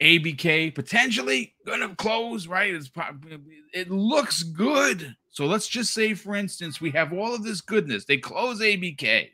ABK 0.00 0.72
potentially 0.74 1.54
going 1.66 1.80
to 1.80 1.94
close, 1.96 2.46
right? 2.46 2.72
It's, 2.72 2.90
it 3.72 3.90
looks 3.90 4.44
good. 4.44 5.16
So 5.38 5.46
let's 5.46 5.68
just 5.68 5.94
say, 5.94 6.14
for 6.14 6.34
instance, 6.34 6.80
we 6.80 6.90
have 6.90 7.12
all 7.12 7.32
of 7.32 7.44
this 7.44 7.60
goodness. 7.60 8.04
They 8.04 8.16
close 8.16 8.60
ABK, 8.60 9.28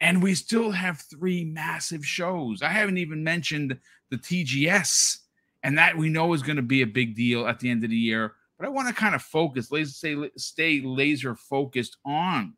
and 0.00 0.22
we 0.22 0.34
still 0.34 0.70
have 0.70 1.02
three 1.02 1.44
massive 1.44 2.06
shows. 2.06 2.62
I 2.62 2.68
haven't 2.68 2.96
even 2.96 3.22
mentioned 3.22 3.78
the 4.08 4.16
TGS, 4.16 5.18
and 5.62 5.76
that 5.76 5.98
we 5.98 6.08
know 6.08 6.32
is 6.32 6.42
going 6.42 6.56
to 6.56 6.62
be 6.62 6.80
a 6.80 6.86
big 6.86 7.14
deal 7.14 7.46
at 7.46 7.60
the 7.60 7.68
end 7.68 7.84
of 7.84 7.90
the 7.90 7.96
year. 7.96 8.32
But 8.58 8.64
I 8.64 8.70
want 8.70 8.88
to 8.88 8.94
kind 8.94 9.14
of 9.14 9.20
focus, 9.20 9.70
let's 9.70 10.00
say, 10.00 10.16
stay 10.38 10.80
laser 10.80 11.34
focused 11.34 11.98
on 12.06 12.54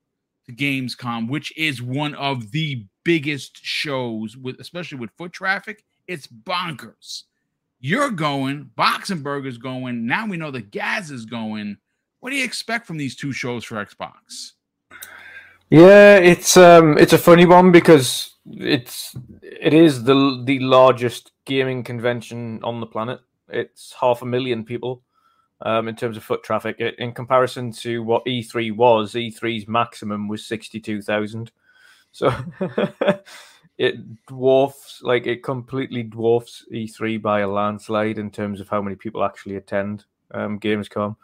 the 0.47 0.55
Gamescom, 0.55 1.29
which 1.29 1.53
is 1.59 1.83
one 1.83 2.15
of 2.15 2.53
the 2.53 2.87
biggest 3.03 3.59
shows 3.61 4.37
with, 4.37 4.61
especially 4.61 4.99
with 4.99 5.11
foot 5.19 5.33
traffic 5.33 5.83
it's 6.07 6.29
bonkers. 6.29 7.25
You're 7.81 8.13
going, 8.13 8.71
Boxenberger's 8.79 9.59
going. 9.59 10.07
Now 10.07 10.29
we 10.29 10.37
know 10.37 10.53
the 10.53 10.61
Gaz 10.61 11.11
is 11.11 11.25
going. 11.25 11.79
What 12.23 12.31
do 12.31 12.37
you 12.37 12.45
expect 12.45 12.87
from 12.87 12.99
these 12.99 13.17
two 13.17 13.33
shows 13.33 13.65
for 13.65 13.85
Xbox? 13.85 14.53
Yeah, 15.71 16.19
it's 16.19 16.57
um 16.57 16.97
it's 16.97 17.13
a 17.13 17.19
funny 17.19 17.47
one 17.47 17.73
because 17.73 18.37
it's 18.47 19.17
it 19.43 19.75
is 19.75 20.05
the 20.05 20.41
the 20.45 20.61
largest 20.61 21.33
gaming 21.47 21.83
convention 21.83 22.61
on 22.63 22.79
the 22.79 22.87
planet. 22.87 23.19
It's 23.49 23.93
half 24.01 24.23
a 24.23 24.27
million 24.27 24.65
people 24.65 25.03
um, 25.63 25.89
in 25.89 25.97
terms 25.97 26.17
of 26.17 26.23
foot 26.23 26.45
traffic. 26.45 26.79
In 26.79 27.11
comparison 27.11 27.73
to 27.73 28.05
what 28.05 28.25
E3 28.25 28.77
was, 28.77 29.15
E3's 29.15 29.67
maximum 29.67 30.29
was 30.29 30.47
sixty 30.47 30.79
two 30.79 31.03
thousand. 31.03 31.51
So 32.13 32.33
it 33.79 33.97
dwarfs 34.29 35.01
like 35.03 35.27
it 35.27 35.43
completely 35.43 36.05
dwarfs 36.05 36.65
E3 36.73 37.21
by 37.21 37.41
a 37.41 37.49
landslide 37.49 38.19
in 38.19 38.31
terms 38.31 38.61
of 38.61 38.69
how 38.69 38.81
many 38.81 38.95
people 38.95 39.25
actually 39.25 39.57
attend 39.57 40.05
um, 40.31 40.61
Gamescom. 40.61 41.17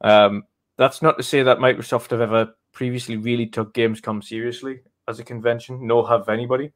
Um, 0.00 0.44
that's 0.76 1.02
not 1.02 1.16
to 1.16 1.22
say 1.22 1.42
that 1.42 1.58
Microsoft 1.58 2.10
have 2.10 2.20
ever 2.20 2.54
previously 2.72 3.16
really 3.16 3.46
took 3.46 3.74
Gamescom 3.74 4.22
seriously 4.22 4.80
as 5.08 5.18
a 5.18 5.24
convention, 5.24 5.86
nor 5.86 6.08
have 6.08 6.28
anybody. 6.28 6.72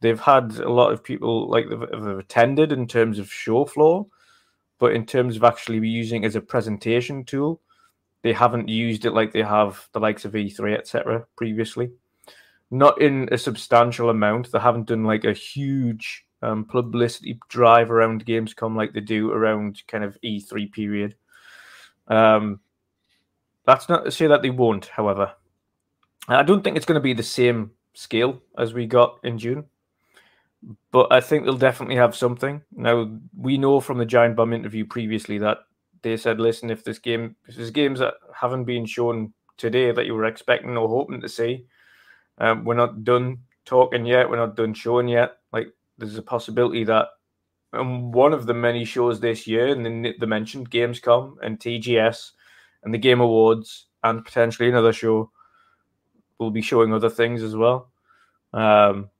They've 0.00 0.20
had 0.20 0.56
a 0.58 0.70
lot 0.70 0.92
of 0.92 1.02
people 1.02 1.48
like 1.48 1.70
have 1.70 2.18
attended 2.18 2.72
in 2.72 2.86
terms 2.86 3.18
of 3.18 3.32
show 3.32 3.64
floor, 3.64 4.06
but 4.78 4.92
in 4.92 5.06
terms 5.06 5.36
of 5.36 5.44
actually 5.44 5.86
using 5.88 6.24
as 6.24 6.36
a 6.36 6.40
presentation 6.40 7.24
tool, 7.24 7.60
they 8.22 8.32
haven't 8.32 8.68
used 8.68 9.04
it 9.04 9.12
like 9.12 9.32
they 9.32 9.42
have 9.42 9.88
the 9.92 10.00
likes 10.00 10.24
of 10.24 10.32
E3, 10.32 10.76
etc. 10.76 11.26
previously 11.36 11.90
not 12.70 13.00
in 13.00 13.28
a 13.32 13.38
substantial 13.38 14.10
amount. 14.10 14.50
They 14.50 14.58
haven't 14.58 14.88
done 14.88 15.04
like 15.04 15.24
a 15.24 15.32
huge 15.32 16.26
um, 16.42 16.64
publicity 16.64 17.38
drive 17.48 17.90
around 17.90 18.26
Gamescom 18.26 18.76
like 18.76 18.92
they 18.92 19.00
do 19.00 19.30
around 19.30 19.82
kind 19.88 20.04
of 20.04 20.18
E3 20.24 20.72
period. 20.72 21.14
Um, 22.08 22.60
that's 23.64 23.88
not 23.88 24.04
to 24.04 24.10
say 24.10 24.26
that 24.26 24.42
they 24.42 24.50
won't, 24.50 24.86
however. 24.86 25.32
I 26.28 26.42
don't 26.42 26.62
think 26.62 26.76
it's 26.76 26.86
going 26.86 26.96
to 26.96 27.00
be 27.00 27.12
the 27.12 27.22
same 27.22 27.72
scale 27.94 28.40
as 28.58 28.74
we 28.74 28.86
got 28.86 29.18
in 29.22 29.38
June, 29.38 29.64
but 30.90 31.12
I 31.12 31.20
think 31.20 31.44
they'll 31.44 31.56
definitely 31.56 31.96
have 31.96 32.16
something. 32.16 32.62
Now, 32.72 33.10
we 33.36 33.58
know 33.58 33.80
from 33.80 33.98
the 33.98 34.06
Giant 34.06 34.36
Bomb 34.36 34.52
interview 34.52 34.84
previously 34.84 35.38
that 35.38 35.58
they 36.02 36.16
said, 36.16 36.40
listen, 36.40 36.70
if 36.70 36.84
this 36.84 36.98
game, 36.98 37.36
if 37.46 37.56
there's 37.56 37.70
games 37.70 37.98
that 38.00 38.14
haven't 38.34 38.64
been 38.64 38.86
shown 38.86 39.32
today 39.56 39.92
that 39.92 40.06
you 40.06 40.14
were 40.14 40.26
expecting 40.26 40.76
or 40.76 40.88
hoping 40.88 41.20
to 41.20 41.28
see, 41.28 41.66
um, 42.38 42.64
we're 42.64 42.74
not 42.74 43.04
done 43.04 43.38
talking 43.64 44.04
yet. 44.04 44.28
We're 44.28 44.36
not 44.36 44.56
done 44.56 44.74
showing 44.74 45.08
yet. 45.08 45.38
Like 45.52 45.68
there's 45.98 46.18
a 46.18 46.22
possibility 46.22 46.84
that 46.84 47.08
um, 47.76 48.12
one 48.12 48.32
of 48.32 48.46
the 48.46 48.54
many 48.54 48.84
shows 48.84 49.20
this 49.20 49.46
year, 49.46 49.68
and 49.68 49.84
then 49.84 50.02
they 50.02 50.26
mentioned 50.26 50.70
Gamescom 50.70 51.36
and 51.42 51.58
TGS 51.58 52.32
and 52.82 52.92
the 52.92 52.98
Game 52.98 53.20
Awards, 53.20 53.86
and 54.02 54.24
potentially 54.24 54.68
another 54.68 54.92
show 54.92 55.30
will 56.38 56.50
be 56.50 56.62
showing 56.62 56.92
other 56.92 57.10
things 57.10 57.42
as 57.42 57.56
well. 57.56 57.90
Um, 58.52 59.10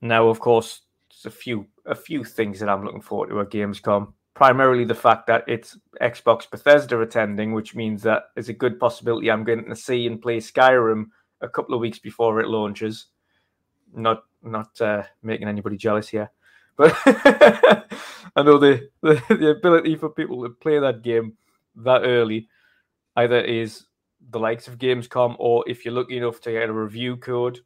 now, 0.00 0.28
of 0.28 0.40
course, 0.40 0.82
there's 1.10 1.34
a 1.34 1.36
few 1.36 1.66
a 1.84 1.94
few 1.94 2.24
things 2.24 2.58
that 2.58 2.68
I'm 2.68 2.84
looking 2.84 3.00
forward 3.00 3.28
to 3.30 3.40
at 3.40 3.50
Gamescom. 3.50 4.12
Primarily 4.34 4.84
the 4.84 4.94
fact 4.94 5.26
that 5.28 5.44
it's 5.46 5.78
Xbox 6.00 6.50
Bethesda 6.50 7.00
attending, 7.00 7.52
which 7.52 7.74
means 7.74 8.02
that 8.02 8.24
there's 8.34 8.48
a 8.48 8.54
good 8.54 8.78
possibility 8.78 9.30
I'm 9.30 9.44
going 9.44 9.64
to 9.64 9.76
see 9.76 10.06
and 10.06 10.20
play 10.20 10.38
Skyrim 10.38 11.06
a 11.40 11.48
couple 11.48 11.74
of 11.74 11.80
weeks 11.80 11.98
before 11.98 12.40
it 12.40 12.48
launches. 12.48 13.06
Not 13.94 14.24
not 14.42 14.78
uh, 14.80 15.04
making 15.22 15.48
anybody 15.48 15.76
jealous 15.76 16.08
here, 16.08 16.30
but 16.76 16.94
I 18.36 18.42
know 18.42 18.58
the, 18.58 18.88
the 19.02 19.22
the 19.28 19.50
ability 19.50 19.96
for 19.96 20.10
people 20.10 20.42
to 20.42 20.50
play 20.50 20.78
that 20.78 21.02
game 21.02 21.36
that 21.76 22.02
early 22.02 22.48
either 23.16 23.40
is 23.40 23.86
the 24.30 24.38
likes 24.38 24.68
of 24.68 24.78
Gamescom 24.78 25.36
or 25.38 25.64
if 25.66 25.84
you're 25.84 25.94
lucky 25.94 26.16
enough 26.16 26.40
to 26.42 26.52
get 26.52 26.68
a 26.68 26.72
review 26.72 27.16
code 27.16 27.60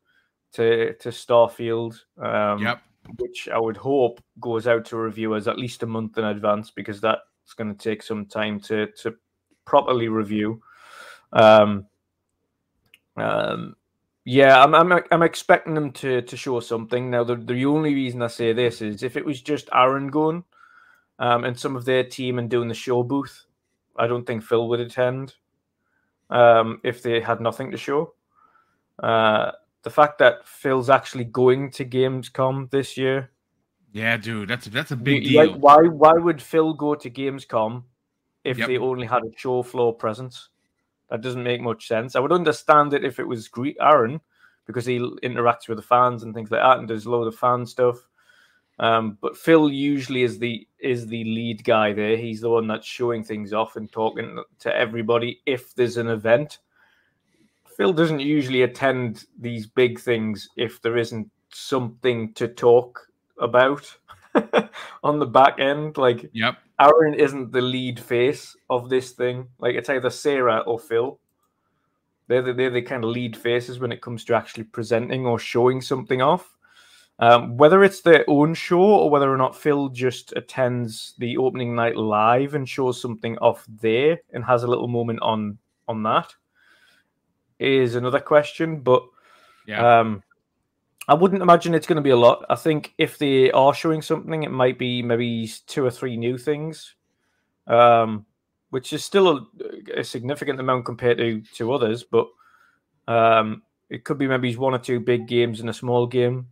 to 0.52 0.94
to 0.94 1.08
Starfield. 1.11 1.98
Um, 2.20 2.62
yep. 2.62 2.82
Which 3.18 3.48
I 3.48 3.58
would 3.58 3.78
hope 3.78 4.22
goes 4.40 4.66
out 4.66 4.84
to 4.86 4.96
reviewers 4.96 5.48
at 5.48 5.58
least 5.58 5.82
a 5.82 5.86
month 5.86 6.18
in 6.18 6.24
advance 6.24 6.70
because 6.70 7.00
that's 7.00 7.22
going 7.56 7.74
to 7.74 7.82
take 7.82 8.02
some 8.02 8.26
time 8.26 8.61
to 8.61 8.88
to 9.02 9.14
properly 9.64 10.08
review. 10.08 10.61
Um, 11.32 11.86
um, 13.16 13.74
yeah, 14.31 14.62
I'm, 14.62 14.76
I'm 14.76 15.03
I'm 15.11 15.22
expecting 15.24 15.74
them 15.74 15.91
to 15.95 16.22
to 16.22 16.37
show 16.37 16.61
something. 16.61 17.11
Now, 17.11 17.24
the, 17.24 17.35
the 17.35 17.64
only 17.66 17.95
reason 17.95 18.22
I 18.22 18.28
say 18.28 18.53
this 18.53 18.81
is 18.81 19.03
if 19.03 19.16
it 19.16 19.24
was 19.24 19.43
just 19.43 19.68
Aaron 19.74 20.07
going 20.07 20.45
um, 21.18 21.43
and 21.43 21.59
some 21.59 21.74
of 21.74 21.85
their 21.85 22.05
team 22.05 22.39
and 22.39 22.49
doing 22.49 22.68
the 22.68 22.74
show 22.74 23.03
booth, 23.03 23.47
I 23.97 24.07
don't 24.07 24.24
think 24.24 24.45
Phil 24.45 24.68
would 24.68 24.78
attend 24.78 25.35
um, 26.31 26.81
if 26.85 27.03
they 27.03 27.20
had 27.20 27.41
nothing 27.41 27.72
to 27.72 27.76
show. 27.76 28.14
Uh, 29.03 29.51
the 29.83 29.91
fact 29.91 30.19
that 30.19 30.47
Phil's 30.47 30.90
actually 30.90 31.24
going 31.24 31.73
to 31.73 31.85
Gamescom 31.85 32.70
this 32.70 32.97
year. 32.97 33.32
Yeah, 33.93 34.16
dude, 34.16 34.48
that's 34.48 34.69
that's 34.69 34.93
a 34.93 34.97
big 34.97 35.24
deal. 35.24 35.44
Like, 35.44 35.57
why 35.57 35.78
why 35.89 36.12
would 36.12 36.40
Phil 36.40 36.73
go 36.73 36.94
to 36.94 37.11
Gamescom 37.11 37.82
if 38.44 38.59
yep. 38.59 38.69
they 38.69 38.78
only 38.78 39.09
had 39.09 39.24
a 39.24 39.36
show 39.36 39.65
floor 39.65 39.93
presence? 39.93 40.51
That 41.11 41.23
doesn't 41.23 41.43
make 41.43 41.61
much 41.61 41.89
sense. 41.89 42.15
I 42.15 42.20
would 42.20 42.32
understand 42.32 42.95
it 42.95 43.05
if 43.05 43.19
it 43.19 43.27
was 43.27 43.51
Aaron 43.81 44.20
because 44.66 44.87
he 44.87 44.99
interacts 44.99 45.69
with 45.69 45.77
the 45.77 45.82
fans 45.82 46.23
and 46.23 46.35
things 46.35 46.51
like 46.51 46.61
that 46.61 46.78
and 46.78 46.87
does 46.87 47.07
a 47.07 47.11
load 47.11 47.27
of 47.27 47.35
fan 47.35 47.66
stuff. 47.66 47.99
Um, 48.78 49.19
but 49.20 49.37
Phil 49.37 49.69
usually 49.69 50.23
is 50.23 50.39
the 50.39 50.66
is 50.78 51.07
the 51.07 51.24
lead 51.24 51.65
guy 51.65 51.93
there. 51.93 52.16
He's 52.16 52.41
the 52.41 52.49
one 52.49 52.66
that's 52.66 52.87
showing 52.87 53.23
things 53.23 53.53
off 53.53 53.77
and 53.77 53.93
talking 53.93 54.43
to 54.61 54.74
everybody 54.74 55.43
if 55.45 55.74
there's 55.74 55.99
an 55.99 56.09
event. 56.09 56.59
Phil 57.77 57.93
doesn't 57.93 58.20
usually 58.20 58.62
attend 58.62 59.27
these 59.39 59.66
big 59.66 60.01
things 60.01 60.49
if 60.57 60.81
there 60.81 60.97
isn't 60.97 61.31
something 61.51 62.32
to 62.35 62.49
talk 62.49 63.07
about 63.39 63.95
on 65.02 65.19
the 65.19 65.27
back 65.27 65.59
end. 65.59 65.97
Like, 65.97 66.31
yep, 66.32 66.59
Aaron 66.81 67.15
isn't 67.15 67.52
the 67.52 67.61
lead 67.61 68.01
face 68.01 68.57
of 68.69 68.89
this 68.89 69.12
thing. 69.12 69.48
Like 69.59 69.74
it's 69.74 69.90
either 69.90 70.11
Sarah 70.11 70.61
or 70.66 70.78
Phil. 70.78 71.19
They're 72.28 72.43
the, 72.43 72.52
they're 72.52 72.70
the 72.70 72.82
kind 72.82 73.02
of 73.02 73.11
lead 73.11 73.36
faces 73.36 73.81
when 73.81 73.93
it 73.93 74.01
comes 74.01 74.24
to 74.27 74.35
actually 74.35 74.65
presenting 74.65 75.27
or 75.27 75.39
showing 75.39 75.81
something 75.81 76.23
off. 76.23 76.57
Um, 77.19 77.59
whether 77.59 77.85
it's 77.85 78.01
their 78.01 78.24
own 78.28 78.55
show 78.55 78.81
or 78.81 79.11
whether 79.11 79.31
or 79.31 79.36
not 79.36 79.55
Phil 79.55 79.90
just 79.90 80.32
attends 80.36 81.15
the 81.19 81.36
opening 81.36 81.74
night 81.74 81.97
live 81.97 82.55
and 82.55 82.66
shows 82.66 83.02
something 83.02 83.36
off 83.39 83.66
there 83.69 84.20
and 84.32 84.43
has 84.44 84.62
a 84.62 84.66
little 84.66 84.89
moment 84.89 85.20
on 85.20 85.59
on 85.86 86.02
that 86.05 86.32
is 87.59 87.94
another 87.94 88.20
question. 88.20 88.81
But 88.81 89.02
yeah. 89.66 90.01
um, 90.01 90.23
I 91.11 91.15
wouldn't 91.15 91.43
imagine 91.43 91.74
it's 91.74 91.89
going 91.89 91.97
to 91.97 92.03
be 92.03 92.11
a 92.11 92.16
lot. 92.16 92.47
I 92.49 92.55
think 92.55 92.95
if 92.97 93.19
they 93.19 93.51
are 93.51 93.74
showing 93.74 94.01
something, 94.01 94.45
it 94.45 94.53
might 94.53 94.78
be 94.78 95.03
maybe 95.03 95.51
two 95.66 95.85
or 95.85 95.91
three 95.91 96.16
new 96.16 96.39
things. 96.39 96.95
Um, 97.66 98.27
which 98.70 98.93
is 98.93 99.05
still 99.05 99.28
a, 99.28 100.01
a, 100.01 100.05
significant 100.05 100.61
amount 100.61 100.85
compared 100.85 101.19
to 101.19 101.43
to 101.55 101.73
others, 101.73 102.05
but 102.05 102.28
um, 103.07 103.62
it 103.89 104.05
could 104.05 104.19
be 104.19 104.28
maybe 104.28 104.55
one 104.57 104.74
or 104.74 104.78
two 104.78 105.01
big 105.01 105.27
games 105.27 105.61
in 105.61 105.69
a 105.69 105.74
small 105.74 106.07
game, 106.07 106.47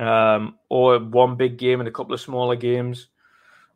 um, 0.00 0.58
or 0.68 0.98
one 0.98 1.36
big 1.36 1.56
game 1.56 1.80
and 1.80 1.88
a 1.88 1.92
couple 1.92 2.12
of 2.12 2.20
smaller 2.20 2.56
games. 2.56 3.08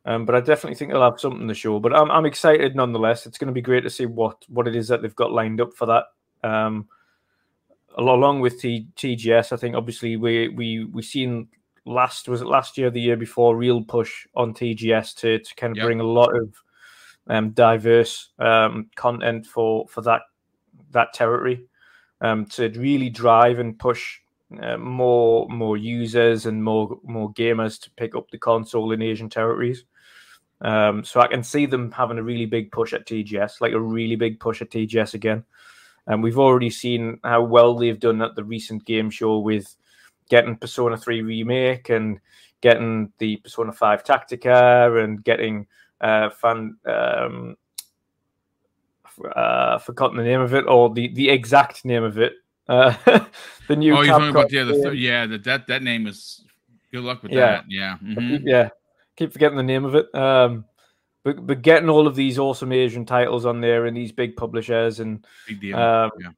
Um, 0.05 0.25
but 0.25 0.35
I 0.35 0.39
definitely 0.41 0.75
think 0.75 0.91
they'll 0.91 1.01
have 1.01 1.19
something 1.19 1.47
to 1.47 1.53
show. 1.53 1.79
But 1.79 1.95
I'm, 1.95 2.11
I'm 2.11 2.25
excited 2.25 2.75
nonetheless. 2.75 3.25
It's 3.25 3.37
going 3.39 3.47
to 3.47 3.53
be 3.53 3.61
great 3.61 3.81
to 3.81 3.89
see 3.89 4.05
what 4.05 4.43
what 4.49 4.67
it 4.67 4.75
is 4.75 4.89
that 4.89 5.01
they've 5.01 5.15
got 5.15 5.31
lined 5.31 5.61
up 5.61 5.73
for 5.73 5.85
that. 5.87 6.03
Um, 6.43 6.87
along 7.97 8.41
with 8.41 8.59
T, 8.59 8.87
TGS, 8.95 9.51
I 9.51 9.57
think 9.57 9.75
obviously 9.75 10.17
we 10.17 10.49
we 10.49 10.85
we 10.85 11.01
seen 11.01 11.47
last 11.85 12.27
was 12.27 12.41
it 12.41 12.47
last 12.47 12.77
year, 12.77 12.89
the 12.89 13.01
year 13.01 13.17
before, 13.17 13.55
real 13.55 13.83
push 13.83 14.27
on 14.35 14.53
TGS 14.53 15.15
to 15.17 15.39
to 15.39 15.55
kind 15.55 15.71
of 15.71 15.77
yep. 15.77 15.85
bring 15.85 15.99
a 15.99 16.03
lot 16.03 16.35
of 16.35 16.53
um, 17.27 17.51
diverse 17.51 18.29
um, 18.39 18.89
content 18.95 19.45
for 19.45 19.87
for 19.87 20.01
that 20.01 20.21
that 20.91 21.13
territory 21.13 21.65
um, 22.21 22.45
to 22.45 22.69
really 22.69 23.09
drive 23.09 23.59
and 23.59 23.77
push 23.79 24.19
uh, 24.61 24.77
more 24.77 25.47
more 25.49 25.77
users 25.77 26.45
and 26.45 26.63
more 26.63 26.99
more 27.03 27.33
gamers 27.33 27.79
to 27.81 27.91
pick 27.91 28.15
up 28.15 28.29
the 28.31 28.37
console 28.37 28.91
in 28.91 29.01
Asian 29.01 29.29
territories. 29.29 29.83
Um, 30.61 31.03
so 31.03 31.19
I 31.19 31.27
can 31.27 31.43
see 31.43 31.65
them 31.65 31.91
having 31.91 32.17
a 32.17 32.23
really 32.23 32.45
big 32.45 32.71
push 32.71 32.93
at 32.93 33.05
TGS, 33.05 33.59
like 33.59 33.73
a 33.73 33.79
really 33.79 34.15
big 34.15 34.39
push 34.39 34.61
at 34.61 34.71
TGS 34.71 35.13
again. 35.13 35.43
And 36.07 36.21
we've 36.21 36.39
already 36.39 36.69
seen 36.69 37.19
how 37.23 37.43
well 37.43 37.75
they've 37.75 37.99
done 37.99 38.21
at 38.21 38.35
the 38.35 38.43
recent 38.43 38.85
game 38.85 39.09
show 39.09 39.39
with 39.39 39.75
getting 40.29 40.55
Persona 40.55 40.97
3 40.97 41.21
remake 41.21 41.89
and 41.89 42.19
getting 42.61 43.11
the 43.17 43.37
Persona 43.37 43.71
5 43.71 44.03
Tactica 44.03 45.03
and 45.03 45.23
getting 45.23 45.67
uh, 46.01 46.29
fan 46.29 46.77
um, 46.85 47.57
uh, 49.35 49.77
forgotten 49.77 50.17
the 50.17 50.23
name 50.23 50.41
of 50.41 50.53
it 50.53 50.65
or 50.67 50.93
the, 50.93 51.07
the 51.13 51.29
exact 51.29 51.85
name 51.85 52.03
of 52.03 52.17
it. 52.17 52.33
Uh, 52.67 52.93
the 53.67 53.75
new. 53.75 53.95
Oh, 53.95 54.01
you're 54.01 54.17
talking 54.17 54.29
about 54.29 54.51
yeah, 54.51 54.63
the 54.63 54.73
th- 54.73 54.93
yeah, 54.95 55.25
the, 55.25 55.37
that 55.39 55.67
that 55.67 55.83
name 55.83 56.07
is. 56.07 56.41
Good 56.91 57.03
luck 57.03 57.23
with 57.23 57.31
yeah. 57.31 57.39
that. 57.39 57.65
Yeah, 57.67 57.97
mm-hmm. 58.01 58.47
yeah. 58.47 58.69
Keep 59.17 59.33
forgetting 59.33 59.57
the 59.57 59.63
name 59.63 59.85
of 59.85 59.95
it. 59.95 60.13
Um, 60.15 60.65
but 61.25 61.45
but 61.45 61.63
getting 61.63 61.89
all 61.89 62.07
of 62.07 62.15
these 62.15 62.37
awesome 62.37 62.71
Asian 62.71 63.03
titles 63.03 63.45
on 63.45 63.59
there 63.59 63.87
and 63.87 63.97
these 63.97 64.11
big 64.11 64.37
publishers 64.37 64.99
and 64.99 65.25
big 65.47 65.59
deal. 65.59 65.77
Um, 65.77 66.11
yeah. 66.19 66.29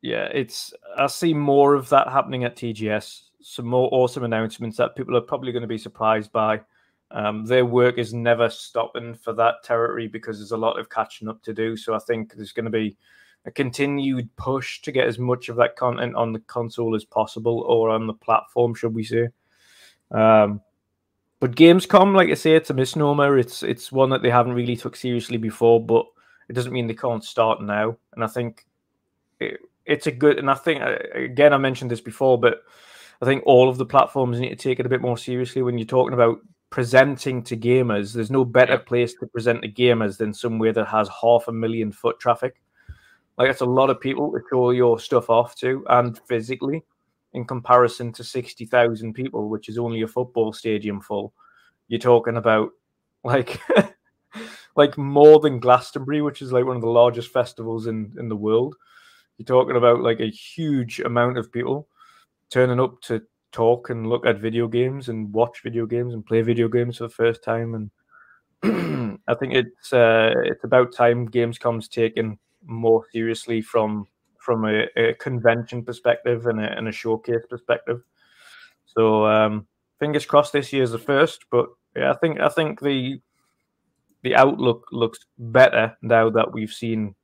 yeah, 0.00 0.24
it's 0.32 0.72
I 0.96 1.06
see 1.06 1.34
more 1.34 1.74
of 1.74 1.90
that 1.90 2.08
happening 2.08 2.42
at 2.42 2.56
TGS. 2.56 3.24
Some 3.42 3.66
more 3.66 3.90
awesome 3.92 4.24
announcements 4.24 4.78
that 4.78 4.96
people 4.96 5.14
are 5.16 5.20
probably 5.20 5.52
going 5.52 5.62
to 5.62 5.68
be 5.68 5.78
surprised 5.78 6.32
by. 6.32 6.62
Um, 7.10 7.44
their 7.44 7.66
work 7.66 7.98
is 7.98 8.14
never 8.14 8.48
stopping 8.48 9.14
for 9.14 9.34
that 9.34 9.62
territory 9.62 10.08
because 10.08 10.38
there's 10.38 10.52
a 10.52 10.56
lot 10.56 10.80
of 10.80 10.88
catching 10.88 11.28
up 11.28 11.42
to 11.42 11.52
do. 11.52 11.76
So 11.76 11.94
I 11.94 11.98
think 11.98 12.34
there's 12.34 12.52
going 12.52 12.64
to 12.64 12.70
be 12.70 12.96
a 13.44 13.50
continued 13.50 14.34
push 14.36 14.80
to 14.80 14.90
get 14.90 15.06
as 15.06 15.18
much 15.18 15.50
of 15.50 15.56
that 15.56 15.76
content 15.76 16.16
on 16.16 16.32
the 16.32 16.40
console 16.40 16.96
as 16.96 17.04
possible 17.04 17.60
or 17.68 17.90
on 17.90 18.06
the 18.06 18.14
platform, 18.14 18.74
should 18.74 18.94
we 18.94 19.04
say. 19.04 19.28
Um, 20.10 20.62
but 21.44 21.56
Gamescom, 21.56 22.16
like 22.16 22.30
I 22.30 22.34
say, 22.34 22.56
it's 22.56 22.70
a 22.70 22.74
misnomer. 22.74 23.36
It's 23.36 23.62
it's 23.62 23.92
one 23.92 24.08
that 24.08 24.22
they 24.22 24.30
haven't 24.30 24.54
really 24.54 24.76
took 24.76 24.96
seriously 24.96 25.36
before, 25.36 25.84
but 25.84 26.06
it 26.48 26.54
doesn't 26.54 26.72
mean 26.72 26.86
they 26.86 26.94
can't 26.94 27.22
start 27.22 27.60
now. 27.60 27.98
And 28.14 28.24
I 28.24 28.28
think 28.28 28.64
it, 29.40 29.60
it's 29.84 30.06
a 30.06 30.10
good. 30.10 30.38
And 30.38 30.50
I 30.50 30.54
think 30.54 30.80
uh, 30.80 30.96
again, 31.12 31.52
I 31.52 31.58
mentioned 31.58 31.90
this 31.90 32.00
before, 32.00 32.40
but 32.40 32.62
I 33.20 33.26
think 33.26 33.42
all 33.44 33.68
of 33.68 33.76
the 33.76 33.84
platforms 33.84 34.40
need 34.40 34.48
to 34.48 34.56
take 34.56 34.80
it 34.80 34.86
a 34.86 34.88
bit 34.88 35.02
more 35.02 35.18
seriously 35.18 35.60
when 35.60 35.76
you're 35.76 35.84
talking 35.84 36.14
about 36.14 36.38
presenting 36.70 37.42
to 37.42 37.58
gamers, 37.58 38.14
there's 38.14 38.30
no 38.30 38.46
better 38.46 38.78
place 38.78 39.12
to 39.16 39.26
present 39.26 39.60
to 39.60 39.68
gamers 39.68 40.16
than 40.16 40.32
somewhere 40.32 40.72
that 40.72 40.88
has 40.88 41.10
half 41.20 41.46
a 41.48 41.52
million 41.52 41.92
foot 41.92 42.18
traffic. 42.18 42.62
Like 43.36 43.50
it's 43.50 43.60
a 43.60 43.66
lot 43.66 43.90
of 43.90 44.00
people 44.00 44.32
to 44.32 44.40
show 44.48 44.70
your 44.70 44.98
stuff 44.98 45.28
off 45.28 45.54
to, 45.56 45.84
and 45.90 46.18
physically, 46.26 46.84
in 47.34 47.44
comparison 47.44 48.12
to 48.12 48.24
sixty 48.24 48.64
thousand 48.64 49.12
people, 49.14 49.48
which 49.48 49.68
is 49.68 49.78
only 49.78 50.02
a 50.02 50.08
football 50.08 50.52
stadium 50.52 51.00
full. 51.00 51.34
You're 51.88 52.00
talking 52.00 52.36
about 52.36 52.70
like 53.22 53.60
like 54.76 54.96
more 54.96 55.40
than 55.40 55.60
Glastonbury, 55.60 56.22
which 56.22 56.42
is 56.42 56.52
like 56.52 56.64
one 56.64 56.76
of 56.76 56.82
the 56.82 56.88
largest 56.88 57.32
festivals 57.32 57.86
in 57.86 58.14
in 58.18 58.28
the 58.28 58.36
world. 58.36 58.76
You're 59.36 59.46
talking 59.46 59.76
about 59.76 60.00
like 60.00 60.20
a 60.20 60.30
huge 60.30 61.00
amount 61.00 61.38
of 61.38 61.52
people 61.52 61.88
turning 62.50 62.80
up 62.80 63.00
to 63.02 63.22
talk 63.52 63.90
and 63.90 64.08
look 64.08 64.26
at 64.26 64.40
video 64.40 64.68
games 64.68 65.08
and 65.08 65.32
watch 65.32 65.62
video 65.62 65.86
games 65.86 66.14
and 66.14 66.26
play 66.26 66.42
video 66.42 66.68
games 66.68 66.98
for 66.98 67.04
the 67.04 67.10
first 67.10 67.42
time. 67.42 67.90
And 68.62 69.18
I 69.28 69.34
think 69.34 69.54
it's 69.54 69.92
uh, 69.92 70.34
it's 70.44 70.64
about 70.64 70.94
time 70.94 71.28
Gamescom's 71.28 71.88
taken 71.88 72.38
more 72.64 73.04
seriously 73.12 73.60
from 73.60 74.06
from 74.44 74.66
a, 74.66 74.86
a 74.96 75.14
convention 75.14 75.82
perspective 75.82 76.46
and 76.46 76.60
a, 76.60 76.76
and 76.76 76.86
a, 76.86 76.92
showcase 76.92 77.44
perspective. 77.48 78.02
So 78.84 79.26
um, 79.26 79.66
fingers 79.98 80.26
crossed 80.26 80.52
this 80.52 80.72
year's 80.72 80.90
the 80.90 80.98
first, 80.98 81.46
but 81.50 81.66
yeah, 81.96 82.10
I 82.10 82.16
think 82.16 82.40
I 82.40 82.48
think 82.48 82.80
the 82.80 83.20
the 84.22 84.34
outlook 84.34 84.86
looks 84.92 85.20
better 85.38 85.96
now 86.02 86.30
that 86.30 86.52
we've 86.52 86.72
seen 86.72 87.14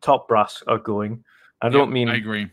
top 0.00 0.28
brass 0.28 0.62
are 0.66 0.78
going. 0.78 1.24
I 1.60 1.68
don't 1.68 1.92
mean 1.92 2.08
I 2.08 2.16
agree. 2.16 2.48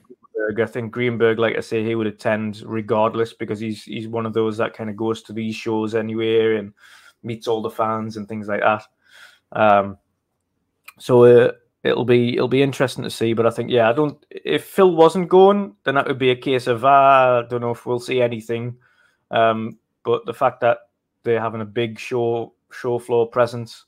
Greenberg. 0.48 0.60
I 0.60 0.72
think 0.72 0.92
Greenberg, 0.92 1.40
like 1.40 1.56
I 1.56 1.62
say, 1.62 1.84
he 1.84 1.96
would 1.96 2.08
attend 2.08 2.62
regardless 2.66 3.34
because 3.34 3.60
he's 3.60 3.84
he's 3.84 4.08
one 4.08 4.26
of 4.26 4.34
those 4.34 4.58
that 4.58 4.74
kind 4.74 4.90
of 4.90 4.98
goes 4.98 5.22
to 5.24 5.34
these 5.34 5.56
shows 5.56 5.96
anyway 5.96 6.58
and 6.58 6.74
meets 7.24 7.48
all 7.48 7.62
the 7.62 7.70
fans 7.70 8.18
and 8.18 8.28
things 8.28 8.48
like 8.48 8.62
that. 8.62 8.84
Um, 9.54 9.98
so 11.00 11.24
uh, 11.24 11.52
it'll 11.84 12.06
be 12.06 12.34
it'll 12.36 12.48
be 12.48 12.62
interesting 12.62 13.04
to 13.04 13.10
see. 13.10 13.34
But 13.34 13.46
I 13.46 13.50
think 13.50 13.70
yeah, 13.72 13.90
I 13.90 13.94
don't. 13.94 14.18
If 14.30 14.66
Phil 14.66 14.96
wasn't 14.96 15.30
going, 15.30 15.76
then 15.84 15.96
that 15.96 16.08
would 16.08 16.20
be 16.20 16.32
a 16.32 16.36
case 16.36 16.68
of 16.68 16.86
ah, 16.86 17.40
I 17.40 17.48
don't 17.48 17.62
know 17.62 17.72
if 17.72 17.86
we'll 17.86 18.00
see 18.00 18.22
anything. 18.22 18.78
Um, 19.32 19.78
but 20.04 20.26
the 20.26 20.34
fact 20.34 20.62
that 20.62 20.80
they're 21.24 21.42
having 21.42 21.62
a 21.62 21.66
big 21.66 22.00
show 22.00 22.54
show 22.72 23.00
floor 23.00 23.28
presence. 23.28 23.86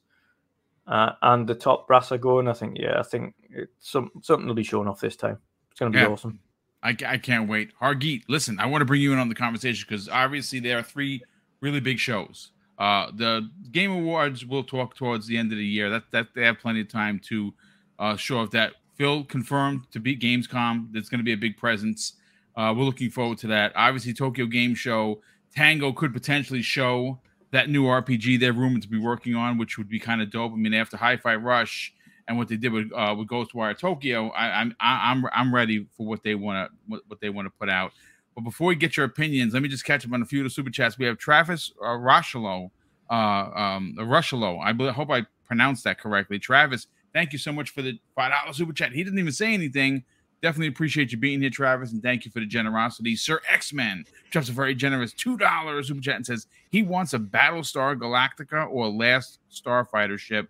Uh, 0.87 1.11
and 1.21 1.47
the 1.47 1.53
top 1.53 1.87
brass 1.87 2.11
are 2.11 2.17
going. 2.17 2.47
I 2.47 2.53
think, 2.53 2.77
yeah, 2.79 2.99
I 2.99 3.03
think 3.03 3.35
it's 3.51 3.91
some, 3.91 4.09
something 4.23 4.47
will 4.47 4.55
be 4.55 4.63
shown 4.63 4.87
off 4.87 4.99
this 4.99 5.15
time. 5.15 5.37
It's 5.69 5.79
going 5.79 5.91
to 5.91 5.95
be 5.95 6.01
yeah. 6.01 6.09
awesome. 6.09 6.39
I, 6.81 6.95
I 7.05 7.17
can't 7.17 7.47
wait. 7.47 7.71
Hargeet, 7.79 8.23
listen, 8.27 8.59
I 8.59 8.65
want 8.65 8.81
to 8.81 8.85
bring 8.85 9.01
you 9.01 9.13
in 9.13 9.19
on 9.19 9.29
the 9.29 9.35
conversation 9.35 9.85
because 9.87 10.09
obviously 10.09 10.59
there 10.59 10.79
are 10.79 10.83
three 10.83 11.21
really 11.61 11.79
big 11.79 11.99
shows. 11.99 12.51
Uh, 12.79 13.11
the 13.13 13.49
Game 13.71 13.91
Awards 13.91 14.45
we'll 14.45 14.63
talk 14.63 14.95
towards 14.95 15.27
the 15.27 15.37
end 15.37 15.51
of 15.51 15.57
the 15.57 15.65
year. 15.65 15.89
That 15.89 16.03
that 16.11 16.27
they 16.33 16.43
have 16.43 16.59
plenty 16.59 16.81
of 16.81 16.87
time 16.87 17.19
to 17.25 17.53
uh, 17.99 18.15
show 18.15 18.39
off 18.39 18.51
that. 18.51 18.73
Phil 18.95 19.23
confirmed 19.23 19.89
to 19.91 19.99
beat 19.99 20.19
Gamescom. 20.19 20.89
That's 20.91 21.07
going 21.07 21.19
to 21.19 21.23
be 21.23 21.33
a 21.33 21.37
big 21.37 21.57
presence. 21.57 22.13
Uh, 22.55 22.73
we're 22.75 22.83
looking 22.83 23.09
forward 23.09 23.37
to 23.39 23.47
that. 23.47 23.71
Obviously, 23.75 24.13
Tokyo 24.13 24.45
Game 24.45 24.75
Show. 24.75 25.21
Tango 25.55 25.91
could 25.93 26.13
potentially 26.13 26.61
show 26.61 27.19
that 27.51 27.69
new 27.69 27.85
RPG 27.85 28.39
they're 28.39 28.53
rumored 28.53 28.81
to 28.83 28.87
be 28.87 28.99
working 28.99 29.35
on, 29.35 29.57
which 29.57 29.77
would 29.77 29.89
be 29.89 29.99
kind 29.99 30.21
of 30.21 30.29
dope. 30.29 30.51
I 30.51 30.55
mean, 30.55 30.73
after 30.73 30.97
Hi-Fi 30.97 31.35
Rush, 31.35 31.93
and 32.29 32.37
what 32.37 32.47
they 32.47 32.57
did 32.57 32.71
with 32.71 32.91
uh, 32.95 33.15
with 33.17 33.27
Ghostwire 33.27 33.77
Tokyo, 33.77 34.29
I, 34.29 34.61
I'm 34.61 34.75
I'm 34.79 35.25
I'm 35.33 35.53
ready 35.53 35.87
for 35.97 36.05
what 36.05 36.21
they 36.21 36.35
want 36.35 36.69
to 36.69 37.01
what, 37.07 37.19
they 37.19 37.31
want 37.31 37.47
to 37.47 37.49
put 37.59 37.69
out. 37.69 37.91
But 38.35 38.43
before 38.43 38.67
we 38.67 38.75
get 38.75 38.95
your 38.95 39.07
opinions, 39.07 39.53
let 39.53 39.63
me 39.63 39.67
just 39.67 39.83
catch 39.83 40.05
up 40.05 40.13
on 40.13 40.21
a 40.21 40.25
few 40.25 40.41
of 40.41 40.43
the 40.45 40.49
super 40.51 40.69
chats. 40.69 40.97
We 40.97 41.05
have 41.05 41.17
Travis 41.17 41.73
uh, 41.81 41.87
Rochelo, 41.87 42.69
uh, 43.09 43.13
um, 43.13 43.95
Rochelo. 43.97 44.59
I 44.63 44.91
hope 44.91 45.09
I 45.09 45.25
pronounced 45.47 45.83
that 45.85 45.99
correctly. 45.99 46.37
Travis, 46.37 46.85
thank 47.13 47.33
you 47.33 47.39
so 47.39 47.51
much 47.51 47.69
for 47.71 47.81
the 47.81 47.99
five 48.15 48.31
dollar 48.31 48.53
super 48.53 48.73
chat. 48.73 48.91
He 48.91 49.03
didn't 49.03 49.19
even 49.19 49.31
say 49.31 49.53
anything. 49.53 50.03
Definitely 50.41 50.67
appreciate 50.67 51.11
you 51.11 51.17
being 51.17 51.41
here, 51.41 51.49
Travis, 51.49 51.91
and 51.91 52.01
thank 52.01 52.23
you 52.23 52.31
for 52.31 52.39
the 52.39 52.45
generosity. 52.45 53.15
Sir 53.15 53.41
X 53.49 53.73
Men 53.73 54.05
drops 54.29 54.47
a 54.49 54.53
very 54.53 54.73
generous 54.73 55.11
two 55.13 55.37
dollars 55.37 55.89
super 55.89 56.01
chat 56.01 56.15
and 56.15 56.25
says 56.25 56.47
he 56.71 56.81
wants 56.81 57.13
a 57.13 57.19
Battlestar 57.19 57.97
Galactica 57.97 58.69
or 58.69 58.85
a 58.85 58.89
Last 58.89 59.39
Starfighter 59.51 60.17
ship 60.17 60.49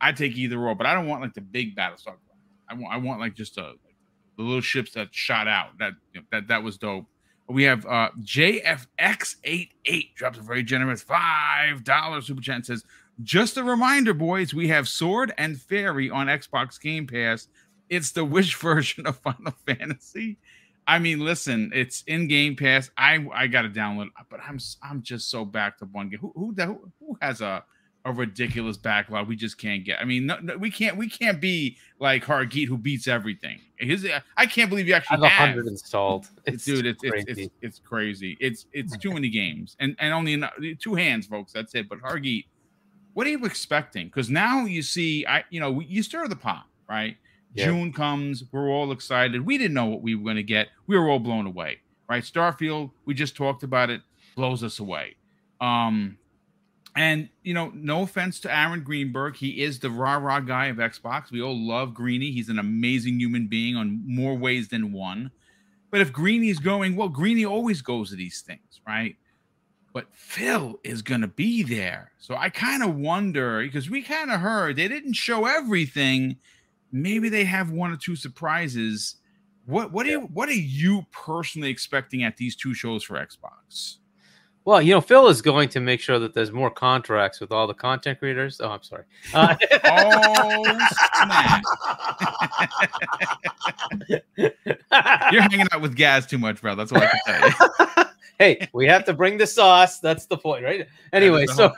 I 0.00 0.12
take 0.12 0.36
either 0.36 0.58
or, 0.58 0.74
but 0.74 0.86
I 0.86 0.94
don't 0.94 1.06
want 1.06 1.22
like 1.22 1.34
the 1.34 1.40
big 1.40 1.76
Battlestar. 1.76 2.14
I 2.68 2.74
want 2.74 2.94
I 2.94 2.98
want 2.98 3.20
like 3.20 3.34
just 3.34 3.56
a 3.58 3.74
the 4.36 4.42
little 4.42 4.60
ships 4.60 4.92
that 4.92 5.08
shot 5.12 5.48
out. 5.48 5.78
That 5.78 5.94
you 6.12 6.20
know, 6.20 6.26
that 6.32 6.48
that 6.48 6.62
was 6.62 6.78
dope. 6.78 7.06
We 7.48 7.64
have 7.64 7.84
uh 7.86 8.10
JFX88 8.20 10.14
drops 10.14 10.38
a 10.38 10.42
very 10.42 10.62
generous 10.62 11.02
five 11.02 11.82
dollar 11.84 12.20
super 12.20 12.40
chat 12.42 12.56
and 12.56 12.66
says, 12.66 12.84
just 13.22 13.56
a 13.56 13.64
reminder, 13.64 14.14
boys, 14.14 14.54
we 14.54 14.68
have 14.68 14.88
Sword 14.88 15.32
and 15.38 15.60
Fairy 15.60 16.10
on 16.10 16.26
Xbox 16.26 16.80
Game 16.80 17.06
Pass. 17.06 17.48
It's 17.88 18.12
the 18.12 18.24
Wish 18.24 18.56
version 18.60 19.06
of 19.06 19.18
Final 19.18 19.54
Fantasy. 19.66 20.38
I 20.86 20.98
mean, 20.98 21.20
listen, 21.20 21.70
it's 21.74 22.02
in 22.06 22.28
Game 22.28 22.56
Pass. 22.56 22.90
I 22.96 23.26
I 23.34 23.46
got 23.46 23.62
to 23.62 23.68
download, 23.68 24.08
but 24.30 24.40
I'm 24.46 24.58
I'm 24.82 25.02
just 25.02 25.30
so 25.30 25.44
backed 25.44 25.82
up 25.82 25.88
on 25.94 26.08
game. 26.08 26.20
Who 26.20 26.32
who 26.34 26.54
who, 26.56 26.92
who 26.98 27.18
has 27.20 27.40
a 27.42 27.62
a 28.04 28.12
ridiculous 28.12 28.76
backlog 28.76 29.28
we 29.28 29.36
just 29.36 29.58
can't 29.58 29.84
get. 29.84 30.00
I 30.00 30.04
mean, 30.04 30.26
no, 30.26 30.38
no, 30.40 30.56
we 30.56 30.70
can't 30.70 30.96
we 30.96 31.08
can't 31.08 31.40
be 31.40 31.76
like 32.00 32.24
Hargeet 32.24 32.66
who 32.66 32.78
beats 32.78 33.06
everything. 33.06 33.60
His 33.78 34.08
I 34.36 34.46
can't 34.46 34.70
believe 34.70 34.88
you 34.88 34.94
actually 34.94 35.26
I 35.26 35.28
have 35.28 35.48
a 35.48 35.50
hundred 35.50 35.66
installed. 35.66 36.28
It's 36.46 36.64
dude, 36.66 36.86
it's 36.86 37.02
crazy. 37.02 37.24
It's, 37.28 37.40
it's, 37.40 37.54
it's 37.60 37.78
crazy. 37.80 38.36
It's 38.40 38.66
it's 38.72 38.96
too 38.98 39.12
many 39.12 39.28
games 39.28 39.76
and 39.80 39.94
and 39.98 40.14
only 40.14 40.42
two 40.76 40.94
hands, 40.94 41.26
folks. 41.26 41.52
That's 41.52 41.74
it. 41.74 41.88
But 41.88 42.00
Hargeet, 42.00 42.46
what 43.18 43.26
are 43.26 43.30
you 43.30 43.44
expecting? 43.46 44.06
Because 44.06 44.30
now 44.30 44.64
you 44.64 44.80
see, 44.80 45.26
I 45.26 45.42
you 45.50 45.58
know, 45.58 45.80
you 45.80 46.04
stir 46.04 46.28
the 46.28 46.36
pot, 46.36 46.66
right? 46.88 47.16
Yeah. 47.52 47.64
June 47.64 47.92
comes, 47.92 48.44
we're 48.52 48.68
all 48.68 48.92
excited. 48.92 49.44
We 49.44 49.58
didn't 49.58 49.74
know 49.74 49.86
what 49.86 50.02
we 50.02 50.14
were 50.14 50.22
going 50.22 50.36
to 50.36 50.44
get. 50.44 50.68
We 50.86 50.96
were 50.96 51.08
all 51.08 51.18
blown 51.18 51.44
away, 51.44 51.78
right? 52.08 52.22
Starfield, 52.22 52.92
we 53.06 53.14
just 53.14 53.34
talked 53.34 53.64
about 53.64 53.90
it, 53.90 54.02
blows 54.36 54.62
us 54.62 54.78
away. 54.78 55.16
Um, 55.60 56.16
and 56.94 57.28
you 57.42 57.54
know, 57.54 57.72
no 57.74 58.02
offense 58.02 58.38
to 58.38 58.56
Aaron 58.56 58.84
Greenberg, 58.84 59.34
he 59.34 59.64
is 59.64 59.80
the 59.80 59.90
rah 59.90 60.18
rah 60.18 60.38
guy 60.38 60.66
of 60.66 60.76
Xbox. 60.76 61.32
We 61.32 61.42
all 61.42 61.58
love 61.58 61.94
Greeny. 61.94 62.30
He's 62.30 62.50
an 62.50 62.60
amazing 62.60 63.18
human 63.18 63.48
being 63.48 63.74
on 63.74 64.00
more 64.06 64.36
ways 64.36 64.68
than 64.68 64.92
one. 64.92 65.32
But 65.90 66.02
if 66.02 66.12
Greeny's 66.12 66.60
going, 66.60 66.94
well, 66.94 67.08
Greeny 67.08 67.44
always 67.44 67.82
goes 67.82 68.10
to 68.10 68.16
these 68.16 68.42
things, 68.42 68.80
right? 68.86 69.16
But 69.98 70.06
Phil 70.12 70.78
is 70.84 71.02
going 71.02 71.22
to 71.22 71.26
be 71.26 71.64
there. 71.64 72.12
So 72.18 72.36
I 72.36 72.50
kind 72.50 72.84
of 72.84 72.94
wonder 72.94 73.62
because 73.62 73.90
we 73.90 74.00
kind 74.00 74.30
of 74.30 74.38
heard 74.38 74.76
they 74.76 74.86
didn't 74.86 75.14
show 75.14 75.46
everything. 75.46 76.36
Maybe 76.92 77.28
they 77.28 77.42
have 77.42 77.72
one 77.72 77.90
or 77.90 77.96
two 77.96 78.14
surprises. 78.14 79.16
What 79.66 79.90
what 79.90 80.06
are 80.06 80.10
you 80.10 80.20
what 80.20 80.48
are 80.48 80.52
you 80.52 81.04
personally 81.10 81.68
expecting 81.68 82.22
at 82.22 82.36
these 82.36 82.54
two 82.54 82.74
shows 82.74 83.02
for 83.02 83.14
Xbox? 83.14 83.96
Well, 84.64 84.80
you 84.80 84.94
know, 84.94 85.00
Phil 85.00 85.26
is 85.26 85.42
going 85.42 85.68
to 85.70 85.80
make 85.80 86.00
sure 86.00 86.20
that 86.20 86.32
there's 86.32 86.52
more 86.52 86.70
contracts 86.70 87.40
with 87.40 87.50
all 87.50 87.66
the 87.66 87.74
content 87.74 88.20
creators. 88.20 88.60
Oh, 88.60 88.68
I'm 88.68 88.84
sorry. 88.84 89.02
Uh, 89.34 89.56
oh, 89.84 90.78
snap. 91.14 91.62
You're 95.32 95.42
hanging 95.42 95.66
out 95.72 95.80
with 95.80 95.96
Gaz 95.96 96.24
too 96.24 96.38
much, 96.38 96.60
bro. 96.60 96.76
That's 96.76 96.92
what 96.92 97.02
I 97.02 97.08
can 97.08 97.20
tell 97.26 97.48
you. 97.48 98.04
hey, 98.38 98.68
we 98.72 98.86
have 98.86 99.04
to 99.06 99.12
bring 99.12 99.38
the 99.38 99.46
sauce. 99.46 100.00
That's 100.00 100.26
the 100.26 100.38
point, 100.38 100.64
right? 100.64 100.86
Anyway, 101.12 101.46
so 101.46 101.72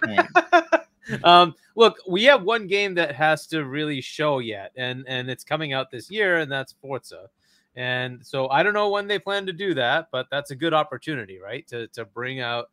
um, 1.24 1.54
look, 1.74 1.96
we 2.08 2.24
have 2.24 2.42
one 2.42 2.66
game 2.66 2.94
that 2.94 3.14
has 3.14 3.46
to 3.48 3.64
really 3.64 4.00
show 4.00 4.38
yet, 4.38 4.72
and 4.76 5.04
and 5.08 5.30
it's 5.30 5.44
coming 5.44 5.72
out 5.72 5.90
this 5.90 6.10
year, 6.10 6.38
and 6.38 6.50
that's 6.50 6.72
Forza. 6.80 7.28
And 7.76 8.24
so 8.24 8.48
I 8.48 8.62
don't 8.62 8.74
know 8.74 8.90
when 8.90 9.06
they 9.06 9.18
plan 9.18 9.46
to 9.46 9.52
do 9.52 9.74
that, 9.74 10.08
but 10.10 10.26
that's 10.30 10.50
a 10.50 10.56
good 10.56 10.74
opportunity, 10.74 11.38
right? 11.38 11.66
To 11.68 11.88
to 11.88 12.04
bring 12.04 12.40
out 12.40 12.70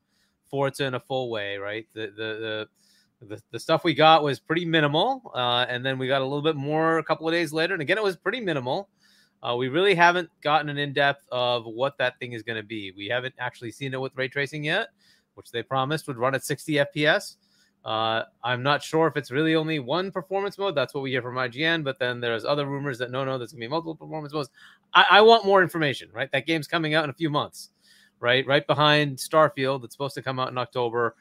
Forza 0.49 0.85
in 0.85 0.93
a 0.93 0.99
full 0.99 1.29
way, 1.29 1.57
right? 1.57 1.87
The 1.93 2.07
the 2.07 2.07
the 2.09 2.67
the, 3.19 3.41
the 3.51 3.59
stuff 3.59 3.83
we 3.83 3.95
got 3.95 4.23
was 4.23 4.39
pretty 4.39 4.65
minimal, 4.65 5.31
uh, 5.33 5.65
and 5.67 5.83
then 5.83 5.97
we 5.97 6.07
got 6.07 6.21
a 6.21 6.25
little 6.25 6.43
bit 6.43 6.55
more 6.55 6.99
a 6.99 7.03
couple 7.03 7.27
of 7.27 7.33
days 7.33 7.51
later, 7.51 7.73
and 7.73 7.81
again 7.81 7.97
it 7.97 8.03
was 8.03 8.15
pretty 8.15 8.41
minimal. 8.41 8.89
Uh, 9.41 9.55
we 9.55 9.67
really 9.67 9.95
haven't 9.95 10.29
gotten 10.41 10.69
an 10.69 10.77
in 10.77 10.93
depth 10.93 11.23
of 11.31 11.65
what 11.65 11.97
that 11.97 12.19
thing 12.19 12.33
is 12.33 12.43
going 12.43 12.55
to 12.57 12.67
be. 12.67 12.91
We 12.95 13.07
haven't 13.07 13.35
actually 13.37 13.71
seen 13.71 13.93
it 13.93 14.01
with 14.01 14.15
ray 14.15 14.27
tracing 14.27 14.63
yet, 14.63 14.89
which 15.35 15.51
they 15.51 15.63
promised 15.63 16.07
would 16.07 16.17
run 16.17 16.35
at 16.35 16.43
60 16.43 16.73
FPS. 16.73 17.35
Uh, 17.85 18.23
I'm 18.43 18.63
not 18.63 18.83
sure 18.83 19.07
if 19.07 19.15
it's 19.15 19.31
really 19.31 19.55
only 19.55 19.79
one 19.79 20.11
performance 20.11 20.57
mode. 20.57 20.75
That's 20.75 20.93
what 20.93 21.01
we 21.01 21.11
hear 21.11 21.21
from 21.21 21.35
IGN. 21.35 21.83
But 21.83 21.99
then 21.99 22.19
there's 22.19 22.43
other 22.43 22.65
rumors 22.65 22.97
that 22.97 23.11
no, 23.11 23.23
no, 23.23 23.37
there's 23.37 23.51
gonna 23.51 23.61
be 23.61 23.67
multiple 23.67 23.95
performance 23.95 24.33
modes. 24.33 24.49
I, 24.93 25.05
I 25.11 25.21
want 25.21 25.45
more 25.45 25.61
information. 25.61 26.09
Right, 26.11 26.31
that 26.31 26.47
game's 26.47 26.67
coming 26.67 26.95
out 26.95 27.03
in 27.03 27.09
a 27.09 27.13
few 27.13 27.29
months 27.29 27.69
right? 28.19 28.45
Right 28.47 28.65
behind 28.65 29.17
Starfield. 29.17 29.83
It's 29.83 29.93
supposed 29.93 30.15
to 30.15 30.21
come 30.21 30.39
out 30.39 30.49
in 30.49 30.57
October. 30.57 31.15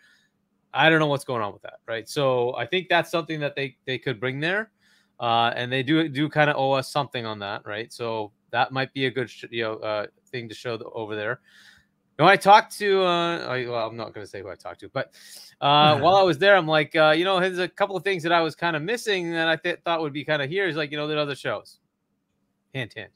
I 0.73 0.91
don't 0.91 0.99
know 0.99 1.07
what's 1.07 1.25
going 1.25 1.43
on 1.43 1.53
with 1.53 1.63
that, 1.63 1.79
right? 1.87 2.09
So 2.09 2.55
I 2.57 2.67
think 2.67 2.89
that's 2.89 3.11
something 3.11 3.41
that 3.41 3.55
they 3.57 3.77
they 3.87 3.99
could 3.99 4.21
bring 4.21 4.41
there, 4.41 4.71
uh, 5.21 5.53
and 5.55 5.73
they 5.73 5.83
do 5.83 6.09
do 6.09 6.29
kind 6.29 6.51
of 6.51 6.57
owe 6.57 6.73
us 6.73 6.91
something 6.91 7.25
on 7.25 7.39
that, 7.41 7.67
right? 7.67 7.93
So 7.93 8.33
that 8.51 8.73
might 8.73 8.93
be 8.93 9.07
a 9.07 9.11
good 9.11 9.31
sh- 9.31 9.45
you 9.51 9.63
know 9.63 9.75
uh, 9.75 10.07
thing 10.31 10.49
to 10.49 10.55
show 10.55 10.77
the, 10.77 10.85
over 10.87 11.17
there. 11.17 11.41
When 12.17 12.29
I 12.29 12.37
talked 12.37 12.79
to, 12.79 13.03
uh, 13.03 13.39
I, 13.47 13.67
well, 13.67 13.87
I'm 13.87 13.97
not 13.97 14.15
going 14.15 14.25
to 14.25 14.31
say 14.31 14.41
who 14.41 14.49
I 14.49 14.55
talked 14.55 14.81
to, 14.81 14.89
but 14.89 15.13
uh, 15.61 15.99
while 15.99 16.17
I 16.17 16.23
was 16.23 16.39
there, 16.39 16.57
I'm 16.57 16.67
like, 16.67 16.97
uh, 16.97 17.13
you 17.17 17.25
know, 17.25 17.39
there's 17.39 17.59
a 17.59 17.69
couple 17.69 17.95
of 17.95 18.05
things 18.05 18.23
that 18.23 18.33
I 18.33 18.41
was 18.41 18.55
kind 18.55 18.75
of 18.75 18.83
missing 18.83 19.33
that 19.33 19.49
I 19.49 19.57
th- 19.57 19.81
thought 19.85 20.01
would 20.01 20.15
be 20.15 20.25
kind 20.25 20.41
of 20.41 20.49
here. 20.49 20.67
Is 20.67 20.77
like, 20.77 20.91
you 20.91 20.97
know, 20.97 21.07
there 21.07 21.19
are 21.19 21.21
other 21.21 21.35
shows. 21.35 21.79
Hint, 22.73 22.95
hint. 22.95 23.11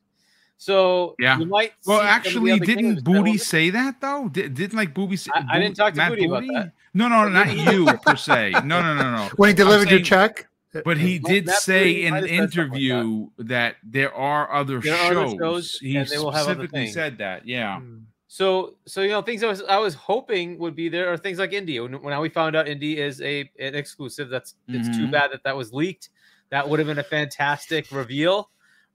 So 0.61 1.15
yeah, 1.19 1.39
you 1.39 1.47
might. 1.47 1.73
Well, 1.87 2.03
actually, 2.03 2.59
didn't 2.59 3.03
Booty 3.03 3.39
say 3.39 3.71
that 3.71 3.99
though? 3.99 4.29
Did, 4.29 4.53
didn't 4.53 4.77
like 4.77 4.93
Booty 4.93 5.17
say? 5.17 5.31
I, 5.35 5.57
I 5.57 5.59
didn't 5.59 5.77
talk 5.77 5.95
to 5.95 6.09
Booty, 6.11 6.27
Booty, 6.27 6.49
about 6.49 6.65
that. 6.65 6.73
No, 6.93 7.09
no, 7.09 7.27
not 7.31 7.57
you 7.57 7.87
per 8.05 8.17
se. 8.27 8.51
No, 8.51 8.83
no, 8.83 8.95
no, 8.95 9.11
no. 9.11 9.31
When 9.37 9.49
he 9.49 9.55
delivered 9.55 9.89
saying, 9.89 10.01
your 10.01 10.05
check. 10.05 10.50
But 10.73 10.99
he 10.99 11.19
did 11.19 11.47
Matt 11.47 11.57
say 11.57 12.05
in 12.05 12.15
an 12.15 12.27
interview 12.27 13.29
that. 13.39 13.47
that. 13.49 13.77
there 13.83 14.15
are 14.15 14.53
other 14.53 14.81
there 14.81 14.97
shows. 14.97 15.17
Are 15.17 15.25
other 15.25 15.37
shows. 15.37 15.79
He 15.81 16.05
specifically 16.05 16.87
said 16.89 17.19
that. 17.19 17.47
Yeah. 17.47 17.81
Hmm. 17.81 17.99
So, 18.29 18.77
so 18.87 19.03
you 19.03 19.09
know, 19.09 19.23
things 19.23 19.43
I 19.43 19.49
was 19.49 19.63
I 19.63 19.79
was 19.79 19.95
hoping 19.95 20.59
would 20.59 20.77
be 20.77 20.89
there 20.89 21.13
are 21.13 21.17
things 21.17 21.41
like 21.41 21.53
India. 21.53 21.83
When, 21.83 22.01
when 22.01 22.19
we 22.21 22.29
found 22.29 22.55
out 22.55 22.69
India 22.69 23.05
is 23.05 23.21
a 23.23 23.51
an 23.59 23.75
exclusive, 23.75 24.29
that's 24.29 24.55
it's 24.69 24.89
mm-hmm. 24.89 25.07
too 25.07 25.11
bad 25.11 25.33
that 25.33 25.43
that 25.43 25.57
was 25.57 25.73
leaked. 25.73 26.11
That 26.51 26.69
would 26.69 26.79
have 26.79 26.87
been 26.87 26.99
a 26.99 27.05
fantastic 27.05 27.91
reveal 27.91 28.51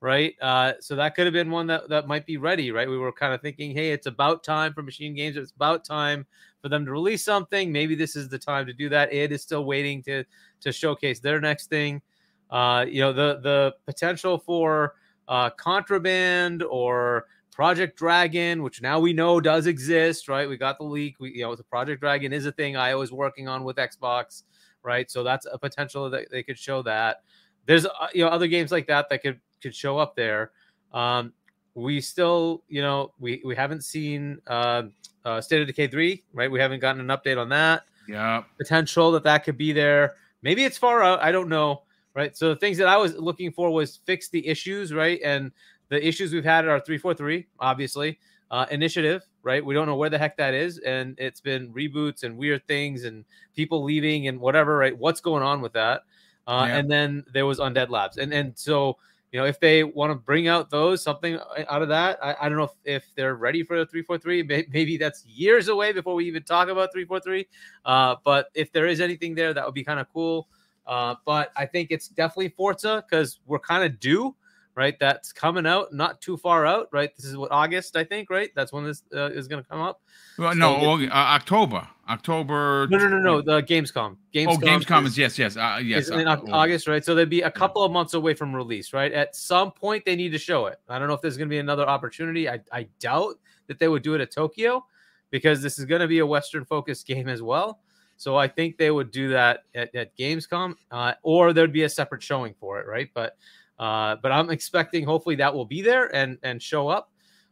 right? 0.06 0.36
Uh, 0.40 0.74
so 0.82 0.96
that 0.96 1.16
could 1.16 1.26
have 1.26 1.34
been 1.34 1.50
one 1.50 1.66
that, 1.66 1.90
that 1.90 2.08
might 2.08 2.28
be 2.28 2.38
ready, 2.38 2.70
right? 2.70 2.88
We 2.88 3.00
were 3.00 3.12
kind 3.12 3.34
of 3.34 3.42
thinking, 3.42 3.72
hey, 3.72 3.92
it's 3.92 4.06
about 4.06 4.44
time 4.44 4.72
for 4.72 4.84
Machine 4.84 5.16
Games. 5.16 5.36
It's 5.36 5.50
about 5.50 5.84
time 5.84 6.28
for 6.62 6.70
them 6.70 6.86
to 6.86 6.92
release 6.92 7.24
something. 7.24 7.72
Maybe 7.72 7.96
this 7.96 8.16
is 8.16 8.30
the 8.30 8.38
time 8.38 8.68
to 8.68 8.74
do 8.74 8.88
that. 8.90 9.12
It 9.12 9.32
is 9.32 9.42
still 9.42 9.66
waiting 9.66 10.04
to 10.04 10.24
to 10.62 10.72
showcase 10.72 11.20
their 11.22 11.42
next 11.42 11.72
thing. 11.72 12.04
Uh, 12.52 12.86
you 12.88 13.02
know, 13.02 13.14
the 13.14 13.40
the 13.42 13.74
potential 13.88 14.38
for 14.38 14.94
uh, 15.28 15.50
contraband 15.50 16.62
or 16.62 17.26
Project 17.52 17.98
Dragon, 17.98 18.62
which 18.62 18.84
now 18.84 19.00
we 19.00 19.12
know 19.12 19.42
does 19.42 19.66
exist, 19.66 20.28
right? 20.28 20.48
We 20.48 20.56
got 20.56 20.78
the 20.78 20.84
leak. 20.84 21.16
We, 21.20 21.32
you 21.32 21.42
know, 21.42 21.56
the 21.56 21.64
Project 21.64 22.00
Dragon 22.00 22.32
is 22.32 22.46
a 22.46 22.52
thing 22.52 22.78
I 22.78 22.94
was 22.94 23.12
working 23.12 23.48
on 23.48 23.64
with 23.64 23.78
Xbox, 23.78 24.44
right? 24.84 25.10
So 25.10 25.24
that's 25.24 25.48
a 25.52 25.58
potential 25.58 26.12
that 26.12 26.30
they 26.30 26.44
could 26.44 26.60
show 26.60 26.84
that. 26.84 27.24
There's, 27.66 27.88
uh, 27.88 27.90
you 28.14 28.24
know, 28.24 28.30
other 28.30 28.46
games 28.46 28.72
like 28.72 28.86
that 28.86 29.10
that 29.10 29.24
could 29.24 29.40
could 29.66 29.76
show 29.76 29.98
up 29.98 30.16
there. 30.16 30.52
Um, 30.94 31.34
we 31.74 32.00
still, 32.00 32.64
you 32.70 32.82
know, 32.82 33.12
we 33.20 33.42
we 33.44 33.56
haven't 33.56 33.84
seen 33.84 34.40
uh, 34.48 34.84
uh, 35.26 35.42
State 35.42 35.62
of 35.62 35.68
Decay 35.68 35.88
three, 35.88 36.24
right? 36.34 36.50
We 36.50 36.60
haven't 36.60 36.80
gotten 36.80 37.02
an 37.02 37.08
update 37.08 37.38
on 37.38 37.50
that. 37.50 37.84
Yeah, 38.08 38.44
potential 38.58 39.12
that 39.14 39.24
that 39.24 39.44
could 39.44 39.58
be 39.58 39.74
there. 39.74 40.16
Maybe 40.42 40.64
it's 40.64 40.78
far 40.78 41.04
out. 41.04 41.22
I 41.22 41.32
don't 41.32 41.50
know, 41.50 41.82
right? 42.14 42.38
So 42.38 42.50
the 42.50 42.56
things 42.56 42.78
that 42.78 42.88
I 42.88 42.98
was 42.98 43.16
looking 43.16 43.52
for 43.52 43.72
was 43.72 43.98
fix 44.06 44.30
the 44.30 44.46
issues, 44.48 44.94
right? 44.94 45.20
And 45.24 45.52
the 45.90 46.06
issues 46.06 46.32
we've 46.32 46.46
had 46.46 46.68
are 46.68 46.80
three 46.80 47.00
four 47.00 47.14
three, 47.14 47.48
obviously. 47.60 48.20
Uh, 48.52 48.68
initiative, 48.70 49.24
right? 49.42 49.66
We 49.66 49.74
don't 49.74 49.88
know 49.88 49.96
where 49.96 50.12
the 50.12 50.20
heck 50.20 50.38
that 50.38 50.54
is, 50.54 50.78
and 50.78 51.16
it's 51.18 51.42
been 51.42 51.74
reboots 51.74 52.24
and 52.24 52.38
weird 52.38 52.66
things 52.68 53.04
and 53.04 53.26
people 53.56 53.84
leaving 53.84 54.28
and 54.28 54.40
whatever, 54.40 54.78
right? 54.78 54.96
What's 54.96 55.20
going 55.20 55.42
on 55.42 55.62
with 55.62 55.74
that? 55.74 56.04
Uh, 56.46 56.66
yeah. 56.68 56.78
And 56.78 56.90
then 56.90 57.26
there 57.34 57.48
was 57.48 57.60
Undead 57.60 57.90
Labs, 57.90 58.18
and 58.18 58.32
and 58.32 58.54
so 58.56 58.98
you 59.36 59.42
know, 59.42 59.48
if 59.48 59.60
they 59.60 59.84
want 59.84 60.12
to 60.12 60.16
bring 60.16 60.48
out 60.48 60.70
those 60.70 61.04
something 61.04 61.36
uh, 61.36 61.66
out 61.68 61.82
of 61.82 61.90
that, 61.90 62.18
I, 62.24 62.38
I 62.44 62.48
don't 62.48 62.58
know 62.58 62.72
if, 62.86 63.04
if 63.04 63.04
they're 63.16 63.36
ready 63.36 63.64
for 63.64 63.78
the 63.78 63.86
three 63.86 64.02
four 64.02 64.18
three. 64.18 64.42
Maybe 64.72 64.96
that's 64.96 65.26
years 65.26 65.68
away 65.68 65.92
before 65.92 66.16
we 66.16 66.26
even 66.26 66.44
talk 66.44 66.70
about 66.70 66.94
three 66.94 67.04
four 67.04 67.20
three. 67.20 67.46
Uh, 67.84 68.16
but 68.24 68.48
if 68.56 68.72
there 68.72 68.88
is 68.88 69.02
anything 69.02 69.36
there, 69.36 69.54
that 69.54 69.66
would 69.66 69.74
be 69.74 69.84
kind 69.84 70.00
of 70.00 70.08
cool. 70.14 70.48
Uh, 70.88 71.16
but 71.26 71.52
I 71.58 71.66
think 71.66 71.92
it's 71.92 72.08
definitely 72.08 72.48
Forza 72.48 73.04
because 73.06 73.42
we're 73.46 73.60
kind 73.60 73.84
of 73.84 74.00
due 74.00 74.34
right? 74.76 74.98
That's 75.00 75.32
coming 75.32 75.66
out, 75.66 75.94
not 75.94 76.22
too 76.22 76.38
far 76.38 76.66
out, 76.66 76.90
right? 76.92 77.10
This 77.16 77.26
is 77.26 77.38
what 77.38 77.52
August, 77.52 77.96
I 77.96 78.04
think, 78.04 78.30
right? 78.30 78.50
That's 78.56 78.74
when 78.74 78.84
this 78.84 79.04
uh, 79.14 79.32
is 79.32 79.48
going 79.48 79.64
to 79.64 79.70
come 79.70 79.80
up. 79.80 80.02
Well, 80.38 80.52
so 80.52 80.58
no, 80.58 80.76
uh, 80.76 81.10
October, 81.12 81.88
October. 82.10 82.88
No, 82.90 82.98
no, 82.98 83.08
no, 83.08 83.20
no. 83.20 83.42
The 83.42 83.64
Gamescom. 83.64 84.18
Gamescom. 84.34 84.48
Oh, 84.48 84.58
Gamescom 84.58 85.06
is, 85.06 85.14
is 85.14 85.18
yes, 85.18 85.40
yes, 85.40 85.58
uh, 85.58 85.80
yes. 85.82 86.10
in 86.10 86.28
uh, 86.28 86.42
August, 86.52 86.88
right? 86.88 87.04
So 87.04 87.16
they'd 87.16 87.30
be 87.30 87.42
a 87.42 87.52
couple 87.52 87.84
of 87.84 87.92
months 87.92 88.14
away 88.14 88.34
from 88.34 88.54
release, 88.54 88.92
right? 88.92 89.12
At 89.14 89.36
some 89.36 89.72
point, 89.72 90.04
they 90.06 90.16
need 90.16 90.32
to 90.34 90.40
show 90.40 90.66
it. 90.66 90.80
I 90.90 91.00
don't 91.00 91.08
know 91.08 91.14
if 91.14 91.22
there's 91.22 91.38
going 91.38 91.48
to 91.48 91.54
be 91.54 91.60
another 91.60 91.88
opportunity. 91.88 92.50
I, 92.50 92.60
I 92.72 92.88
doubt 93.00 93.36
that 93.68 93.80
they 93.80 93.88
would 93.88 94.04
do 94.04 94.14
it 94.14 94.22
at 94.22 94.32
Tokyo 94.32 94.86
because 95.32 95.62
this 95.62 95.80
is 95.80 95.86
going 95.86 96.02
to 96.02 96.08
be 96.08 96.20
a 96.20 96.26
Western 96.26 96.66
focused 96.66 97.08
game 97.08 97.30
as 97.30 97.42
well. 97.42 97.80
So 98.18 98.38
I 98.38 98.48
think 98.48 98.78
they 98.78 98.92
would 98.92 99.12
do 99.12 99.30
that 99.30 99.64
at, 99.74 99.94
at 99.94 100.16
Gamescom, 100.18 100.76
uh, 100.92 101.14
or 101.22 101.52
there'd 101.52 101.74
be 101.74 101.84
a 101.84 101.90
separate 101.90 102.24
showing 102.24 102.54
for 102.60 102.80
it, 102.80 102.88
right? 102.88 103.10
But 103.14 103.38
uh, 103.80 104.16
but 104.22 104.32
I'm 104.32 104.50
expecting 104.50 105.06
hopefully 105.06 105.36
that 105.36 105.54
will 105.54 105.66
be 105.66 105.82
there 105.82 106.14
and 106.16 106.38
and 106.44 106.62
show 106.62 106.88
up. 106.88 107.12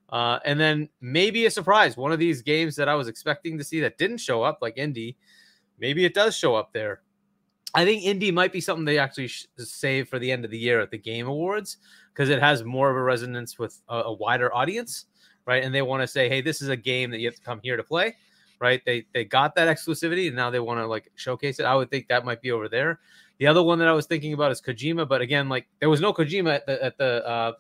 Uh, 0.10 0.40
and 0.46 0.60
then 0.60 0.90
maybe 1.02 1.48
a 1.48 1.52
surprise, 1.52 1.98
one 1.98 2.12
of 2.12 2.20
these 2.20 2.44
games 2.44 2.76
that 2.76 2.88
I 2.88 2.94
was 2.94 3.08
expecting 3.08 3.58
to 3.58 3.64
see 3.64 3.80
that 3.80 3.98
didn't 3.98 4.20
show 4.20 4.44
up, 4.44 4.60
like 4.62 4.78
Indy, 4.78 5.18
maybe 5.80 6.06
it 6.06 6.14
does 6.14 6.36
show 6.36 6.56
up 6.56 6.72
there. 6.72 7.02
I 7.74 7.86
think 7.86 8.04
Indy 8.04 8.32
might 8.32 8.54
be 8.54 8.62
something 8.62 8.86
they 8.86 9.00
actually 9.00 9.32
save 9.58 10.08
for 10.08 10.20
the 10.20 10.32
end 10.32 10.46
of 10.46 10.52
the 10.52 10.58
year 10.58 10.80
at 10.80 10.92
the 10.92 10.98
Game 11.00 11.28
Awards 11.28 11.78
because 12.14 12.30
it 12.30 12.40
has 12.40 12.64
more 12.64 12.92
of 12.92 12.96
a 12.96 13.02
resonance 13.02 13.58
with 13.58 13.82
a, 13.90 14.02
a 14.02 14.14
wider 14.14 14.54
audience, 14.54 15.06
right? 15.48 15.64
And 15.64 15.74
they 15.74 15.82
want 15.82 16.02
to 16.02 16.08
say, 16.08 16.30
hey, 16.30 16.42
this 16.42 16.62
is 16.62 16.70
a 16.70 16.78
game 16.78 17.10
that 17.10 17.20
you 17.20 17.28
have 17.28 17.36
to 17.36 17.42
come 17.42 17.60
here 17.64 17.76
to 17.76 17.84
play, 17.84 18.16
right? 18.60 18.82
They 18.86 19.08
they 19.14 19.26
got 19.26 19.56
that 19.56 19.76
exclusivity 19.76 20.28
and 20.28 20.36
now 20.36 20.52
they 20.52 20.60
want 20.60 20.80
to 20.80 20.86
like 20.86 21.12
showcase 21.16 21.60
it. 21.60 21.66
I 21.66 21.74
would 21.74 21.90
think 21.90 22.08
that 22.10 22.24
might 22.24 22.42
be 22.42 22.52
over 22.52 22.70
there. 22.70 23.00
The 23.40 23.48
other 23.48 23.64
one 23.64 23.80
that 23.80 23.88
I 23.88 23.94
was 23.94 24.06
thinking 24.06 24.34
about 24.34 24.52
is 24.52 24.62
Kojima, 24.62 25.08
but 25.08 25.22
again, 25.22 25.50
like 25.50 25.68
there 25.80 25.90
was 25.90 26.02
no 26.02 26.14
Kojima 26.14 26.56
at 26.56 26.66
the 26.66 26.84
at 26.84 26.98
the 26.98 27.28
uh, 27.28 27.52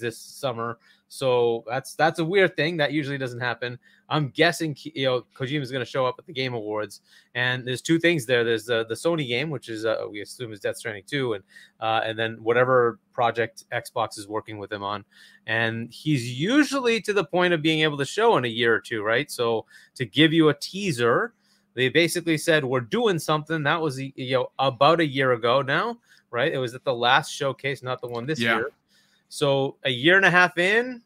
this 0.00 0.18
summer, 0.18 0.78
So 1.08 1.64
that's 1.68 1.94
that's 1.94 2.18
a 2.18 2.24
weird 2.24 2.56
thing 2.56 2.76
that 2.78 2.92
usually 2.92 3.18
doesn't 3.18 3.40
happen. 3.40 3.78
I'm 4.08 4.28
guessing 4.30 4.76
you 4.82 5.06
know 5.06 5.24
Kojima 5.34 5.62
is 5.62 5.70
going 5.70 5.84
to 5.84 5.90
show 5.90 6.04
up 6.04 6.16
at 6.18 6.26
the 6.26 6.32
Game 6.32 6.52
Awards, 6.52 7.00
and 7.34 7.64
there's 7.64 7.80
two 7.80 7.98
things 7.98 8.26
there. 8.26 8.44
There's 8.44 8.66
the 8.66 8.84
the 8.86 8.94
Sony 8.94 9.26
game, 9.26 9.50
which 9.50 9.68
is 9.68 9.86
uh, 9.86 10.04
we 10.10 10.20
assume 10.20 10.52
is 10.52 10.60
Death 10.60 10.76
Stranding 10.76 11.04
two, 11.06 11.34
and 11.34 11.44
uh, 11.80 12.00
and 12.04 12.18
then 12.18 12.36
whatever 12.42 12.98
project 13.12 13.64
Xbox 13.72 14.18
is 14.18 14.26
working 14.26 14.58
with 14.58 14.72
him 14.72 14.82
on, 14.82 15.04
and 15.46 15.92
he's 15.92 16.38
usually 16.38 17.00
to 17.02 17.12
the 17.12 17.24
point 17.24 17.54
of 17.54 17.62
being 17.62 17.80
able 17.80 17.96
to 17.98 18.04
show 18.04 18.36
in 18.36 18.44
a 18.44 18.48
year 18.48 18.74
or 18.74 18.80
two, 18.80 19.02
right? 19.02 19.30
So 19.30 19.66
to 19.94 20.04
give 20.04 20.32
you 20.32 20.48
a 20.48 20.54
teaser, 20.54 21.32
they 21.74 21.88
basically 21.88 22.38
said 22.38 22.64
we're 22.64 22.80
doing 22.80 23.18
something 23.18 23.62
that 23.64 23.80
was 23.80 24.00
you 24.00 24.12
know 24.16 24.50
about 24.58 25.00
a 25.00 25.06
year 25.06 25.32
ago 25.32 25.62
now, 25.62 25.98
right? 26.30 26.52
It 26.52 26.58
was 26.58 26.74
at 26.74 26.84
the 26.84 26.94
last 26.94 27.30
showcase, 27.30 27.82
not 27.82 28.00
the 28.00 28.08
one 28.08 28.26
this 28.26 28.40
yeah. 28.40 28.56
year. 28.56 28.70
So 29.28 29.76
a 29.84 29.90
year 29.90 30.16
and 30.16 30.24
a 30.24 30.30
half 30.30 30.58
in, 30.58 31.02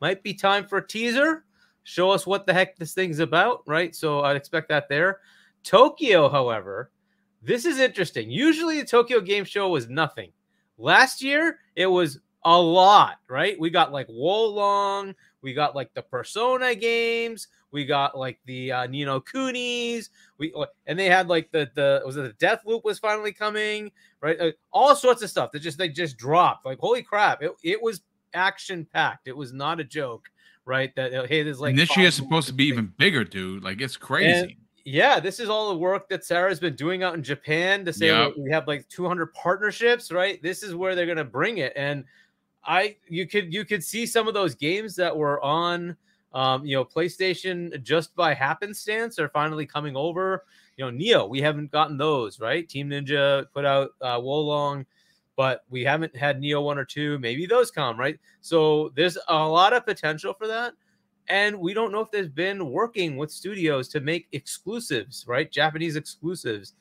might 0.00 0.22
be 0.22 0.34
time 0.34 0.66
for 0.66 0.78
a 0.78 0.86
teaser 0.86 1.44
show 1.88 2.10
us 2.10 2.26
what 2.26 2.44
the 2.44 2.52
heck 2.52 2.76
this 2.76 2.92
thing's 2.92 3.18
about, 3.18 3.62
right? 3.66 3.96
So 3.96 4.20
I'd 4.20 4.36
expect 4.36 4.68
that 4.68 4.90
there. 4.90 5.20
Tokyo, 5.64 6.28
however, 6.28 6.90
this 7.42 7.64
is 7.64 7.78
interesting. 7.78 8.30
Usually 8.30 8.80
the 8.80 8.86
Tokyo 8.86 9.22
Game 9.22 9.44
Show 9.44 9.70
was 9.70 9.88
nothing. 9.88 10.30
Last 10.76 11.22
year 11.22 11.60
it 11.76 11.86
was 11.86 12.20
a 12.44 12.60
lot, 12.60 13.20
right? 13.26 13.58
We 13.58 13.70
got 13.70 13.90
like 13.90 14.06
Wo 14.10 14.48
Long, 14.48 15.14
we 15.40 15.54
got 15.54 15.74
like 15.74 15.94
the 15.94 16.02
Persona 16.02 16.74
games, 16.74 17.48
we 17.70 17.84
got 17.84 18.16
like 18.16 18.38
the 18.46 18.72
uh, 18.72 18.86
Ni 18.86 19.04
no 19.04 19.20
Kunis, 19.20 20.08
we 20.38 20.52
and 20.86 20.98
they 20.98 21.06
had 21.06 21.28
like 21.28 21.50
the 21.50 21.70
the 21.74 22.02
was 22.04 22.16
it 22.16 22.38
the 22.38 22.46
Deathloop 22.46 22.84
was 22.84 22.98
finally 22.98 23.32
coming, 23.32 23.90
right? 24.20 24.38
Uh, 24.40 24.52
all 24.72 24.94
sorts 24.96 25.22
of 25.22 25.30
stuff 25.30 25.52
that 25.52 25.60
just 25.60 25.78
they 25.78 25.88
just 25.88 26.16
dropped. 26.16 26.66
Like 26.66 26.78
holy 26.78 27.02
crap, 27.02 27.42
it 27.42 27.52
it 27.62 27.82
was 27.82 28.02
action 28.34 28.86
packed. 28.92 29.28
It 29.28 29.36
was 29.36 29.52
not 29.52 29.80
a 29.80 29.84
joke 29.84 30.28
right? 30.68 30.94
That 30.94 31.14
uh, 31.14 31.26
hey, 31.26 31.42
there's 31.42 31.60
like 31.60 31.70
and 31.70 31.78
this 31.78 31.96
year 31.96 32.06
is 32.06 32.14
supposed 32.14 32.46
to 32.48 32.52
be 32.52 32.66
even 32.66 32.92
bigger, 32.98 33.24
dude. 33.24 33.64
Like 33.64 33.80
it's 33.80 33.96
crazy. 33.96 34.30
And, 34.30 34.54
yeah, 34.84 35.18
this 35.18 35.40
is 35.40 35.48
all 35.48 35.70
the 35.70 35.76
work 35.76 36.08
that 36.08 36.24
Sarah's 36.24 36.60
been 36.60 36.76
doing 36.76 37.02
out 37.02 37.14
in 37.14 37.22
Japan 37.22 37.84
to 37.84 37.92
say 37.92 38.06
yep. 38.06 38.32
we 38.38 38.50
have 38.50 38.66
like 38.66 38.88
200 38.88 39.34
partnerships, 39.34 40.12
right? 40.12 40.40
This 40.42 40.62
is 40.62 40.74
where 40.74 40.94
they're 40.94 41.06
gonna 41.06 41.24
bring 41.24 41.58
it, 41.58 41.72
and 41.74 42.04
I 42.64 42.96
you 43.08 43.26
could 43.26 43.52
you 43.52 43.64
could 43.64 43.82
see 43.82 44.06
some 44.06 44.28
of 44.28 44.34
those 44.34 44.54
games 44.54 44.94
that 44.96 45.16
were 45.16 45.42
on 45.42 45.96
um, 46.32 46.64
you 46.64 46.76
know 46.76 46.84
PlayStation 46.84 47.82
just 47.82 48.14
by 48.14 48.34
happenstance 48.34 49.18
are 49.18 49.28
finally 49.28 49.66
coming 49.66 49.96
over. 49.96 50.44
You 50.76 50.84
know, 50.84 50.96
Nioh, 50.96 51.28
we 51.28 51.40
haven't 51.40 51.72
gotten 51.72 51.96
those, 51.96 52.38
right? 52.38 52.68
Team 52.68 52.90
Ninja 52.90 53.46
put 53.52 53.64
out 53.64 53.90
uh, 54.00 54.20
Wo 54.22 54.40
Long 54.40 54.86
but 55.38 55.62
we 55.70 55.84
haven't 55.84 56.16
had 56.16 56.40
Nioh 56.40 56.64
one 56.64 56.78
or 56.78 56.84
two. 56.84 57.16
Maybe 57.20 57.46
those 57.46 57.70
come, 57.70 57.96
right? 57.96 58.18
So 58.40 58.90
there's 58.96 59.16
a 59.28 59.46
lot 59.46 59.72
of 59.72 59.86
potential 59.86 60.34
for 60.34 60.48
that. 60.48 60.72
And 61.28 61.60
we 61.60 61.74
don't 61.74 61.92
know 61.92 62.00
if 62.00 62.10
there's 62.10 62.28
been 62.28 62.72
working 62.72 63.16
with 63.16 63.30
studios 63.30 63.86
to 63.90 64.00
make 64.00 64.26
exclusives, 64.32 65.26
right? 65.28 65.48
Japanese 65.48 65.94
exclusives. 65.94 66.74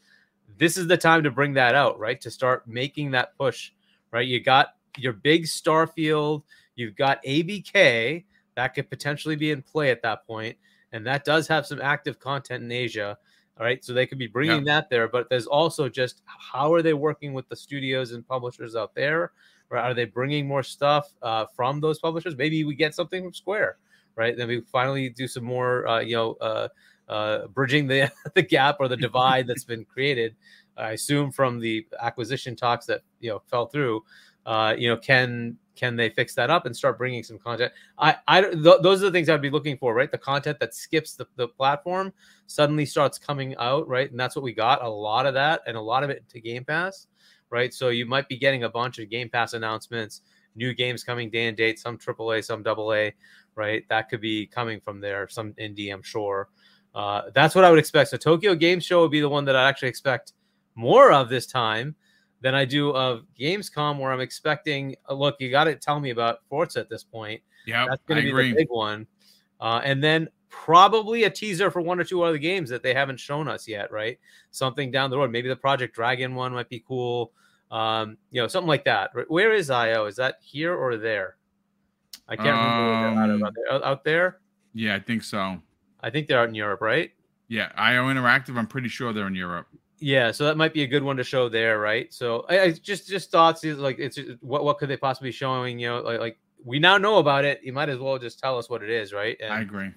This 0.57 0.75
is 0.75 0.87
the 0.87 0.97
time 0.97 1.21
to 1.21 1.29
bring 1.29 1.53
that 1.53 1.75
out, 1.75 1.99
right? 1.99 2.19
To 2.19 2.31
start 2.31 2.67
making 2.67 3.11
that 3.11 3.37
push, 3.37 3.73
right? 4.09 4.27
You 4.27 4.39
got 4.39 4.69
your 4.97 5.13
big 5.13 5.43
Starfield, 5.43 6.41
you've 6.73 6.95
got 6.95 7.23
ABK 7.23 8.23
that 8.57 8.73
could 8.73 8.89
potentially 8.89 9.35
be 9.35 9.51
in 9.51 9.61
play 9.61 9.91
at 9.91 10.01
that 10.01 10.25
point, 10.25 10.57
and 10.91 11.05
that 11.05 11.23
does 11.23 11.47
have 11.47 11.65
some 11.67 11.79
active 11.79 12.19
content 12.19 12.63
in 12.63 12.71
Asia. 12.71 13.17
All 13.59 13.65
right. 13.65 13.83
So 13.83 13.93
they 13.93 14.05
could 14.05 14.17
be 14.17 14.27
bringing 14.27 14.65
yeah. 14.65 14.81
that 14.81 14.89
there, 14.89 15.07
but 15.07 15.29
there's 15.29 15.47
also 15.47 15.87
just 15.89 16.21
how 16.25 16.73
are 16.73 16.81
they 16.81 16.93
working 16.93 17.33
with 17.33 17.47
the 17.49 17.55
studios 17.55 18.11
and 18.11 18.27
publishers 18.27 18.75
out 18.75 18.93
there? 18.93 19.31
Or 19.69 19.77
are 19.77 19.93
they 19.93 20.05
bringing 20.05 20.47
more 20.47 20.63
stuff 20.63 21.13
uh, 21.21 21.45
from 21.55 21.79
those 21.81 21.99
publishers? 21.99 22.35
Maybe 22.35 22.63
we 22.63 22.75
get 22.75 22.95
something 22.95 23.23
from 23.23 23.33
Square, 23.33 23.77
right? 24.15 24.35
Then 24.35 24.47
we 24.47 24.61
finally 24.61 25.09
do 25.09 25.27
some 25.27 25.43
more, 25.43 25.87
uh, 25.87 25.99
you 25.99 26.15
know, 26.15 26.33
uh, 26.41 26.67
uh 27.07 27.47
bridging 27.47 27.87
the 27.87 28.11
the 28.35 28.41
gap 28.41 28.77
or 28.79 28.87
the 28.87 28.97
divide 29.07 29.47
that's 29.47 29.63
been 29.63 29.85
created. 29.85 30.35
I 30.75 30.91
assume 30.91 31.31
from 31.31 31.59
the 31.59 31.85
acquisition 31.99 32.55
talks 32.55 32.85
that 32.87 33.01
you 33.19 33.29
know 33.29 33.41
fell 33.47 33.67
through. 33.67 34.03
Uh, 34.45 34.75
you 34.77 34.89
know, 34.89 34.97
can 34.97 35.57
can 35.77 35.95
they 35.95 36.09
fix 36.09 36.35
that 36.35 36.49
up 36.49 36.65
and 36.65 36.75
start 36.75 36.97
bringing 36.97 37.23
some 37.23 37.37
content? 37.37 37.71
I, 37.97 38.15
I, 38.27 38.41
th- 38.41 38.81
those 38.81 39.01
are 39.01 39.05
the 39.05 39.11
things 39.11 39.29
I'd 39.29 39.41
be 39.41 39.49
looking 39.49 39.77
for, 39.77 39.93
right? 39.93 40.11
The 40.11 40.17
content 40.17 40.59
that 40.59 40.73
skips 40.73 41.13
the, 41.13 41.27
the 41.35 41.47
platform 41.47 42.11
suddenly 42.47 42.85
starts 42.85 43.17
coming 43.17 43.55
out, 43.57 43.87
right? 43.87 44.09
And 44.09 44.19
that's 44.19 44.35
what 44.35 44.43
we 44.43 44.53
got 44.53 44.83
a 44.83 44.89
lot 44.89 45.25
of 45.25 45.33
that 45.35 45.61
and 45.67 45.77
a 45.77 45.81
lot 45.81 46.03
of 46.03 46.09
it 46.09 46.27
to 46.29 46.41
Game 46.41 46.65
Pass, 46.65 47.07
right? 47.49 47.73
So 47.73 47.89
you 47.89 48.05
might 48.05 48.27
be 48.27 48.37
getting 48.37 48.63
a 48.63 48.69
bunch 48.69 48.99
of 48.99 49.09
Game 49.09 49.29
Pass 49.29 49.53
announcements, 49.53 50.23
new 50.55 50.73
games 50.73 51.03
coming 51.03 51.29
day 51.29 51.47
and 51.47 51.55
date, 51.55 51.79
some 51.79 51.97
AAA, 51.97 52.43
some 52.43 52.63
AA, 52.65 53.11
right? 53.55 53.83
That 53.89 54.09
could 54.09 54.21
be 54.21 54.47
coming 54.47 54.81
from 54.81 54.99
there, 54.99 55.29
some 55.29 55.53
indie, 55.53 55.93
I'm 55.93 56.03
sure. 56.03 56.49
Uh, 56.95 57.23
that's 57.35 57.53
what 57.53 57.63
I 57.63 57.69
would 57.69 57.79
expect. 57.79 58.09
So 58.09 58.17
Tokyo 58.17 58.55
Game 58.55 58.79
Show 58.79 59.01
would 59.01 59.11
be 59.11 59.21
the 59.21 59.29
one 59.29 59.45
that 59.45 59.55
I 59.55 59.69
actually 59.69 59.89
expect 59.89 60.33
more 60.73 61.11
of 61.11 61.29
this 61.29 61.45
time 61.45 61.95
than 62.41 62.55
I 62.55 62.65
do 62.65 62.91
of 62.91 63.25
Gamescom, 63.39 63.99
where 63.99 64.11
I'm 64.11 64.19
expecting. 64.19 64.95
Uh, 65.09 65.13
look, 65.13 65.35
you 65.39 65.49
got 65.49 65.65
to 65.65 65.75
tell 65.75 65.99
me 65.99 66.11
about 66.11 66.39
Forza 66.49 66.79
at 66.79 66.89
this 66.89 67.03
point. 67.03 67.41
Yeah, 67.65 67.85
that's 67.89 68.03
going 68.05 68.17
to 68.17 68.23
be 68.23 68.29
agree. 68.29 68.51
the 68.51 68.55
big 68.55 68.69
one. 68.69 69.07
Uh, 69.59 69.81
and 69.83 70.03
then 70.03 70.29
probably 70.49 71.23
a 71.23 71.29
teaser 71.29 71.69
for 71.71 71.81
one 71.81 71.99
or 71.99 72.03
two 72.03 72.23
other 72.23 72.37
games 72.37 72.69
that 72.69 72.83
they 72.83 72.93
haven't 72.93 73.19
shown 73.19 73.47
us 73.47 73.67
yet. 73.67 73.91
Right, 73.91 74.19
something 74.51 74.91
down 74.91 75.09
the 75.09 75.17
road. 75.17 75.31
Maybe 75.31 75.49
the 75.49 75.55
Project 75.55 75.95
Dragon 75.95 76.35
one 76.35 76.53
might 76.53 76.69
be 76.69 76.83
cool. 76.87 77.31
Um, 77.71 78.17
you 78.31 78.41
know, 78.41 78.47
something 78.47 78.67
like 78.67 78.85
that. 78.85 79.11
Where 79.27 79.53
is 79.53 79.69
IO? 79.69 80.05
Is 80.05 80.15
that 80.17 80.35
here 80.41 80.73
or 80.73 80.97
there? 80.97 81.35
I 82.29 82.35
can't 82.35 82.57
um, 82.57 83.17
remember 83.17 83.45
out, 83.45 83.53
there. 83.55 83.85
out 83.85 84.03
there. 84.03 84.39
Yeah, 84.73 84.95
I 84.95 84.99
think 84.99 85.23
so. 85.23 85.57
I 86.01 86.09
think 86.09 86.27
they're 86.27 86.39
out 86.39 86.49
in 86.49 86.55
Europe, 86.55 86.81
right? 86.81 87.11
Yeah, 87.47 87.71
IO 87.75 88.07
Interactive. 88.07 88.57
I'm 88.57 88.67
pretty 88.67 88.89
sure 88.89 89.13
they're 89.13 89.27
in 89.27 89.35
Europe. 89.35 89.67
Yeah, 89.99 90.31
so 90.31 90.45
that 90.45 90.57
might 90.57 90.73
be 90.73 90.83
a 90.83 90.87
good 90.87 91.03
one 91.03 91.17
to 91.17 91.23
show 91.23 91.49
there, 91.49 91.79
right? 91.79 92.13
So 92.13 92.45
I, 92.49 92.61
I 92.61 92.71
just 92.71 93.07
just 93.07 93.31
thoughts 93.31 93.63
is 93.63 93.79
like 93.79 93.97
it's 93.99 94.19
what 94.41 94.63
what 94.63 94.77
could 94.77 94.89
they 94.89 94.97
possibly 94.97 95.29
be 95.29 95.33
showing? 95.33 95.79
You 95.79 95.89
know, 95.89 96.01
like, 96.01 96.19
like 96.19 96.39
we 96.63 96.79
now 96.79 96.97
know 96.97 97.17
about 97.17 97.45
it. 97.45 97.61
You 97.63 97.73
might 97.73 97.89
as 97.89 97.97
well 97.97 98.17
just 98.19 98.39
tell 98.39 98.57
us 98.57 98.69
what 98.69 98.83
it 98.83 98.89
is, 98.89 99.13
right? 99.13 99.37
And 99.41 99.53
I 99.53 99.61
agree. 99.61 99.91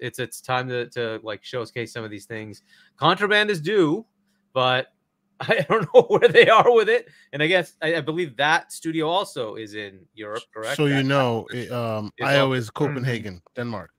It's 0.00 0.18
it's 0.18 0.40
time 0.40 0.68
to 0.68 0.88
to 0.90 1.20
like 1.22 1.44
showcase 1.44 1.92
some 1.92 2.04
of 2.04 2.10
these 2.10 2.26
things. 2.26 2.62
Contraband 2.96 3.50
is 3.50 3.60
due, 3.60 4.04
but 4.52 4.88
I 5.40 5.64
don't 5.68 5.86
know 5.94 6.02
where 6.02 6.28
they 6.28 6.48
are 6.48 6.72
with 6.72 6.88
it. 6.88 7.08
And 7.32 7.42
I 7.42 7.46
guess 7.46 7.74
I, 7.82 7.96
I 7.96 8.00
believe 8.00 8.36
that 8.36 8.72
studio 8.72 9.08
also 9.08 9.54
is 9.54 9.74
in 9.74 10.00
Europe, 10.14 10.42
correct? 10.52 10.76
So 10.76 10.86
you 10.86 11.02
know, 11.02 11.46
it, 11.50 11.70
um, 11.70 12.10
IO 12.22 12.52
is 12.52 12.70
Copenhagen, 12.70 13.40
Denmark. 13.54 13.90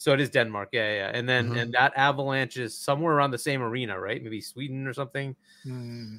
So 0.00 0.14
it 0.14 0.20
is 0.20 0.30
Denmark, 0.30 0.70
yeah, 0.72 0.94
yeah. 0.94 1.10
And 1.12 1.28
then 1.28 1.50
mm-hmm. 1.50 1.58
and 1.58 1.74
that 1.74 1.92
avalanche 1.94 2.56
is 2.56 2.74
somewhere 2.74 3.12
around 3.12 3.32
the 3.32 3.38
same 3.38 3.60
arena, 3.60 4.00
right? 4.00 4.22
Maybe 4.22 4.40
Sweden 4.40 4.86
or 4.86 4.94
something. 4.94 5.36
Mm-hmm. 5.66 6.16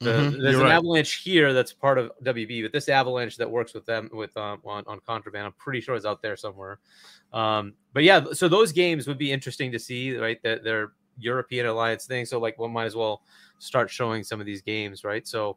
The, 0.00 0.10
mm-hmm. 0.10 0.42
There's 0.42 0.54
You're 0.54 0.62
an 0.62 0.70
right. 0.70 0.74
avalanche 0.74 1.14
here 1.22 1.52
that's 1.52 1.72
part 1.72 1.98
of 1.98 2.10
WB, 2.24 2.64
but 2.64 2.72
this 2.72 2.88
avalanche 2.88 3.36
that 3.36 3.48
works 3.48 3.72
with 3.72 3.86
them 3.86 4.10
with 4.12 4.36
um, 4.36 4.60
on, 4.64 4.82
on 4.88 4.98
contraband, 5.06 5.46
I'm 5.46 5.52
pretty 5.52 5.80
sure 5.80 5.94
is 5.94 6.04
out 6.04 6.22
there 6.22 6.36
somewhere. 6.36 6.80
Um, 7.32 7.74
but 7.92 8.02
yeah, 8.02 8.24
so 8.32 8.48
those 8.48 8.72
games 8.72 9.06
would 9.06 9.16
be 9.16 9.30
interesting 9.30 9.70
to 9.70 9.78
see, 9.78 10.16
right? 10.16 10.42
That 10.42 10.64
they're 10.64 10.94
European 11.16 11.66
alliance 11.66 12.06
thing. 12.06 12.26
So 12.26 12.40
like, 12.40 12.58
one 12.58 12.72
might 12.72 12.86
as 12.86 12.96
well 12.96 13.22
start 13.60 13.92
showing 13.92 14.24
some 14.24 14.40
of 14.40 14.46
these 14.46 14.60
games, 14.60 15.04
right? 15.04 15.24
So 15.24 15.56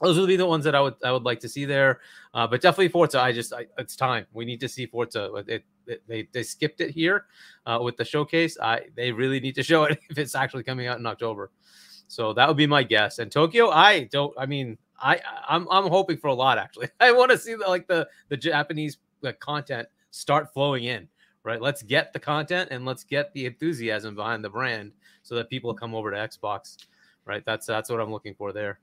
those 0.00 0.18
would 0.18 0.28
be 0.28 0.36
the 0.36 0.46
ones 0.46 0.64
that 0.64 0.74
I 0.74 0.80
would 0.80 0.94
I 1.04 1.12
would 1.12 1.24
like 1.24 1.40
to 1.40 1.50
see 1.50 1.66
there. 1.66 2.00
Uh, 2.32 2.46
but 2.46 2.62
definitely 2.62 2.88
Forza. 2.88 3.20
I 3.20 3.32
just 3.32 3.52
I, 3.52 3.66
it's 3.76 3.94
time. 3.94 4.24
We 4.32 4.46
need 4.46 4.60
to 4.60 4.68
see 4.70 4.86
Forza. 4.86 5.34
It, 5.34 5.48
it, 5.48 5.64
they 6.06 6.28
they 6.32 6.42
skipped 6.42 6.80
it 6.80 6.90
here 6.90 7.26
uh, 7.66 7.78
with 7.82 7.96
the 7.96 8.04
showcase. 8.04 8.58
I 8.60 8.82
they 8.96 9.12
really 9.12 9.40
need 9.40 9.54
to 9.56 9.62
show 9.62 9.84
it 9.84 9.98
if 10.10 10.18
it's 10.18 10.34
actually 10.34 10.62
coming 10.62 10.86
out 10.86 10.98
in 10.98 11.06
October. 11.06 11.50
So 12.08 12.32
that 12.32 12.48
would 12.48 12.56
be 12.56 12.66
my 12.66 12.82
guess. 12.82 13.18
And 13.18 13.30
Tokyo, 13.30 13.70
I 13.70 14.04
don't. 14.04 14.34
I 14.38 14.46
mean, 14.46 14.78
I 15.00 15.20
I'm 15.48 15.68
I'm 15.70 15.88
hoping 15.88 16.18
for 16.18 16.28
a 16.28 16.34
lot 16.34 16.58
actually. 16.58 16.88
I 17.00 17.12
want 17.12 17.30
to 17.30 17.38
see 17.38 17.54
the, 17.54 17.66
like 17.66 17.86
the 17.86 18.08
the 18.28 18.36
Japanese 18.36 18.98
like, 19.22 19.38
content 19.40 19.88
start 20.10 20.52
flowing 20.52 20.84
in. 20.84 21.08
Right. 21.44 21.62
Let's 21.62 21.82
get 21.82 22.12
the 22.12 22.18
content 22.18 22.68
and 22.72 22.84
let's 22.84 23.04
get 23.04 23.32
the 23.32 23.46
enthusiasm 23.46 24.14
behind 24.14 24.44
the 24.44 24.50
brand 24.50 24.92
so 25.22 25.34
that 25.36 25.48
people 25.48 25.72
come 25.72 25.94
over 25.94 26.10
to 26.10 26.16
Xbox 26.16 26.76
right? 27.28 27.44
That's 27.44 27.66
that's 27.66 27.90
what 27.90 28.00
I'm 28.00 28.10
looking 28.10 28.34
for 28.34 28.52
there. 28.52 28.80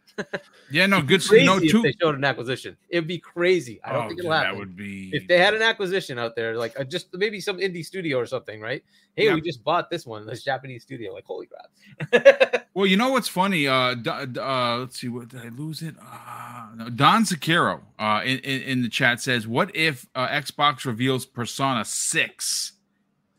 yeah, 0.71 0.85
no, 0.85 1.01
good. 1.01 1.21
Crazy 1.23 1.45
no, 1.45 1.59
too. 1.59 1.77
if 1.77 1.83
they 1.83 1.93
showed 1.99 2.15
an 2.15 2.23
acquisition, 2.23 2.77
it'd 2.89 3.07
be 3.07 3.17
crazy. 3.17 3.81
I 3.83 3.91
don't 3.91 4.05
oh, 4.05 4.07
think 4.07 4.19
it'll 4.19 4.31
happen. 4.31 4.51
That 4.51 4.59
would 4.59 4.75
be 4.75 5.09
if 5.11 5.27
they 5.27 5.37
had 5.37 5.53
an 5.53 5.61
acquisition 5.61 6.19
out 6.19 6.35
there, 6.35 6.55
like 6.55 6.79
uh, 6.79 6.83
just 6.83 7.07
maybe 7.13 7.41
some 7.41 7.57
indie 7.57 7.83
studio 7.83 8.17
or 8.17 8.25
something, 8.25 8.61
right? 8.61 8.83
Hey, 9.15 9.33
we 9.33 9.41
just 9.41 9.63
bought 9.63 9.89
this 9.89 10.05
one, 10.05 10.25
this 10.25 10.43
Japanese 10.43 10.83
studio. 10.83 11.13
Like, 11.13 11.25
holy 11.25 11.47
crap! 11.47 12.67
well, 12.73 12.85
you 12.85 12.97
know 12.97 13.09
what's 13.09 13.27
funny? 13.27 13.67
Uh, 13.67 13.95
uh, 14.05 14.77
let's 14.77 14.99
see, 14.99 15.07
what 15.07 15.29
did 15.29 15.41
I 15.41 15.49
lose 15.49 15.81
it? 15.81 15.95
Uh, 15.99 16.67
no, 16.75 16.89
Don 16.89 17.23
Sakiro 17.23 17.81
uh, 17.97 18.21
in, 18.23 18.39
in, 18.39 18.61
in 18.61 18.81
the 18.81 18.89
chat 18.89 19.21
says, 19.21 19.47
"What 19.47 19.75
if 19.75 20.05
uh, 20.15 20.27
Xbox 20.27 20.85
reveals 20.85 21.25
Persona 21.25 21.83
6? 21.83 22.71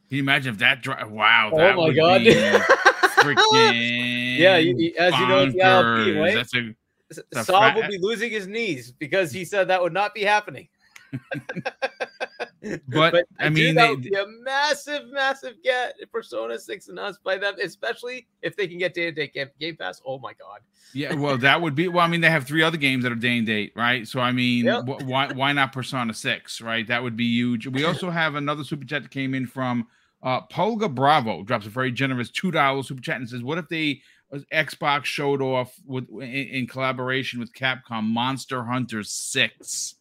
Can 0.09 0.16
you 0.16 0.23
imagine 0.23 0.55
if 0.55 0.59
that? 0.61 0.83
Dri- 0.83 1.05
wow! 1.09 1.51
Oh 1.53 1.87
my 1.87 1.93
god! 1.93 2.24
Be, 2.24 2.33
freaking 3.35 4.39
yeah. 4.39 4.57
You, 4.57 4.94
as 4.98 5.15
you 5.19 5.27
know, 5.27 5.47
the 5.47 5.59
ILP, 5.59 6.20
right? 6.20 6.35
That's 6.35 6.55
a, 6.55 7.44
Saul 7.44 7.74
will 7.74 7.89
be 7.89 7.98
losing 8.01 8.31
his 8.31 8.47
knees 8.47 8.93
because 8.93 9.32
he 9.32 9.44
said 9.44 9.69
that 9.69 9.81
would 9.82 9.93
not 9.93 10.15
be 10.15 10.23
happening. 10.23 10.69
but, 12.89 13.12
but, 13.12 13.24
I 13.39 13.48
mean, 13.48 13.77
that 13.77 13.90
would 13.90 14.03
be 14.03 14.15
a 14.15 14.27
massive, 14.43 15.03
massive 15.11 15.55
get 15.62 15.94
Persona 16.11 16.59
Six 16.59 16.89
announced 16.89 17.23
by 17.23 17.36
them, 17.36 17.55
especially 17.62 18.27
if 18.43 18.57
they 18.57 18.66
can 18.66 18.78
get 18.78 18.94
day 18.94 19.11
to 19.11 19.12
day 19.12 19.51
Game 19.61 19.77
Pass. 19.77 20.01
Oh 20.05 20.19
my 20.19 20.32
god! 20.35 20.61
Yeah, 20.93 21.15
well, 21.15 21.39
that 21.39 21.61
would 21.61 21.74
be. 21.74 21.89
Well, 21.89 22.05
I 22.05 22.09
mean, 22.09 22.20
they 22.20 22.31
have 22.31 22.44
three 22.44 22.62
other 22.62 22.77
games 22.77 23.05
that 23.05 23.12
are 23.12 23.16
day 23.16 23.39
and 23.39 23.47
date, 23.47 23.73
right? 23.77 24.07
So 24.07 24.20
I 24.20 24.32
mean, 24.32 24.65
yep. 24.65 24.85
wh- 24.85 25.07
why 25.07 25.32
why 25.32 25.53
not 25.53 25.73
Persona 25.73 26.12
Six, 26.12 26.61
right? 26.61 26.86
That 26.86 27.03
would 27.03 27.16
be 27.16 27.27
huge. 27.27 27.66
We 27.66 27.85
also 27.85 28.11
have 28.11 28.35
another 28.35 28.65
super 28.65 28.85
chat 28.85 29.03
that 29.03 29.11
came 29.11 29.35
in 29.35 29.47
from 29.47 29.86
uh, 30.23 30.41
Polga 30.53 30.93
Bravo. 30.93 31.43
Drops 31.43 31.67
a 31.67 31.71
very 31.71 31.93
generous 31.93 32.31
two 32.31 32.51
dollars 32.51 32.89
super 32.89 33.03
chat 33.03 33.17
and 33.17 33.29
says, 33.29 33.43
"What 33.43 33.59
if 33.59 33.69
they 33.69 34.01
uh, 34.33 34.39
Xbox 34.53 35.05
showed 35.05 35.43
off 35.43 35.75
with 35.87 36.09
in, 36.11 36.23
in 36.23 36.67
collaboration 36.67 37.41
with 37.41 37.53
Capcom 37.53 38.05
Monster 38.05 38.65
Hunter 38.65 39.03
Six? 39.03 39.97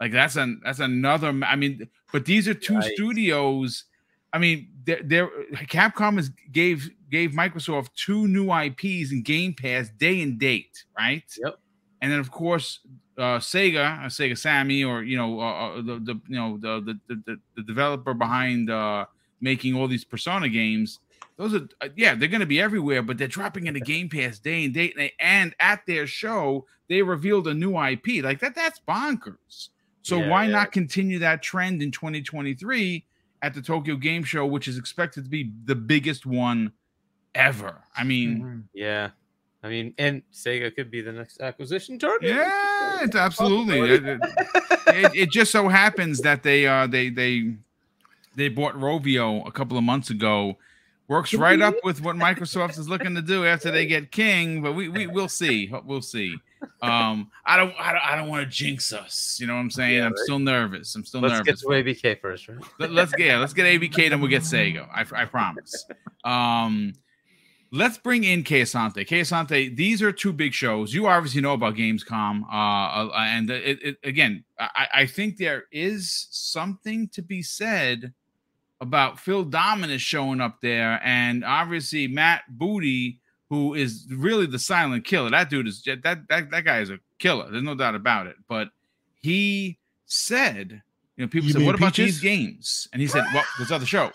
Like 0.00 0.12
that's 0.12 0.36
an 0.36 0.60
that's 0.64 0.80
another. 0.80 1.28
I 1.44 1.56
mean, 1.56 1.88
but 2.12 2.24
these 2.24 2.48
are 2.48 2.54
two 2.54 2.80
studios. 2.82 3.84
I 4.32 4.38
mean, 4.38 4.68
they're, 4.84 5.02
they're 5.02 5.30
Capcom 5.54 6.18
is 6.18 6.30
gave 6.52 6.90
gave 7.10 7.30
Microsoft 7.30 7.94
two 7.94 8.28
new 8.28 8.52
IPs 8.52 9.12
in 9.12 9.22
Game 9.22 9.54
Pass 9.54 9.88
day 9.96 10.20
and 10.20 10.38
date, 10.38 10.84
right? 10.98 11.24
Yep. 11.42 11.58
And 12.02 12.12
then 12.12 12.20
of 12.20 12.30
course 12.30 12.80
uh, 13.18 13.38
Sega, 13.38 14.04
uh, 14.04 14.06
Sega 14.06 14.36
Sammy, 14.36 14.84
or 14.84 15.02
you 15.02 15.16
know 15.16 15.40
uh, 15.40 15.44
uh, 15.44 15.76
the 15.76 15.98
the 16.00 16.20
you 16.28 16.36
know 16.36 16.58
the 16.58 16.98
the 17.08 17.14
the, 17.26 17.36
the 17.56 17.62
developer 17.62 18.14
behind 18.14 18.70
uh, 18.70 19.06
making 19.40 19.74
all 19.74 19.88
these 19.88 20.04
Persona 20.04 20.48
games. 20.48 21.00
Those 21.36 21.54
are 21.54 21.68
uh, 21.80 21.88
yeah, 21.96 22.14
they're 22.14 22.28
going 22.28 22.40
to 22.40 22.46
be 22.46 22.60
everywhere, 22.60 23.02
but 23.02 23.18
they're 23.18 23.28
dropping 23.28 23.66
in 23.66 23.76
into 23.76 23.84
Game 23.84 24.08
Pass 24.08 24.38
day 24.38 24.64
and 24.64 24.72
date, 24.72 24.94
and, 24.98 25.10
and 25.20 25.54
at 25.60 25.84
their 25.86 26.06
show 26.06 26.66
they 26.88 27.02
revealed 27.02 27.48
a 27.48 27.54
new 27.54 27.78
IP 27.78 28.22
like 28.22 28.40
that. 28.40 28.54
That's 28.54 28.80
bonkers. 28.86 29.68
So 30.02 30.18
yeah, 30.18 30.28
why 30.28 30.44
yeah. 30.44 30.52
not 30.52 30.72
continue 30.72 31.18
that 31.18 31.42
trend 31.42 31.82
in 31.82 31.90
2023 31.90 33.04
at 33.42 33.54
the 33.54 33.60
Tokyo 33.60 33.96
Game 33.96 34.22
Show, 34.22 34.46
which 34.46 34.68
is 34.68 34.78
expected 34.78 35.24
to 35.24 35.30
be 35.30 35.52
the 35.64 35.74
biggest 35.74 36.24
one 36.24 36.72
ever? 37.34 37.82
I 37.96 38.04
mean, 38.04 38.38
mm-hmm. 38.38 38.60
yeah. 38.72 39.10
I 39.62 39.68
mean, 39.68 39.94
and 39.98 40.22
Sega 40.32 40.72
could 40.74 40.92
be 40.92 41.00
the 41.00 41.10
next 41.10 41.40
acquisition 41.40 41.98
target. 41.98 42.36
Yeah, 42.36 42.98
it's 43.02 43.16
absolutely. 43.16 43.80
it, 43.80 44.04
it, 44.86 45.16
it, 45.16 45.30
just 45.30 45.50
so 45.50 45.68
happens 45.68 46.20
that 46.20 46.44
they 46.44 46.68
uh 46.68 46.86
they 46.86 47.08
they 47.08 47.56
they 48.36 48.48
bought 48.48 48.74
Rovio 48.74 49.46
a 49.46 49.50
couple 49.50 49.76
of 49.76 49.84
months 49.84 50.10
ago. 50.10 50.56
Works 51.08 51.34
right 51.34 51.60
up 51.60 51.76
with 51.84 52.02
what 52.02 52.16
Microsoft 52.16 52.78
is 52.78 52.88
looking 52.88 53.14
to 53.14 53.22
do 53.22 53.44
after 53.44 53.70
they 53.70 53.86
get 53.86 54.10
King, 54.10 54.60
but 54.60 54.72
we 54.72 54.88
we 54.88 55.06
we'll 55.06 55.28
see. 55.28 55.72
We'll 55.84 56.02
see. 56.02 56.34
Um, 56.82 57.30
I 57.44 57.56
don't, 57.56 57.74
I 57.78 57.92
don't, 57.92 58.02
I 58.02 58.16
don't 58.16 58.28
want 58.28 58.44
to 58.44 58.50
jinx 58.50 58.92
us. 58.92 59.38
You 59.40 59.46
know 59.46 59.54
what 59.54 59.60
I'm 59.60 59.70
saying? 59.70 59.94
Yeah, 59.94 60.06
I'm 60.06 60.16
still 60.16 60.38
nervous. 60.38 60.94
I'm 60.94 61.04
still 61.04 61.20
let's 61.20 61.32
nervous. 61.32 61.64
Let's 61.64 61.94
get 61.94 62.02
to 62.02 62.16
ABK 62.16 62.20
first, 62.20 62.48
right? 62.48 62.58
Let, 62.78 62.90
us 62.90 63.12
get, 63.12 63.26
yeah, 63.26 63.38
let's 63.38 63.52
get 63.52 63.66
ABK, 63.66 64.10
then 64.10 64.20
we'll 64.20 64.30
get 64.30 64.42
Sega. 64.42 64.88
I, 64.92 65.04
I 65.22 65.24
promise. 65.26 65.86
Um, 66.24 66.94
let's 67.72 67.98
bring 67.98 68.24
in 68.24 68.42
Kay 68.42 68.62
Asante. 68.62 69.06
Asante, 69.06 69.76
these 69.76 70.02
are 70.02 70.12
two 70.12 70.32
big 70.32 70.52
shows. 70.52 70.92
You 70.92 71.06
obviously 71.06 71.40
know 71.40 71.52
about 71.52 71.76
Gamescom, 71.76 72.42
uh, 72.44 72.46
uh 72.52 73.10
and 73.16 73.50
it, 73.50 73.82
it, 73.82 73.96
again, 74.02 74.44
I, 74.58 74.88
I 74.94 75.06
think 75.06 75.36
there 75.36 75.64
is 75.70 76.26
something 76.30 77.08
to 77.10 77.22
be 77.22 77.42
said 77.42 78.12
about 78.80 79.18
Phil 79.18 79.44
Dominus 79.44 80.02
showing 80.02 80.40
up 80.40 80.58
there, 80.62 81.00
and 81.02 81.44
obviously 81.44 82.08
Matt 82.08 82.42
Booty 82.48 83.20
who 83.48 83.74
is 83.74 84.06
really 84.10 84.46
the 84.46 84.58
silent 84.58 85.04
killer. 85.04 85.30
That 85.30 85.50
dude 85.50 85.68
is 85.68 85.82
that 85.84 86.02
that 86.28 86.50
that 86.50 86.64
guy 86.64 86.80
is 86.80 86.90
a 86.90 86.98
killer. 87.18 87.50
There's 87.50 87.62
no 87.62 87.74
doubt 87.74 87.94
about 87.94 88.26
it. 88.26 88.36
But 88.48 88.68
he 89.20 89.78
said, 90.06 90.82
you 91.16 91.24
know, 91.24 91.28
people 91.28 91.46
you 91.46 91.52
said, 91.52 91.62
"What 91.62 91.74
about 91.74 91.94
these 91.94 92.20
games?" 92.20 92.88
And 92.92 93.00
he 93.00 93.08
said, 93.08 93.24
"Well, 93.32 93.44
there's 93.58 93.72
other 93.72 93.86
shows." 93.86 94.12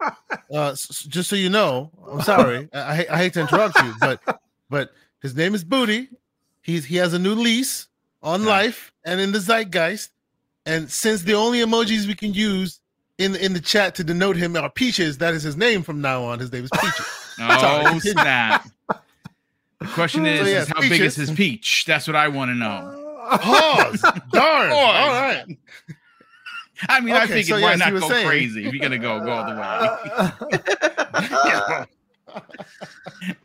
Uh, 0.52 0.74
just 1.08 1.30
so 1.30 1.36
you 1.36 1.48
know, 1.48 1.90
I'm 2.10 2.20
sorry, 2.20 2.68
I, 2.74 3.06
I 3.10 3.16
hate 3.16 3.32
to 3.34 3.40
interrupt 3.40 3.80
you, 3.82 3.94
but 4.00 4.20
but 4.68 4.90
his 5.22 5.34
name 5.34 5.54
is 5.54 5.64
Booty. 5.64 6.10
He's 6.60 6.84
he 6.84 6.96
has 6.96 7.14
a 7.14 7.18
new 7.18 7.34
lease 7.34 7.88
on 8.22 8.42
yeah. 8.42 8.48
life 8.48 8.92
and 9.06 9.18
in 9.18 9.32
the 9.32 9.38
zeitgeist. 9.38 10.10
And 10.66 10.90
since 10.90 11.22
the 11.22 11.32
only 11.34 11.60
emojis 11.60 12.06
we 12.06 12.14
can 12.14 12.34
use 12.34 12.80
in 13.18 13.36
in 13.36 13.52
the 13.52 13.60
chat 13.60 13.94
to 13.96 14.04
denote 14.04 14.36
him 14.36 14.56
are 14.56 14.70
peaches, 14.70 15.18
that 15.18 15.34
is 15.34 15.42
his 15.42 15.56
name 15.56 15.82
from 15.82 16.00
now 16.00 16.24
on. 16.24 16.38
His 16.38 16.52
name 16.52 16.64
is 16.64 16.70
Peaches. 16.70 17.06
Oh 17.36 17.98
snap! 18.00 18.64
The 18.88 19.86
question 19.86 20.24
is, 20.24 20.38
so, 20.38 20.46
yeah, 20.46 20.60
is 20.60 20.68
how 20.68 20.80
big 20.80 21.00
is 21.00 21.16
his 21.16 21.32
peach? 21.32 21.84
That's 21.84 22.06
what 22.06 22.14
I 22.14 22.28
want 22.28 22.50
to 22.50 22.54
know. 22.54 23.16
Pause. 23.40 24.02
Darn. 24.30 24.70
All 24.70 24.92
right. 24.92 25.44
I 26.88 27.00
mean, 27.00 27.12
okay, 27.12 27.24
I 27.24 27.26
figured 27.26 27.58
so, 27.58 27.60
why 27.60 27.74
not 27.74 27.90
go 27.90 28.08
saying. 28.08 28.28
crazy 28.28 28.64
if 28.64 28.72
you're 28.72 28.80
gonna 28.80 29.00
go 29.00 29.18
go 29.18 29.32
all 29.32 29.52
the 29.52 29.56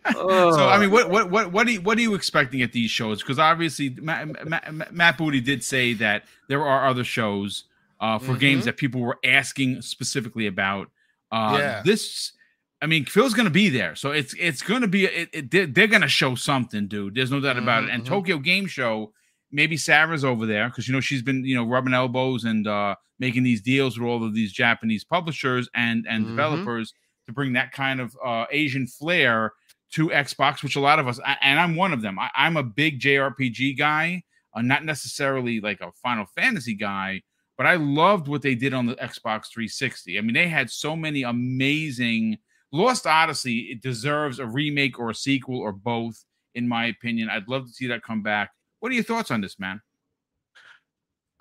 way. 0.05 0.51
so 0.53 0.69
I 0.69 0.77
mean, 0.77 0.91
what 0.91 1.09
what 1.09 1.31
what 1.31 1.51
what 1.51 1.65
are 1.65 1.71
you, 1.71 1.81
what 1.81 1.97
are 1.97 2.01
you 2.01 2.13
expecting 2.13 2.61
at 2.61 2.71
these 2.71 2.91
shows? 2.91 3.23
Because 3.23 3.39
obviously, 3.39 3.89
Matt, 3.89 4.47
Matt, 4.47 4.93
Matt, 4.93 5.17
Booty 5.17 5.41
did 5.41 5.63
say 5.63 5.93
that 5.93 6.25
there 6.47 6.63
are 6.63 6.87
other 6.87 7.03
shows 7.03 7.63
uh, 7.99 8.17
for 8.19 8.31
mm-hmm. 8.31 8.39
games 8.39 8.65
that 8.65 8.77
people 8.77 9.01
were 9.01 9.17
asking 9.23 9.81
specifically 9.81 10.47
about. 10.47 10.89
Uh, 11.31 11.57
yeah. 11.59 11.81
This 11.85 12.33
I 12.81 12.85
mean, 12.85 13.05
Phil's 13.05 13.33
going 13.33 13.45
to 13.45 13.51
be 13.51 13.69
there, 13.69 13.95
so 13.95 14.11
it's 14.11 14.33
it's 14.39 14.61
going 14.61 14.81
to 14.81 14.87
be 14.87 15.05
it, 15.05 15.29
it, 15.33 15.73
they're, 15.73 15.87
going 15.87 16.01
to 16.01 16.07
show 16.07 16.35
something, 16.35 16.87
dude. 16.87 17.15
There's 17.15 17.31
no 17.31 17.41
doubt 17.41 17.57
about 17.57 17.81
mm-hmm. 17.81 17.89
it. 17.89 17.93
And 17.93 18.03
mm-hmm. 18.03 18.13
Tokyo 18.13 18.37
Game 18.37 18.67
Show, 18.67 19.11
maybe 19.51 19.75
Sarah's 19.75 20.23
over 20.23 20.45
there 20.45 20.69
because 20.69 20.87
you 20.87 20.93
know 20.93 21.01
she's 21.01 21.21
been 21.21 21.43
you 21.43 21.55
know 21.55 21.65
rubbing 21.65 21.93
elbows 21.93 22.45
and 22.45 22.67
uh, 22.67 22.95
making 23.19 23.43
these 23.43 23.61
deals 23.61 23.99
with 23.99 24.07
all 24.07 24.23
of 24.23 24.33
these 24.33 24.53
Japanese 24.53 25.03
publishers 25.03 25.69
and 25.75 26.05
and 26.07 26.23
mm-hmm. 26.23 26.35
developers 26.35 26.93
to 27.27 27.33
bring 27.33 27.53
that 27.53 27.73
kind 27.73 27.99
of 27.99 28.15
uh, 28.25 28.45
Asian 28.49 28.87
flair 28.87 29.51
to 29.91 30.09
Xbox, 30.09 30.63
which 30.63 30.77
a 30.77 30.79
lot 30.79 30.99
of 30.99 31.07
us 31.07 31.19
and 31.41 31.59
I'm 31.59 31.75
one 31.75 31.91
of 31.91 32.01
them. 32.01 32.17
I, 32.17 32.29
am 32.35 32.55
a 32.55 32.63
big 32.63 33.01
JRPG 33.01 33.77
guy, 33.77 34.23
uh, 34.53 34.61
not 34.61 34.85
necessarily 34.85 35.59
like 35.59 35.81
a 35.81 35.91
Final 36.01 36.27
Fantasy 36.27 36.75
guy, 36.75 37.23
but 37.59 37.67
I 37.67 37.75
loved 37.75 38.29
what 38.29 38.41
they 38.41 38.55
did 38.55 38.73
on 38.73 38.85
the 38.85 38.95
Xbox 38.95 39.51
360. 39.51 40.17
I 40.17 40.21
mean, 40.21 40.33
they 40.33 40.47
had 40.47 40.71
so 40.71 40.95
many 40.95 41.23
amazing 41.23 42.37
Lost 42.71 43.05
Odyssey 43.05 43.71
it 43.71 43.81
deserves 43.81 44.39
a 44.39 44.45
remake 44.45 44.97
or 44.97 45.09
a 45.09 45.15
sequel 45.15 45.59
or 45.59 45.73
both, 45.73 46.23
in 46.55 46.69
my 46.69 46.85
opinion. 46.85 47.29
I'd 47.29 47.49
love 47.49 47.65
to 47.65 47.73
see 47.73 47.87
that 47.87 48.01
come 48.01 48.23
back. 48.23 48.51
What 48.79 48.93
are 48.93 48.95
your 48.95 49.03
thoughts 49.03 49.29
on 49.29 49.41
this, 49.41 49.59
man? 49.59 49.81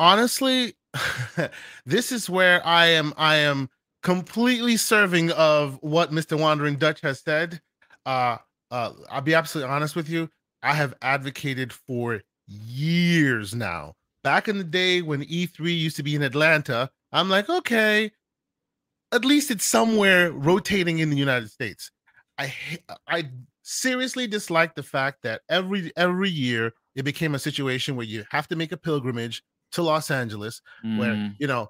Honestly, 0.01 0.75
this 1.87 2.11
is 2.11 2.29
where 2.29 2.67
I 2.67 2.87
am. 2.87 3.15
I 3.17 3.37
am 3.37 3.71
completely 4.03 4.77
serving 4.77 5.31
of 5.31 5.79
what 5.83 6.11
Mr. 6.11 6.37
Wandering 6.37 6.79
Dutch 6.79 7.01
has 7.03 7.21
said. 7.21 7.61
Uh, 8.05 8.39
uh, 8.73 8.91
I'll 9.09 9.21
be 9.21 9.35
absolutely 9.35 9.73
honest 9.73 9.95
with 9.95 10.09
you. 10.09 10.29
I 10.65 10.75
have 10.75 10.95
advocated 11.01 11.73
for 11.73 12.23
years 12.49 13.55
now. 13.55 13.95
Back 14.25 14.49
in 14.49 14.59
the 14.59 14.65
day 14.65 15.03
when 15.03 15.23
E3 15.23 15.79
used 15.79 15.97
to 15.97 16.03
be 16.03 16.15
in 16.15 16.23
Atlanta, 16.23 16.91
I'm 17.13 17.29
like, 17.29 17.49
okay, 17.49 18.11
at 19.13 19.25
least 19.25 19.51
it's 19.51 19.65
somewhere 19.65 20.33
rotating 20.33 20.99
in 20.99 21.11
the 21.11 21.17
United 21.17 21.51
States. 21.51 21.91
I 22.37 22.53
I 23.07 23.31
seriously 23.63 24.27
dislike 24.27 24.75
the 24.75 24.83
fact 24.83 25.23
that 25.23 25.43
every 25.49 25.93
every 25.97 26.31
year 26.31 26.73
it 26.95 27.05
became 27.05 27.35
a 27.35 27.39
situation 27.39 27.97
where 27.97 28.07
you 28.07 28.25
have 28.31 28.49
to 28.49 28.57
make 28.57 28.73
a 28.73 28.77
pilgrimage 28.77 29.43
to 29.73 29.83
Los 29.83 30.11
Angeles, 30.11 30.63
mm. 30.85 30.99
where 30.99 31.33
you 31.39 31.47
know, 31.47 31.69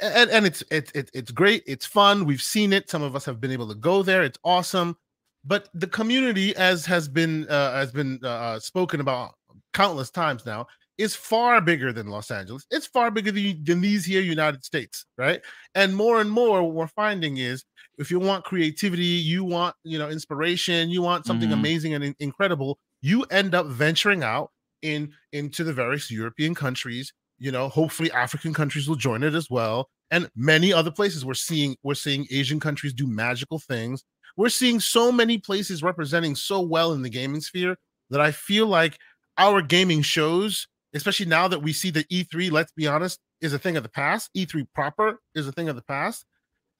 and, 0.00 0.30
and 0.30 0.46
it's 0.46 0.62
it's 0.70 0.92
it's 0.94 1.30
great, 1.30 1.62
it's 1.66 1.86
fun. 1.86 2.24
We've 2.24 2.42
seen 2.42 2.72
it. 2.72 2.90
Some 2.90 3.02
of 3.02 3.16
us 3.16 3.24
have 3.24 3.40
been 3.40 3.52
able 3.52 3.68
to 3.68 3.74
go 3.74 4.02
there. 4.02 4.22
It's 4.22 4.38
awesome, 4.44 4.96
but 5.44 5.68
the 5.74 5.86
community, 5.86 6.54
as 6.56 6.86
has 6.86 7.08
been 7.08 7.48
uh, 7.48 7.72
has 7.74 7.92
been 7.92 8.20
uh, 8.22 8.28
uh 8.28 8.60
spoken 8.60 9.00
about 9.00 9.34
countless 9.72 10.10
times 10.10 10.46
now, 10.46 10.66
is 10.98 11.14
far 11.14 11.60
bigger 11.60 11.92
than 11.92 12.08
Los 12.08 12.30
Angeles. 12.30 12.66
It's 12.70 12.86
far 12.86 13.10
bigger 13.10 13.32
than, 13.32 13.64
than 13.64 13.80
these 13.80 14.04
here 14.04 14.20
United 14.20 14.64
States, 14.64 15.06
right? 15.16 15.40
And 15.74 15.96
more 15.96 16.20
and 16.20 16.30
more, 16.30 16.62
what 16.62 16.74
we're 16.74 16.86
finding 16.86 17.38
is 17.38 17.64
if 17.98 18.10
you 18.10 18.18
want 18.18 18.44
creativity, 18.44 19.04
you 19.04 19.44
want 19.44 19.74
you 19.84 19.98
know 19.98 20.08
inspiration, 20.08 20.90
you 20.90 21.02
want 21.02 21.26
something 21.26 21.48
mm-hmm. 21.48 21.58
amazing 21.58 21.94
and 21.94 22.04
in- 22.04 22.16
incredible, 22.18 22.78
you 23.00 23.22
end 23.30 23.54
up 23.54 23.66
venturing 23.66 24.22
out 24.22 24.50
in 24.82 25.12
into 25.32 25.64
the 25.64 25.72
various 25.72 26.10
European 26.10 26.54
countries. 26.54 27.12
You 27.38 27.52
know, 27.52 27.68
hopefully 27.68 28.12
African 28.12 28.54
countries 28.54 28.88
will 28.88 28.96
join 28.96 29.22
it 29.22 29.34
as 29.34 29.50
well, 29.50 29.88
and 30.10 30.30
many 30.36 30.72
other 30.72 30.90
places. 30.90 31.24
We're 31.24 31.34
seeing 31.34 31.76
we're 31.82 31.94
seeing 31.94 32.26
Asian 32.30 32.60
countries 32.60 32.92
do 32.92 33.06
magical 33.06 33.58
things. 33.58 34.04
We're 34.36 34.48
seeing 34.48 34.80
so 34.80 35.12
many 35.12 35.38
places 35.38 35.82
representing 35.82 36.36
so 36.36 36.60
well 36.60 36.92
in 36.92 37.02
the 37.02 37.10
gaming 37.10 37.40
sphere 37.40 37.76
that 38.10 38.20
I 38.20 38.30
feel 38.30 38.66
like 38.66 38.98
our 39.38 39.60
gaming 39.60 40.02
shows 40.02 40.66
especially 40.94 41.26
now 41.26 41.48
that 41.48 41.60
we 41.62 41.72
see 41.72 41.90
that 41.90 42.08
E3, 42.10 42.50
let's 42.50 42.72
be 42.72 42.86
honest, 42.86 43.20
is 43.40 43.52
a 43.52 43.58
thing 43.58 43.76
of 43.76 43.82
the 43.82 43.88
past. 43.88 44.30
E3 44.36 44.66
proper 44.74 45.20
is 45.34 45.46
a 45.48 45.52
thing 45.52 45.68
of 45.68 45.76
the 45.76 45.82
past. 45.82 46.24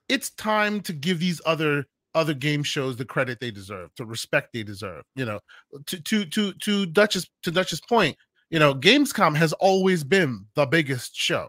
It's 0.08 0.30
time 0.30 0.80
to 0.82 0.92
give 0.92 1.18
these 1.20 1.40
other 1.46 1.86
other 2.14 2.34
game 2.34 2.62
shows 2.62 2.96
the 2.96 3.04
credit 3.06 3.40
they 3.40 3.50
deserve, 3.50 3.94
to 3.94 4.04
respect 4.04 4.52
they 4.52 4.62
deserve. 4.62 5.02
You 5.16 5.24
know, 5.24 5.40
to 5.86 5.98
to 6.00 6.24
to 6.26 6.52
to 6.52 6.86
Dutch's 6.86 7.28
to 7.42 7.50
Dutch's 7.50 7.80
point, 7.80 8.16
you 8.50 8.58
know, 8.58 8.74
Gamescom 8.74 9.34
has 9.36 9.52
always 9.54 10.04
been 10.04 10.46
the 10.54 10.66
biggest 10.66 11.16
show. 11.16 11.48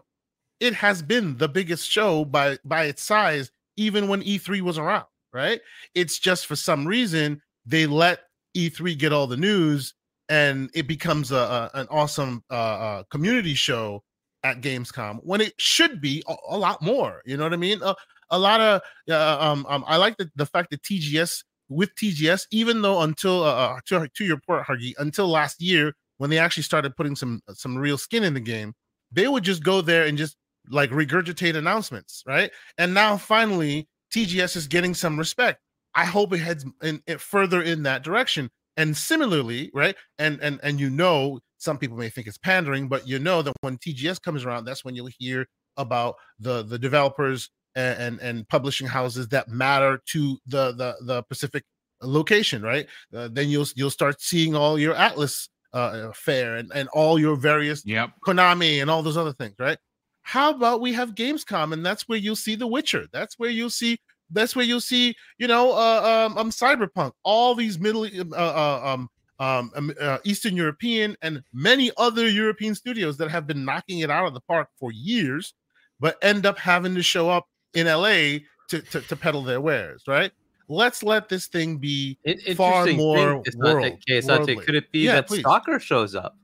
it 0.60 0.74
has 0.74 1.02
been 1.02 1.36
the 1.36 1.48
biggest 1.48 1.90
show 1.90 2.24
by 2.24 2.58
by 2.64 2.84
its 2.84 3.02
size, 3.02 3.50
even 3.76 4.08
when 4.08 4.22
E3 4.22 4.62
was 4.62 4.78
around, 4.78 5.06
right? 5.32 5.60
It's 5.94 6.18
just 6.18 6.46
for 6.46 6.56
some 6.56 6.86
reason 6.86 7.42
they 7.66 7.86
let 7.86 8.20
E3 8.56 8.96
get 8.98 9.12
all 9.12 9.26
the 9.26 9.36
news 9.36 9.94
and 10.28 10.70
it 10.74 10.86
becomes 10.86 11.32
a, 11.32 11.36
a 11.36 11.70
an 11.74 11.86
awesome 11.90 12.42
uh, 12.50 12.54
uh, 12.54 13.02
community 13.10 13.54
show 13.54 14.02
at 14.42 14.60
Gamescom 14.60 15.20
when 15.22 15.40
it 15.40 15.54
should 15.58 16.00
be 16.00 16.22
a, 16.28 16.34
a 16.50 16.58
lot 16.58 16.82
more. 16.82 17.22
You 17.24 17.36
know 17.36 17.44
what 17.44 17.52
I 17.52 17.56
mean? 17.56 17.80
A, 17.82 17.94
a 18.30 18.38
lot 18.38 18.60
of 18.60 18.82
uh, 19.10 19.38
um, 19.40 19.66
um, 19.68 19.84
I 19.86 19.96
like 19.96 20.16
the, 20.16 20.30
the 20.36 20.46
fact 20.46 20.70
that 20.70 20.82
TGS 20.82 21.44
with 21.68 21.94
TGS, 21.94 22.46
even 22.50 22.82
though 22.82 23.00
until 23.00 23.42
uh, 23.42 23.54
uh, 23.54 23.78
to, 23.86 24.08
to 24.08 24.24
your 24.24 24.38
point, 24.38 24.66
Hargy, 24.66 24.92
until 24.98 25.28
last 25.28 25.60
year 25.60 25.94
when 26.18 26.30
they 26.30 26.38
actually 26.38 26.62
started 26.62 26.96
putting 26.96 27.16
some 27.16 27.40
some 27.52 27.76
real 27.76 27.98
skin 27.98 28.24
in 28.24 28.34
the 28.34 28.40
game, 28.40 28.74
they 29.12 29.28
would 29.28 29.44
just 29.44 29.62
go 29.62 29.80
there 29.80 30.04
and 30.06 30.16
just 30.18 30.36
like 30.70 30.90
regurgitate 30.90 31.56
announcements, 31.56 32.22
right? 32.26 32.50
And 32.78 32.94
now 32.94 33.16
finally, 33.16 33.88
TGS 34.12 34.56
is 34.56 34.66
getting 34.66 34.94
some 34.94 35.18
respect. 35.18 35.60
I 35.94 36.04
hope 36.04 36.32
it 36.32 36.38
heads 36.38 36.64
in 36.82 37.02
further 37.18 37.62
in 37.62 37.84
that 37.84 38.02
direction. 38.02 38.50
And 38.76 38.96
similarly, 38.96 39.70
right? 39.72 39.96
And 40.18 40.40
and 40.40 40.58
and 40.62 40.80
you 40.80 40.90
know, 40.90 41.40
some 41.58 41.78
people 41.78 41.96
may 41.96 42.08
think 42.08 42.26
it's 42.26 42.38
pandering, 42.38 42.88
but 42.88 43.06
you 43.06 43.18
know 43.18 43.42
that 43.42 43.54
when 43.60 43.78
TGS 43.78 44.20
comes 44.20 44.44
around, 44.44 44.64
that's 44.64 44.84
when 44.84 44.94
you'll 44.94 45.10
hear 45.18 45.46
about 45.76 46.16
the 46.40 46.62
the 46.62 46.78
developers 46.78 47.50
and 47.76 47.98
and, 48.00 48.20
and 48.20 48.48
publishing 48.48 48.86
houses 48.86 49.28
that 49.28 49.48
matter 49.48 50.00
to 50.06 50.38
the 50.46 50.72
the 50.72 50.96
the 51.02 51.22
Pacific 51.24 51.64
location, 52.02 52.62
right? 52.62 52.86
Uh, 53.14 53.28
then 53.30 53.48
you'll 53.48 53.66
you'll 53.76 53.90
start 53.90 54.20
seeing 54.20 54.54
all 54.54 54.78
your 54.78 54.94
Atlus 54.94 55.48
uh, 55.72 56.12
fair 56.14 56.56
and, 56.56 56.70
and 56.74 56.88
all 56.92 57.18
your 57.18 57.36
various 57.36 57.84
yep. 57.84 58.10
Konami 58.24 58.80
and 58.80 58.90
all 58.90 59.02
those 59.02 59.16
other 59.16 59.32
things, 59.32 59.54
right? 59.58 59.78
How 60.22 60.54
about 60.54 60.80
we 60.80 60.92
have 60.94 61.14
Gamescom 61.14 61.72
and 61.72 61.84
that's 61.84 62.08
where 62.08 62.18
you'll 62.18 62.36
see 62.36 62.54
The 62.54 62.66
Witcher. 62.66 63.06
That's 63.12 63.38
where 63.38 63.50
you'll 63.50 63.70
see 63.70 63.98
that's 64.30 64.56
where 64.56 64.64
you'll 64.64 64.80
see, 64.80 65.14
you 65.38 65.46
know, 65.46 65.72
uh, 65.72 66.26
um, 66.26 66.38
um 66.38 66.50
Cyberpunk, 66.50 67.12
all 67.22 67.54
these 67.54 67.78
middle 67.78 68.04
uh, 68.04 68.34
uh, 68.34 68.80
um, 68.84 69.10
um, 69.38 69.70
um 69.74 69.92
uh, 70.00 70.18
Eastern 70.24 70.56
European 70.56 71.16
and 71.22 71.42
many 71.52 71.90
other 71.96 72.28
European 72.28 72.74
studios 72.74 73.16
that 73.18 73.30
have 73.30 73.46
been 73.46 73.64
knocking 73.64 74.00
it 74.00 74.10
out 74.10 74.26
of 74.26 74.34
the 74.34 74.40
park 74.40 74.68
for 74.78 74.92
years, 74.92 75.54
but 76.00 76.16
end 76.22 76.46
up 76.46 76.58
having 76.58 76.94
to 76.94 77.02
show 77.02 77.30
up 77.30 77.46
in 77.74 77.86
LA 77.86 78.38
to, 78.68 78.80
to, 78.90 79.00
to 79.00 79.16
peddle 79.16 79.42
their 79.42 79.60
wares, 79.60 80.04
right? 80.06 80.32
let's 80.68 81.02
let 81.02 81.28
this 81.28 81.46
thing 81.46 81.78
be 81.78 82.18
it, 82.24 82.56
far 82.56 82.86
more 82.86 83.42
it's 83.44 83.56
world, 83.56 83.82
not 83.82 83.82
the 83.82 83.98
case. 84.06 84.26
Worldly. 84.26 84.56
Could 84.56 84.74
it 84.74 84.90
be 84.92 85.00
yeah, 85.00 85.16
that 85.16 85.28
please. 85.28 85.40
Stalker 85.40 85.78
shows 85.78 86.14
up? 86.14 86.36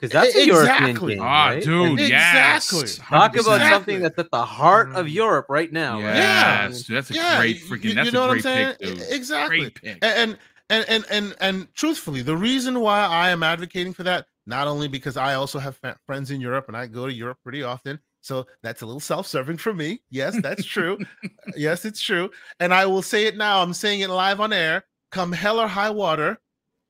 Because 0.00 0.12
that's 0.12 0.34
a 0.34 0.44
exactly. 0.44 1.14
European 1.14 1.18
game, 1.18 1.22
ah, 1.22 1.48
right? 1.48 1.62
dude, 1.62 2.00
exactly. 2.00 2.88
Talk 2.88 3.36
about 3.36 3.60
something 3.60 4.00
that's 4.00 4.18
at 4.18 4.30
the 4.30 4.44
heart 4.44 4.94
of 4.94 5.06
mm. 5.06 5.12
Europe 5.12 5.46
right 5.50 5.70
now. 5.70 5.98
Yes, 5.98 6.88
right? 6.88 6.94
that's 6.94 7.10
a 7.10 7.14
yeah. 7.14 7.38
great 7.38 7.60
freaking. 7.60 7.94
That's 7.96 8.06
you 8.06 8.12
know 8.12 8.30
a 8.30 8.30
great 8.30 8.44
what 8.44 8.52
I'm 8.52 8.76
saying? 8.80 8.96
Pick, 8.96 9.10
exactly. 9.10 9.58
Great 9.58 9.74
pick. 9.82 9.98
And, 10.00 10.38
and 10.70 10.86
and 10.88 11.04
and 11.10 11.36
and 11.40 11.74
truthfully, 11.74 12.22
the 12.22 12.36
reason 12.36 12.80
why 12.80 13.00
I 13.00 13.28
am 13.28 13.42
advocating 13.42 13.92
for 13.92 14.04
that, 14.04 14.24
not 14.46 14.68
only 14.68 14.88
because 14.88 15.18
I 15.18 15.34
also 15.34 15.58
have 15.58 15.78
friends 16.06 16.30
in 16.30 16.40
Europe 16.40 16.66
and 16.68 16.76
I 16.76 16.86
go 16.86 17.06
to 17.06 17.12
Europe 17.12 17.38
pretty 17.42 17.62
often, 17.62 18.00
so 18.22 18.46
that's 18.62 18.80
a 18.80 18.86
little 18.86 19.00
self-serving 19.00 19.58
for 19.58 19.74
me. 19.74 20.00
Yes, 20.10 20.40
that's 20.40 20.64
true. 20.64 20.98
yes, 21.56 21.84
it's 21.84 22.00
true. 22.00 22.30
And 22.58 22.72
I 22.72 22.86
will 22.86 23.02
say 23.02 23.26
it 23.26 23.36
now. 23.36 23.62
I'm 23.62 23.74
saying 23.74 24.00
it 24.00 24.08
live 24.08 24.40
on 24.40 24.52
air. 24.52 24.84
Come 25.10 25.32
hell 25.32 25.60
or 25.60 25.66
high 25.66 25.90
water, 25.90 26.38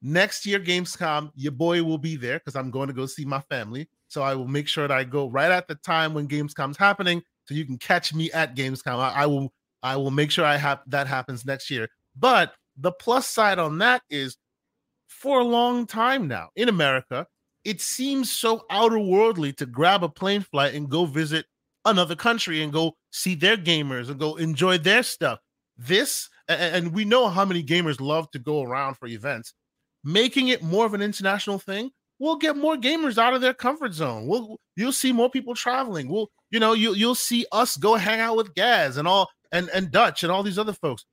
next 0.02 0.46
year 0.46 0.58
Gamescom, 0.58 1.30
your 1.34 1.52
boy 1.52 1.82
will 1.82 1.98
be 1.98 2.16
there 2.16 2.38
because 2.38 2.56
I'm 2.56 2.70
going 2.70 2.88
to 2.88 2.94
go 2.94 3.06
see 3.06 3.24
my 3.24 3.40
family. 3.40 3.88
So 4.08 4.22
I 4.22 4.34
will 4.34 4.48
make 4.48 4.66
sure 4.66 4.88
that 4.88 4.96
I 4.96 5.04
go 5.04 5.28
right 5.28 5.50
at 5.50 5.68
the 5.68 5.76
time 5.76 6.14
when 6.14 6.26
Gamescom's 6.28 6.76
happening, 6.76 7.22
so 7.44 7.54
you 7.54 7.64
can 7.64 7.78
catch 7.78 8.12
me 8.12 8.30
at 8.32 8.56
Gamescom. 8.56 8.98
I, 8.98 9.22
I 9.22 9.26
will 9.26 9.52
I 9.82 9.96
will 9.96 10.10
make 10.10 10.30
sure 10.30 10.44
I 10.44 10.56
have 10.56 10.80
that 10.86 11.06
happens 11.06 11.44
next 11.44 11.70
year. 11.70 11.88
But 12.16 12.54
the 12.76 12.92
plus 12.92 13.26
side 13.26 13.58
on 13.58 13.78
that 13.78 14.02
is 14.10 14.36
for 15.06 15.40
a 15.40 15.44
long 15.44 15.86
time 15.86 16.28
now 16.28 16.48
in 16.56 16.68
America, 16.68 17.26
it 17.64 17.80
seems 17.80 18.30
so 18.30 18.64
outer 18.70 18.98
worldly 18.98 19.52
to 19.54 19.66
grab 19.66 20.02
a 20.02 20.08
plane 20.08 20.42
flight 20.42 20.74
and 20.74 20.88
go 20.88 21.04
visit 21.04 21.46
another 21.84 22.16
country 22.16 22.62
and 22.62 22.72
go 22.72 22.96
see 23.10 23.34
their 23.34 23.56
gamers 23.56 24.08
and 24.08 24.18
go 24.18 24.36
enjoy 24.36 24.78
their 24.78 25.02
stuff. 25.02 25.38
This, 25.76 26.28
and 26.48 26.92
we 26.92 27.04
know 27.04 27.28
how 27.28 27.44
many 27.44 27.62
gamers 27.62 28.00
love 28.00 28.30
to 28.32 28.38
go 28.38 28.62
around 28.62 28.96
for 28.96 29.06
events, 29.06 29.54
making 30.04 30.48
it 30.48 30.62
more 30.62 30.86
of 30.86 30.94
an 30.94 31.02
international 31.02 31.58
thing 31.58 31.90
we'll 32.20 32.36
get 32.36 32.56
more 32.56 32.76
gamers 32.76 33.18
out 33.18 33.34
of 33.34 33.40
their 33.40 33.54
comfort 33.54 33.92
zone. 33.92 34.26
We'll 34.28 34.60
you'll 34.76 34.92
see 34.92 35.10
more 35.10 35.28
people 35.28 35.56
traveling. 35.56 36.08
We'll 36.08 36.30
you 36.50 36.60
know 36.60 36.74
you 36.74 36.94
you'll 36.94 37.16
see 37.16 37.46
us 37.50 37.76
go 37.76 37.96
hang 37.96 38.20
out 38.20 38.36
with 38.36 38.54
Gaz 38.54 38.96
and 38.98 39.08
all 39.08 39.28
and 39.50 39.68
and 39.74 39.90
Dutch 39.90 40.22
and 40.22 40.30
all 40.30 40.44
these 40.44 40.58
other 40.58 40.74
folks. 40.74 41.04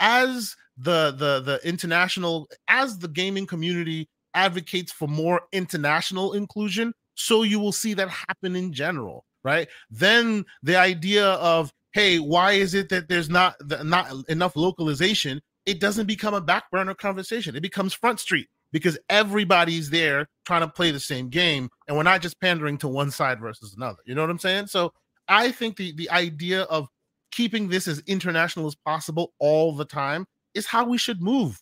As 0.00 0.54
the 0.76 1.12
the 1.12 1.40
the 1.40 1.60
international 1.66 2.48
as 2.68 2.98
the 2.98 3.08
gaming 3.08 3.46
community 3.46 4.10
advocates 4.34 4.92
for 4.92 5.08
more 5.08 5.42
international 5.52 6.34
inclusion. 6.34 6.92
So 7.14 7.44
you 7.44 7.58
will 7.58 7.72
see 7.72 7.94
that 7.94 8.10
happen 8.10 8.54
in 8.54 8.74
general, 8.74 9.24
right? 9.42 9.68
Then 9.88 10.44
the 10.62 10.76
idea 10.76 11.26
of, 11.26 11.72
hey, 11.94 12.18
why 12.18 12.52
is 12.52 12.74
it 12.74 12.90
that 12.90 13.08
there's 13.08 13.30
not 13.30 13.54
not 13.82 14.12
enough 14.28 14.54
localization? 14.54 15.40
It 15.66 15.80
doesn't 15.80 16.06
become 16.06 16.34
a 16.34 16.40
back 16.40 16.70
burner 16.70 16.94
conversation. 16.94 17.56
It 17.56 17.60
becomes 17.60 17.92
front 17.92 18.20
street 18.20 18.48
because 18.72 18.98
everybody's 19.08 19.90
there 19.90 20.28
trying 20.44 20.62
to 20.62 20.68
play 20.68 20.90
the 20.90 21.00
same 21.00 21.28
game, 21.28 21.68
and 21.88 21.96
we're 21.96 22.02
not 22.02 22.22
just 22.22 22.40
pandering 22.40 22.78
to 22.78 22.88
one 22.88 23.10
side 23.10 23.40
versus 23.40 23.74
another. 23.76 23.98
You 24.06 24.14
know 24.14 24.22
what 24.22 24.30
I'm 24.30 24.38
saying? 24.38 24.68
So 24.68 24.92
I 25.28 25.50
think 25.50 25.76
the 25.76 25.92
the 25.92 26.10
idea 26.10 26.62
of 26.62 26.88
keeping 27.32 27.68
this 27.68 27.88
as 27.88 28.02
international 28.06 28.66
as 28.66 28.74
possible 28.74 29.32
all 29.38 29.72
the 29.72 29.84
time 29.84 30.26
is 30.54 30.66
how 30.66 30.86
we 30.86 30.98
should 30.98 31.20
move 31.20 31.60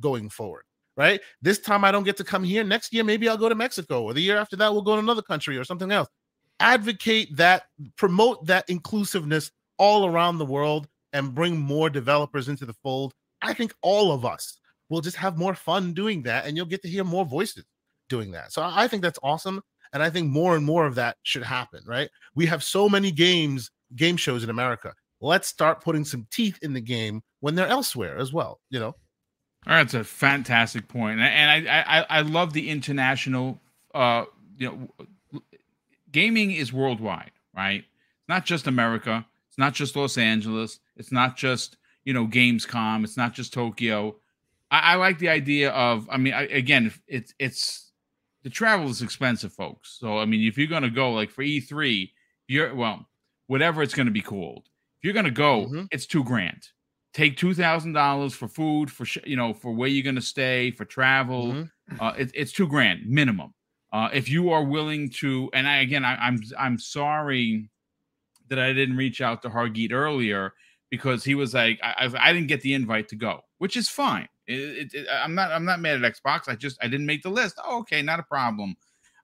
going 0.00 0.28
forward 0.28 0.64
right? 0.96 1.20
This 1.42 1.58
time 1.58 1.84
I 1.84 1.90
don't 1.90 2.04
get 2.04 2.16
to 2.18 2.24
come 2.24 2.44
here. 2.44 2.64
Next 2.64 2.92
year, 2.92 3.04
maybe 3.04 3.28
I'll 3.28 3.36
go 3.36 3.48
to 3.48 3.54
Mexico, 3.54 4.02
or 4.02 4.14
the 4.14 4.20
year 4.20 4.36
after 4.36 4.56
that, 4.56 4.72
we'll 4.72 4.82
go 4.82 4.94
to 4.94 5.00
another 5.00 5.22
country 5.22 5.56
or 5.56 5.64
something 5.64 5.92
else. 5.92 6.08
Advocate 6.60 7.36
that, 7.36 7.64
promote 7.96 8.46
that 8.46 8.68
inclusiveness 8.68 9.50
all 9.78 10.06
around 10.06 10.38
the 10.38 10.44
world, 10.44 10.86
and 11.12 11.34
bring 11.34 11.58
more 11.58 11.90
developers 11.90 12.48
into 12.48 12.66
the 12.66 12.74
fold. 12.74 13.12
I 13.44 13.52
think 13.54 13.74
all 13.82 14.12
of 14.12 14.24
us 14.24 14.58
will 14.88 15.00
just 15.00 15.16
have 15.16 15.38
more 15.38 15.54
fun 15.54 15.92
doing 15.92 16.22
that, 16.22 16.46
and 16.46 16.56
you'll 16.56 16.66
get 16.66 16.82
to 16.82 16.88
hear 16.88 17.04
more 17.04 17.24
voices 17.24 17.64
doing 18.08 18.30
that. 18.32 18.52
So 18.52 18.62
I 18.62 18.88
think 18.88 19.02
that's 19.02 19.18
awesome. 19.22 19.62
And 19.92 20.02
I 20.02 20.10
think 20.10 20.28
more 20.28 20.56
and 20.56 20.64
more 20.64 20.86
of 20.86 20.96
that 20.96 21.16
should 21.22 21.44
happen, 21.44 21.82
right? 21.86 22.10
We 22.34 22.46
have 22.46 22.64
so 22.64 22.88
many 22.88 23.12
games, 23.12 23.70
game 23.94 24.16
shows 24.16 24.42
in 24.42 24.50
America. 24.50 24.92
Let's 25.20 25.48
start 25.48 25.82
putting 25.82 26.04
some 26.04 26.26
teeth 26.30 26.58
in 26.62 26.72
the 26.72 26.80
game 26.80 27.22
when 27.40 27.54
they're 27.54 27.68
elsewhere 27.68 28.18
as 28.18 28.32
well, 28.32 28.60
you 28.70 28.80
know? 28.80 28.94
All 29.66 29.72
right, 29.72 29.78
That's 29.84 29.94
a 29.94 30.04
fantastic 30.04 30.88
point, 30.88 31.20
and 31.20 31.68
I, 31.68 32.00
I 32.00 32.18
I 32.18 32.20
love 32.20 32.52
the 32.52 32.68
international. 32.68 33.62
Uh, 33.94 34.24
you 34.58 34.68
know, 34.68 35.40
gaming 36.12 36.50
is 36.50 36.70
worldwide, 36.70 37.30
right? 37.56 37.80
It's 37.80 38.28
not 38.28 38.44
just 38.44 38.66
America. 38.66 39.24
It's 39.48 39.56
not 39.56 39.72
just 39.72 39.96
Los 39.96 40.18
Angeles. 40.18 40.80
It's 40.96 41.12
not 41.12 41.36
just 41.36 41.78
you 42.04 42.12
know 42.12 42.26
Gamescom. 42.26 43.04
It's 43.04 43.16
not 43.16 43.34
just 43.34 43.52
Tokyo. 43.52 44.16
I, 44.70 44.78
I 44.78 44.94
like 44.96 45.18
the 45.18 45.28
idea 45.28 45.70
of. 45.70 46.08
I 46.10 46.16
mean, 46.16 46.34
I, 46.34 46.42
again, 46.42 46.92
it's 47.06 47.34
it's 47.38 47.92
the 48.42 48.50
travel 48.50 48.88
is 48.88 49.02
expensive, 49.02 49.52
folks. 49.52 49.96
So 50.00 50.18
I 50.18 50.24
mean, 50.24 50.46
if 50.46 50.58
you're 50.58 50.66
gonna 50.66 50.90
go 50.90 51.12
like 51.12 51.30
for 51.30 51.42
E3, 51.42 52.10
you're 52.48 52.74
well, 52.74 53.06
whatever 53.46 53.82
it's 53.82 53.94
gonna 53.94 54.10
be 54.10 54.22
called. 54.22 54.68
If 54.98 55.04
you're 55.04 55.14
gonna 55.14 55.30
go, 55.30 55.66
mm-hmm. 55.66 55.84
it's 55.90 56.06
two 56.06 56.24
grand 56.24 56.68
take 57.14 57.36
two 57.36 57.54
thousand 57.54 57.92
dollars 57.94 58.34
for 58.34 58.48
food, 58.48 58.90
for 58.90 59.06
sh- 59.06 59.18
you 59.24 59.36
know, 59.36 59.54
for 59.54 59.72
where 59.72 59.88
you're 59.88 60.04
gonna 60.04 60.20
stay, 60.20 60.72
for 60.72 60.84
travel. 60.84 61.52
Mm-hmm. 61.52 62.00
Uh, 62.00 62.12
it, 62.18 62.30
it's 62.34 62.52
two 62.52 62.66
grand 62.66 63.06
minimum. 63.06 63.54
Uh, 63.92 64.08
if 64.12 64.28
you 64.28 64.50
are 64.50 64.64
willing 64.64 65.08
to, 65.08 65.48
and 65.54 65.66
I 65.66 65.78
again, 65.78 66.04
I, 66.04 66.16
I'm 66.16 66.42
I'm 66.58 66.78
sorry 66.78 67.70
that 68.48 68.58
I 68.58 68.72
didn't 68.74 68.96
reach 68.96 69.22
out 69.22 69.40
to 69.42 69.48
Hargeet 69.48 69.92
earlier 69.92 70.52
because 70.94 71.24
he 71.24 71.34
was 71.34 71.54
like, 71.54 71.80
I, 71.82 72.08
I, 72.20 72.32
didn't 72.32 72.46
get 72.46 72.60
the 72.60 72.72
invite 72.72 73.08
to 73.08 73.16
go, 73.16 73.40
which 73.58 73.76
is 73.76 73.88
fine. 73.88 74.28
It, 74.46 74.94
it, 74.94 75.06
I'm 75.10 75.34
not 75.34 75.50
I'm 75.50 75.64
not 75.64 75.80
mad 75.80 76.04
at 76.04 76.14
Xbox. 76.14 76.48
I 76.48 76.54
just 76.54 76.78
I 76.80 76.86
didn't 76.86 77.06
make 77.06 77.22
the 77.22 77.30
list. 77.30 77.58
Oh, 77.64 77.80
okay, 77.80 78.00
not 78.00 78.20
a 78.20 78.22
problem. 78.22 78.76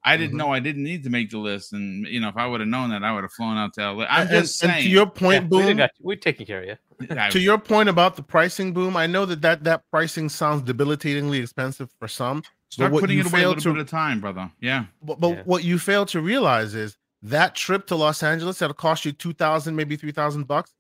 I 0.02 0.16
didn't 0.16 0.30
mm-hmm. 0.30 0.38
know 0.38 0.52
I 0.52 0.58
didn't 0.58 0.82
need 0.82 1.04
to 1.04 1.10
make 1.10 1.30
the 1.30 1.38
list, 1.38 1.72
and 1.72 2.06
you 2.06 2.18
know, 2.20 2.28
if 2.28 2.36
I 2.36 2.46
would 2.46 2.58
have 2.60 2.68
known 2.68 2.90
that, 2.90 3.04
I 3.04 3.12
would 3.12 3.22
have 3.22 3.32
flown 3.32 3.56
out 3.56 3.74
to 3.74 3.92
LA. 3.92 4.06
I'm 4.08 4.22
and, 4.22 4.30
just 4.30 4.58
saying. 4.58 4.74
And 4.74 4.82
to 4.82 4.88
your 4.88 5.06
point, 5.06 5.44
yeah, 5.44 5.48
boom. 5.48 5.76
We 5.76 5.88
we're 6.00 6.16
taking 6.16 6.46
care 6.46 6.62
of 6.62 6.78
you. 7.00 7.06
to 7.30 7.38
your 7.38 7.58
point 7.58 7.88
about 7.88 8.16
the 8.16 8.22
pricing, 8.22 8.72
boom. 8.72 8.96
I 8.96 9.06
know 9.06 9.24
that 9.26 9.42
that 9.42 9.62
that 9.64 9.84
pricing 9.92 10.28
sounds 10.28 10.62
debilitatingly 10.62 11.38
expensive 11.38 11.90
for 12.00 12.08
some. 12.08 12.42
Start 12.70 12.92
putting 12.92 13.18
it 13.18 13.26
away 13.26 13.42
a 13.42 13.48
little 13.48 13.62
to, 13.62 13.72
bit 13.74 13.80
of 13.82 13.90
time, 13.90 14.20
brother. 14.20 14.50
Yeah. 14.60 14.86
But, 15.02 15.20
but 15.20 15.28
yeah. 15.28 15.42
what 15.44 15.64
you 15.64 15.78
fail 15.78 16.06
to 16.06 16.20
realize 16.20 16.74
is 16.74 16.96
that 17.22 17.54
trip 17.54 17.86
to 17.88 17.96
Los 17.96 18.22
Angeles 18.22 18.58
that'll 18.58 18.74
cost 18.74 19.04
you 19.04 19.12
two 19.12 19.34
thousand, 19.34 19.76
maybe 19.76 19.96
three 19.96 20.12
thousand 20.12 20.44
bucks. 20.44 20.72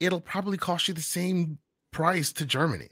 It'll 0.00 0.20
probably 0.20 0.58
cost 0.58 0.88
you 0.88 0.94
the 0.94 1.00
same 1.00 1.58
price 1.92 2.32
to 2.34 2.44
Germany. 2.46 2.88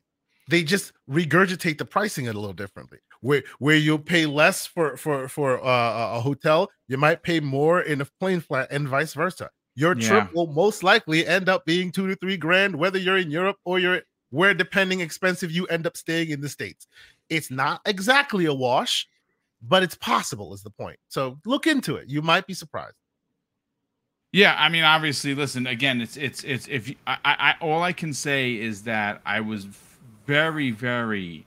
they 0.48 0.62
just 0.62 0.92
regurgitate 1.10 1.78
the 1.78 1.84
pricing 1.84 2.28
a 2.28 2.32
little 2.32 2.52
differently. 2.52 2.98
Where 3.20 3.42
where 3.58 3.76
you'll 3.76 3.98
pay 3.98 4.26
less 4.26 4.66
for 4.66 4.96
for 4.96 5.28
for 5.28 5.64
uh, 5.64 6.16
a 6.16 6.20
hotel, 6.20 6.70
you 6.88 6.96
might 6.98 7.22
pay 7.22 7.40
more 7.40 7.80
in 7.80 8.00
a 8.00 8.06
plane 8.20 8.40
flight, 8.40 8.68
and 8.70 8.88
vice 8.88 9.14
versa. 9.14 9.50
Your 9.74 9.94
trip 9.94 10.24
yeah. 10.24 10.30
will 10.34 10.46
most 10.46 10.82
likely 10.82 11.26
end 11.26 11.48
up 11.48 11.66
being 11.66 11.92
two 11.92 12.06
to 12.06 12.16
three 12.16 12.36
grand, 12.36 12.76
whether 12.76 12.98
you're 12.98 13.18
in 13.18 13.30
Europe 13.30 13.56
or 13.64 13.78
you're 13.78 14.02
where, 14.30 14.54
depending 14.54 15.00
expensive, 15.00 15.50
you 15.50 15.66
end 15.66 15.86
up 15.86 15.96
staying 15.96 16.30
in 16.30 16.40
the 16.40 16.48
states. 16.48 16.86
It's 17.28 17.50
not 17.50 17.80
exactly 17.86 18.46
a 18.46 18.54
wash, 18.54 19.06
but 19.62 19.82
it's 19.82 19.94
possible. 19.94 20.54
Is 20.54 20.62
the 20.62 20.70
point? 20.70 20.98
So 21.08 21.38
look 21.44 21.66
into 21.66 21.96
it. 21.96 22.08
You 22.08 22.22
might 22.22 22.46
be 22.46 22.54
surprised. 22.54 22.96
Yeah, 24.32 24.54
I 24.58 24.68
mean, 24.68 24.84
obviously, 24.84 25.34
listen. 25.34 25.66
Again, 25.66 26.00
it's 26.00 26.16
it's 26.16 26.44
it's 26.44 26.66
if 26.68 26.88
you, 26.88 26.96
I, 27.06 27.18
I 27.24 27.54
all 27.60 27.82
I 27.82 27.92
can 27.92 28.12
say 28.12 28.54
is 28.54 28.82
that 28.82 29.22
I 29.24 29.40
was 29.40 29.66
very 30.26 30.70
very 30.70 31.46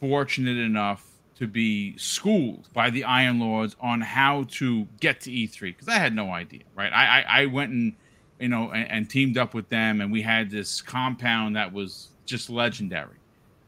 fortunate 0.00 0.58
enough 0.58 1.06
to 1.36 1.46
be 1.46 1.96
schooled 1.96 2.68
by 2.74 2.90
the 2.90 3.04
Iron 3.04 3.40
Lords 3.40 3.74
on 3.80 4.02
how 4.02 4.44
to 4.50 4.86
get 5.00 5.22
to 5.22 5.30
E3 5.30 5.60
because 5.60 5.88
I 5.88 5.94
had 5.94 6.14
no 6.14 6.32
idea, 6.32 6.60
right? 6.74 6.92
I, 6.92 7.20
I, 7.20 7.42
I 7.42 7.46
went 7.46 7.72
and 7.72 7.94
you 8.38 8.48
know 8.48 8.70
and, 8.70 8.90
and, 8.90 9.10
teamed 9.10 9.38
up 9.38 9.54
with 9.54 9.68
them, 9.70 10.00
and 10.00 10.12
we 10.12 10.20
had 10.20 10.50
this 10.50 10.82
compound 10.82 11.56
that 11.56 11.72
was 11.72 12.08
just 12.26 12.50
legendary. 12.50 13.16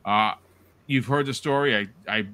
Uh, 0.05 0.35
you've 0.86 1.06
heard 1.06 1.27
the 1.27 1.35
story. 1.35 1.74
I 1.77 1.89
I 2.06 2.27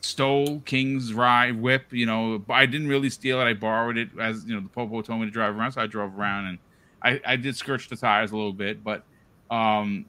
stole 0.00 0.60
King's 0.60 1.12
Rye 1.12 1.52
whip. 1.52 1.92
You 1.92 2.06
know, 2.06 2.44
I 2.48 2.66
didn't 2.66 2.88
really 2.88 3.10
steal 3.10 3.40
it. 3.40 3.44
I 3.44 3.54
borrowed 3.54 3.98
it 3.98 4.10
as 4.18 4.44
you 4.44 4.54
know 4.54 4.60
the 4.60 4.68
Popo 4.68 5.02
told 5.02 5.20
me 5.20 5.26
to 5.26 5.32
drive 5.32 5.56
around, 5.56 5.72
so 5.72 5.80
I 5.80 5.86
drove 5.86 6.18
around 6.18 6.46
and 6.46 6.58
I, 7.02 7.20
I 7.24 7.36
did 7.36 7.56
scorch 7.56 7.88
the 7.88 7.96
tires 7.96 8.32
a 8.32 8.36
little 8.36 8.52
bit, 8.52 8.84
but 8.84 9.04
um, 9.50 10.04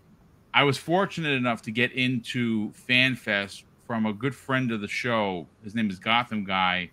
I 0.53 0.63
was 0.63 0.77
fortunate 0.77 1.31
enough 1.31 1.61
to 1.63 1.71
get 1.71 1.91
into 1.93 2.71
FanFest 2.87 3.63
from 3.87 4.05
a 4.05 4.13
good 4.13 4.35
friend 4.35 4.71
of 4.71 4.81
the 4.81 4.87
show. 4.87 5.47
His 5.63 5.75
name 5.75 5.89
is 5.89 5.99
Gotham 5.99 6.43
Guy. 6.43 6.91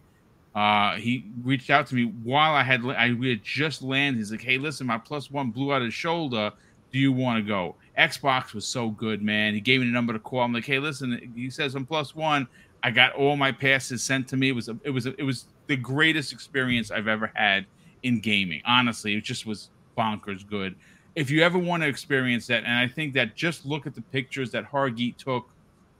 Uh, 0.55 0.97
he 0.97 1.25
reached 1.43 1.71
out 1.71 1.87
to 1.87 1.95
me 1.95 2.05
while 2.25 2.55
I 2.55 2.63
had 2.63 2.85
I 2.85 3.13
we 3.13 3.29
had 3.31 3.45
just 3.45 3.83
landed. 3.83 4.19
He's 4.19 4.31
like, 4.31 4.43
"Hey, 4.43 4.59
listen, 4.59 4.87
my 4.87 4.99
plus 4.99 5.31
one 5.31 5.51
blew 5.51 5.73
out 5.73 5.83
his 5.83 5.95
shoulder. 5.95 6.53
Do 6.91 6.99
you 6.99 7.13
want 7.13 7.45
to 7.45 7.49
go?" 7.49 7.75
Xbox 7.99 8.55
was 8.55 8.67
so 8.67 8.91
good, 8.91 9.23
man. 9.23 9.55
He 9.55 9.61
gave 9.61 9.81
me 9.81 9.87
the 9.87 9.93
number 9.93 10.13
to 10.13 10.19
call. 10.19 10.41
I'm 10.41 10.53
like, 10.53 10.65
"Hey, 10.65 10.79
listen," 10.79 11.33
he 11.37 11.51
says, 11.51 11.75
"I'm 11.75 11.87
plus 11.87 12.15
one. 12.15 12.49
I 12.83 12.91
got 12.91 13.13
all 13.15 13.37
my 13.37 13.53
passes 13.53 14.03
sent 14.03 14.29
to 14.29 14.37
me. 14.37 14.51
It 14.51 14.53
was 14.53 14.69
a, 14.69 14.79
it 14.85 14.91
was 14.91 15.07
a, 15.07 15.15
it 15.19 15.25
was 15.25 15.47
the 15.67 15.77
greatest 15.77 16.33
experience 16.33 16.91
I've 16.91 17.09
ever 17.09 17.31
had 17.35 17.67
in 18.03 18.21
gaming. 18.21 18.63
Honestly, 18.65 19.15
it 19.15 19.25
just 19.25 19.47
was 19.47 19.71
bonkers 19.97 20.47
good. 20.47 20.77
If 21.15 21.31
you 21.31 21.43
ever 21.43 21.59
want 21.59 21.83
to 21.83 21.89
experience 21.89 22.47
that, 22.47 22.65
and 22.65 22.73
I 22.73 22.87
think 22.87 23.15
that 23.15 23.35
just 23.35 23.67
look 23.67 23.87
at 23.87 23.95
the 23.95 24.03
pictures 24.03 24.53
that 24.53 24.65
Hargeet 24.71 25.17
took 25.17 25.49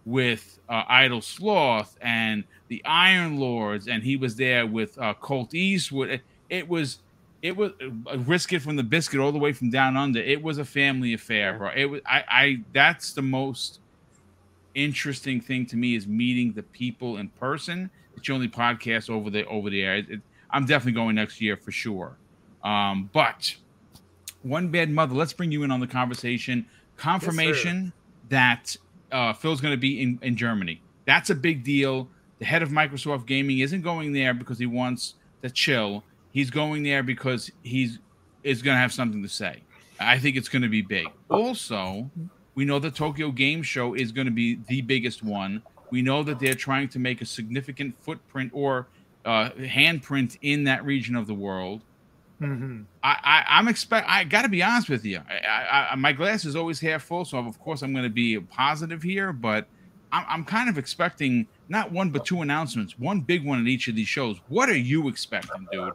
with 0.05 0.59
uh, 0.69 0.85
Idle 0.89 1.21
Sloth 1.21 1.97
and 2.01 2.45
the 2.69 2.83
Iron 2.85 3.39
Lords, 3.39 3.89
and 3.89 4.03
he 4.03 4.17
was 4.17 4.37
there 4.37 4.67
with 4.67 4.97
uh, 4.99 5.15
Colt 5.15 5.55
Eastwood. 5.55 6.11
It, 6.11 6.23
it 6.49 6.69
was 6.69 7.01
it 7.43 7.57
was 7.57 7.73
a 8.07 8.19
risk 8.19 8.53
it 8.53 8.61
from 8.61 8.77
the 8.77 8.83
biscuit 8.83 9.21
all 9.21 9.33
the 9.33 9.39
way 9.39 9.53
from 9.53 9.71
down 9.71 9.97
under. 9.97 10.21
It 10.21 10.43
was 10.43 10.59
a 10.59 10.65
family 10.65 11.15
affair, 11.15 11.57
bro. 11.59 11.71
It 11.75 11.85
was 11.85 12.01
I, 12.07 12.25
I 12.29 12.61
that's 12.73 13.13
the 13.13 13.23
most 13.23 13.81
interesting 14.79 15.41
thing 15.41 15.67
to 15.67 15.77
me 15.77 15.95
is 15.95 16.07
meeting 16.07 16.53
the 16.53 16.63
people 16.63 17.17
in 17.17 17.29
person. 17.31 17.91
It's 18.17 18.29
your 18.29 18.37
only 18.37 18.49
podcast 18.49 19.11
over 19.11 19.31
the 19.31 19.47
over 19.47 19.71
the 19.71 19.83
air. 19.83 19.97
It, 19.97 20.21
I'm 20.51 20.65
definitely 20.65 20.93
going 20.93 21.17
next 21.17 21.41
year 21.41 21.57
for 21.57 21.71
sure. 21.71 22.17
Um, 22.63 23.11
but 23.13 23.57
one 24.43 24.69
bad 24.69 24.91
mother. 24.91 25.15
Let's 25.15 25.33
bring 25.33 25.53
you 25.53 25.63
in 25.63 25.71
on 25.71 25.81
the 25.81 25.87
conversation. 25.87 26.67
Confirmation 26.97 27.85
yes, 27.85 27.93
that 28.31 28.77
uh, 29.13 29.33
Phil's 29.33 29.61
going 29.61 29.75
to 29.75 29.81
be 29.81 30.03
in, 30.03 30.19
in 30.23 30.37
Germany. 30.37 30.83
That's 31.07 31.31
a 31.31 31.35
big 31.35 31.65
deal. 31.65 32.09
The 32.39 32.45
head 32.45 32.63
of 32.63 32.71
Microsoft 32.71 33.27
Gaming 33.27 33.59
isn't 33.59 33.83
going 33.83 34.13
there 34.13 34.35
because 34.35 34.59
he 34.59 34.67
wants 34.67 35.15
to 35.43 35.51
chill. 35.51 36.05
He's 36.33 36.51
going 36.51 36.83
there 36.83 37.03
because 37.03 37.51
he's 37.63 37.99
is 38.45 38.63
going 38.63 38.77
to 38.77 38.81
have 38.81 38.93
something 38.93 39.23
to 39.23 39.29
say. 39.29 39.63
I 40.01 40.19
think 40.19 40.37
it's 40.37 40.49
going 40.49 40.63
to 40.63 40.69
be 40.69 40.83
big. 40.83 41.09
Also, 41.29 42.11
we 42.59 42.65
know 42.65 42.81
the 42.81 42.91
Tokyo 42.91 43.31
Game 43.31 43.63
Show 43.63 43.95
is 43.95 44.11
going 44.11 44.25
to 44.25 44.33
be 44.33 44.59
the 44.67 44.81
biggest 44.81 45.23
one. 45.23 45.63
We 45.93 46.03
know 46.03 46.25
that 46.25 46.41
they're 46.41 46.57
trying 46.57 46.89
to 46.89 46.99
make 46.99 47.21
a 47.21 47.25
significant 47.25 47.95
footprint 48.03 48.51
or 48.53 48.89
uh, 49.25 49.51
handprint 49.51 50.39
in 50.43 50.65
that 50.65 50.85
region 50.85 51.15
of 51.15 51.29
the 51.29 51.35
world. 51.35 51.83
Mm-hmm. 52.43 52.83
I, 53.05 53.45
I, 53.49 53.59
am 53.61 53.69
expect. 53.69 54.09
I 54.11 54.25
got 54.25 54.43
to 54.43 54.49
be 54.49 54.61
honest 54.61 54.89
with 54.89 55.05
you. 55.05 55.21
I, 55.49 55.91
I, 55.93 55.95
my 55.95 56.13
glass 56.13 56.45
is 56.45 56.57
always 56.57 56.81
half 56.81 57.05
full, 57.05 57.25
so 57.25 57.39
of 57.39 57.61
course 57.61 57.83
I'm 57.83 57.93
going 57.93 58.03
to 58.03 58.11
be 58.11 58.41
positive 58.41 59.05
here. 59.05 59.33
But 59.33 59.69
I'm, 60.11 60.25
I'm 60.29 60.45
kind 60.45 60.69
of 60.69 60.79
expecting 60.79 61.47
not 61.69 61.93
one 61.93 62.11
but 62.11 62.25
two 62.25 62.43
announcements, 62.43 62.99
one 62.99 63.21
big 63.21 63.47
one 63.47 63.61
at 63.61 63.69
each 63.69 63.87
of 63.87 63.95
these 63.95 64.09
shows. 64.09 64.41
What 64.49 64.69
are 64.69 64.77
you 64.77 65.07
expecting, 65.07 65.69
dude? 65.71 65.93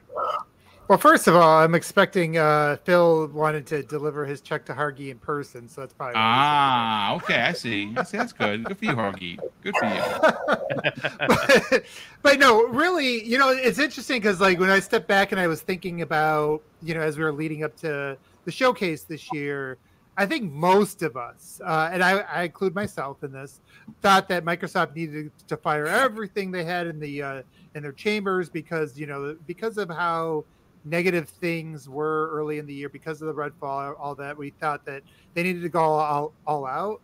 Well, 0.89 0.97
first 0.97 1.27
of 1.27 1.35
all, 1.35 1.60
I'm 1.60 1.76
expecting 1.76 2.38
uh, 2.38 2.77
Phil 2.84 3.27
wanted 3.27 3.65
to 3.68 3.84
deliver 3.84 4.26
his 4.26 4.41
check 4.41 4.65
to 4.65 4.73
Hargy 4.73 5.11
in 5.11 5.18
person, 5.18 5.69
so 5.69 5.81
that's 5.81 5.93
probably 5.93 6.15
ah 6.18 7.15
okay. 7.15 7.41
I 7.41 7.53
see. 7.53 7.93
I 7.95 8.03
see. 8.03 8.18
That's 8.18 8.34
good. 8.34 8.65
Good 8.65 8.77
for 8.77 8.85
you, 8.85 8.91
Hargy. 8.91 9.39
Good 9.61 9.76
for 9.77 9.85
you. 9.85 11.01
but, 11.27 11.84
but, 12.22 12.39
no, 12.39 12.68
really, 12.68 13.23
you 13.23 13.38
know, 13.38 13.49
it's 13.49 13.80
interesting 13.80 14.19
because 14.19 14.41
like 14.41 14.60
when 14.60 14.69
I 14.69 14.80
stepped 14.80 15.07
back 15.07 15.31
and 15.31 15.39
I 15.39 15.47
was 15.47 15.61
thinking 15.61 16.01
about 16.01 16.61
you 16.81 16.93
know 16.93 17.01
as 17.01 17.18
we 17.18 17.23
were 17.23 17.31
leading 17.31 17.64
up 17.64 17.77
to 17.77 18.18
the 18.43 18.51
showcase 18.51 19.03
this 19.03 19.31
year, 19.31 19.77
I 20.18 20.26
think 20.26 20.51
most 20.51 21.01
of 21.01 21.15
us, 21.15 21.61
uh, 21.65 21.89
and 21.93 22.03
I, 22.03 22.19
I, 22.19 22.43
include 22.43 22.76
myself 22.76 23.23
in 23.23 23.31
this, 23.31 23.61
thought 24.01 24.27
that 24.27 24.43
Microsoft 24.43 24.95
needed 24.95 25.31
to 25.47 25.55
fire 25.55 25.88
everything 25.88 26.51
they 26.51 26.65
had 26.65 26.88
in 26.88 26.99
the 26.99 27.22
uh, 27.23 27.41
in 27.73 27.84
their 27.84 27.93
chambers 27.93 28.49
because 28.49 28.99
you 28.99 29.07
know 29.07 29.38
because 29.47 29.77
of 29.77 29.89
how 29.89 30.43
negative 30.85 31.30
things 31.30 31.88
were 31.88 32.30
early 32.31 32.60
in 32.60 32.65
the 32.65 32.73
year 32.73 32.89
because 32.89 33.22
of 33.22 33.27
the 33.27 33.34
red 33.34 33.53
Redfall, 33.60 33.95
all 33.99 34.15
that. 34.15 34.38
We 34.38 34.51
thought 34.51 34.85
that 34.85 35.03
they 35.34 35.43
needed 35.43 35.61
to 35.61 35.69
go 35.69 35.81
all, 35.81 36.34
all 36.45 36.65
out, 36.65 37.01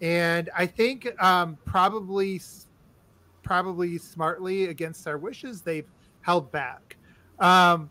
and 0.00 0.50
I 0.56 0.66
think 0.66 1.08
um, 1.22 1.56
probably 1.64 2.40
probably 3.42 3.98
smartly 3.98 4.66
against 4.66 5.06
our 5.06 5.18
wishes, 5.18 5.62
they've 5.62 5.88
held 6.20 6.52
back. 6.52 6.96
Um, 7.38 7.90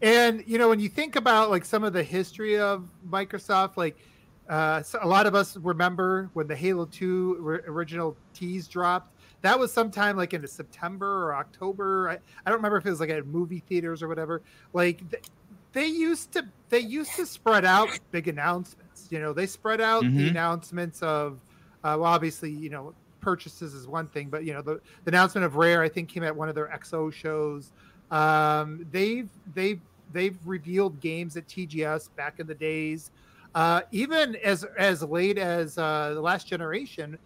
and 0.00 0.42
you 0.46 0.58
know, 0.58 0.68
when 0.68 0.80
you 0.80 0.88
think 0.88 1.16
about 1.16 1.50
like 1.50 1.64
some 1.64 1.84
of 1.84 1.92
the 1.92 2.02
history 2.02 2.58
of 2.58 2.88
Microsoft, 3.08 3.76
like 3.76 3.96
uh, 4.48 4.82
so 4.82 4.98
a 5.02 5.06
lot 5.06 5.26
of 5.26 5.34
us 5.34 5.56
remember 5.56 6.30
when 6.34 6.46
the 6.46 6.56
Halo 6.56 6.86
Two 6.86 7.60
original 7.66 8.16
tease 8.34 8.66
dropped 8.66 9.11
that 9.42 9.58
was 9.58 9.72
sometime 9.72 10.16
like 10.16 10.34
into 10.34 10.48
September 10.48 11.24
or 11.26 11.34
October. 11.34 12.10
I, 12.10 12.14
I 12.14 12.50
don't 12.50 12.58
remember 12.58 12.78
if 12.78 12.86
it 12.86 12.90
was 12.90 13.00
like 13.00 13.10
at 13.10 13.26
movie 13.26 13.62
theaters 13.68 14.02
or 14.02 14.08
whatever. 14.08 14.42
Like 14.72 15.08
they, 15.10 15.20
they 15.72 15.86
used 15.86 16.32
to 16.32 16.46
they 16.68 16.80
used 16.80 17.14
to 17.16 17.26
spread 17.26 17.64
out 17.64 17.98
big 18.10 18.28
announcements. 18.28 19.08
You 19.10 19.20
know, 19.20 19.32
they 19.32 19.46
spread 19.46 19.80
out 19.80 20.04
mm-hmm. 20.04 20.16
the 20.16 20.28
announcements 20.28 21.02
of 21.02 21.40
uh, 21.84 21.98
well, 21.98 22.04
obviously, 22.04 22.50
you 22.50 22.70
know, 22.70 22.94
purchases 23.20 23.74
is 23.74 23.88
one 23.88 24.06
thing, 24.06 24.28
but 24.28 24.44
you 24.44 24.52
know, 24.52 24.62
the, 24.62 24.80
the 25.04 25.10
announcement 25.10 25.44
of 25.44 25.56
Rare, 25.56 25.82
I 25.82 25.88
think, 25.88 26.08
came 26.08 26.22
at 26.22 26.34
one 26.34 26.48
of 26.48 26.54
their 26.54 26.68
XO 26.68 27.12
shows. 27.12 27.72
Um, 28.10 28.86
they've 28.90 29.28
they've 29.54 29.80
they've 30.12 30.36
revealed 30.44 31.00
games 31.00 31.36
at 31.36 31.46
TGS 31.48 32.10
back 32.16 32.38
in 32.38 32.46
the 32.46 32.54
days. 32.54 33.10
Uh, 33.54 33.82
even 33.90 34.36
as 34.36 34.64
as 34.78 35.02
late 35.02 35.38
as 35.38 35.76
uh, 35.78 36.12
the 36.14 36.20
last 36.20 36.46
generation, 36.46 37.18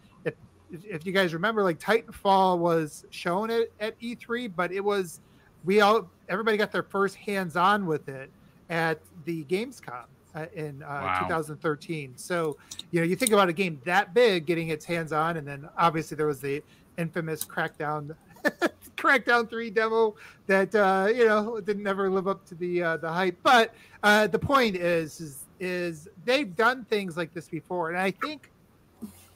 if 0.71 1.07
you 1.07 1.13
guys 1.13 1.33
remember, 1.33 1.63
like 1.63 1.79
Titanfall 1.79 2.59
was 2.59 3.05
shown 3.11 3.51
at, 3.51 3.69
at 3.81 4.01
E3, 4.01 4.53
but 4.55 4.73
it 4.73 4.83
was 4.83 5.21
we 5.65 5.81
all 5.81 6.09
everybody 6.29 6.57
got 6.57 6.73
their 6.73 6.83
first 6.83 7.17
hands 7.17 7.57
on 7.57 7.87
with 7.87 8.09
it 8.09 8.31
at 8.71 9.01
the 9.25 9.45
Gamescom 9.45 10.05
uh, 10.35 10.47
in 10.55 10.83
uh, 10.83 10.87
wow. 10.87 11.21
2013. 11.23 12.15
So 12.17 12.57
you 12.91 13.01
know, 13.01 13.07
you 13.07 13.17
think 13.17 13.33
about 13.33 13.49
a 13.49 13.53
game 13.53 13.81
that 13.85 14.15
big 14.15 14.47
getting 14.47 14.69
its 14.69 14.85
hands 14.85 15.13
on, 15.13 15.37
and 15.37 15.47
then 15.47 15.69
obviously 15.77 16.17
there 16.17 16.27
was 16.27 16.41
the 16.41 16.63
infamous 16.99 17.45
Crackdown. 17.45 18.15
Crackdown 18.97 19.49
3 19.51 19.71
demo 19.71 20.15
that 20.47 20.75
uh, 20.75 21.09
you 21.15 21.27
know 21.27 21.61
didn't 21.61 21.87
ever 21.87 22.09
live 22.09 22.27
up 22.27 22.47
to 22.47 22.55
the 22.55 22.83
uh, 22.83 22.97
the 22.97 23.11
hype. 23.11 23.37
But 23.43 23.75
uh, 24.03 24.27
the 24.27 24.39
point 24.39 24.77
is, 24.77 25.21
is 25.21 25.45
is 25.61 26.09
they've 26.25 26.55
done 26.57 26.85
things 26.85 27.17
like 27.17 27.35
this 27.35 27.49
before, 27.49 27.91
and 27.91 27.99
I 27.99 28.11
think 28.11 28.51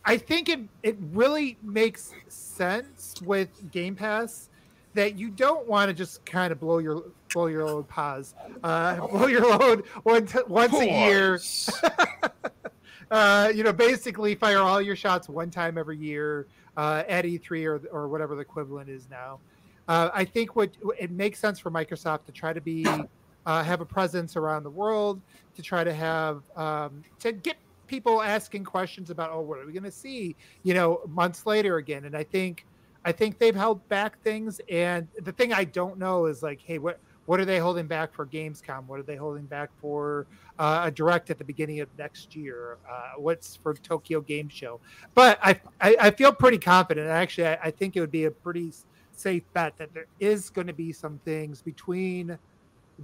I 0.04 0.16
think 0.16 0.48
it 0.48 0.60
it 0.82 0.96
really 1.12 1.58
makes 1.62 2.12
sense 2.28 3.14
with 3.24 3.70
Game 3.70 3.94
Pass 3.94 4.48
that 4.94 5.18
you 5.18 5.30
don't 5.30 5.66
want 5.68 5.88
to 5.88 5.94
just 5.94 6.24
kind 6.24 6.52
of 6.52 6.60
blow 6.60 6.78
your 6.78 7.04
blow 7.32 7.46
your 7.46 7.66
load 7.66 7.88
pause, 7.88 8.34
uh, 8.64 9.06
blow 9.08 9.26
your 9.26 9.42
load 9.42 9.86
one 10.02 10.26
t- 10.26 10.38
once 10.48 10.74
a 10.74 10.86
year. 10.86 11.40
uh, 13.10 13.52
you 13.54 13.62
know, 13.62 13.72
basically 13.72 14.34
fire 14.34 14.58
all 14.58 14.80
your 14.80 14.96
shots 14.96 15.28
one 15.28 15.50
time 15.50 15.78
every 15.78 15.98
year 15.98 16.46
uh, 16.76 17.04
at 17.08 17.24
E3 17.24 17.66
or 17.66 17.80
or 17.92 18.08
whatever 18.08 18.34
the 18.34 18.40
equivalent 18.40 18.88
is 18.88 19.08
now. 19.10 19.38
Uh, 19.86 20.10
I 20.12 20.24
think 20.24 20.56
what 20.56 20.70
it 20.98 21.10
makes 21.10 21.38
sense 21.38 21.58
for 21.58 21.70
Microsoft 21.70 22.24
to 22.26 22.32
try 22.32 22.52
to 22.52 22.60
be 22.60 22.86
uh, 23.46 23.62
have 23.62 23.80
a 23.80 23.86
presence 23.86 24.36
around 24.36 24.62
the 24.62 24.70
world, 24.70 25.20
to 25.56 25.62
try 25.62 25.84
to 25.84 25.92
have 25.92 26.42
um, 26.56 27.02
to 27.20 27.32
get 27.32 27.56
people 27.90 28.22
asking 28.22 28.62
questions 28.62 29.10
about, 29.10 29.30
oh, 29.32 29.40
what 29.40 29.58
are 29.58 29.66
we 29.66 29.72
going 29.72 29.82
to 29.82 29.90
see? 29.90 30.36
You 30.62 30.74
know, 30.74 31.00
months 31.08 31.44
later 31.44 31.78
again, 31.78 32.04
and 32.04 32.16
I 32.16 32.22
think, 32.22 32.64
I 33.04 33.10
think 33.10 33.38
they've 33.38 33.54
held 33.54 33.86
back 33.88 34.22
things. 34.22 34.60
And 34.70 35.08
the 35.20 35.32
thing 35.32 35.52
I 35.52 35.64
don't 35.64 35.98
know 35.98 36.26
is 36.26 36.40
like, 36.40 36.60
hey, 36.60 36.78
what 36.78 37.00
what 37.26 37.38
are 37.38 37.44
they 37.44 37.58
holding 37.58 37.86
back 37.86 38.12
for 38.12 38.26
Gamescom? 38.26 38.86
What 38.86 38.98
are 38.98 39.04
they 39.04 39.14
holding 39.14 39.44
back 39.44 39.70
for 39.80 40.26
uh, 40.58 40.82
a 40.86 40.90
direct 40.90 41.30
at 41.30 41.38
the 41.38 41.44
beginning 41.44 41.80
of 41.80 41.88
next 41.96 42.34
year? 42.34 42.78
Uh, 42.90 43.12
what's 43.18 43.54
for 43.56 43.74
Tokyo 43.74 44.20
Game 44.20 44.48
Show? 44.48 44.80
But 45.14 45.38
I, 45.40 45.60
I, 45.80 45.96
I 46.00 46.10
feel 46.10 46.32
pretty 46.32 46.58
confident. 46.58 47.06
Actually, 47.08 47.48
I, 47.48 47.58
I, 47.64 47.70
think 47.70 47.94
it 47.94 48.00
would 48.00 48.10
be 48.10 48.24
a 48.24 48.32
pretty 48.32 48.72
safe 49.12 49.44
bet 49.52 49.76
that 49.76 49.94
there 49.94 50.06
is 50.18 50.50
going 50.50 50.66
to 50.66 50.72
be 50.72 50.92
some 50.92 51.20
things 51.24 51.62
between 51.62 52.36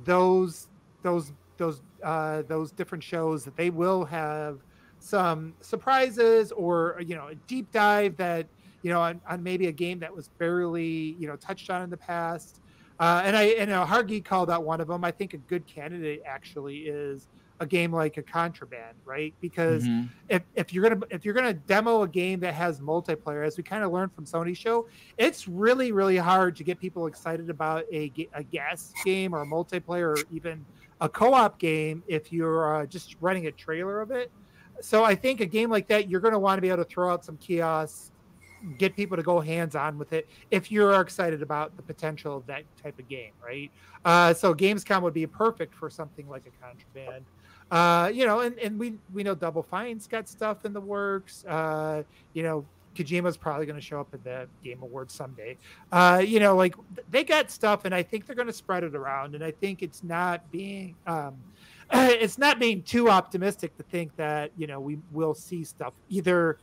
those 0.04 0.68
those 1.02 1.32
those 1.56 1.82
uh, 2.02 2.42
those 2.48 2.72
different 2.72 3.04
shows 3.04 3.44
that 3.44 3.56
they 3.56 3.70
will 3.70 4.04
have 4.04 4.58
some 4.98 5.54
surprises 5.60 6.52
or 6.52 7.00
you 7.04 7.14
know 7.14 7.28
a 7.28 7.34
deep 7.46 7.70
dive 7.72 8.16
that 8.16 8.46
you 8.82 8.90
know 8.90 9.00
on, 9.00 9.20
on 9.28 9.42
maybe 9.42 9.66
a 9.66 9.72
game 9.72 9.98
that 10.00 10.14
was 10.14 10.28
barely 10.38 11.16
you 11.18 11.26
know 11.26 11.36
touched 11.36 11.70
on 11.70 11.82
in 11.82 11.90
the 11.90 11.96
past 11.96 12.60
uh, 12.98 13.22
and 13.24 13.36
I 13.36 13.42
and 13.44 13.70
uh, 13.70 13.86
Hargi 13.86 14.24
called 14.24 14.50
out 14.50 14.64
one 14.64 14.80
of 14.80 14.88
them. 14.88 15.04
I 15.04 15.10
think 15.10 15.34
a 15.34 15.38
good 15.38 15.66
candidate 15.66 16.22
actually 16.24 16.78
is 16.78 17.28
a 17.60 17.66
game 17.66 17.92
like 17.92 18.16
a 18.16 18.22
Contraband, 18.22 18.96
right? 19.04 19.34
Because 19.40 19.84
mm-hmm. 19.84 20.06
if, 20.28 20.42
if 20.54 20.72
you're 20.72 20.88
gonna 20.88 21.02
if 21.10 21.24
you're 21.24 21.34
gonna 21.34 21.52
demo 21.52 22.02
a 22.02 22.08
game 22.08 22.40
that 22.40 22.54
has 22.54 22.80
multiplayer, 22.80 23.46
as 23.46 23.56
we 23.56 23.62
kind 23.62 23.84
of 23.84 23.92
learned 23.92 24.12
from 24.12 24.24
Sony 24.24 24.56
show, 24.56 24.86
it's 25.18 25.46
really 25.46 25.92
really 25.92 26.16
hard 26.16 26.56
to 26.56 26.64
get 26.64 26.80
people 26.80 27.06
excited 27.06 27.50
about 27.50 27.84
a 27.92 28.10
a 28.32 28.42
gas 28.42 28.92
game 29.04 29.34
or 29.34 29.42
a 29.42 29.46
multiplayer 29.46 30.16
or 30.16 30.24
even 30.32 30.64
a 31.02 31.08
co-op 31.08 31.58
game 31.58 32.02
if 32.08 32.32
you're 32.32 32.76
uh, 32.76 32.86
just 32.86 33.16
running 33.20 33.46
a 33.46 33.52
trailer 33.52 34.00
of 34.00 34.10
it. 34.10 34.30
So 34.80 35.04
I 35.04 35.14
think 35.14 35.40
a 35.40 35.46
game 35.46 35.70
like 35.70 35.88
that, 35.88 36.08
you're 36.08 36.20
going 36.20 36.32
to 36.32 36.38
want 36.38 36.58
to 36.58 36.62
be 36.62 36.68
able 36.68 36.84
to 36.84 36.90
throw 36.90 37.12
out 37.12 37.24
some 37.24 37.36
kiosks 37.38 38.10
get 38.78 38.96
people 38.96 39.16
to 39.16 39.22
go 39.22 39.40
hands 39.40 39.76
on 39.76 39.98
with 39.98 40.12
it 40.12 40.28
if 40.50 40.70
you're 40.70 41.00
excited 41.00 41.42
about 41.42 41.76
the 41.76 41.82
potential 41.82 42.36
of 42.36 42.46
that 42.46 42.64
type 42.82 42.98
of 42.98 43.08
game, 43.08 43.32
right? 43.44 43.70
Uh, 44.04 44.32
so 44.34 44.54
Gamescom 44.54 45.02
would 45.02 45.14
be 45.14 45.26
perfect 45.26 45.74
for 45.74 45.90
something 45.90 46.28
like 46.28 46.42
a 46.46 46.64
contraband. 46.64 47.24
Uh, 47.70 48.10
you 48.12 48.26
know, 48.26 48.40
and, 48.40 48.56
and 48.58 48.78
we 48.78 48.94
we 49.12 49.24
know 49.24 49.34
Double 49.34 49.62
Fine's 49.62 50.06
got 50.06 50.28
stuff 50.28 50.64
in 50.64 50.72
the 50.72 50.80
works. 50.80 51.44
Uh, 51.46 52.04
you 52.32 52.44
know, 52.44 52.64
Kojima's 52.94 53.36
probably 53.36 53.66
going 53.66 53.78
to 53.78 53.84
show 53.84 54.00
up 54.00 54.08
at 54.12 54.22
the 54.22 54.46
Game 54.62 54.80
Awards 54.82 55.12
someday. 55.12 55.56
Uh, 55.90 56.22
you 56.24 56.38
know, 56.38 56.54
like 56.54 56.76
they 57.10 57.24
got 57.24 57.50
stuff, 57.50 57.84
and 57.84 57.92
I 57.92 58.04
think 58.04 58.26
they're 58.26 58.36
going 58.36 58.46
to 58.46 58.52
spread 58.52 58.84
it 58.84 58.94
around. 58.94 59.34
And 59.34 59.42
I 59.42 59.50
think 59.50 59.82
it's 59.82 60.04
not 60.04 60.48
being 60.52 60.94
um, 61.08 61.34
it's 61.92 62.38
not 62.38 62.58
being 62.58 62.82
too 62.82 63.08
optimistic 63.08 63.76
to 63.76 63.82
think 63.84 64.14
that 64.16 64.50
you 64.56 64.66
know 64.66 64.80
we 64.80 64.98
will 65.12 65.34
see 65.34 65.64
stuff 65.64 65.94
either 66.08 66.58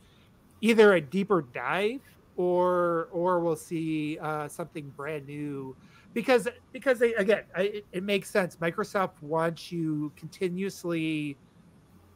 either 0.60 0.94
a 0.94 1.00
deeper 1.00 1.42
dive 1.54 2.00
or 2.36 3.08
or 3.12 3.40
we'll 3.40 3.56
see 3.56 4.18
uh, 4.20 4.48
something 4.48 4.92
brand 4.96 5.26
new. 5.26 5.76
Because 6.12 6.48
because 6.72 6.98
they 6.98 7.14
again 7.14 7.42
I, 7.56 7.62
it, 7.62 7.86
it, 7.92 8.02
makes 8.02 8.30
sense. 8.30 8.56
Microsoft 8.56 9.20
wants 9.20 9.72
you 9.72 10.12
continuously 10.16 11.36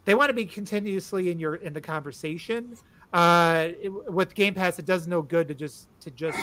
they 0.05 0.15
want 0.15 0.31
to 0.31 0.35
be 0.35 0.47
continuously 0.47 1.31
in 1.31 1.39
your 1.39 1.57
in 1.57 1.73
the 1.73 1.81
conversation. 1.81 2.77
Uh 3.13 3.69
it, 3.81 4.13
with 4.13 4.35
game 4.35 4.55
pass 4.55 4.79
it 4.79 4.87
does 4.87 5.07
no 5.07 5.23
good 5.23 5.49
to 5.49 5.55
just 5.55 5.89
to 6.01 6.11
just 6.11 6.39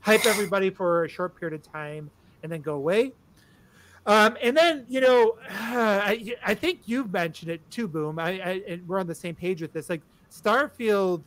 hype 0.00 0.24
everybody 0.26 0.70
for 0.70 1.04
a 1.04 1.08
short 1.08 1.38
period 1.38 1.58
of 1.58 1.72
time 1.72 2.10
and 2.42 2.52
then 2.52 2.60
go 2.60 2.74
away 2.74 3.12
um, 4.06 4.36
and 4.42 4.56
then 4.56 4.84
you 4.88 5.00
know 5.00 5.36
I, 5.48 6.34
I 6.44 6.54
think 6.54 6.80
you've 6.86 7.12
mentioned 7.12 7.50
it 7.50 7.60
too 7.70 7.88
boom 7.88 8.18
I, 8.18 8.30
I 8.40 8.62
and 8.68 8.88
we're 8.88 9.00
on 9.00 9.06
the 9.06 9.14
same 9.14 9.34
page 9.34 9.62
with 9.62 9.72
this 9.72 9.90
like 9.90 10.02
starfield 10.30 11.22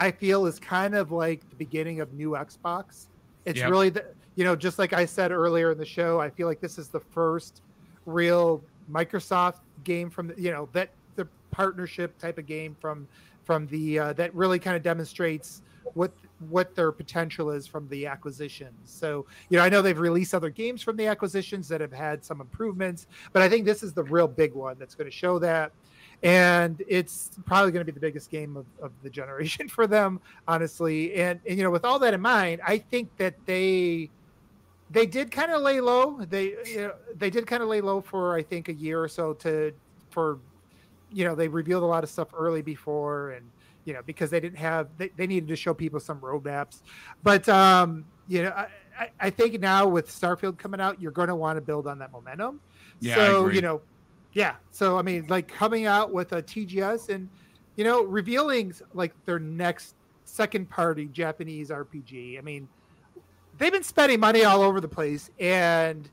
I 0.00 0.10
feel 0.10 0.46
is 0.46 0.58
kind 0.58 0.94
of 0.94 1.12
like 1.12 1.48
the 1.50 1.56
beginning 1.56 2.00
of 2.00 2.14
new 2.14 2.30
Xbox. 2.30 3.06
It's 3.44 3.58
yep. 3.58 3.70
really 3.70 3.90
the 3.90 4.06
you 4.34 4.44
know, 4.44 4.56
just 4.56 4.78
like 4.78 4.94
I 4.94 5.04
said 5.04 5.32
earlier 5.32 5.72
in 5.72 5.78
the 5.78 5.84
show, 5.84 6.18
I 6.18 6.30
feel 6.30 6.48
like 6.48 6.60
this 6.60 6.78
is 6.78 6.88
the 6.88 7.00
first 7.00 7.60
real 8.06 8.62
Microsoft 8.90 9.58
game 9.84 10.08
from 10.08 10.28
the, 10.28 10.40
you 10.40 10.50
know 10.50 10.68
that 10.72 10.88
the 11.16 11.28
partnership 11.50 12.16
type 12.18 12.38
of 12.38 12.46
game 12.46 12.74
from 12.80 13.06
from 13.44 13.66
the 13.66 13.98
uh, 13.98 14.12
that 14.14 14.34
really 14.34 14.58
kind 14.58 14.76
of 14.76 14.82
demonstrates 14.82 15.60
what 15.94 16.12
what 16.48 16.74
their 16.74 16.90
potential 16.90 17.50
is 17.50 17.66
from 17.66 17.86
the 17.88 18.06
acquisitions. 18.06 18.78
So, 18.86 19.26
you 19.50 19.58
know, 19.58 19.64
I 19.64 19.68
know 19.68 19.82
they've 19.82 19.98
released 19.98 20.34
other 20.34 20.48
games 20.48 20.82
from 20.82 20.96
the 20.96 21.06
acquisitions 21.06 21.68
that 21.68 21.82
have 21.82 21.92
had 21.92 22.24
some 22.24 22.40
improvements, 22.40 23.06
but 23.34 23.42
I 23.42 23.48
think 23.48 23.66
this 23.66 23.82
is 23.82 23.92
the 23.92 24.04
real 24.04 24.26
big 24.26 24.54
one 24.54 24.76
that's 24.78 24.94
going 24.94 25.10
to 25.10 25.14
show 25.14 25.38
that. 25.40 25.70
And 26.22 26.82
it's 26.88 27.30
probably 27.44 27.72
going 27.72 27.84
to 27.84 27.92
be 27.92 27.94
the 27.94 28.00
biggest 28.00 28.30
game 28.30 28.56
of, 28.56 28.66
of 28.82 28.92
the 29.02 29.10
generation 29.10 29.68
for 29.76 29.86
them 29.86 30.20
honestly. 30.48 31.14
And, 31.14 31.40
and 31.46 31.58
you 31.58 31.64
know 31.64 31.70
with 31.70 31.84
all 31.84 31.98
that 31.98 32.14
in 32.14 32.20
mind 32.20 32.60
i 32.66 32.78
think 32.78 33.14
that 33.18 33.34
they 33.46 34.10
they 34.90 35.06
did 35.06 35.30
kind 35.30 35.52
of 35.52 35.62
lay 35.62 35.80
low. 35.80 36.20
They 36.28 36.56
you 36.66 36.76
know, 36.78 36.94
they 37.16 37.30
did 37.30 37.46
kind 37.46 37.62
of 37.62 37.68
lay 37.68 37.80
low 37.80 38.00
for 38.00 38.36
i 38.36 38.42
think 38.42 38.68
a 38.68 38.72
year 38.72 39.02
or 39.02 39.08
so 39.08 39.32
to 39.34 39.72
for 40.10 40.38
you 41.12 41.24
know 41.24 41.34
they 41.34 41.48
revealed 41.48 41.82
a 41.82 41.86
lot 41.86 42.04
of 42.04 42.10
stuff 42.10 42.28
early 42.36 42.62
before 42.62 43.30
and 43.30 43.48
you 43.84 43.92
know 43.92 44.00
because 44.04 44.30
they 44.30 44.40
didn't 44.40 44.58
have 44.58 44.88
they, 44.96 45.08
they 45.16 45.26
needed 45.26 45.48
to 45.48 45.56
show 45.56 45.74
people 45.74 46.00
some 46.00 46.20
roadmaps 46.20 46.82
but 47.22 47.48
um 47.48 48.04
you 48.28 48.42
know 48.42 48.50
I, 48.50 49.10
I 49.18 49.30
think 49.30 49.60
now 49.60 49.86
with 49.86 50.08
starfield 50.08 50.58
coming 50.58 50.80
out 50.80 51.00
you're 51.00 51.12
going 51.12 51.28
to 51.28 51.34
want 51.34 51.56
to 51.56 51.60
build 51.60 51.86
on 51.86 51.98
that 52.00 52.12
momentum 52.12 52.60
yeah, 53.00 53.14
so 53.14 53.48
you 53.48 53.62
know 53.62 53.80
yeah. 54.32 54.56
So 54.70 54.98
I 54.98 55.02
mean, 55.02 55.26
like 55.28 55.48
coming 55.48 55.86
out 55.86 56.12
with 56.12 56.32
a 56.32 56.42
TGS 56.42 57.08
and 57.08 57.28
you 57.76 57.84
know 57.84 58.02
revealing 58.04 58.74
like 58.94 59.12
their 59.24 59.38
next 59.38 59.94
second 60.24 60.70
party 60.70 61.06
Japanese 61.06 61.70
RPG. 61.70 62.38
I 62.38 62.40
mean, 62.40 62.68
they've 63.58 63.72
been 63.72 63.82
spending 63.82 64.20
money 64.20 64.44
all 64.44 64.62
over 64.62 64.80
the 64.80 64.88
place, 64.88 65.30
and 65.38 66.08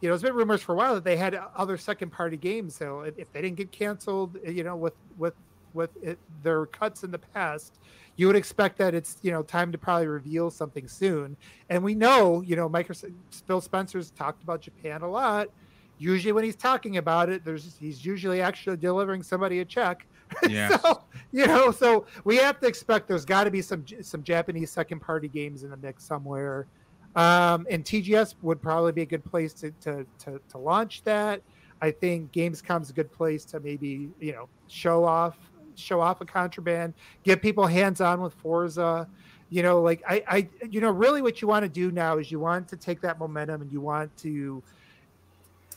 you 0.00 0.08
know, 0.08 0.14
it's 0.14 0.22
been 0.22 0.34
rumors 0.34 0.62
for 0.62 0.72
a 0.72 0.76
while 0.76 0.94
that 0.94 1.04
they 1.04 1.16
had 1.16 1.38
other 1.56 1.76
second 1.76 2.10
party 2.10 2.36
games. 2.36 2.76
So 2.76 3.00
if, 3.00 3.18
if 3.18 3.32
they 3.32 3.40
didn't 3.40 3.56
get 3.56 3.72
canceled, 3.72 4.36
you 4.46 4.64
know, 4.64 4.76
with 4.76 4.94
with 5.16 5.34
with 5.76 5.90
it, 6.02 6.18
their 6.42 6.66
cuts 6.66 7.04
in 7.04 7.12
the 7.12 7.18
past, 7.18 7.78
you 8.16 8.26
would 8.26 8.34
expect 8.34 8.78
that 8.78 8.94
it's 8.94 9.18
you 9.22 9.30
know 9.30 9.42
time 9.42 9.70
to 9.70 9.78
probably 9.78 10.08
reveal 10.08 10.50
something 10.50 10.88
soon. 10.88 11.36
And 11.70 11.84
we 11.84 11.94
know, 11.94 12.40
you 12.40 12.56
know, 12.56 12.68
Microsoft 12.68 13.12
Phil 13.46 13.60
Spencer's 13.60 14.10
talked 14.10 14.42
about 14.42 14.62
Japan 14.62 15.02
a 15.02 15.08
lot 15.08 15.50
usually 15.98 16.32
when 16.32 16.44
he's 16.44 16.56
talking 16.56 16.96
about 16.96 17.28
it, 17.28 17.44
there's 17.44 17.76
he's 17.78 18.04
usually 18.04 18.40
actually 18.40 18.76
delivering 18.76 19.22
somebody 19.22 19.60
a 19.60 19.64
check. 19.64 20.06
Yeah. 20.48 20.76
so 20.78 21.02
you 21.30 21.46
know, 21.46 21.70
so 21.70 22.04
we 22.24 22.36
have 22.36 22.58
to 22.60 22.66
expect 22.66 23.06
there's 23.06 23.24
got 23.24 23.44
to 23.44 23.50
be 23.50 23.62
some 23.62 23.84
some 24.02 24.24
Japanese 24.24 24.70
second 24.70 24.98
party 24.98 25.28
games 25.28 25.62
in 25.62 25.70
the 25.70 25.76
mix 25.76 26.02
somewhere. 26.02 26.66
Um, 27.14 27.66
and 27.70 27.84
TGS 27.84 28.34
would 28.42 28.60
probably 28.60 28.92
be 28.92 29.02
a 29.02 29.06
good 29.06 29.24
place 29.24 29.52
to, 29.54 29.70
to 29.82 30.04
to 30.24 30.40
to 30.48 30.58
launch 30.58 31.04
that. 31.04 31.42
I 31.80 31.92
think 31.92 32.32
Gamescom's 32.32 32.90
a 32.90 32.92
good 32.92 33.12
place 33.12 33.44
to 33.46 33.60
maybe 33.60 34.10
you 34.18 34.32
know 34.32 34.48
show 34.66 35.04
off 35.04 35.38
show 35.76 36.00
off 36.00 36.20
a 36.20 36.24
contraband, 36.24 36.94
get 37.22 37.42
people 37.42 37.66
hands 37.66 38.00
on 38.00 38.20
with 38.20 38.34
Forza. 38.34 39.08
You 39.48 39.62
know, 39.62 39.80
like 39.80 40.02
I, 40.08 40.24
I, 40.28 40.48
you 40.68 40.80
know, 40.80 40.90
really 40.90 41.22
what 41.22 41.40
you 41.40 41.46
want 41.46 41.62
to 41.62 41.68
do 41.68 41.92
now 41.92 42.18
is 42.18 42.30
you 42.32 42.40
want 42.40 42.68
to 42.68 42.76
take 42.76 43.00
that 43.02 43.18
momentum 43.18 43.62
and 43.62 43.72
you 43.72 43.80
want 43.80 44.16
to 44.18 44.62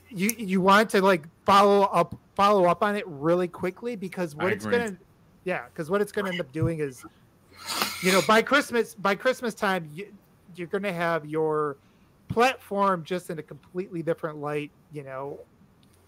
you 0.10 0.32
you 0.38 0.62
want 0.62 0.90
to 0.90 1.02
like 1.02 1.24
follow 1.46 1.84
up 1.84 2.16
follow 2.36 2.66
up 2.66 2.84
on 2.84 2.96
it 2.96 3.06
really 3.08 3.48
quickly 3.48 3.96
because 3.96 4.36
what 4.36 4.48
I 4.48 4.52
it's 4.52 4.66
agree. 4.66 4.80
gonna 4.80 4.98
yeah 5.44 5.66
because 5.66 5.90
what 5.90 6.02
it's 6.02 6.12
gonna 6.12 6.30
end 6.30 6.40
up 6.40 6.52
doing 6.52 6.80
is 6.80 7.06
you 8.02 8.12
know 8.12 8.22
by 8.28 8.42
christmas 8.42 8.96
by 8.96 9.16
christmas 9.16 9.54
time 9.54 9.90
you, 9.94 10.12
you're 10.56 10.68
gonna 10.68 10.94
have 10.94 11.26
your 11.26 11.78
platform 12.28 13.04
just 13.04 13.30
in 13.30 13.40
a 13.40 13.44
completely 13.44 14.02
different 14.02 14.38
light 14.38 14.72
you 14.92 15.04
know 15.04 15.40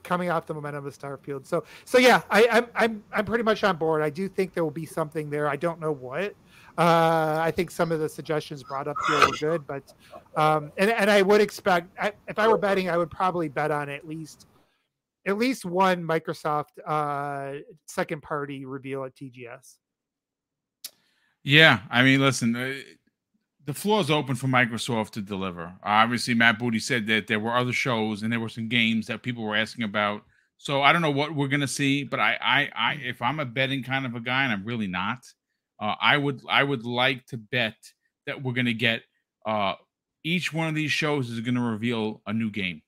coming 0.03 0.29
off 0.29 0.45
the 0.45 0.53
momentum 0.53 0.85
of 0.85 0.97
starfield. 0.97 1.45
So 1.45 1.63
so 1.85 1.97
yeah 1.97 2.21
i 2.29 2.47
i'm 2.51 2.67
i'm, 2.75 3.03
I'm 3.13 3.25
pretty 3.25 3.43
much 3.43 3.63
on 3.63 3.77
board. 3.77 4.01
I 4.01 4.09
do 4.09 4.27
think 4.27 4.53
there 4.53 4.63
will 4.63 4.71
be 4.71 4.85
something 4.85 5.29
there. 5.29 5.47
I 5.47 5.55
don't 5.55 5.79
know 5.79 5.91
what. 5.91 6.35
Uh, 6.77 7.37
I 7.41 7.51
think 7.51 7.69
some 7.69 7.91
of 7.91 7.99
the 7.99 8.07
suggestions 8.07 8.63
brought 8.63 8.87
up 8.87 8.95
here 9.07 9.19
were 9.19 9.37
good, 9.39 9.67
but 9.67 9.83
um, 10.37 10.71
and 10.77 10.89
and 10.89 11.11
I 11.11 11.21
would 11.21 11.41
expect 11.41 11.89
I, 11.99 12.13
if 12.27 12.39
I 12.39 12.47
were 12.47 12.57
betting, 12.57 12.89
I 12.89 12.97
would 12.97 13.11
probably 13.11 13.49
bet 13.49 13.71
on 13.71 13.89
at 13.89 14.07
least 14.07 14.47
at 15.27 15.37
least 15.37 15.65
one 15.65 16.03
Microsoft 16.03 16.79
uh, 16.85 17.59
second 17.85 18.23
party 18.23 18.65
reveal 18.65 19.03
at 19.03 19.15
TGS. 19.15 19.77
Yeah, 21.43 21.79
I 21.89 22.03
mean, 22.03 22.21
listen, 22.21 22.55
uh, 22.55 22.73
the 23.71 23.79
floor 23.79 24.01
is 24.01 24.11
open 24.11 24.35
for 24.35 24.47
Microsoft 24.47 25.11
to 25.11 25.21
deliver. 25.21 25.73
Obviously, 25.81 26.33
Matt 26.33 26.59
Booty 26.59 26.77
said 26.77 27.07
that 27.07 27.27
there 27.27 27.39
were 27.39 27.55
other 27.55 27.71
shows 27.71 28.21
and 28.21 28.29
there 28.29 28.39
were 28.41 28.49
some 28.49 28.67
games 28.67 29.07
that 29.07 29.23
people 29.23 29.45
were 29.45 29.55
asking 29.55 29.85
about. 29.85 30.23
So 30.57 30.81
I 30.81 30.91
don't 30.91 31.01
know 31.01 31.09
what 31.09 31.33
we're 31.33 31.47
gonna 31.47 31.69
see, 31.69 32.03
but 32.03 32.19
I, 32.19 32.37
I, 32.41 32.69
I, 32.75 32.93
if 32.95 33.21
I'm 33.21 33.39
a 33.39 33.45
betting 33.45 33.81
kind 33.81 34.05
of 34.05 34.13
a 34.13 34.19
guy, 34.19 34.43
and 34.43 34.51
I'm 34.51 34.65
really 34.65 34.87
not, 34.87 35.19
uh, 35.79 35.95
I 36.01 36.17
would 36.17 36.41
I 36.49 36.63
would 36.63 36.85
like 36.85 37.25
to 37.27 37.37
bet 37.37 37.75
that 38.27 38.43
we're 38.43 38.51
going 38.51 38.65
to 38.65 38.73
get 38.73 39.03
uh, 39.45 39.75
each 40.25 40.51
one 40.53 40.67
of 40.67 40.75
these 40.75 40.91
shows 40.91 41.29
is 41.29 41.39
going 41.39 41.55
to 41.55 41.61
reveal 41.61 42.21
a 42.27 42.33
new 42.33 42.51
game. 42.51 42.81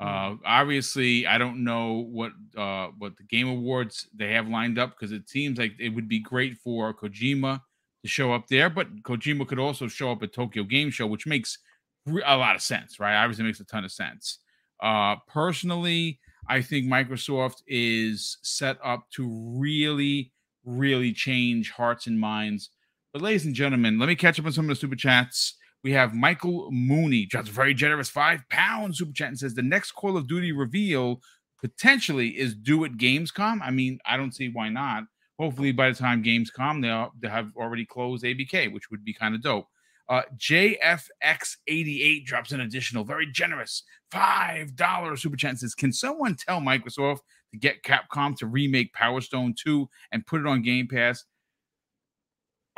Uh, 0.00 0.36
obviously, 0.44 1.26
I 1.26 1.36
don't 1.36 1.64
know 1.64 2.06
what 2.08 2.30
uh, 2.56 2.88
what 2.96 3.16
the 3.16 3.24
game 3.24 3.48
awards 3.48 4.06
they 4.14 4.32
have 4.34 4.48
lined 4.48 4.78
up 4.78 4.90
because 4.90 5.10
it 5.10 5.28
seems 5.28 5.58
like 5.58 5.72
it 5.80 5.88
would 5.88 6.08
be 6.08 6.20
great 6.20 6.58
for 6.58 6.94
Kojima 6.94 7.60
to 8.02 8.08
show 8.08 8.32
up 8.32 8.48
there, 8.48 8.68
but 8.68 9.02
Kojima 9.02 9.46
could 9.46 9.58
also 9.58 9.88
show 9.88 10.12
up 10.12 10.22
at 10.22 10.32
Tokyo 10.32 10.64
Game 10.64 10.90
Show, 10.90 11.06
which 11.06 11.26
makes 11.26 11.58
a 12.06 12.36
lot 12.36 12.56
of 12.56 12.62
sense, 12.62 12.98
right? 12.98 13.22
Obviously, 13.22 13.44
makes 13.44 13.60
a 13.60 13.64
ton 13.64 13.84
of 13.84 13.92
sense. 13.92 14.38
Uh, 14.82 15.16
personally, 15.28 16.18
I 16.48 16.60
think 16.60 16.86
Microsoft 16.86 17.62
is 17.68 18.38
set 18.42 18.76
up 18.84 19.08
to 19.12 19.28
really, 19.56 20.32
really 20.64 21.12
change 21.12 21.70
hearts 21.70 22.06
and 22.08 22.18
minds. 22.18 22.70
But, 23.12 23.22
ladies 23.22 23.46
and 23.46 23.54
gentlemen, 23.54 23.98
let 23.98 24.08
me 24.08 24.16
catch 24.16 24.40
up 24.40 24.46
on 24.46 24.52
some 24.52 24.64
of 24.64 24.70
the 24.70 24.74
super 24.74 24.96
chats. 24.96 25.54
We 25.84 25.92
have 25.92 26.14
Michael 26.14 26.70
Mooney, 26.72 27.26
just 27.26 27.48
very 27.48 27.74
generous 27.74 28.08
five 28.08 28.40
pound 28.50 28.96
super 28.96 29.12
chat 29.12 29.28
and 29.28 29.38
says 29.38 29.54
the 29.54 29.62
next 29.62 29.92
Call 29.92 30.16
of 30.16 30.28
Duty 30.28 30.52
reveal 30.52 31.20
potentially 31.60 32.28
is 32.28 32.54
due 32.54 32.84
at 32.84 32.92
Gamescom. 32.92 33.60
I 33.62 33.70
mean, 33.70 33.98
I 34.04 34.16
don't 34.16 34.34
see 34.34 34.48
why 34.48 34.68
not. 34.68 35.04
Hopefully, 35.42 35.72
by 35.72 35.90
the 35.90 35.96
time 35.96 36.22
Gamescom, 36.22 36.80
they'll, 36.80 37.10
they 37.18 37.26
have 37.26 37.50
already 37.56 37.84
closed 37.84 38.22
ABK, 38.22 38.72
which 38.72 38.92
would 38.92 39.04
be 39.04 39.12
kind 39.12 39.34
of 39.34 39.42
dope. 39.42 39.66
Uh, 40.08 40.22
JFX88 40.36 42.24
drops 42.24 42.52
an 42.52 42.60
additional, 42.60 43.02
very 43.02 43.26
generous 43.26 43.82
$5 44.12 45.18
super 45.18 45.36
says, 45.36 45.74
Can 45.74 45.92
someone 45.92 46.36
tell 46.36 46.60
Microsoft 46.60 47.22
to 47.50 47.58
get 47.58 47.82
Capcom 47.82 48.36
to 48.36 48.46
remake 48.46 48.92
Power 48.92 49.20
Stone 49.20 49.56
2 49.60 49.88
and 50.12 50.24
put 50.24 50.40
it 50.40 50.46
on 50.46 50.62
Game 50.62 50.86
Pass? 50.86 51.24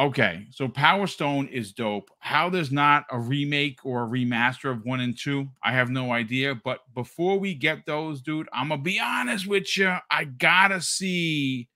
Okay, 0.00 0.46
so 0.50 0.66
Power 0.66 1.06
Stone 1.06 1.48
is 1.48 1.74
dope. 1.74 2.08
How 2.20 2.48
there's 2.48 2.72
not 2.72 3.04
a 3.10 3.18
remake 3.18 3.80
or 3.84 4.04
a 4.04 4.08
remaster 4.08 4.70
of 4.70 4.86
one 4.86 5.00
and 5.00 5.18
two, 5.18 5.48
I 5.62 5.72
have 5.72 5.90
no 5.90 6.12
idea. 6.12 6.54
But 6.64 6.78
before 6.94 7.38
we 7.38 7.54
get 7.54 7.84
those, 7.84 8.22
dude, 8.22 8.48
I'm 8.54 8.70
gonna 8.70 8.80
be 8.80 8.98
honest 8.98 9.46
with 9.46 9.76
you. 9.76 9.94
I 10.10 10.24
gotta 10.24 10.80
see 10.80 11.68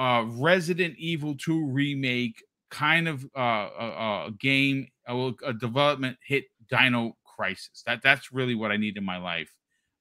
uh 0.00 0.24
Resident 0.26 0.94
Evil 0.98 1.36
2 1.36 1.66
remake 1.66 2.42
kind 2.70 3.08
of 3.08 3.24
uh, 3.36 3.68
a, 3.78 4.24
a 4.28 4.30
game, 4.38 4.88
a, 5.06 5.32
a, 5.44 5.52
development 5.52 6.16
hit 6.24 6.44
Dino 6.70 7.16
Crisis. 7.24 7.82
That 7.84 8.00
that's 8.02 8.32
really 8.32 8.54
what 8.54 8.70
I 8.70 8.76
need 8.76 8.96
in 8.96 9.04
my 9.04 9.18
life. 9.18 9.52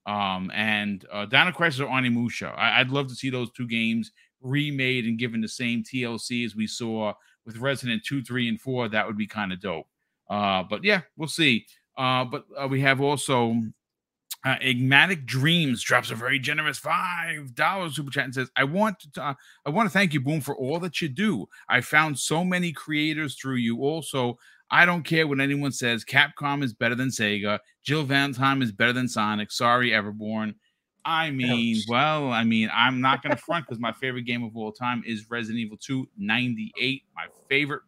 Um, 0.06 0.50
and 0.54 1.06
uh, 1.12 1.26
Dino 1.26 1.52
Crisis 1.52 1.82
or 1.82 1.88
Onimusha. 1.88 2.58
I, 2.58 2.80
I'd 2.80 2.90
love 2.90 3.08
to 3.10 3.16
see 3.16 3.30
those 3.30 3.52
two 3.52 3.68
games 3.68 4.12
remade 4.42 5.06
and 5.06 5.20
given 5.20 5.42
the 5.42 5.48
same 5.48 5.84
TLC 5.84 6.46
as 6.46 6.56
we 6.56 6.68
saw 6.68 7.14
with 7.46 7.58
Resident 7.58 8.04
2, 8.06 8.24
3, 8.24 8.48
and 8.48 8.62
4. 8.62 8.90
That 8.90 9.06
would 9.06 9.18
be 9.18 9.28
kind 9.28 9.52
of 9.52 9.60
dope. 9.60 9.88
Uh, 10.30 10.64
but 10.64 10.84
yeah, 10.84 11.02
we'll 11.18 11.28
see. 11.28 11.66
Uh, 11.98 12.24
but 12.24 12.46
uh, 12.58 12.68
we 12.68 12.80
have 12.82 13.02
also 13.02 13.62
uh, 14.46 14.56
Enigmatic 14.62 15.26
Dreams 15.26 15.84
drops 15.84 16.12
a 16.12 16.16
very 16.16 16.40
generous 16.40 16.78
five 16.78 17.54
dollars 17.56 17.96
super 17.96 18.12
chat 18.12 18.26
and 18.26 18.34
says, 18.34 18.50
"I 18.56 18.64
want 18.64 19.00
to 19.14 19.24
uh, 19.24 19.34
I 19.66 19.70
want 19.70 19.88
to 19.90 19.94
thank 19.94 20.14
you, 20.14 20.22
Boom, 20.22 20.40
for 20.42 20.56
all 20.56 20.80
that 20.80 21.02
you 21.02 21.10
do. 21.10 21.48
I 21.68 21.82
found 21.82 22.18
so 22.18 22.46
many 22.46 22.72
creators 22.72 23.36
through 23.36 23.56
you. 23.56 23.82
Also, 23.82 24.38
I 24.72 24.86
don't 24.86 25.04
care 25.04 25.28
what 25.28 25.42
anyone 25.42 25.72
says. 25.72 26.06
Capcom 26.06 26.64
is 26.64 26.74
better 26.74 26.96
than 26.96 27.10
Sega. 27.10 27.60
Jill 27.84 28.04
Valentine 28.04 28.62
is 28.62 28.72
better 28.72 28.94
than 28.94 29.08
Sonic. 29.10 29.52
Sorry, 29.52 29.92
Everborn. 29.92 30.56
I 31.04 31.32
mean, 31.32 31.78
Ouch. 31.78 31.84
well, 31.88 32.32
I 32.32 32.44
mean, 32.44 32.70
I'm 32.74 33.02
not 33.02 33.24
going 33.24 33.36
to 33.36 33.42
front 33.42 33.66
because 33.66 33.80
my 33.80 33.92
favorite 33.94 34.24
game 34.24 34.44
of 34.44 34.56
all 34.56 34.72
time 34.72 35.04
is 35.06 35.30
Resident 35.30 35.60
Evil 35.60 35.78
2 35.78 36.08
98. 36.18 37.04
My 37.16 37.26
favorite 37.50 37.82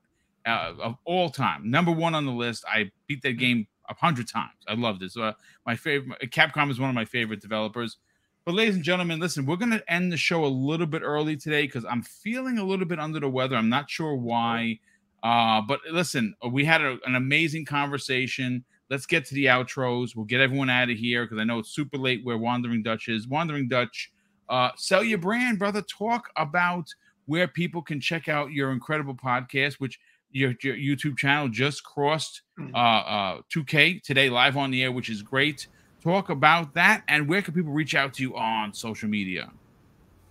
uh, 0.46 0.74
of 0.82 0.98
all 1.06 1.30
time, 1.30 1.70
number 1.70 1.92
one 1.92 2.16
on 2.16 2.26
the 2.26 2.32
list. 2.32 2.66
I 2.68 2.92
beat 3.08 3.22
that 3.22 3.34
game 3.34 3.68
a 3.92 3.96
hundred 3.96 4.28
times. 4.28 4.54
I 4.68 4.74
love 4.74 5.00
this. 5.00 5.18
Uh, 5.18 5.34
my 5.66 5.76
favorite 5.76 6.32
Capcom 6.32 6.72
is 6.72 6.80
one 6.80 6.90
of 6.90 6.96
my 6.96 7.06
favorite 7.06 7.42
developers. 7.42 7.98
But 8.46 8.56
ladies 8.56 8.76
and 8.76 8.84
gentlemen, 8.84 9.20
listen, 9.20 9.46
we're 9.46 9.58
gonna 9.58 9.84
end 9.88 10.12
the 10.12 10.18
show 10.18 10.46
a 10.46 10.48
little 10.48 10.88
bit 10.88 11.04
early 11.04 11.38
today 11.38 11.64
because 11.64 11.86
I'm 11.86 12.02
feeling 12.02 12.58
a 12.58 12.64
little 12.64 12.88
bit 12.88 13.00
under 13.00 13.20
the 13.20 13.30
weather. 13.30 13.56
I'm 13.56 13.70
not 13.70 13.90
sure 13.90 14.16
why. 14.16 14.80
Uh, 15.22 15.62
but 15.62 15.82
listen, 15.92 16.34
we 16.50 16.66
had 16.66 16.82
a, 16.82 16.98
an 17.06 17.16
amazing 17.16 17.66
conversation. 17.66 18.64
Let's 18.90 19.06
get 19.06 19.26
to 19.26 19.36
the 19.36 19.46
outros. 19.46 20.16
We'll 20.16 20.26
get 20.26 20.42
everyone 20.42 20.70
out 20.70 20.90
of 20.90 20.98
here 20.98 21.26
because 21.26 21.38
I 21.38 21.44
know 21.44 21.60
it's 21.60 21.70
super 21.70 21.98
late 21.98 22.26
where 22.26 22.38
Wandering 22.38 22.82
Dutch 22.82 23.08
is. 23.08 23.28
Wandering 23.28 23.68
Dutch, 23.68 24.12
uh, 24.50 24.72
sell 24.76 25.04
your 25.04 25.20
brand, 25.20 25.60
brother. 25.60 25.84
Talk 25.84 26.30
about 26.36 26.88
where 27.26 27.48
people 27.48 27.82
can 27.82 28.02
check 28.02 28.28
out 28.28 28.52
your 28.52 28.72
incredible 28.72 29.16
podcast, 29.16 29.76
which 29.76 30.00
your, 30.32 30.54
your 30.62 30.76
YouTube 30.76 31.18
channel 31.18 31.48
just 31.50 31.84
crossed 31.84 32.42
mm. 32.60 32.74
uh, 32.74 32.78
uh, 32.78 33.42
2K 33.54 34.02
today, 34.04 34.30
live 34.30 34.58
on 34.58 34.72
the 34.72 34.84
air, 34.84 34.92
which 34.92 35.10
is 35.10 35.22
great. 35.22 35.68
Talk 36.04 36.30
about 36.30 36.74
that 36.74 37.04
and 37.08 37.28
where 37.28 37.42
can 37.42 37.54
people 37.54 37.72
reach 37.72 37.96
out 37.96 38.14
to 38.16 38.24
you 38.24 38.36
on 38.36 38.74
social 38.74 39.10
media? 39.10 39.52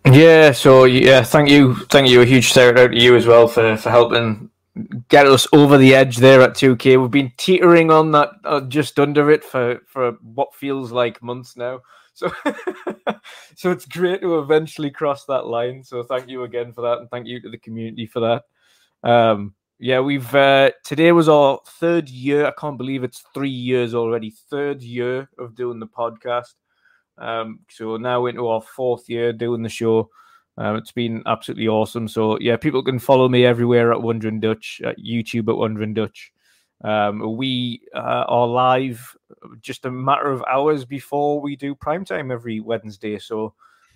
Yeah, 0.07 0.53
so 0.53 0.85
yeah, 0.85 1.23
thank 1.23 1.51
you, 1.51 1.75
thank 1.91 2.09
you. 2.09 2.23
A 2.23 2.25
huge 2.25 2.45
shout 2.45 2.79
out 2.79 2.91
to 2.93 2.99
you 2.99 3.17
as 3.17 3.27
well 3.27 3.47
for 3.47 3.77
for 3.77 3.91
helping 3.91 4.51
get 5.09 5.27
us 5.27 5.47
over 5.53 5.77
the 5.77 5.95
edge 5.95 6.17
there 6.17 6.41
at 6.43 6.55
2K. 6.55 7.01
We've 7.01 7.11
been 7.11 7.33
teetering 7.37 7.91
on 7.91 8.13
that, 8.13 8.31
uh, 8.45 8.61
just 8.63 8.99
under 8.99 9.31
it 9.31 9.45
for 9.45 9.81
for 9.87 10.13
what 10.23 10.55
feels 10.55 10.91
like 10.93 11.23
months 11.23 11.57
now. 11.57 11.81
So, 12.15 12.33
so 13.57 13.71
it's 13.71 13.87
great 13.87 14.23
to 14.23 14.39
eventually 14.39 14.91
cross 14.91 15.25
that 15.27 15.47
line. 15.47 15.85
So 15.85 16.03
thank 16.03 16.29
you 16.29 16.45
again 16.45 16.73
for 16.73 16.83
that, 16.83 16.99
and 16.99 17.11
thank 17.11 17.27
you 17.27 17.41
to 17.41 17.51
the 17.51 17.59
community 17.59 18.07
for 18.07 18.21
that. 18.21 19.09
Um, 19.09 19.55
yeah, 19.81 20.01
we've 20.01 20.35
uh, 20.35 20.73
today 20.85 21.11
was 21.13 21.27
our 21.29 21.59
third 21.67 22.11
year. 22.11 22.47
I 22.47 22.53
can't 22.53 22.77
believe 22.77 23.03
it's 23.03 23.25
three 23.33 23.49
years 23.49 23.95
already. 23.95 24.31
Third 24.51 24.83
year 24.83 25.31
of 25.39 25.55
doing 25.55 25.81
the 25.81 25.87
podcast. 25.87 26.53
Um, 27.17 27.61
so 27.71 27.97
now 27.97 28.27
into 28.27 28.47
our 28.47 28.61
fourth 28.61 29.09
year 29.09 29.33
doing 29.33 29.63
the 29.63 29.71
show. 29.71 30.11
Um, 30.59 30.77
it's 30.77 30.93
been 30.93 31.23
absolutely 31.25 31.67
awesome. 31.67 32.09
So 32.09 32.39
yeah, 32.41 32.59
people 32.59 32.83
can 32.83 32.99
follow 32.99 33.27
me 33.27 33.47
everywhere 33.47 33.91
at 33.91 34.03
Wandering 34.03 34.39
Dutch, 34.39 34.83
at 34.85 34.99
YouTube 34.99 35.49
at 35.49 35.57
Wandering 35.57 35.95
Dutch. 35.95 36.31
Um, 36.85 37.37
we 37.39 37.81
uh, 37.95 38.25
are 38.29 38.47
live 38.47 39.17
just 39.63 39.87
a 39.87 39.91
matter 39.91 40.31
of 40.31 40.45
hours 40.51 40.85
before 40.85 41.41
we 41.41 41.57
do 41.57 41.75
prime 41.75 42.05
time 42.05 42.31
every 42.31 42.61
Wednesday. 42.61 43.19
So 43.19 43.55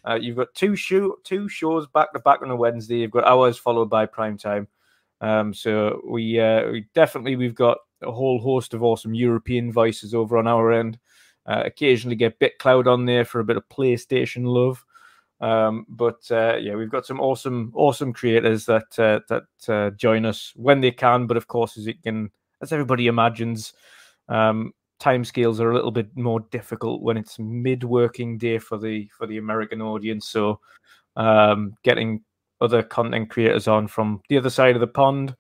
uh, 0.08 0.14
you've 0.14 0.36
got 0.36 0.54
two 0.54 0.76
show 0.76 1.16
two 1.24 1.46
shows 1.46 1.86
back 1.88 2.14
to 2.14 2.20
back 2.20 2.40
on 2.40 2.50
a 2.50 2.56
Wednesday. 2.56 3.00
You've 3.00 3.10
got 3.10 3.24
hours 3.24 3.58
followed 3.58 3.90
by 3.90 4.06
prime 4.06 4.38
time. 4.38 4.68
Um, 5.24 5.54
so 5.54 6.02
we, 6.06 6.38
uh, 6.38 6.70
we 6.70 6.86
definitely 6.94 7.36
we've 7.36 7.54
got 7.54 7.78
a 8.02 8.12
whole 8.12 8.38
host 8.38 8.74
of 8.74 8.82
awesome 8.82 9.14
European 9.14 9.72
voices 9.72 10.12
over 10.12 10.36
on 10.36 10.46
our 10.46 10.70
end. 10.70 10.98
Uh, 11.46 11.62
occasionally 11.64 12.16
get 12.16 12.38
BitCloud 12.40 12.86
on 12.86 13.06
there 13.06 13.24
for 13.24 13.40
a 13.40 13.44
bit 13.44 13.56
of 13.56 13.68
PlayStation 13.70 14.44
love. 14.44 14.84
Um, 15.40 15.86
but 15.88 16.20
uh, 16.30 16.56
yeah, 16.60 16.74
we've 16.74 16.90
got 16.90 17.06
some 17.06 17.20
awesome, 17.20 17.72
awesome 17.74 18.12
creators 18.12 18.66
that 18.66 18.98
uh, 18.98 19.20
that 19.28 19.72
uh, 19.72 19.90
join 19.96 20.26
us 20.26 20.52
when 20.56 20.80
they 20.80 20.90
can. 20.90 21.26
But 21.26 21.38
of 21.38 21.48
course, 21.48 21.78
as 21.78 21.86
it 21.86 22.02
can, 22.02 22.30
as 22.60 22.72
everybody 22.72 23.06
imagines, 23.06 23.72
um, 24.28 24.72
timescales 25.00 25.58
are 25.58 25.70
a 25.70 25.74
little 25.74 25.90
bit 25.90 26.14
more 26.16 26.40
difficult 26.50 27.02
when 27.02 27.16
it's 27.16 27.38
mid-working 27.38 28.38
day 28.38 28.58
for 28.58 28.78
the 28.78 29.08
for 29.16 29.26
the 29.26 29.38
American 29.38 29.80
audience. 29.80 30.28
So 30.28 30.60
um, 31.16 31.74
getting 31.82 32.22
other 32.64 32.82
content 32.82 33.30
creators 33.30 33.68
on 33.68 33.86
from 33.86 34.22
the 34.28 34.38
other 34.38 34.50
side 34.50 34.74
of 34.74 34.80
the 34.80 34.86
pond 34.86 35.36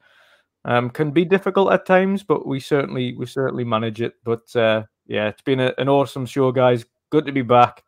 um, 0.64 0.90
can 0.90 1.10
be 1.10 1.24
difficult 1.24 1.72
at 1.72 1.86
times, 1.86 2.22
but 2.22 2.46
we 2.46 2.60
certainly 2.60 3.14
we 3.16 3.26
certainly 3.26 3.64
manage 3.64 4.00
it. 4.00 4.14
But 4.24 4.54
uh, 4.54 4.84
yeah, 5.06 5.28
it's 5.28 5.42
been 5.42 5.60
a, 5.60 5.72
an 5.78 5.88
awesome 5.88 6.26
show, 6.26 6.52
guys. 6.52 6.84
Good 7.10 7.26
to 7.26 7.32
be 7.32 7.42
back, 7.42 7.82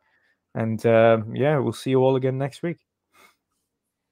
and 0.55 0.83
uh, 0.85 1.19
yeah, 1.33 1.57
we'll 1.59 1.73
see 1.73 1.91
you 1.91 2.03
all 2.03 2.15
again 2.15 2.37
next 2.37 2.61
week. 2.61 2.77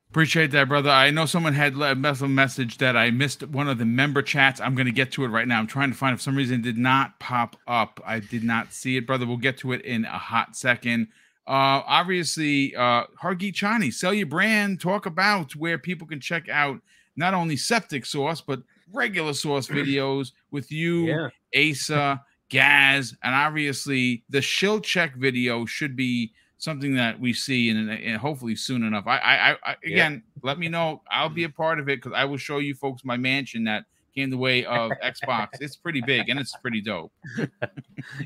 Appreciate 0.10 0.52
that, 0.52 0.70
brother. 0.70 0.90
I 0.90 1.12
know 1.12 1.26
someone 1.26 1.54
had 1.54 1.74
a 1.76 1.94
message 1.94 2.78
that 2.78 2.96
I 2.96 3.12
missed 3.12 3.46
one 3.48 3.68
of 3.68 3.78
the 3.78 3.86
member 3.86 4.22
chats. 4.22 4.62
I'm 4.62 4.74
going 4.74 4.86
to 4.86 4.94
get 4.94 5.12
to 5.14 5.26
it 5.26 5.28
right 5.28 5.48
now. 5.48 5.60
I'm 5.60 5.68
trying 5.68 5.92
to 5.92 5.98
find. 5.98 6.14
If 6.14 6.22
some 6.22 6.38
reason 6.38 6.62
did 6.62 6.78
not 6.78 7.20
pop 7.20 7.58
up, 7.68 8.00
I 8.06 8.20
did 8.20 8.44
not 8.44 8.72
see 8.72 8.96
it, 8.96 9.06
brother. 9.06 9.26
We'll 9.26 9.36
get 9.36 9.58
to 9.58 9.74
it 9.74 9.82
in 9.82 10.06
a 10.06 10.18
hot 10.18 10.56
second. 10.56 11.10
Uh, 11.48 11.86
obviously, 11.86 12.76
uh, 12.76 13.04
Hargeet 13.22 13.54
Chani, 13.54 13.94
sell 13.94 14.14
your 14.14 14.26
brand. 14.26 14.82
Talk 14.82 15.06
about 15.06 15.56
where 15.56 15.78
people 15.78 16.08
can 16.08 16.20
check 16.20 16.50
out 16.50 16.82
not 17.16 17.34
only 17.34 17.56
septic 17.56 18.06
sauce 18.06 18.42
but 18.42 18.62
regular 18.92 19.34
sauce 19.34 19.68
videos 19.70 20.32
with 20.52 20.72
you, 20.72 21.30
yeah. 21.54 21.72
Asa, 21.72 22.22
Gaz, 22.50 23.16
and 23.24 23.36
obviously 23.36 24.24
the 24.30 24.42
shill 24.42 24.80
check 24.80 25.16
video 25.16 25.66
should 25.66 25.96
be 25.96 26.34
something 26.58 26.96
that 26.96 27.20
we 27.20 27.34
see 27.34 27.70
and, 27.70 28.18
hopefully 28.18 28.56
soon 28.56 28.84
enough. 28.84 29.06
I, 29.08 29.18
I, 29.18 29.58
I 29.64 29.76
again, 29.84 30.24
yeah. 30.26 30.40
let 30.42 30.58
me 30.58 30.68
know. 30.68 31.02
I'll 31.12 31.30
be 31.30 31.44
a 31.44 31.50
part 31.50 31.80
of 31.80 31.90
it 31.90 32.02
because 32.02 32.14
I 32.16 32.26
will 32.26 32.38
show 32.38 32.58
you 32.58 32.74
folks 32.74 33.06
my 33.06 33.18
mansion 33.18 33.66
that 33.66 33.86
came 34.16 34.30
the 34.30 34.38
way 34.38 34.66
of 34.66 34.92
Xbox. 35.04 35.50
it's 35.60 35.76
pretty 35.76 36.02
big 36.02 36.30
and 36.30 36.40
it's 36.40 36.56
pretty 36.58 36.82
dope. 36.82 37.12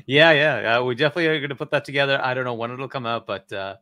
yeah, 0.06 0.30
yeah, 0.32 0.78
uh, 0.78 0.84
we 0.84 0.94
definitely 0.94 1.26
are 1.26 1.38
going 1.38 1.50
to 1.50 1.56
put 1.56 1.70
that 1.70 1.84
together. 1.84 2.20
I 2.22 2.34
don't 2.34 2.44
know 2.44 2.54
when 2.54 2.70
it'll 2.70 2.88
come 2.88 3.06
out, 3.06 3.26
but 3.26 3.52
uh, 3.52 3.76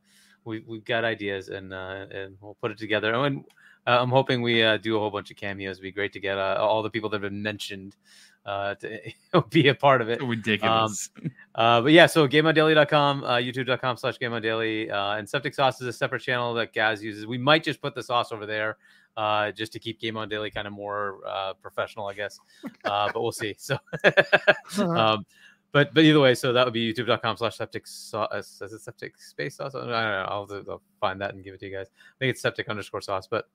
we 0.45 0.61
we've 0.67 0.85
got 0.85 1.05
ideas 1.05 1.49
and 1.49 1.73
uh, 1.73 2.07
and 2.11 2.37
we'll 2.41 2.57
put 2.61 2.71
it 2.71 2.79
together. 2.79 3.13
And 3.15 3.45
uh, 3.87 3.99
I'm 4.01 4.11
hoping 4.11 4.43
we 4.43 4.63
uh, 4.63 4.77
do 4.79 4.97
a 4.97 4.99
whole 4.99 5.11
bunch 5.11 5.31
of 5.31 5.37
cameos. 5.37 5.77
It'd 5.77 5.83
be 5.83 5.93
great 5.93 6.13
to 6.15 6.21
get 6.21 6.39
uh, 6.39 6.57
all 6.59 6.83
the 6.83 6.91
people 6.91 7.09
that 7.11 7.23
have 7.23 7.31
been 7.31 7.43
mentioned 7.43 7.97
uh, 8.45 8.75
to 8.77 9.01
be 9.51 9.69
a 9.69 9.75
part 9.75 10.01
of 10.01 10.09
it. 10.09 10.23
ridiculous. 10.23 11.11
Um, 11.23 11.31
uh, 11.55 11.81
but 11.83 11.93
yeah, 11.93 12.07
so 12.07 12.27
gameondaily.com, 12.27 13.25
uh, 13.25 13.37
youtube.com 13.37 13.97
slash 13.97 14.19
gameondaily, 14.19 14.91
uh, 14.91 15.17
and 15.19 15.29
Septic 15.29 15.55
Sauce 15.55 15.81
is 15.81 15.87
a 15.87 15.93
separate 15.93 16.23
channel 16.23 16.55
that 16.55 16.73
Gaz 16.73 17.03
uses. 17.03 17.27
We 17.27 17.39
might 17.39 17.63
just 17.63 17.81
put 17.81 17.95
the 17.95 18.03
sauce 18.03 18.33
over 18.33 18.47
there 18.47 18.79
uh, 19.19 19.51
just 19.51 19.73
to 19.73 19.81
keep 19.81 20.01
Game 20.01 20.17
On 20.17 20.29
Daily 20.29 20.49
kind 20.49 20.69
of 20.69 20.73
more 20.73 21.19
uh, 21.27 21.53
professional, 21.55 22.07
I 22.07 22.15
guess. 22.15 22.39
Uh, 22.85 23.11
but 23.13 23.21
we'll 23.21 23.33
see. 23.33 23.55
So, 23.59 23.77
um, 24.79 25.27
but 25.73 25.93
but 25.93 26.05
either 26.05 26.21
way, 26.21 26.37
so 26.37 26.53
that 26.53 26.65
would 26.65 26.73
be 26.73 26.95
youtube.com 26.95 27.37
slash 27.37 27.57
septic 27.57 27.87
sauce. 27.89 28.29
Uh, 28.33 28.65
is 28.65 28.73
it 28.73 28.81
septic 28.81 29.21
space 29.21 29.57
sauce? 29.57 29.75
I 29.75 29.81
don't 29.81 29.89
know. 29.89 30.27
I'll, 30.29 30.65
I'll 30.71 30.83
find 31.01 31.21
that 31.21 31.35
and 31.35 31.43
give 31.43 31.53
it 31.53 31.61
to 31.61 31.67
you 31.67 31.77
guys. 31.77 31.89
I 31.91 32.17
think 32.21 32.31
it's 32.31 32.41
septic 32.41 32.69
underscore 32.69 33.01
sauce, 33.01 33.27
but 33.27 33.49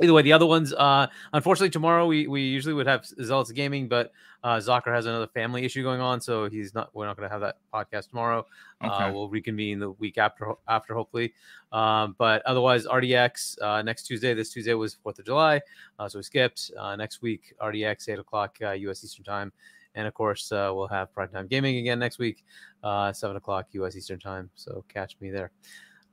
either 0.00 0.12
way, 0.12 0.22
the 0.22 0.32
other 0.32 0.46
ones, 0.46 0.72
uh, 0.72 1.06
unfortunately, 1.32 1.70
tomorrow 1.70 2.06
we, 2.06 2.26
we 2.26 2.42
usually 2.42 2.74
would 2.74 2.86
have 2.86 3.04
Zealots 3.04 3.52
Gaming, 3.52 3.88
but 3.88 4.12
uh, 4.44 4.56
Zocker 4.56 4.92
has 4.92 5.06
another 5.06 5.28
family 5.28 5.64
issue 5.64 5.82
going 5.82 6.00
on, 6.00 6.20
so 6.20 6.48
he's 6.48 6.74
not. 6.74 6.90
We're 6.94 7.06
not 7.06 7.16
going 7.16 7.28
to 7.28 7.32
have 7.32 7.42
that 7.42 7.58
podcast 7.72 8.08
tomorrow. 8.08 8.44
Uh, 8.82 8.86
okay. 8.86 9.04
Uh, 9.04 9.12
we'll 9.12 9.28
reconvene 9.28 9.78
the 9.78 9.90
week 9.90 10.18
after, 10.18 10.52
after 10.66 10.94
hopefully. 10.94 11.32
Um, 11.70 12.16
but 12.18 12.42
otherwise, 12.44 12.86
RDX 12.86 13.62
uh, 13.62 13.82
next 13.82 14.04
Tuesday. 14.04 14.34
This 14.34 14.52
Tuesday 14.52 14.74
was 14.74 14.94
Fourth 14.94 15.18
of 15.18 15.26
July, 15.26 15.60
uh, 15.98 16.08
so 16.08 16.18
we 16.18 16.22
skipped. 16.24 16.72
Uh, 16.78 16.96
next 16.96 17.22
week, 17.22 17.54
RDX 17.60 18.08
eight 18.08 18.18
o'clock 18.18 18.56
uh, 18.62 18.70
U.S. 18.72 19.04
Eastern 19.04 19.24
Time, 19.24 19.52
and 19.94 20.08
of 20.08 20.14
course, 20.14 20.50
uh, 20.50 20.72
we'll 20.74 20.88
have 20.88 21.12
Prime 21.12 21.28
Time 21.28 21.46
Gaming 21.46 21.76
again 21.76 22.00
next 22.00 22.18
week, 22.18 22.44
uh, 22.82 23.12
seven 23.12 23.36
o'clock 23.36 23.68
U.S. 23.72 23.96
Eastern 23.96 24.18
Time. 24.18 24.50
So 24.56 24.84
catch 24.88 25.16
me 25.20 25.30
there. 25.30 25.52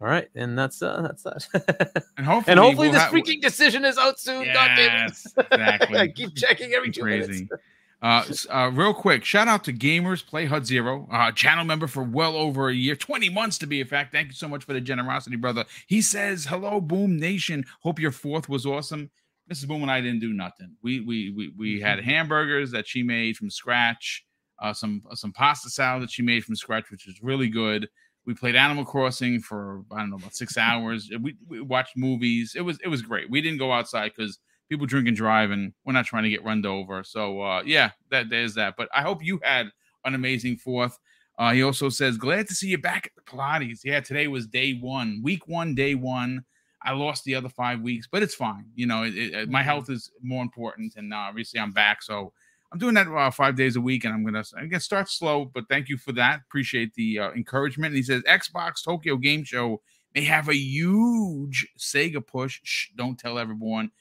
All 0.02 0.08
right, 0.08 0.30
and 0.34 0.58
that's 0.58 0.82
uh 0.82 1.02
that's 1.02 1.24
that. 1.24 2.04
and 2.18 2.26
hopefully, 2.26 2.52
and 2.52 2.60
hopefully 2.60 2.88
we'll 2.88 2.94
this 2.94 3.02
ha- 3.02 3.12
freaking 3.12 3.42
decision 3.42 3.84
is 3.84 3.98
out 3.98 4.18
soon. 4.18 4.46
Yes, 4.46 4.56
God 4.56 4.70
damn 4.78 5.08
it! 5.08 5.52
Exactly. 5.52 5.98
I 6.00 6.08
keep 6.08 6.36
checking 6.36 6.74
every 6.74 6.92
two 6.92 7.02
Crazy. 7.02 7.28
minutes. 7.28 7.54
Uh, 8.02 8.24
uh, 8.50 8.72
real 8.72 8.94
quick, 8.94 9.26
shout 9.26 9.50
out 9.50 9.66
to 9.66 9.74
Gamers 9.74 10.26
Play 10.26 10.46
Hud 10.46 10.66
Zero, 10.66 11.06
uh, 11.12 11.34
channel 11.34 11.66
member 11.66 11.86
for 11.86 12.02
well 12.02 12.38
over 12.38 12.70
a 12.70 12.74
year, 12.74 12.96
20 12.96 13.30
months 13.30 13.58
to 13.58 13.68
be 13.68 13.82
a 13.82 13.86
fact. 13.86 14.14
Thank 14.14 14.30
you 14.30 14.36
so 14.36 14.48
much 14.48 14.64
for 14.64 14.72
the 14.72 14.80
generosity, 14.80 15.36
brother. 15.36 15.66
He 15.88 16.02
says, 16.02 16.46
Hello, 16.46 16.80
Boom 16.80 17.20
Nation. 17.20 17.66
Hope 17.82 18.00
your 18.00 18.14
fourth 18.14 18.48
was 18.48 18.66
awesome. 18.66 19.12
Mrs. 19.52 19.68
Boom 19.68 19.82
and 19.82 19.92
I 19.92 20.00
didn't 20.00 20.22
do 20.22 20.32
nothing. 20.32 20.76
We 20.82 21.02
we 21.02 21.32
we, 21.32 21.52
we 21.58 21.82
had 21.82 22.00
mm-hmm. 22.00 22.10
hamburgers 22.10 22.72
that 22.72 22.88
she 22.88 23.04
made 23.04 23.36
from 23.36 23.50
scratch, 23.50 24.26
uh, 24.60 24.74
some 24.74 25.02
some 25.16 25.34
pasta 25.34 25.70
salad 25.70 26.04
that 26.04 26.12
she 26.12 26.22
made 26.22 26.46
from 26.46 26.56
scratch, 26.56 26.90
which 26.92 27.06
was 27.06 27.22
really 27.22 27.50
good. 27.50 27.90
We 28.30 28.36
played 28.36 28.56
Animal 28.56 28.86
Crossing 28.86 29.40
for 29.40 29.82
I 29.92 29.98
don't 30.02 30.12
know 30.12 30.18
about 30.18 30.36
six 30.36 30.56
hours. 30.56 31.10
We, 31.20 31.36
we 31.48 31.62
watched 31.62 31.98
movies. 31.98 32.54
It 32.56 32.62
was 32.62 32.78
it 32.84 32.88
was 32.88 33.02
great. 33.02 33.28
We 33.28 33.42
didn't 33.42 33.58
go 33.58 33.72
outside 33.72 34.12
because 34.16 34.38
people 34.70 34.86
drink 34.86 35.08
and 35.08 35.18
drive, 35.18 35.50
and 35.50 35.74
we're 35.84 35.94
not 35.94 36.06
trying 36.06 36.26
to 36.26 36.30
get 36.30 36.44
run 36.44 36.64
over. 36.64 37.04
So 37.04 37.42
uh, 37.42 37.64
yeah, 37.66 37.90
that 38.12 38.30
there's 38.30 38.54
that. 38.54 38.76
But 38.78 38.88
I 38.94 39.02
hope 39.02 39.26
you 39.26 39.40
had 39.42 39.72
an 40.06 40.14
amazing 40.14 40.58
fourth. 40.58 40.96
Uh, 41.40 41.54
he 41.54 41.64
also 41.64 41.90
says, 41.90 42.18
glad 42.18 42.48
to 42.50 42.54
see 42.54 42.68
you 42.68 42.78
back 42.78 43.08
at 43.08 43.14
the 43.16 43.24
Pilates. 43.24 43.80
Yeah, 43.84 44.00
today 44.00 44.28
was 44.28 44.46
day 44.46 44.74
one, 44.74 45.22
week 45.24 45.48
one, 45.48 45.74
day 45.74 45.96
one. 45.96 46.46
I 46.84 46.92
lost 46.92 47.24
the 47.24 47.34
other 47.34 47.50
five 47.50 47.82
weeks, 47.82 48.08
but 48.12 48.22
it's 48.22 48.36
fine. 48.36 48.66
You 48.76 48.86
know, 48.86 49.06
it, 49.06 49.16
it, 49.18 49.50
my 49.50 49.62
mm-hmm. 49.62 49.70
health 49.70 49.90
is 49.90 50.12
more 50.22 50.44
important, 50.44 50.94
and 50.98 51.16
uh, 51.16 51.18
obviously 51.18 51.60
I'm 51.60 51.72
back. 51.72 52.04
So 52.04 52.32
I'm 52.72 52.80
doing 52.80 52.94
that 52.96 53.08
uh, 53.08 53.32
five 53.32 53.56
days 53.56 53.76
a 53.76 53.82
week, 53.82 54.06
and 54.06 54.14
I'm 54.14 54.24
gonna 54.24 54.44
I'm 54.56 54.72
start 54.80 55.10
slow. 55.10 55.46
But 55.46 55.68
thank 55.70 55.90
you 55.90 55.98
for 55.98 56.12
that. 56.14 56.42
Appreciate 56.48 56.94
the 56.94 57.20
uh, 57.20 57.32
encouragement. 57.32 57.88
And 57.88 57.98
he 57.98 58.04
says 58.04 58.22
Xbox 58.24 58.84
Tokyo 58.84 59.18
Game 59.18 59.44
Show 59.44 59.82
may 60.14 60.24
have 60.24 60.50
a 60.50 60.56
huge 60.56 61.68
Sega 61.78 62.26
push. 62.26 62.60
Shh, 62.64 62.90
don't 62.96 63.18
tell 63.18 63.40
everyone. 63.40 63.92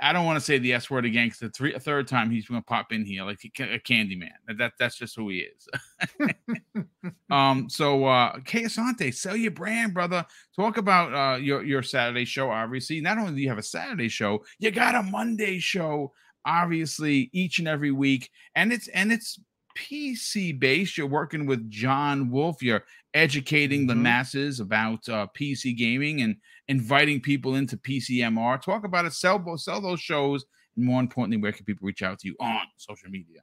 I 0.00 0.12
don't 0.12 0.26
want 0.26 0.38
to 0.38 0.44
say 0.44 0.58
the 0.58 0.74
S 0.74 0.90
word 0.90 1.04
again 1.04 1.26
because 1.26 1.40
the 1.40 1.50
three, 1.50 1.76
third 1.76 2.06
time 2.06 2.30
he's 2.30 2.46
going 2.46 2.60
to 2.60 2.64
pop 2.64 2.92
in 2.92 3.04
here 3.04 3.24
like 3.24 3.40
a 3.58 3.78
candy 3.80 4.14
man. 4.14 4.30
That 4.58 4.74
that's 4.78 4.96
just 4.96 5.16
who 5.16 5.30
he 5.30 5.46
is. 5.48 6.84
um. 7.30 7.68
So, 7.68 8.04
uh, 8.04 8.36
Asante, 8.38 9.12
sell 9.14 9.36
your 9.36 9.50
brand, 9.50 9.94
brother. 9.94 10.24
Talk 10.54 10.76
about 10.76 11.14
uh 11.14 11.38
your 11.38 11.64
your 11.64 11.82
Saturday 11.82 12.26
show. 12.26 12.50
Obviously, 12.50 13.00
not 13.00 13.18
only 13.18 13.34
do 13.34 13.40
you 13.40 13.48
have 13.48 13.58
a 13.58 13.62
Saturday 13.62 14.08
show, 14.08 14.44
you 14.58 14.70
got 14.70 14.94
a 14.94 15.02
Monday 15.02 15.58
show 15.58 16.12
obviously 16.48 17.28
each 17.32 17.58
and 17.58 17.68
every 17.68 17.92
week 17.92 18.30
and 18.54 18.72
it's 18.72 18.88
and 18.88 19.12
it's 19.12 19.38
pc 19.76 20.58
based 20.58 20.96
you're 20.96 21.06
working 21.06 21.46
with 21.46 21.70
john 21.70 22.30
wolf 22.30 22.62
you're 22.62 22.84
educating 23.14 23.80
mm-hmm. 23.80 23.90
the 23.90 23.94
masses 23.94 24.58
about 24.58 25.06
uh, 25.10 25.26
pc 25.38 25.76
gaming 25.76 26.22
and 26.22 26.34
inviting 26.68 27.20
people 27.20 27.54
into 27.56 27.76
pcmr 27.76 28.60
talk 28.60 28.84
about 28.84 29.04
it 29.04 29.12
sell 29.12 29.38
both. 29.38 29.60
sell 29.60 29.80
those 29.80 30.00
shows 30.00 30.46
and 30.76 30.84
more 30.84 31.00
importantly 31.00 31.36
where 31.36 31.52
can 31.52 31.66
people 31.66 31.86
reach 31.86 32.02
out 32.02 32.18
to 32.18 32.26
you 32.26 32.34
on 32.40 32.62
social 32.76 33.10
media 33.10 33.40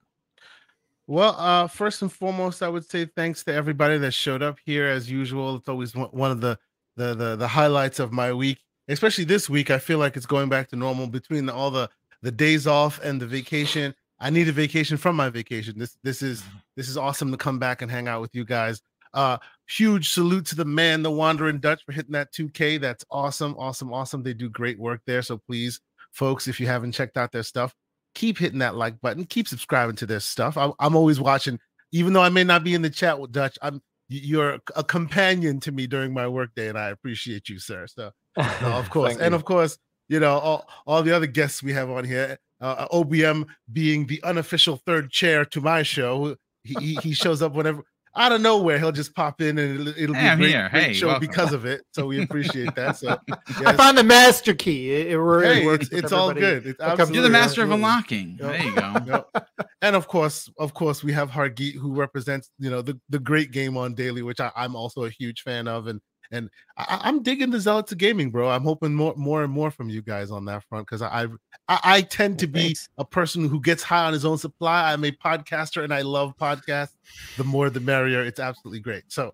well, 1.08 1.36
uh, 1.38 1.68
first 1.68 2.02
and 2.02 2.12
foremost, 2.12 2.64
I 2.64 2.68
would 2.68 2.90
say 2.90 3.06
thanks 3.06 3.44
to 3.44 3.54
everybody 3.54 4.00
that 4.00 4.12
showed 4.12 4.42
up 4.42 4.58
here. 4.66 4.88
As 4.88 5.08
usual, 5.08 5.58
it's 5.58 5.70
always 5.70 5.94
one 5.94 6.32
of 6.32 6.42
the 6.42 6.58
the 6.96 7.14
the, 7.14 7.36
the 7.36 7.48
highlights 7.48 8.00
of 8.00 8.12
my 8.12 8.34
week, 8.34 8.58
especially 8.88 9.26
this 9.26 9.48
week. 9.48 9.70
I 9.70 9.78
feel 9.78 10.00
like 10.00 10.18
it's 10.18 10.26
going 10.26 10.50
back 10.50 10.68
to 10.70 10.76
normal 10.76 11.06
between 11.06 11.46
the, 11.46 11.54
all 11.54 11.70
the 11.70 11.92
the 12.26 12.32
days 12.32 12.66
off 12.66 13.00
and 13.04 13.22
the 13.22 13.28
vacation. 13.28 13.94
I 14.20 14.32
need 14.32 14.50
a 14.50 14.52
vacation 14.52 14.98
from 14.98 15.16
my 15.16 15.30
vacation. 15.30 15.78
This 15.78 15.96
this 16.04 16.24
is 16.24 16.42
mm-hmm. 16.42 16.58
this 16.76 16.90
is 16.90 16.98
awesome 16.98 17.32
to 17.32 17.38
come 17.38 17.60
back 17.60 17.84
and 17.84 17.92
hang 17.92 18.08
out 18.08 18.20
with 18.20 18.34
you 18.34 18.44
guys. 18.44 18.82
Uh 19.14 19.38
huge 19.68 20.10
salute 20.10 20.48
to 20.48 20.56
the 20.56 20.66
man, 20.66 21.04
the 21.04 21.12
wandering 21.12 21.60
Dutch 21.60 21.84
for 21.86 21.92
hitting 21.92 22.14
that 22.14 22.34
2K. 22.34 22.82
That's 22.82 23.06
awesome, 23.12 23.56
awesome, 23.60 23.94
awesome. 23.94 24.24
They 24.24 24.34
do 24.34 24.50
great 24.50 24.80
work 24.80 25.02
there. 25.06 25.22
So 25.22 25.38
please, 25.48 25.80
folks, 26.12 26.48
if 26.48 26.60
you 26.60 26.66
haven't 26.66 26.94
checked 26.94 27.16
out 27.16 27.32
their 27.32 27.44
stuff, 27.44 27.76
keep 28.16 28.40
hitting 28.40 28.60
that 28.60 28.76
like 28.76 29.00
button, 29.02 29.26
keep 29.26 29.48
subscribing 29.48 29.96
to 29.98 30.08
their 30.08 30.20
stuff. 30.20 30.58
I, 30.58 30.72
I'm 30.80 30.96
always 30.96 31.20
watching, 31.20 31.60
even 31.92 32.14
though 32.14 32.24
I 32.24 32.30
may 32.30 32.44
not 32.44 32.64
be 32.64 32.74
in 32.74 32.82
the 32.82 32.90
chat 32.90 33.20
with 33.20 33.32
Dutch. 33.32 33.58
I'm 33.62 33.82
you're 34.08 34.60
a 34.76 34.84
companion 34.84 35.60
to 35.62 35.72
me 35.72 35.88
during 35.88 36.14
my 36.14 36.28
workday, 36.28 36.70
and 36.70 36.78
I 36.78 36.90
appreciate 36.90 37.50
you, 37.50 37.60
sir. 37.60 37.88
So, 37.88 38.12
no, 38.38 38.72
of 38.74 38.90
course, 38.90 39.18
and 39.18 39.34
of 39.34 39.46
course, 39.46 39.78
you 40.08 40.20
know, 40.20 40.38
all, 40.38 40.68
all 40.86 41.04
the 41.04 41.16
other 41.16 41.28
guests 41.28 41.64
we 41.64 41.74
have 41.74 41.90
on 41.90 42.06
here. 42.06 42.38
Uh, 42.62 42.88
OBM 42.88 43.46
being 43.72 44.08
the 44.08 44.24
unofficial 44.24 44.78
third 44.86 45.12
chair 45.12 45.46
to 45.46 45.62
my 45.62 45.84
show. 45.84 46.36
He, 46.64 46.96
he 46.96 47.14
shows 47.14 47.42
up 47.42 47.54
whenever 47.54 47.84
out 48.18 48.32
of 48.32 48.42
nowhere 48.42 48.80
he'll 48.80 48.92
just 48.92 49.14
pop 49.14 49.42
in 49.42 49.58
and 49.58 49.82
it'll, 49.82 50.02
it'll 50.02 50.16
hey, 50.16 50.22
be 50.22 50.28
a 50.28 50.36
great, 50.36 50.72
great 50.72 50.84
hey, 50.84 50.94
show 50.94 51.08
welcome. 51.08 51.28
because 51.28 51.54
of 51.54 51.66
it. 51.66 51.82
So 51.92 52.08
we 52.08 52.24
appreciate 52.24 52.74
that. 52.76 52.98
So 52.98 53.18
yes. 53.28 53.62
I 53.66 53.74
found 53.74 53.98
the 53.98 54.04
master 54.04 54.54
key. 54.54 54.92
It, 54.92 55.08
it 55.08 55.20
really 55.20 55.56
hey, 55.56 55.66
works. 55.66 55.88
It's, 55.88 56.06
it's 56.06 56.12
all 56.12 56.34
good. 56.34 56.66
It's 56.66 56.80
You're 56.80 57.24
the 57.24 57.30
master 57.30 57.62
absolutely. 57.62 57.64
of 57.64 57.72
unlocking. 57.72 58.38
Yep. 58.40 58.52
There 58.52 58.64
you 58.64 58.76
go. 58.76 58.94
Yep. 59.06 59.48
And 59.82 59.96
of 59.96 60.08
course, 60.08 60.50
of 60.58 60.74
course, 60.74 61.04
we 61.04 61.12
have 61.14 61.30
Hargeet 61.30 61.76
who 61.76 61.94
represents 61.94 62.50
you 62.58 62.72
know 62.72 62.82
the, 62.82 63.00
the 63.10 63.20
great 63.20 63.52
game 63.52 63.78
on 63.78 63.94
daily, 63.94 64.24
which 64.24 64.40
I, 64.40 64.52
I'm 64.56 64.76
also 64.76 65.04
a 65.04 65.10
huge 65.10 65.42
fan 65.42 65.68
of, 65.68 65.88
and 65.88 66.02
and 66.32 66.50
I, 66.78 67.08
am 67.08 67.24
digging 67.24 67.52
the 67.52 67.60
zealots 67.60 67.92
of 67.92 67.98
gaming, 67.98 68.32
bro. 68.32 68.50
I'm 68.50 68.64
hoping 68.64 68.94
more, 68.94 69.14
more 69.16 69.44
and 69.44 69.52
more 69.52 69.72
from 69.72 69.90
you 69.90 70.02
guys 70.02 70.32
on 70.32 70.46
that 70.46 70.64
front 70.64 70.88
because 70.88 71.02
I, 71.02 71.28
I, 71.68 71.80
I 71.84 72.02
tend 72.02 72.40
to 72.40 72.48
be 72.48 72.76
a 72.98 73.06
person 73.06 73.48
who 73.48 73.62
gets 73.62 73.84
high 73.84 74.06
on 74.06 74.14
his 74.14 74.26
own 74.26 74.38
supply. 74.38 74.92
I'm 74.92 75.04
a 75.04 75.12
podcaster 75.12 75.84
and 75.84 75.94
I 75.94 76.02
love 76.02 76.36
podcasts. 76.38 76.96
The 77.38 77.44
more, 77.44 77.70
the 77.70 77.80
merrier. 77.80 78.24
It's 78.24 78.40
absolutely 78.40 78.80
great. 78.80 79.04
So, 79.08 79.34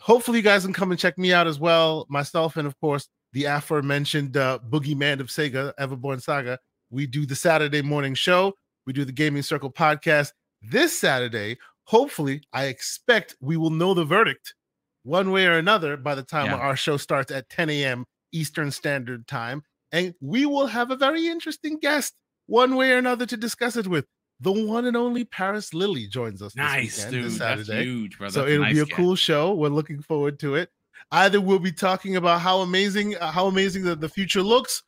hopefully, 0.00 0.38
you 0.38 0.44
guys 0.44 0.64
can 0.64 0.72
come 0.72 0.90
and 0.90 1.00
check 1.00 1.18
me 1.18 1.32
out 1.32 1.46
as 1.46 1.60
well. 1.60 2.06
Myself 2.08 2.56
and 2.56 2.66
of 2.66 2.78
course 2.80 3.08
the 3.32 3.44
aforementioned 3.44 4.36
uh, 4.36 4.58
boogeyman 4.68 5.20
of 5.20 5.28
Sega, 5.28 5.72
Everborn 5.78 6.20
Saga. 6.20 6.58
We 6.90 7.06
do 7.06 7.26
the 7.26 7.36
Saturday 7.36 7.82
morning 7.82 8.14
show. 8.14 8.54
We 8.86 8.92
do 8.92 9.04
the 9.04 9.12
Gaming 9.12 9.42
Circle 9.42 9.70
podcast 9.70 10.32
this 10.62 10.98
Saturday. 10.98 11.58
Hopefully, 11.84 12.42
I 12.52 12.64
expect 12.64 13.36
we 13.40 13.56
will 13.56 13.70
know 13.70 13.94
the 13.94 14.04
verdict 14.04 14.54
one 15.02 15.30
way 15.30 15.46
or 15.46 15.58
another 15.58 15.96
by 15.96 16.14
the 16.14 16.22
time 16.22 16.46
yeah. 16.46 16.56
our 16.56 16.76
show 16.76 16.96
starts 16.96 17.32
at 17.32 17.48
10 17.48 17.70
a.m. 17.70 18.06
Eastern 18.32 18.70
Standard 18.70 19.26
Time. 19.26 19.62
And 19.92 20.14
we 20.20 20.46
will 20.46 20.66
have 20.66 20.90
a 20.90 20.96
very 20.96 21.26
interesting 21.26 21.78
guest, 21.78 22.14
one 22.46 22.76
way 22.76 22.92
or 22.92 22.98
another, 22.98 23.26
to 23.26 23.36
discuss 23.36 23.76
it 23.76 23.86
with. 23.86 24.06
The 24.42 24.52
one 24.52 24.86
and 24.86 24.96
only 24.96 25.24
Paris 25.24 25.74
Lilly 25.74 26.06
joins 26.06 26.40
us 26.40 26.56
nice, 26.56 26.96
this 26.96 27.04
weekend, 27.06 27.12
dude. 27.12 27.24
this 27.24 27.38
Saturday. 27.38 27.72
That's 27.72 27.84
huge, 27.84 28.18
brother. 28.18 28.32
So 28.32 28.46
it'll 28.46 28.64
nice 28.64 28.74
be 28.74 28.80
a 28.80 28.86
cool 28.86 29.14
show. 29.14 29.52
We're 29.52 29.68
looking 29.68 30.00
forward 30.00 30.38
to 30.40 30.54
it. 30.54 30.70
Either 31.12 31.40
we'll 31.40 31.58
be 31.58 31.72
talking 31.72 32.16
about 32.16 32.40
how 32.40 32.60
amazing, 32.60 33.16
uh, 33.16 33.30
how 33.30 33.48
amazing 33.48 33.84
the, 33.84 33.96
the 33.96 34.08
future 34.08 34.42
looks, 34.42 34.82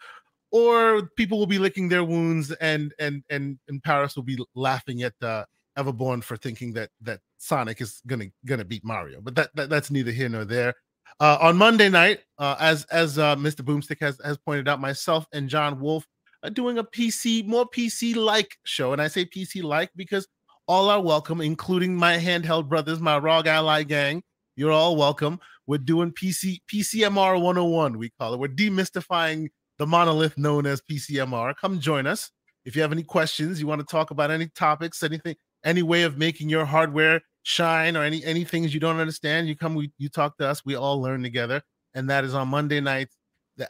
or 0.52 1.10
people 1.16 1.38
will 1.38 1.46
be 1.46 1.58
licking 1.58 1.88
their 1.88 2.04
wounds, 2.04 2.50
and 2.52 2.94
and 2.98 3.24
and 3.28 3.58
and 3.68 3.82
Paris 3.82 4.16
will 4.16 4.22
be 4.22 4.38
laughing 4.54 5.02
at 5.02 5.14
uh, 5.20 5.44
Everborn 5.78 6.22
for 6.22 6.36
thinking 6.36 6.72
that 6.74 6.90
that 7.00 7.20
Sonic 7.38 7.80
is 7.80 8.00
gonna 8.06 8.26
gonna 8.44 8.64
beat 8.64 8.84
Mario, 8.84 9.20
but 9.20 9.34
that, 9.34 9.54
that 9.54 9.70
that's 9.70 9.90
neither 9.90 10.10
here 10.10 10.28
nor 10.28 10.44
there. 10.44 10.74
Uh, 11.20 11.38
on 11.40 11.56
Monday 11.56 11.88
night, 11.88 12.20
uh, 12.38 12.56
as 12.58 12.84
as 12.86 13.18
uh, 13.18 13.36
Mr. 13.36 13.62
Boomstick 13.62 14.00
has 14.00 14.18
has 14.24 14.38
pointed 14.38 14.68
out, 14.68 14.80
myself 14.80 15.26
and 15.32 15.48
John 15.48 15.80
Wolf 15.80 16.06
are 16.42 16.50
doing 16.50 16.78
a 16.78 16.84
PC 16.84 17.46
more 17.46 17.68
PC 17.68 18.16
like 18.16 18.56
show, 18.64 18.92
and 18.92 19.00
I 19.00 19.08
say 19.08 19.24
PC 19.24 19.62
like 19.62 19.90
because 19.96 20.26
all 20.66 20.90
are 20.90 21.00
welcome, 21.00 21.40
including 21.40 21.94
my 21.96 22.18
handheld 22.18 22.68
brothers, 22.68 23.00
my 23.00 23.18
ROG 23.18 23.46
Ally 23.46 23.82
gang. 23.82 24.22
You're 24.56 24.72
all 24.72 24.96
welcome. 24.96 25.40
We're 25.66 25.78
doing 25.78 26.12
PC 26.12 26.60
PCMR 26.72 27.40
101, 27.40 27.98
we 27.98 28.10
call 28.18 28.34
it. 28.34 28.40
We're 28.40 28.48
demystifying 28.48 29.48
the 29.78 29.86
monolith 29.86 30.36
known 30.36 30.66
as 30.66 30.82
PCMR. 30.82 31.54
Come 31.56 31.80
join 31.80 32.06
us. 32.06 32.30
If 32.64 32.76
you 32.76 32.82
have 32.82 32.92
any 32.92 33.02
questions, 33.02 33.60
you 33.60 33.66
want 33.66 33.80
to 33.80 33.86
talk 33.86 34.10
about 34.10 34.30
any 34.30 34.48
topics, 34.48 35.02
anything, 35.02 35.36
any 35.64 35.82
way 35.82 36.02
of 36.02 36.18
making 36.18 36.48
your 36.48 36.64
hardware 36.64 37.20
shine 37.42 37.96
or 37.96 38.02
any 38.02 38.24
any 38.24 38.44
things 38.44 38.72
you 38.72 38.80
don't 38.80 38.98
understand, 38.98 39.48
you 39.48 39.56
come, 39.56 39.74
we, 39.74 39.90
you 39.98 40.08
talk 40.08 40.36
to 40.38 40.46
us. 40.46 40.64
We 40.64 40.74
all 40.74 41.00
learn 41.00 41.22
together. 41.22 41.62
And 41.94 42.08
that 42.10 42.24
is 42.24 42.34
on 42.34 42.48
Monday 42.48 42.80
nights 42.80 43.16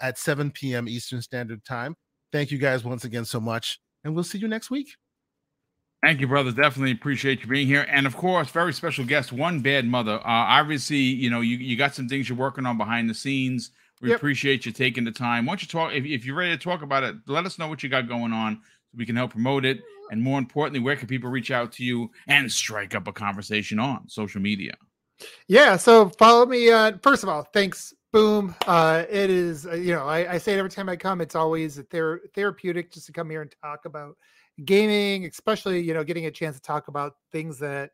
at 0.00 0.18
7 0.18 0.50
p.m. 0.52 0.88
Eastern 0.88 1.22
Standard 1.22 1.64
Time. 1.64 1.96
Thank 2.30 2.50
you 2.50 2.58
guys 2.58 2.84
once 2.84 3.04
again 3.04 3.24
so 3.24 3.40
much. 3.40 3.80
And 4.04 4.14
we'll 4.14 4.24
see 4.24 4.38
you 4.38 4.48
next 4.48 4.70
week. 4.70 4.88
Thank 6.02 6.20
you, 6.20 6.26
brothers. 6.26 6.54
Definitely 6.54 6.92
appreciate 6.92 7.42
you 7.42 7.46
being 7.46 7.66
here. 7.66 7.86
And 7.88 8.06
of 8.06 8.16
course, 8.16 8.50
very 8.50 8.72
special 8.72 9.04
guest, 9.04 9.32
one 9.32 9.60
bad 9.60 9.86
mother. 9.86 10.14
Uh, 10.14 10.24
obviously, 10.24 10.96
you 10.96 11.30
know, 11.30 11.40
you, 11.40 11.56
you 11.56 11.76
got 11.76 11.94
some 11.94 12.08
things 12.08 12.28
you're 12.28 12.38
working 12.38 12.66
on 12.66 12.76
behind 12.76 13.08
the 13.08 13.14
scenes. 13.14 13.70
We 14.00 14.08
yep. 14.08 14.16
appreciate 14.16 14.66
you 14.66 14.72
taking 14.72 15.04
the 15.04 15.12
time. 15.12 15.46
Why 15.46 15.52
don't 15.52 15.62
you 15.62 15.68
talk 15.68 15.92
if, 15.92 16.04
if 16.04 16.24
you're 16.24 16.34
ready 16.34 16.56
to 16.56 16.62
talk 16.62 16.82
about 16.82 17.04
it, 17.04 17.14
let 17.26 17.46
us 17.46 17.56
know 17.56 17.68
what 17.68 17.84
you 17.84 17.88
got 17.88 18.08
going 18.08 18.32
on 18.32 18.60
so 18.92 18.98
we 18.98 19.06
can 19.06 19.16
help 19.16 19.32
promote 19.32 19.64
it. 19.64 19.80
And 20.10 20.22
more 20.22 20.38
importantly, 20.38 20.80
where 20.80 20.96
can 20.96 21.08
people 21.08 21.30
reach 21.30 21.50
out 21.50 21.72
to 21.72 21.84
you 21.84 22.10
and 22.26 22.50
strike 22.50 22.94
up 22.94 23.08
a 23.08 23.12
conversation 23.12 23.78
on 23.78 24.08
social 24.08 24.40
media? 24.40 24.74
Yeah, 25.48 25.76
so 25.76 26.10
follow 26.10 26.46
me. 26.46 26.70
Uh, 26.70 26.92
first 27.02 27.22
of 27.22 27.28
all, 27.28 27.42
thanks 27.52 27.94
boom 28.12 28.54
uh 28.66 29.04
it 29.08 29.30
is 29.30 29.66
uh, 29.66 29.72
you 29.72 29.90
know 29.94 30.06
I, 30.06 30.34
I, 30.34 30.36
say 30.36 30.52
it 30.52 30.58
every 30.58 30.68
time 30.70 30.90
i 30.90 30.96
come 30.96 31.22
it's 31.22 31.34
always 31.34 31.80
ther- 31.90 32.20
therapeutic 32.34 32.92
just 32.92 33.06
to 33.06 33.12
come 33.12 33.30
here 33.30 33.40
and 33.40 33.54
talk 33.64 33.86
about 33.86 34.18
gaming, 34.64 35.26
especially 35.26 35.80
you 35.80 35.94
know 35.94 36.04
getting 36.04 36.26
a 36.26 36.30
chance 36.30 36.56
to 36.56 36.62
talk 36.62 36.88
about 36.88 37.14
things 37.30 37.58
that 37.58 37.90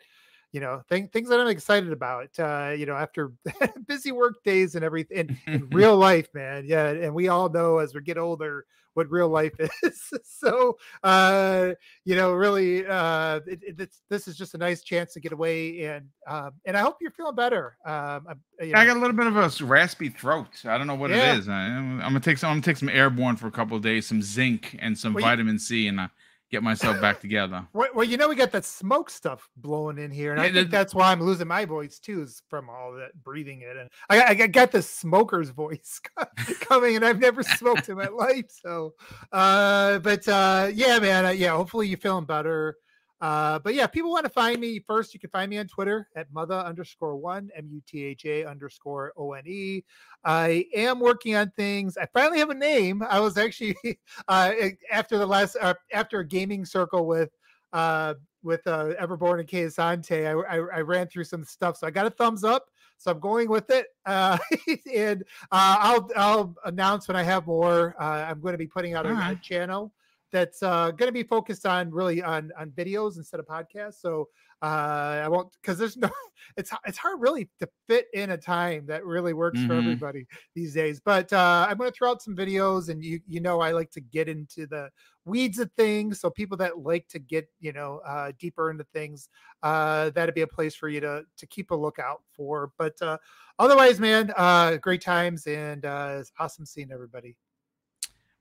you 0.52 0.60
know 0.60 0.82
th- 0.88 1.10
things 1.10 1.28
that 1.28 1.40
I'm 1.40 1.48
excited 1.48 1.92
about. 1.92 2.30
Uh, 2.38 2.74
you 2.76 2.86
know, 2.86 2.94
after 2.94 3.32
busy 3.86 4.12
work 4.12 4.42
days 4.44 4.74
and 4.74 4.84
everything 4.84 5.38
in, 5.46 5.68
real 5.72 5.96
life, 5.96 6.28
man. 6.34 6.64
Yeah, 6.66 6.88
and 6.88 7.14
we 7.14 7.28
all 7.28 7.48
know 7.48 7.78
as 7.78 7.94
we 7.94 8.00
get 8.00 8.18
older 8.18 8.64
what 8.94 9.10
real 9.10 9.28
life 9.28 9.54
is. 9.82 10.12
so, 10.24 10.76
uh, 11.04 11.70
you 12.04 12.16
know, 12.16 12.32
really, 12.32 12.84
uh, 12.84 13.40
it, 13.46 13.60
it, 13.78 13.90
this 14.10 14.26
is 14.26 14.36
just 14.36 14.54
a 14.54 14.58
nice 14.58 14.82
chance 14.82 15.12
to 15.12 15.20
get 15.20 15.32
away, 15.32 15.84
and 15.84 16.06
um, 16.26 16.52
and 16.64 16.76
I 16.76 16.80
hope 16.80 16.96
you're 17.00 17.12
feeling 17.12 17.36
better. 17.36 17.76
Um, 17.84 18.26
you 18.60 18.72
know. 18.72 18.78
I 18.78 18.86
got 18.86 18.96
a 18.96 19.00
little 19.00 19.16
bit 19.16 19.26
of 19.26 19.36
a 19.36 19.64
raspy 19.64 20.08
throat. 20.08 20.64
I 20.64 20.76
don't 20.78 20.86
know 20.86 20.94
what 20.94 21.10
yeah. 21.10 21.34
it 21.34 21.38
is. 21.38 21.48
I, 21.48 21.66
am 21.66 21.98
gonna 22.00 22.20
take 22.20 22.38
some. 22.38 22.50
I'm 22.50 22.56
gonna 22.56 22.62
take 22.62 22.76
some 22.76 22.88
airborne 22.88 23.36
for 23.36 23.46
a 23.46 23.52
couple 23.52 23.76
of 23.76 23.82
days, 23.82 24.06
some 24.06 24.22
zinc 24.22 24.76
and 24.80 24.98
some 24.98 25.14
well, 25.14 25.24
vitamin 25.24 25.58
C, 25.58 25.86
and. 25.88 26.00
I, 26.00 26.08
get 26.50 26.62
myself 26.62 27.00
back 27.00 27.20
together. 27.20 27.66
Well, 27.72 28.04
you 28.04 28.16
know, 28.16 28.28
we 28.28 28.34
got 28.34 28.52
that 28.52 28.64
smoke 28.64 29.10
stuff 29.10 29.48
blowing 29.56 29.98
in 29.98 30.10
here, 30.10 30.32
and 30.32 30.40
yeah, 30.40 30.48
I 30.48 30.52
think 30.52 30.70
that's 30.70 30.94
why 30.94 31.12
I'm 31.12 31.22
losing 31.22 31.48
my 31.48 31.64
voice 31.64 31.98
too, 31.98 32.22
is 32.22 32.42
from 32.48 32.70
all 32.70 32.92
that 32.94 33.22
breathing 33.22 33.62
it. 33.62 33.76
And 33.76 33.88
I, 34.08 34.24
I 34.24 34.46
got 34.46 34.72
the 34.72 34.82
smoker's 34.82 35.50
voice 35.50 36.00
coming, 36.60 36.96
and 36.96 37.04
I've 37.04 37.20
never 37.20 37.42
smoked 37.42 37.88
in 37.88 37.96
my 37.96 38.08
life. 38.12 38.46
So, 38.48 38.94
uh, 39.32 39.98
but 39.98 40.26
uh, 40.28 40.70
yeah, 40.72 40.98
man, 40.98 41.26
uh, 41.26 41.30
yeah. 41.30 41.56
Hopefully, 41.56 41.88
you're 41.88 41.98
feeling 41.98 42.24
better. 42.24 42.76
Uh, 43.20 43.58
but 43.58 43.74
yeah, 43.74 43.86
people 43.86 44.10
want 44.10 44.24
to 44.24 44.30
find 44.30 44.60
me 44.60 44.78
first. 44.78 45.12
You 45.12 45.20
can 45.20 45.30
find 45.30 45.50
me 45.50 45.58
on 45.58 45.66
Twitter 45.66 46.08
at 46.14 46.32
mother 46.32 46.54
underscore 46.54 47.16
one, 47.16 47.50
M 47.56 47.68
U 47.70 47.82
T 47.86 48.04
H 48.04 48.24
A 48.26 48.44
underscore 48.44 49.12
O 49.16 49.32
N 49.32 49.42
E. 49.46 49.82
I 50.24 50.66
am 50.74 51.00
working 51.00 51.34
on 51.34 51.50
things. 51.56 51.96
I 51.96 52.06
finally 52.06 52.38
have 52.38 52.50
a 52.50 52.54
name. 52.54 53.02
I 53.02 53.18
was 53.18 53.36
actually 53.36 53.76
uh, 54.28 54.52
after 54.92 55.18
the 55.18 55.26
last 55.26 55.56
uh, 55.60 55.74
after 55.92 56.20
a 56.20 56.26
gaming 56.26 56.64
circle 56.64 57.06
with 57.06 57.30
uh, 57.72 58.14
with 58.42 58.64
uh, 58.66 58.94
Everborn 59.00 59.40
and 59.40 59.48
Kayasante, 59.48 60.26
I, 60.26 60.56
I, 60.56 60.78
I 60.78 60.80
ran 60.80 61.08
through 61.08 61.24
some 61.24 61.44
stuff. 61.44 61.76
So 61.76 61.86
I 61.86 61.90
got 61.90 62.06
a 62.06 62.10
thumbs 62.10 62.44
up. 62.44 62.66
So 63.00 63.12
I'm 63.12 63.20
going 63.20 63.48
with 63.48 63.70
it, 63.70 63.86
uh, 64.06 64.38
and 64.92 65.22
uh, 65.52 65.76
I'll 65.78 66.10
I'll 66.16 66.56
announce 66.64 67.06
when 67.06 67.16
I 67.16 67.22
have 67.22 67.46
more. 67.46 67.94
Uh, 68.00 68.26
I'm 68.28 68.40
going 68.40 68.54
to 68.54 68.58
be 68.58 68.66
putting 68.66 68.94
out 68.94 69.06
a, 69.06 69.12
right. 69.12 69.38
a 69.38 69.40
channel 69.40 69.92
that's 70.32 70.62
uh, 70.62 70.90
going 70.90 71.08
to 71.08 71.12
be 71.12 71.22
focused 71.22 71.66
on 71.66 71.90
really 71.90 72.22
on 72.22 72.50
on 72.58 72.70
videos 72.70 73.16
instead 73.16 73.40
of 73.40 73.46
podcasts. 73.46 74.00
So 74.00 74.28
uh, 74.60 75.20
I 75.24 75.28
won't 75.28 75.52
because 75.60 75.78
there's 75.78 75.96
no 75.96 76.10
it's 76.56 76.72
it's 76.86 76.98
hard 76.98 77.20
really 77.20 77.48
to 77.60 77.68
fit 77.86 78.06
in 78.12 78.30
a 78.30 78.36
time 78.36 78.86
that 78.86 79.04
really 79.04 79.32
works 79.32 79.58
mm-hmm. 79.58 79.68
for 79.68 79.74
everybody 79.74 80.26
these 80.54 80.74
days. 80.74 81.00
But 81.04 81.32
uh, 81.32 81.66
I'm 81.68 81.76
going 81.76 81.90
to 81.90 81.96
throw 81.96 82.10
out 82.10 82.22
some 82.22 82.36
videos, 82.36 82.88
and 82.88 83.02
you 83.02 83.20
you 83.26 83.40
know 83.40 83.60
I 83.60 83.72
like 83.72 83.90
to 83.92 84.00
get 84.00 84.28
into 84.28 84.66
the 84.66 84.90
weeds 85.24 85.58
of 85.58 85.70
things. 85.76 86.20
So 86.20 86.30
people 86.30 86.56
that 86.58 86.78
like 86.78 87.06
to 87.08 87.18
get 87.18 87.48
you 87.60 87.72
know 87.72 88.00
uh, 88.06 88.32
deeper 88.38 88.70
into 88.70 88.84
things, 88.92 89.28
uh, 89.62 90.10
that'd 90.10 90.34
be 90.34 90.42
a 90.42 90.46
place 90.46 90.74
for 90.74 90.88
you 90.88 91.00
to 91.00 91.22
to 91.36 91.46
keep 91.46 91.70
a 91.70 91.76
lookout 91.76 92.22
for. 92.32 92.72
But 92.78 93.00
uh, 93.00 93.18
otherwise, 93.58 94.00
man, 94.00 94.32
uh, 94.36 94.76
great 94.76 95.02
times 95.02 95.46
and 95.46 95.84
uh, 95.84 96.16
it's 96.18 96.32
awesome 96.38 96.66
seeing 96.66 96.90
everybody. 96.92 97.36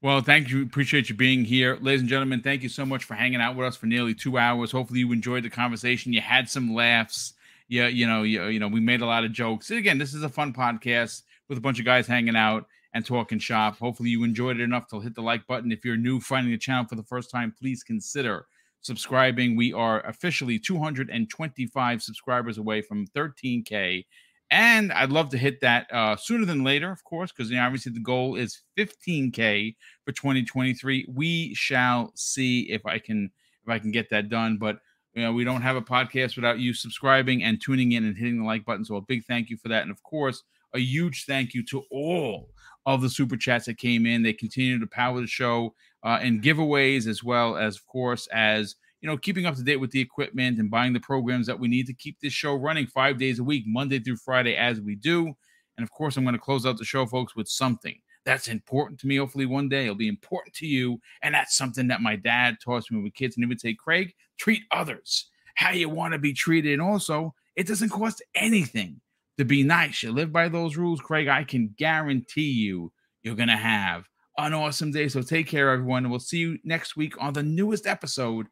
Well, 0.02 0.22
thank 0.22 0.50
you. 0.50 0.62
Appreciate 0.62 1.10
you 1.10 1.16
being 1.16 1.44
here. 1.44 1.76
Ladies 1.82 2.02
and 2.02 2.10
gentlemen, 2.10 2.42
thank 2.42 2.62
you 2.62 2.70
so 2.70 2.86
much 2.86 3.04
for 3.04 3.16
hanging 3.16 3.42
out 3.42 3.56
with 3.56 3.66
us 3.66 3.76
for 3.76 3.88
nearly 3.88 4.14
two 4.14 4.38
hours. 4.38 4.72
Hopefully 4.72 5.00
you 5.00 5.12
enjoyed 5.12 5.44
the 5.44 5.50
conversation. 5.50 6.14
You 6.14 6.22
had 6.22 6.50
some 6.50 6.74
laughs. 6.74 7.34
Yeah, 7.68 7.88
you 7.88 8.06
know, 8.06 8.22
you, 8.22 8.46
you 8.46 8.60
know, 8.60 8.68
we 8.68 8.80
made 8.80 9.02
a 9.02 9.08
lot 9.08 9.26
of 9.26 9.34
jokes. 9.34 9.72
And 9.72 9.80
again, 9.80 9.98
this 9.98 10.14
is 10.14 10.22
a 10.24 10.30
fun 10.30 10.54
podcast 10.54 11.24
with 11.50 11.58
a 11.58 11.62
bunch 11.62 11.80
of 11.80 11.86
guys 11.86 12.06
hanging 12.06 12.36
out 12.36 12.68
and 12.94 13.04
talking 13.06 13.40
shop. 13.40 13.80
Hopefully 13.80 14.10
you 14.10 14.24
enjoyed 14.24 14.60
it 14.60 14.64
enough 14.64 14.88
to 14.90 15.00
hit 15.00 15.16
the 15.16 15.22
like 15.22 15.48
button. 15.48 15.72
If 15.72 15.84
you're 15.84 15.98
new 15.98 16.20
finding 16.20 16.52
the 16.52 16.60
channel 16.60 16.86
for 16.86 16.96
the 16.96 17.04
first 17.04 17.32
time, 17.32 17.54
please 17.60 17.84
consider 17.84 18.46
subscribing. 18.82 19.56
We 19.56 19.74
are 19.74 20.02
officially 20.06 20.60
225 20.60 22.04
subscribers 22.04 22.60
away 22.60 22.82
from 22.82 23.08
13K 23.08 24.06
and 24.50 24.94
I'd 24.94 25.12
love 25.12 25.30
to 25.30 25.38
hit 25.38 25.62
that 25.62 25.88
uh, 25.92 26.16
sooner 26.16 26.46
than 26.46 26.64
later, 26.64 26.92
of 26.92 27.04
course, 27.04 27.32
because 27.32 27.50
you 27.50 27.58
know, 27.58 27.66
obviously 27.66 27.92
the 27.92 28.00
goal 28.00 28.36
is 28.36 28.62
15k 28.78 29.76
for 30.06 30.12
2023. 30.14 31.08
We 31.14 31.54
shall 31.54 32.12
see 32.16 32.62
if 32.70 32.86
I 32.86 33.00
can 33.00 33.32
if 33.64 33.70
I 33.70 33.80
can 33.80 33.92
get 33.92 34.10
that 34.12 34.30
done. 34.30 34.58
But 34.58 34.78
you 35.14 35.22
know, 35.24 35.34
we 35.34 35.44
don't 35.44 35.64
have 35.64 35.76
a 35.76 35.82
podcast 35.82 36.36
without 36.36 36.60
you 36.60 36.74
subscribing 36.74 37.44
and 37.44 37.62
tuning 37.62 37.92
in 37.92 38.06
and 38.06 38.18
hitting 38.18 38.40
the 38.40 38.46
like 38.46 38.66
button. 38.66 38.86
So 38.86 38.96
a 38.96 39.02
big 39.02 39.26
thank 39.26 39.50
you 39.50 39.58
for 39.58 39.68
that, 39.70 39.82
and 39.82 39.92
of 39.92 40.02
course, 40.04 40.44
a 40.74 40.80
huge 40.80 41.26
thank 41.26 41.54
you 41.54 41.64
to 41.66 41.84
all 41.92 42.50
of 42.86 43.02
the 43.02 43.10
super 43.10 43.36
chats 43.36 43.66
that 43.66 43.78
came 43.78 44.06
in. 44.06 44.24
They 44.24 44.34
continue 44.34 44.80
to 44.80 44.88
power 44.88 45.20
the 45.20 45.28
show 45.28 45.76
uh, 46.04 46.20
and 46.22 46.42
giveaways, 46.42 47.06
as 47.06 47.22
well 47.24 47.58
as, 47.58 47.76
of 47.76 47.86
course, 47.88 48.28
as 48.28 48.76
you 49.02 49.08
know, 49.08 49.18
keeping 49.18 49.46
up 49.46 49.56
to 49.56 49.64
date 49.64 49.78
with 49.78 49.92
the 49.92 50.02
equipment 50.02 50.60
and 50.60 50.72
buying 50.72 50.94
the 50.94 51.00
programs 51.00 51.48
that 51.48 51.60
we 51.60 51.68
need 51.68 51.86
to 51.88 51.94
keep 51.94 52.20
this 52.20 52.34
show 52.34 52.56
running 52.56 52.88
five 52.88 53.18
days 53.18 53.40
a 53.40 53.44
week, 53.44 53.64
Monday 53.68 54.00
through 54.00 54.18
Friday, 54.18 54.56
as 54.56 54.82
we 54.82 54.96
do. 54.96 55.34
And 55.78 55.84
of 55.84 55.92
course, 55.92 56.18
I'm 56.18 56.24
going 56.24 56.34
to 56.34 56.40
close 56.40 56.66
out 56.66 56.78
the 56.78 56.86
show, 56.86 57.06
folks, 57.06 57.36
with 57.36 57.48
something 57.48 57.96
that's 58.26 58.48
important 58.48 59.00
to 59.00 59.08
me. 59.08 59.18
Hopefully, 59.18 59.46
one 59.46 59.70
day 59.70 59.84
it'll 59.84 59.96
be 59.96 60.08
important 60.08 60.54
to 60.56 60.68
you. 60.68 61.00
And 61.22 61.34
that's 61.34 61.56
something 61.56 61.88
that 61.88 62.02
my 62.02 62.16
dad 62.16 62.58
taught 62.64 62.90
me 62.92 63.02
with 63.02 63.14
kids. 63.14 63.38
And 63.38 63.44
he 63.44 63.48
would 63.48 63.62
say, 63.62 63.74
Craig, 63.74 64.14
treat 64.38 64.64
others 64.72 65.30
how 65.56 65.72
you 65.72 65.90
want 65.90 66.14
to 66.14 66.20
be 66.20 66.34
treated. 66.34 66.74
And 66.74 66.82
also, 66.82 67.34
it 67.56 67.68
doesn't 67.68 67.90
cost 67.90 68.22
anything 68.36 69.00
to 69.38 69.46
be 69.46 69.64
nice. 69.64 70.04
You 70.04 70.12
live 70.12 70.32
by 70.32 70.50
those 70.50 70.78
rules, 70.78 71.00
Craig. 71.00 71.28
I 71.28 71.44
can 71.44 71.74
guarantee 71.78 72.52
you, 72.52 72.92
you're 73.24 73.36
going 73.36 73.48
to 73.48 73.58
have 73.58 74.06
an 74.38 74.54
awesome 74.54 74.92
day. 74.92 75.08
So 75.08 75.22
take 75.22 75.48
care, 75.48 75.72
everyone. 75.72 76.04
And 76.04 76.12
we'll 76.12 76.20
see 76.20 76.38
you 76.38 76.58
next 76.64 76.96
week 76.96 77.14
on 77.20 77.34
the 77.34 77.44
newest 77.44 77.88
episode 77.88 78.48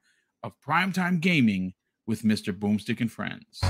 of 0.46 0.54
Primetime 0.62 1.20
Gaming 1.20 1.74
with 2.06 2.22
Mr. 2.22 2.58
Boomstick 2.58 3.02
and 3.02 3.12
Friends. 3.12 3.62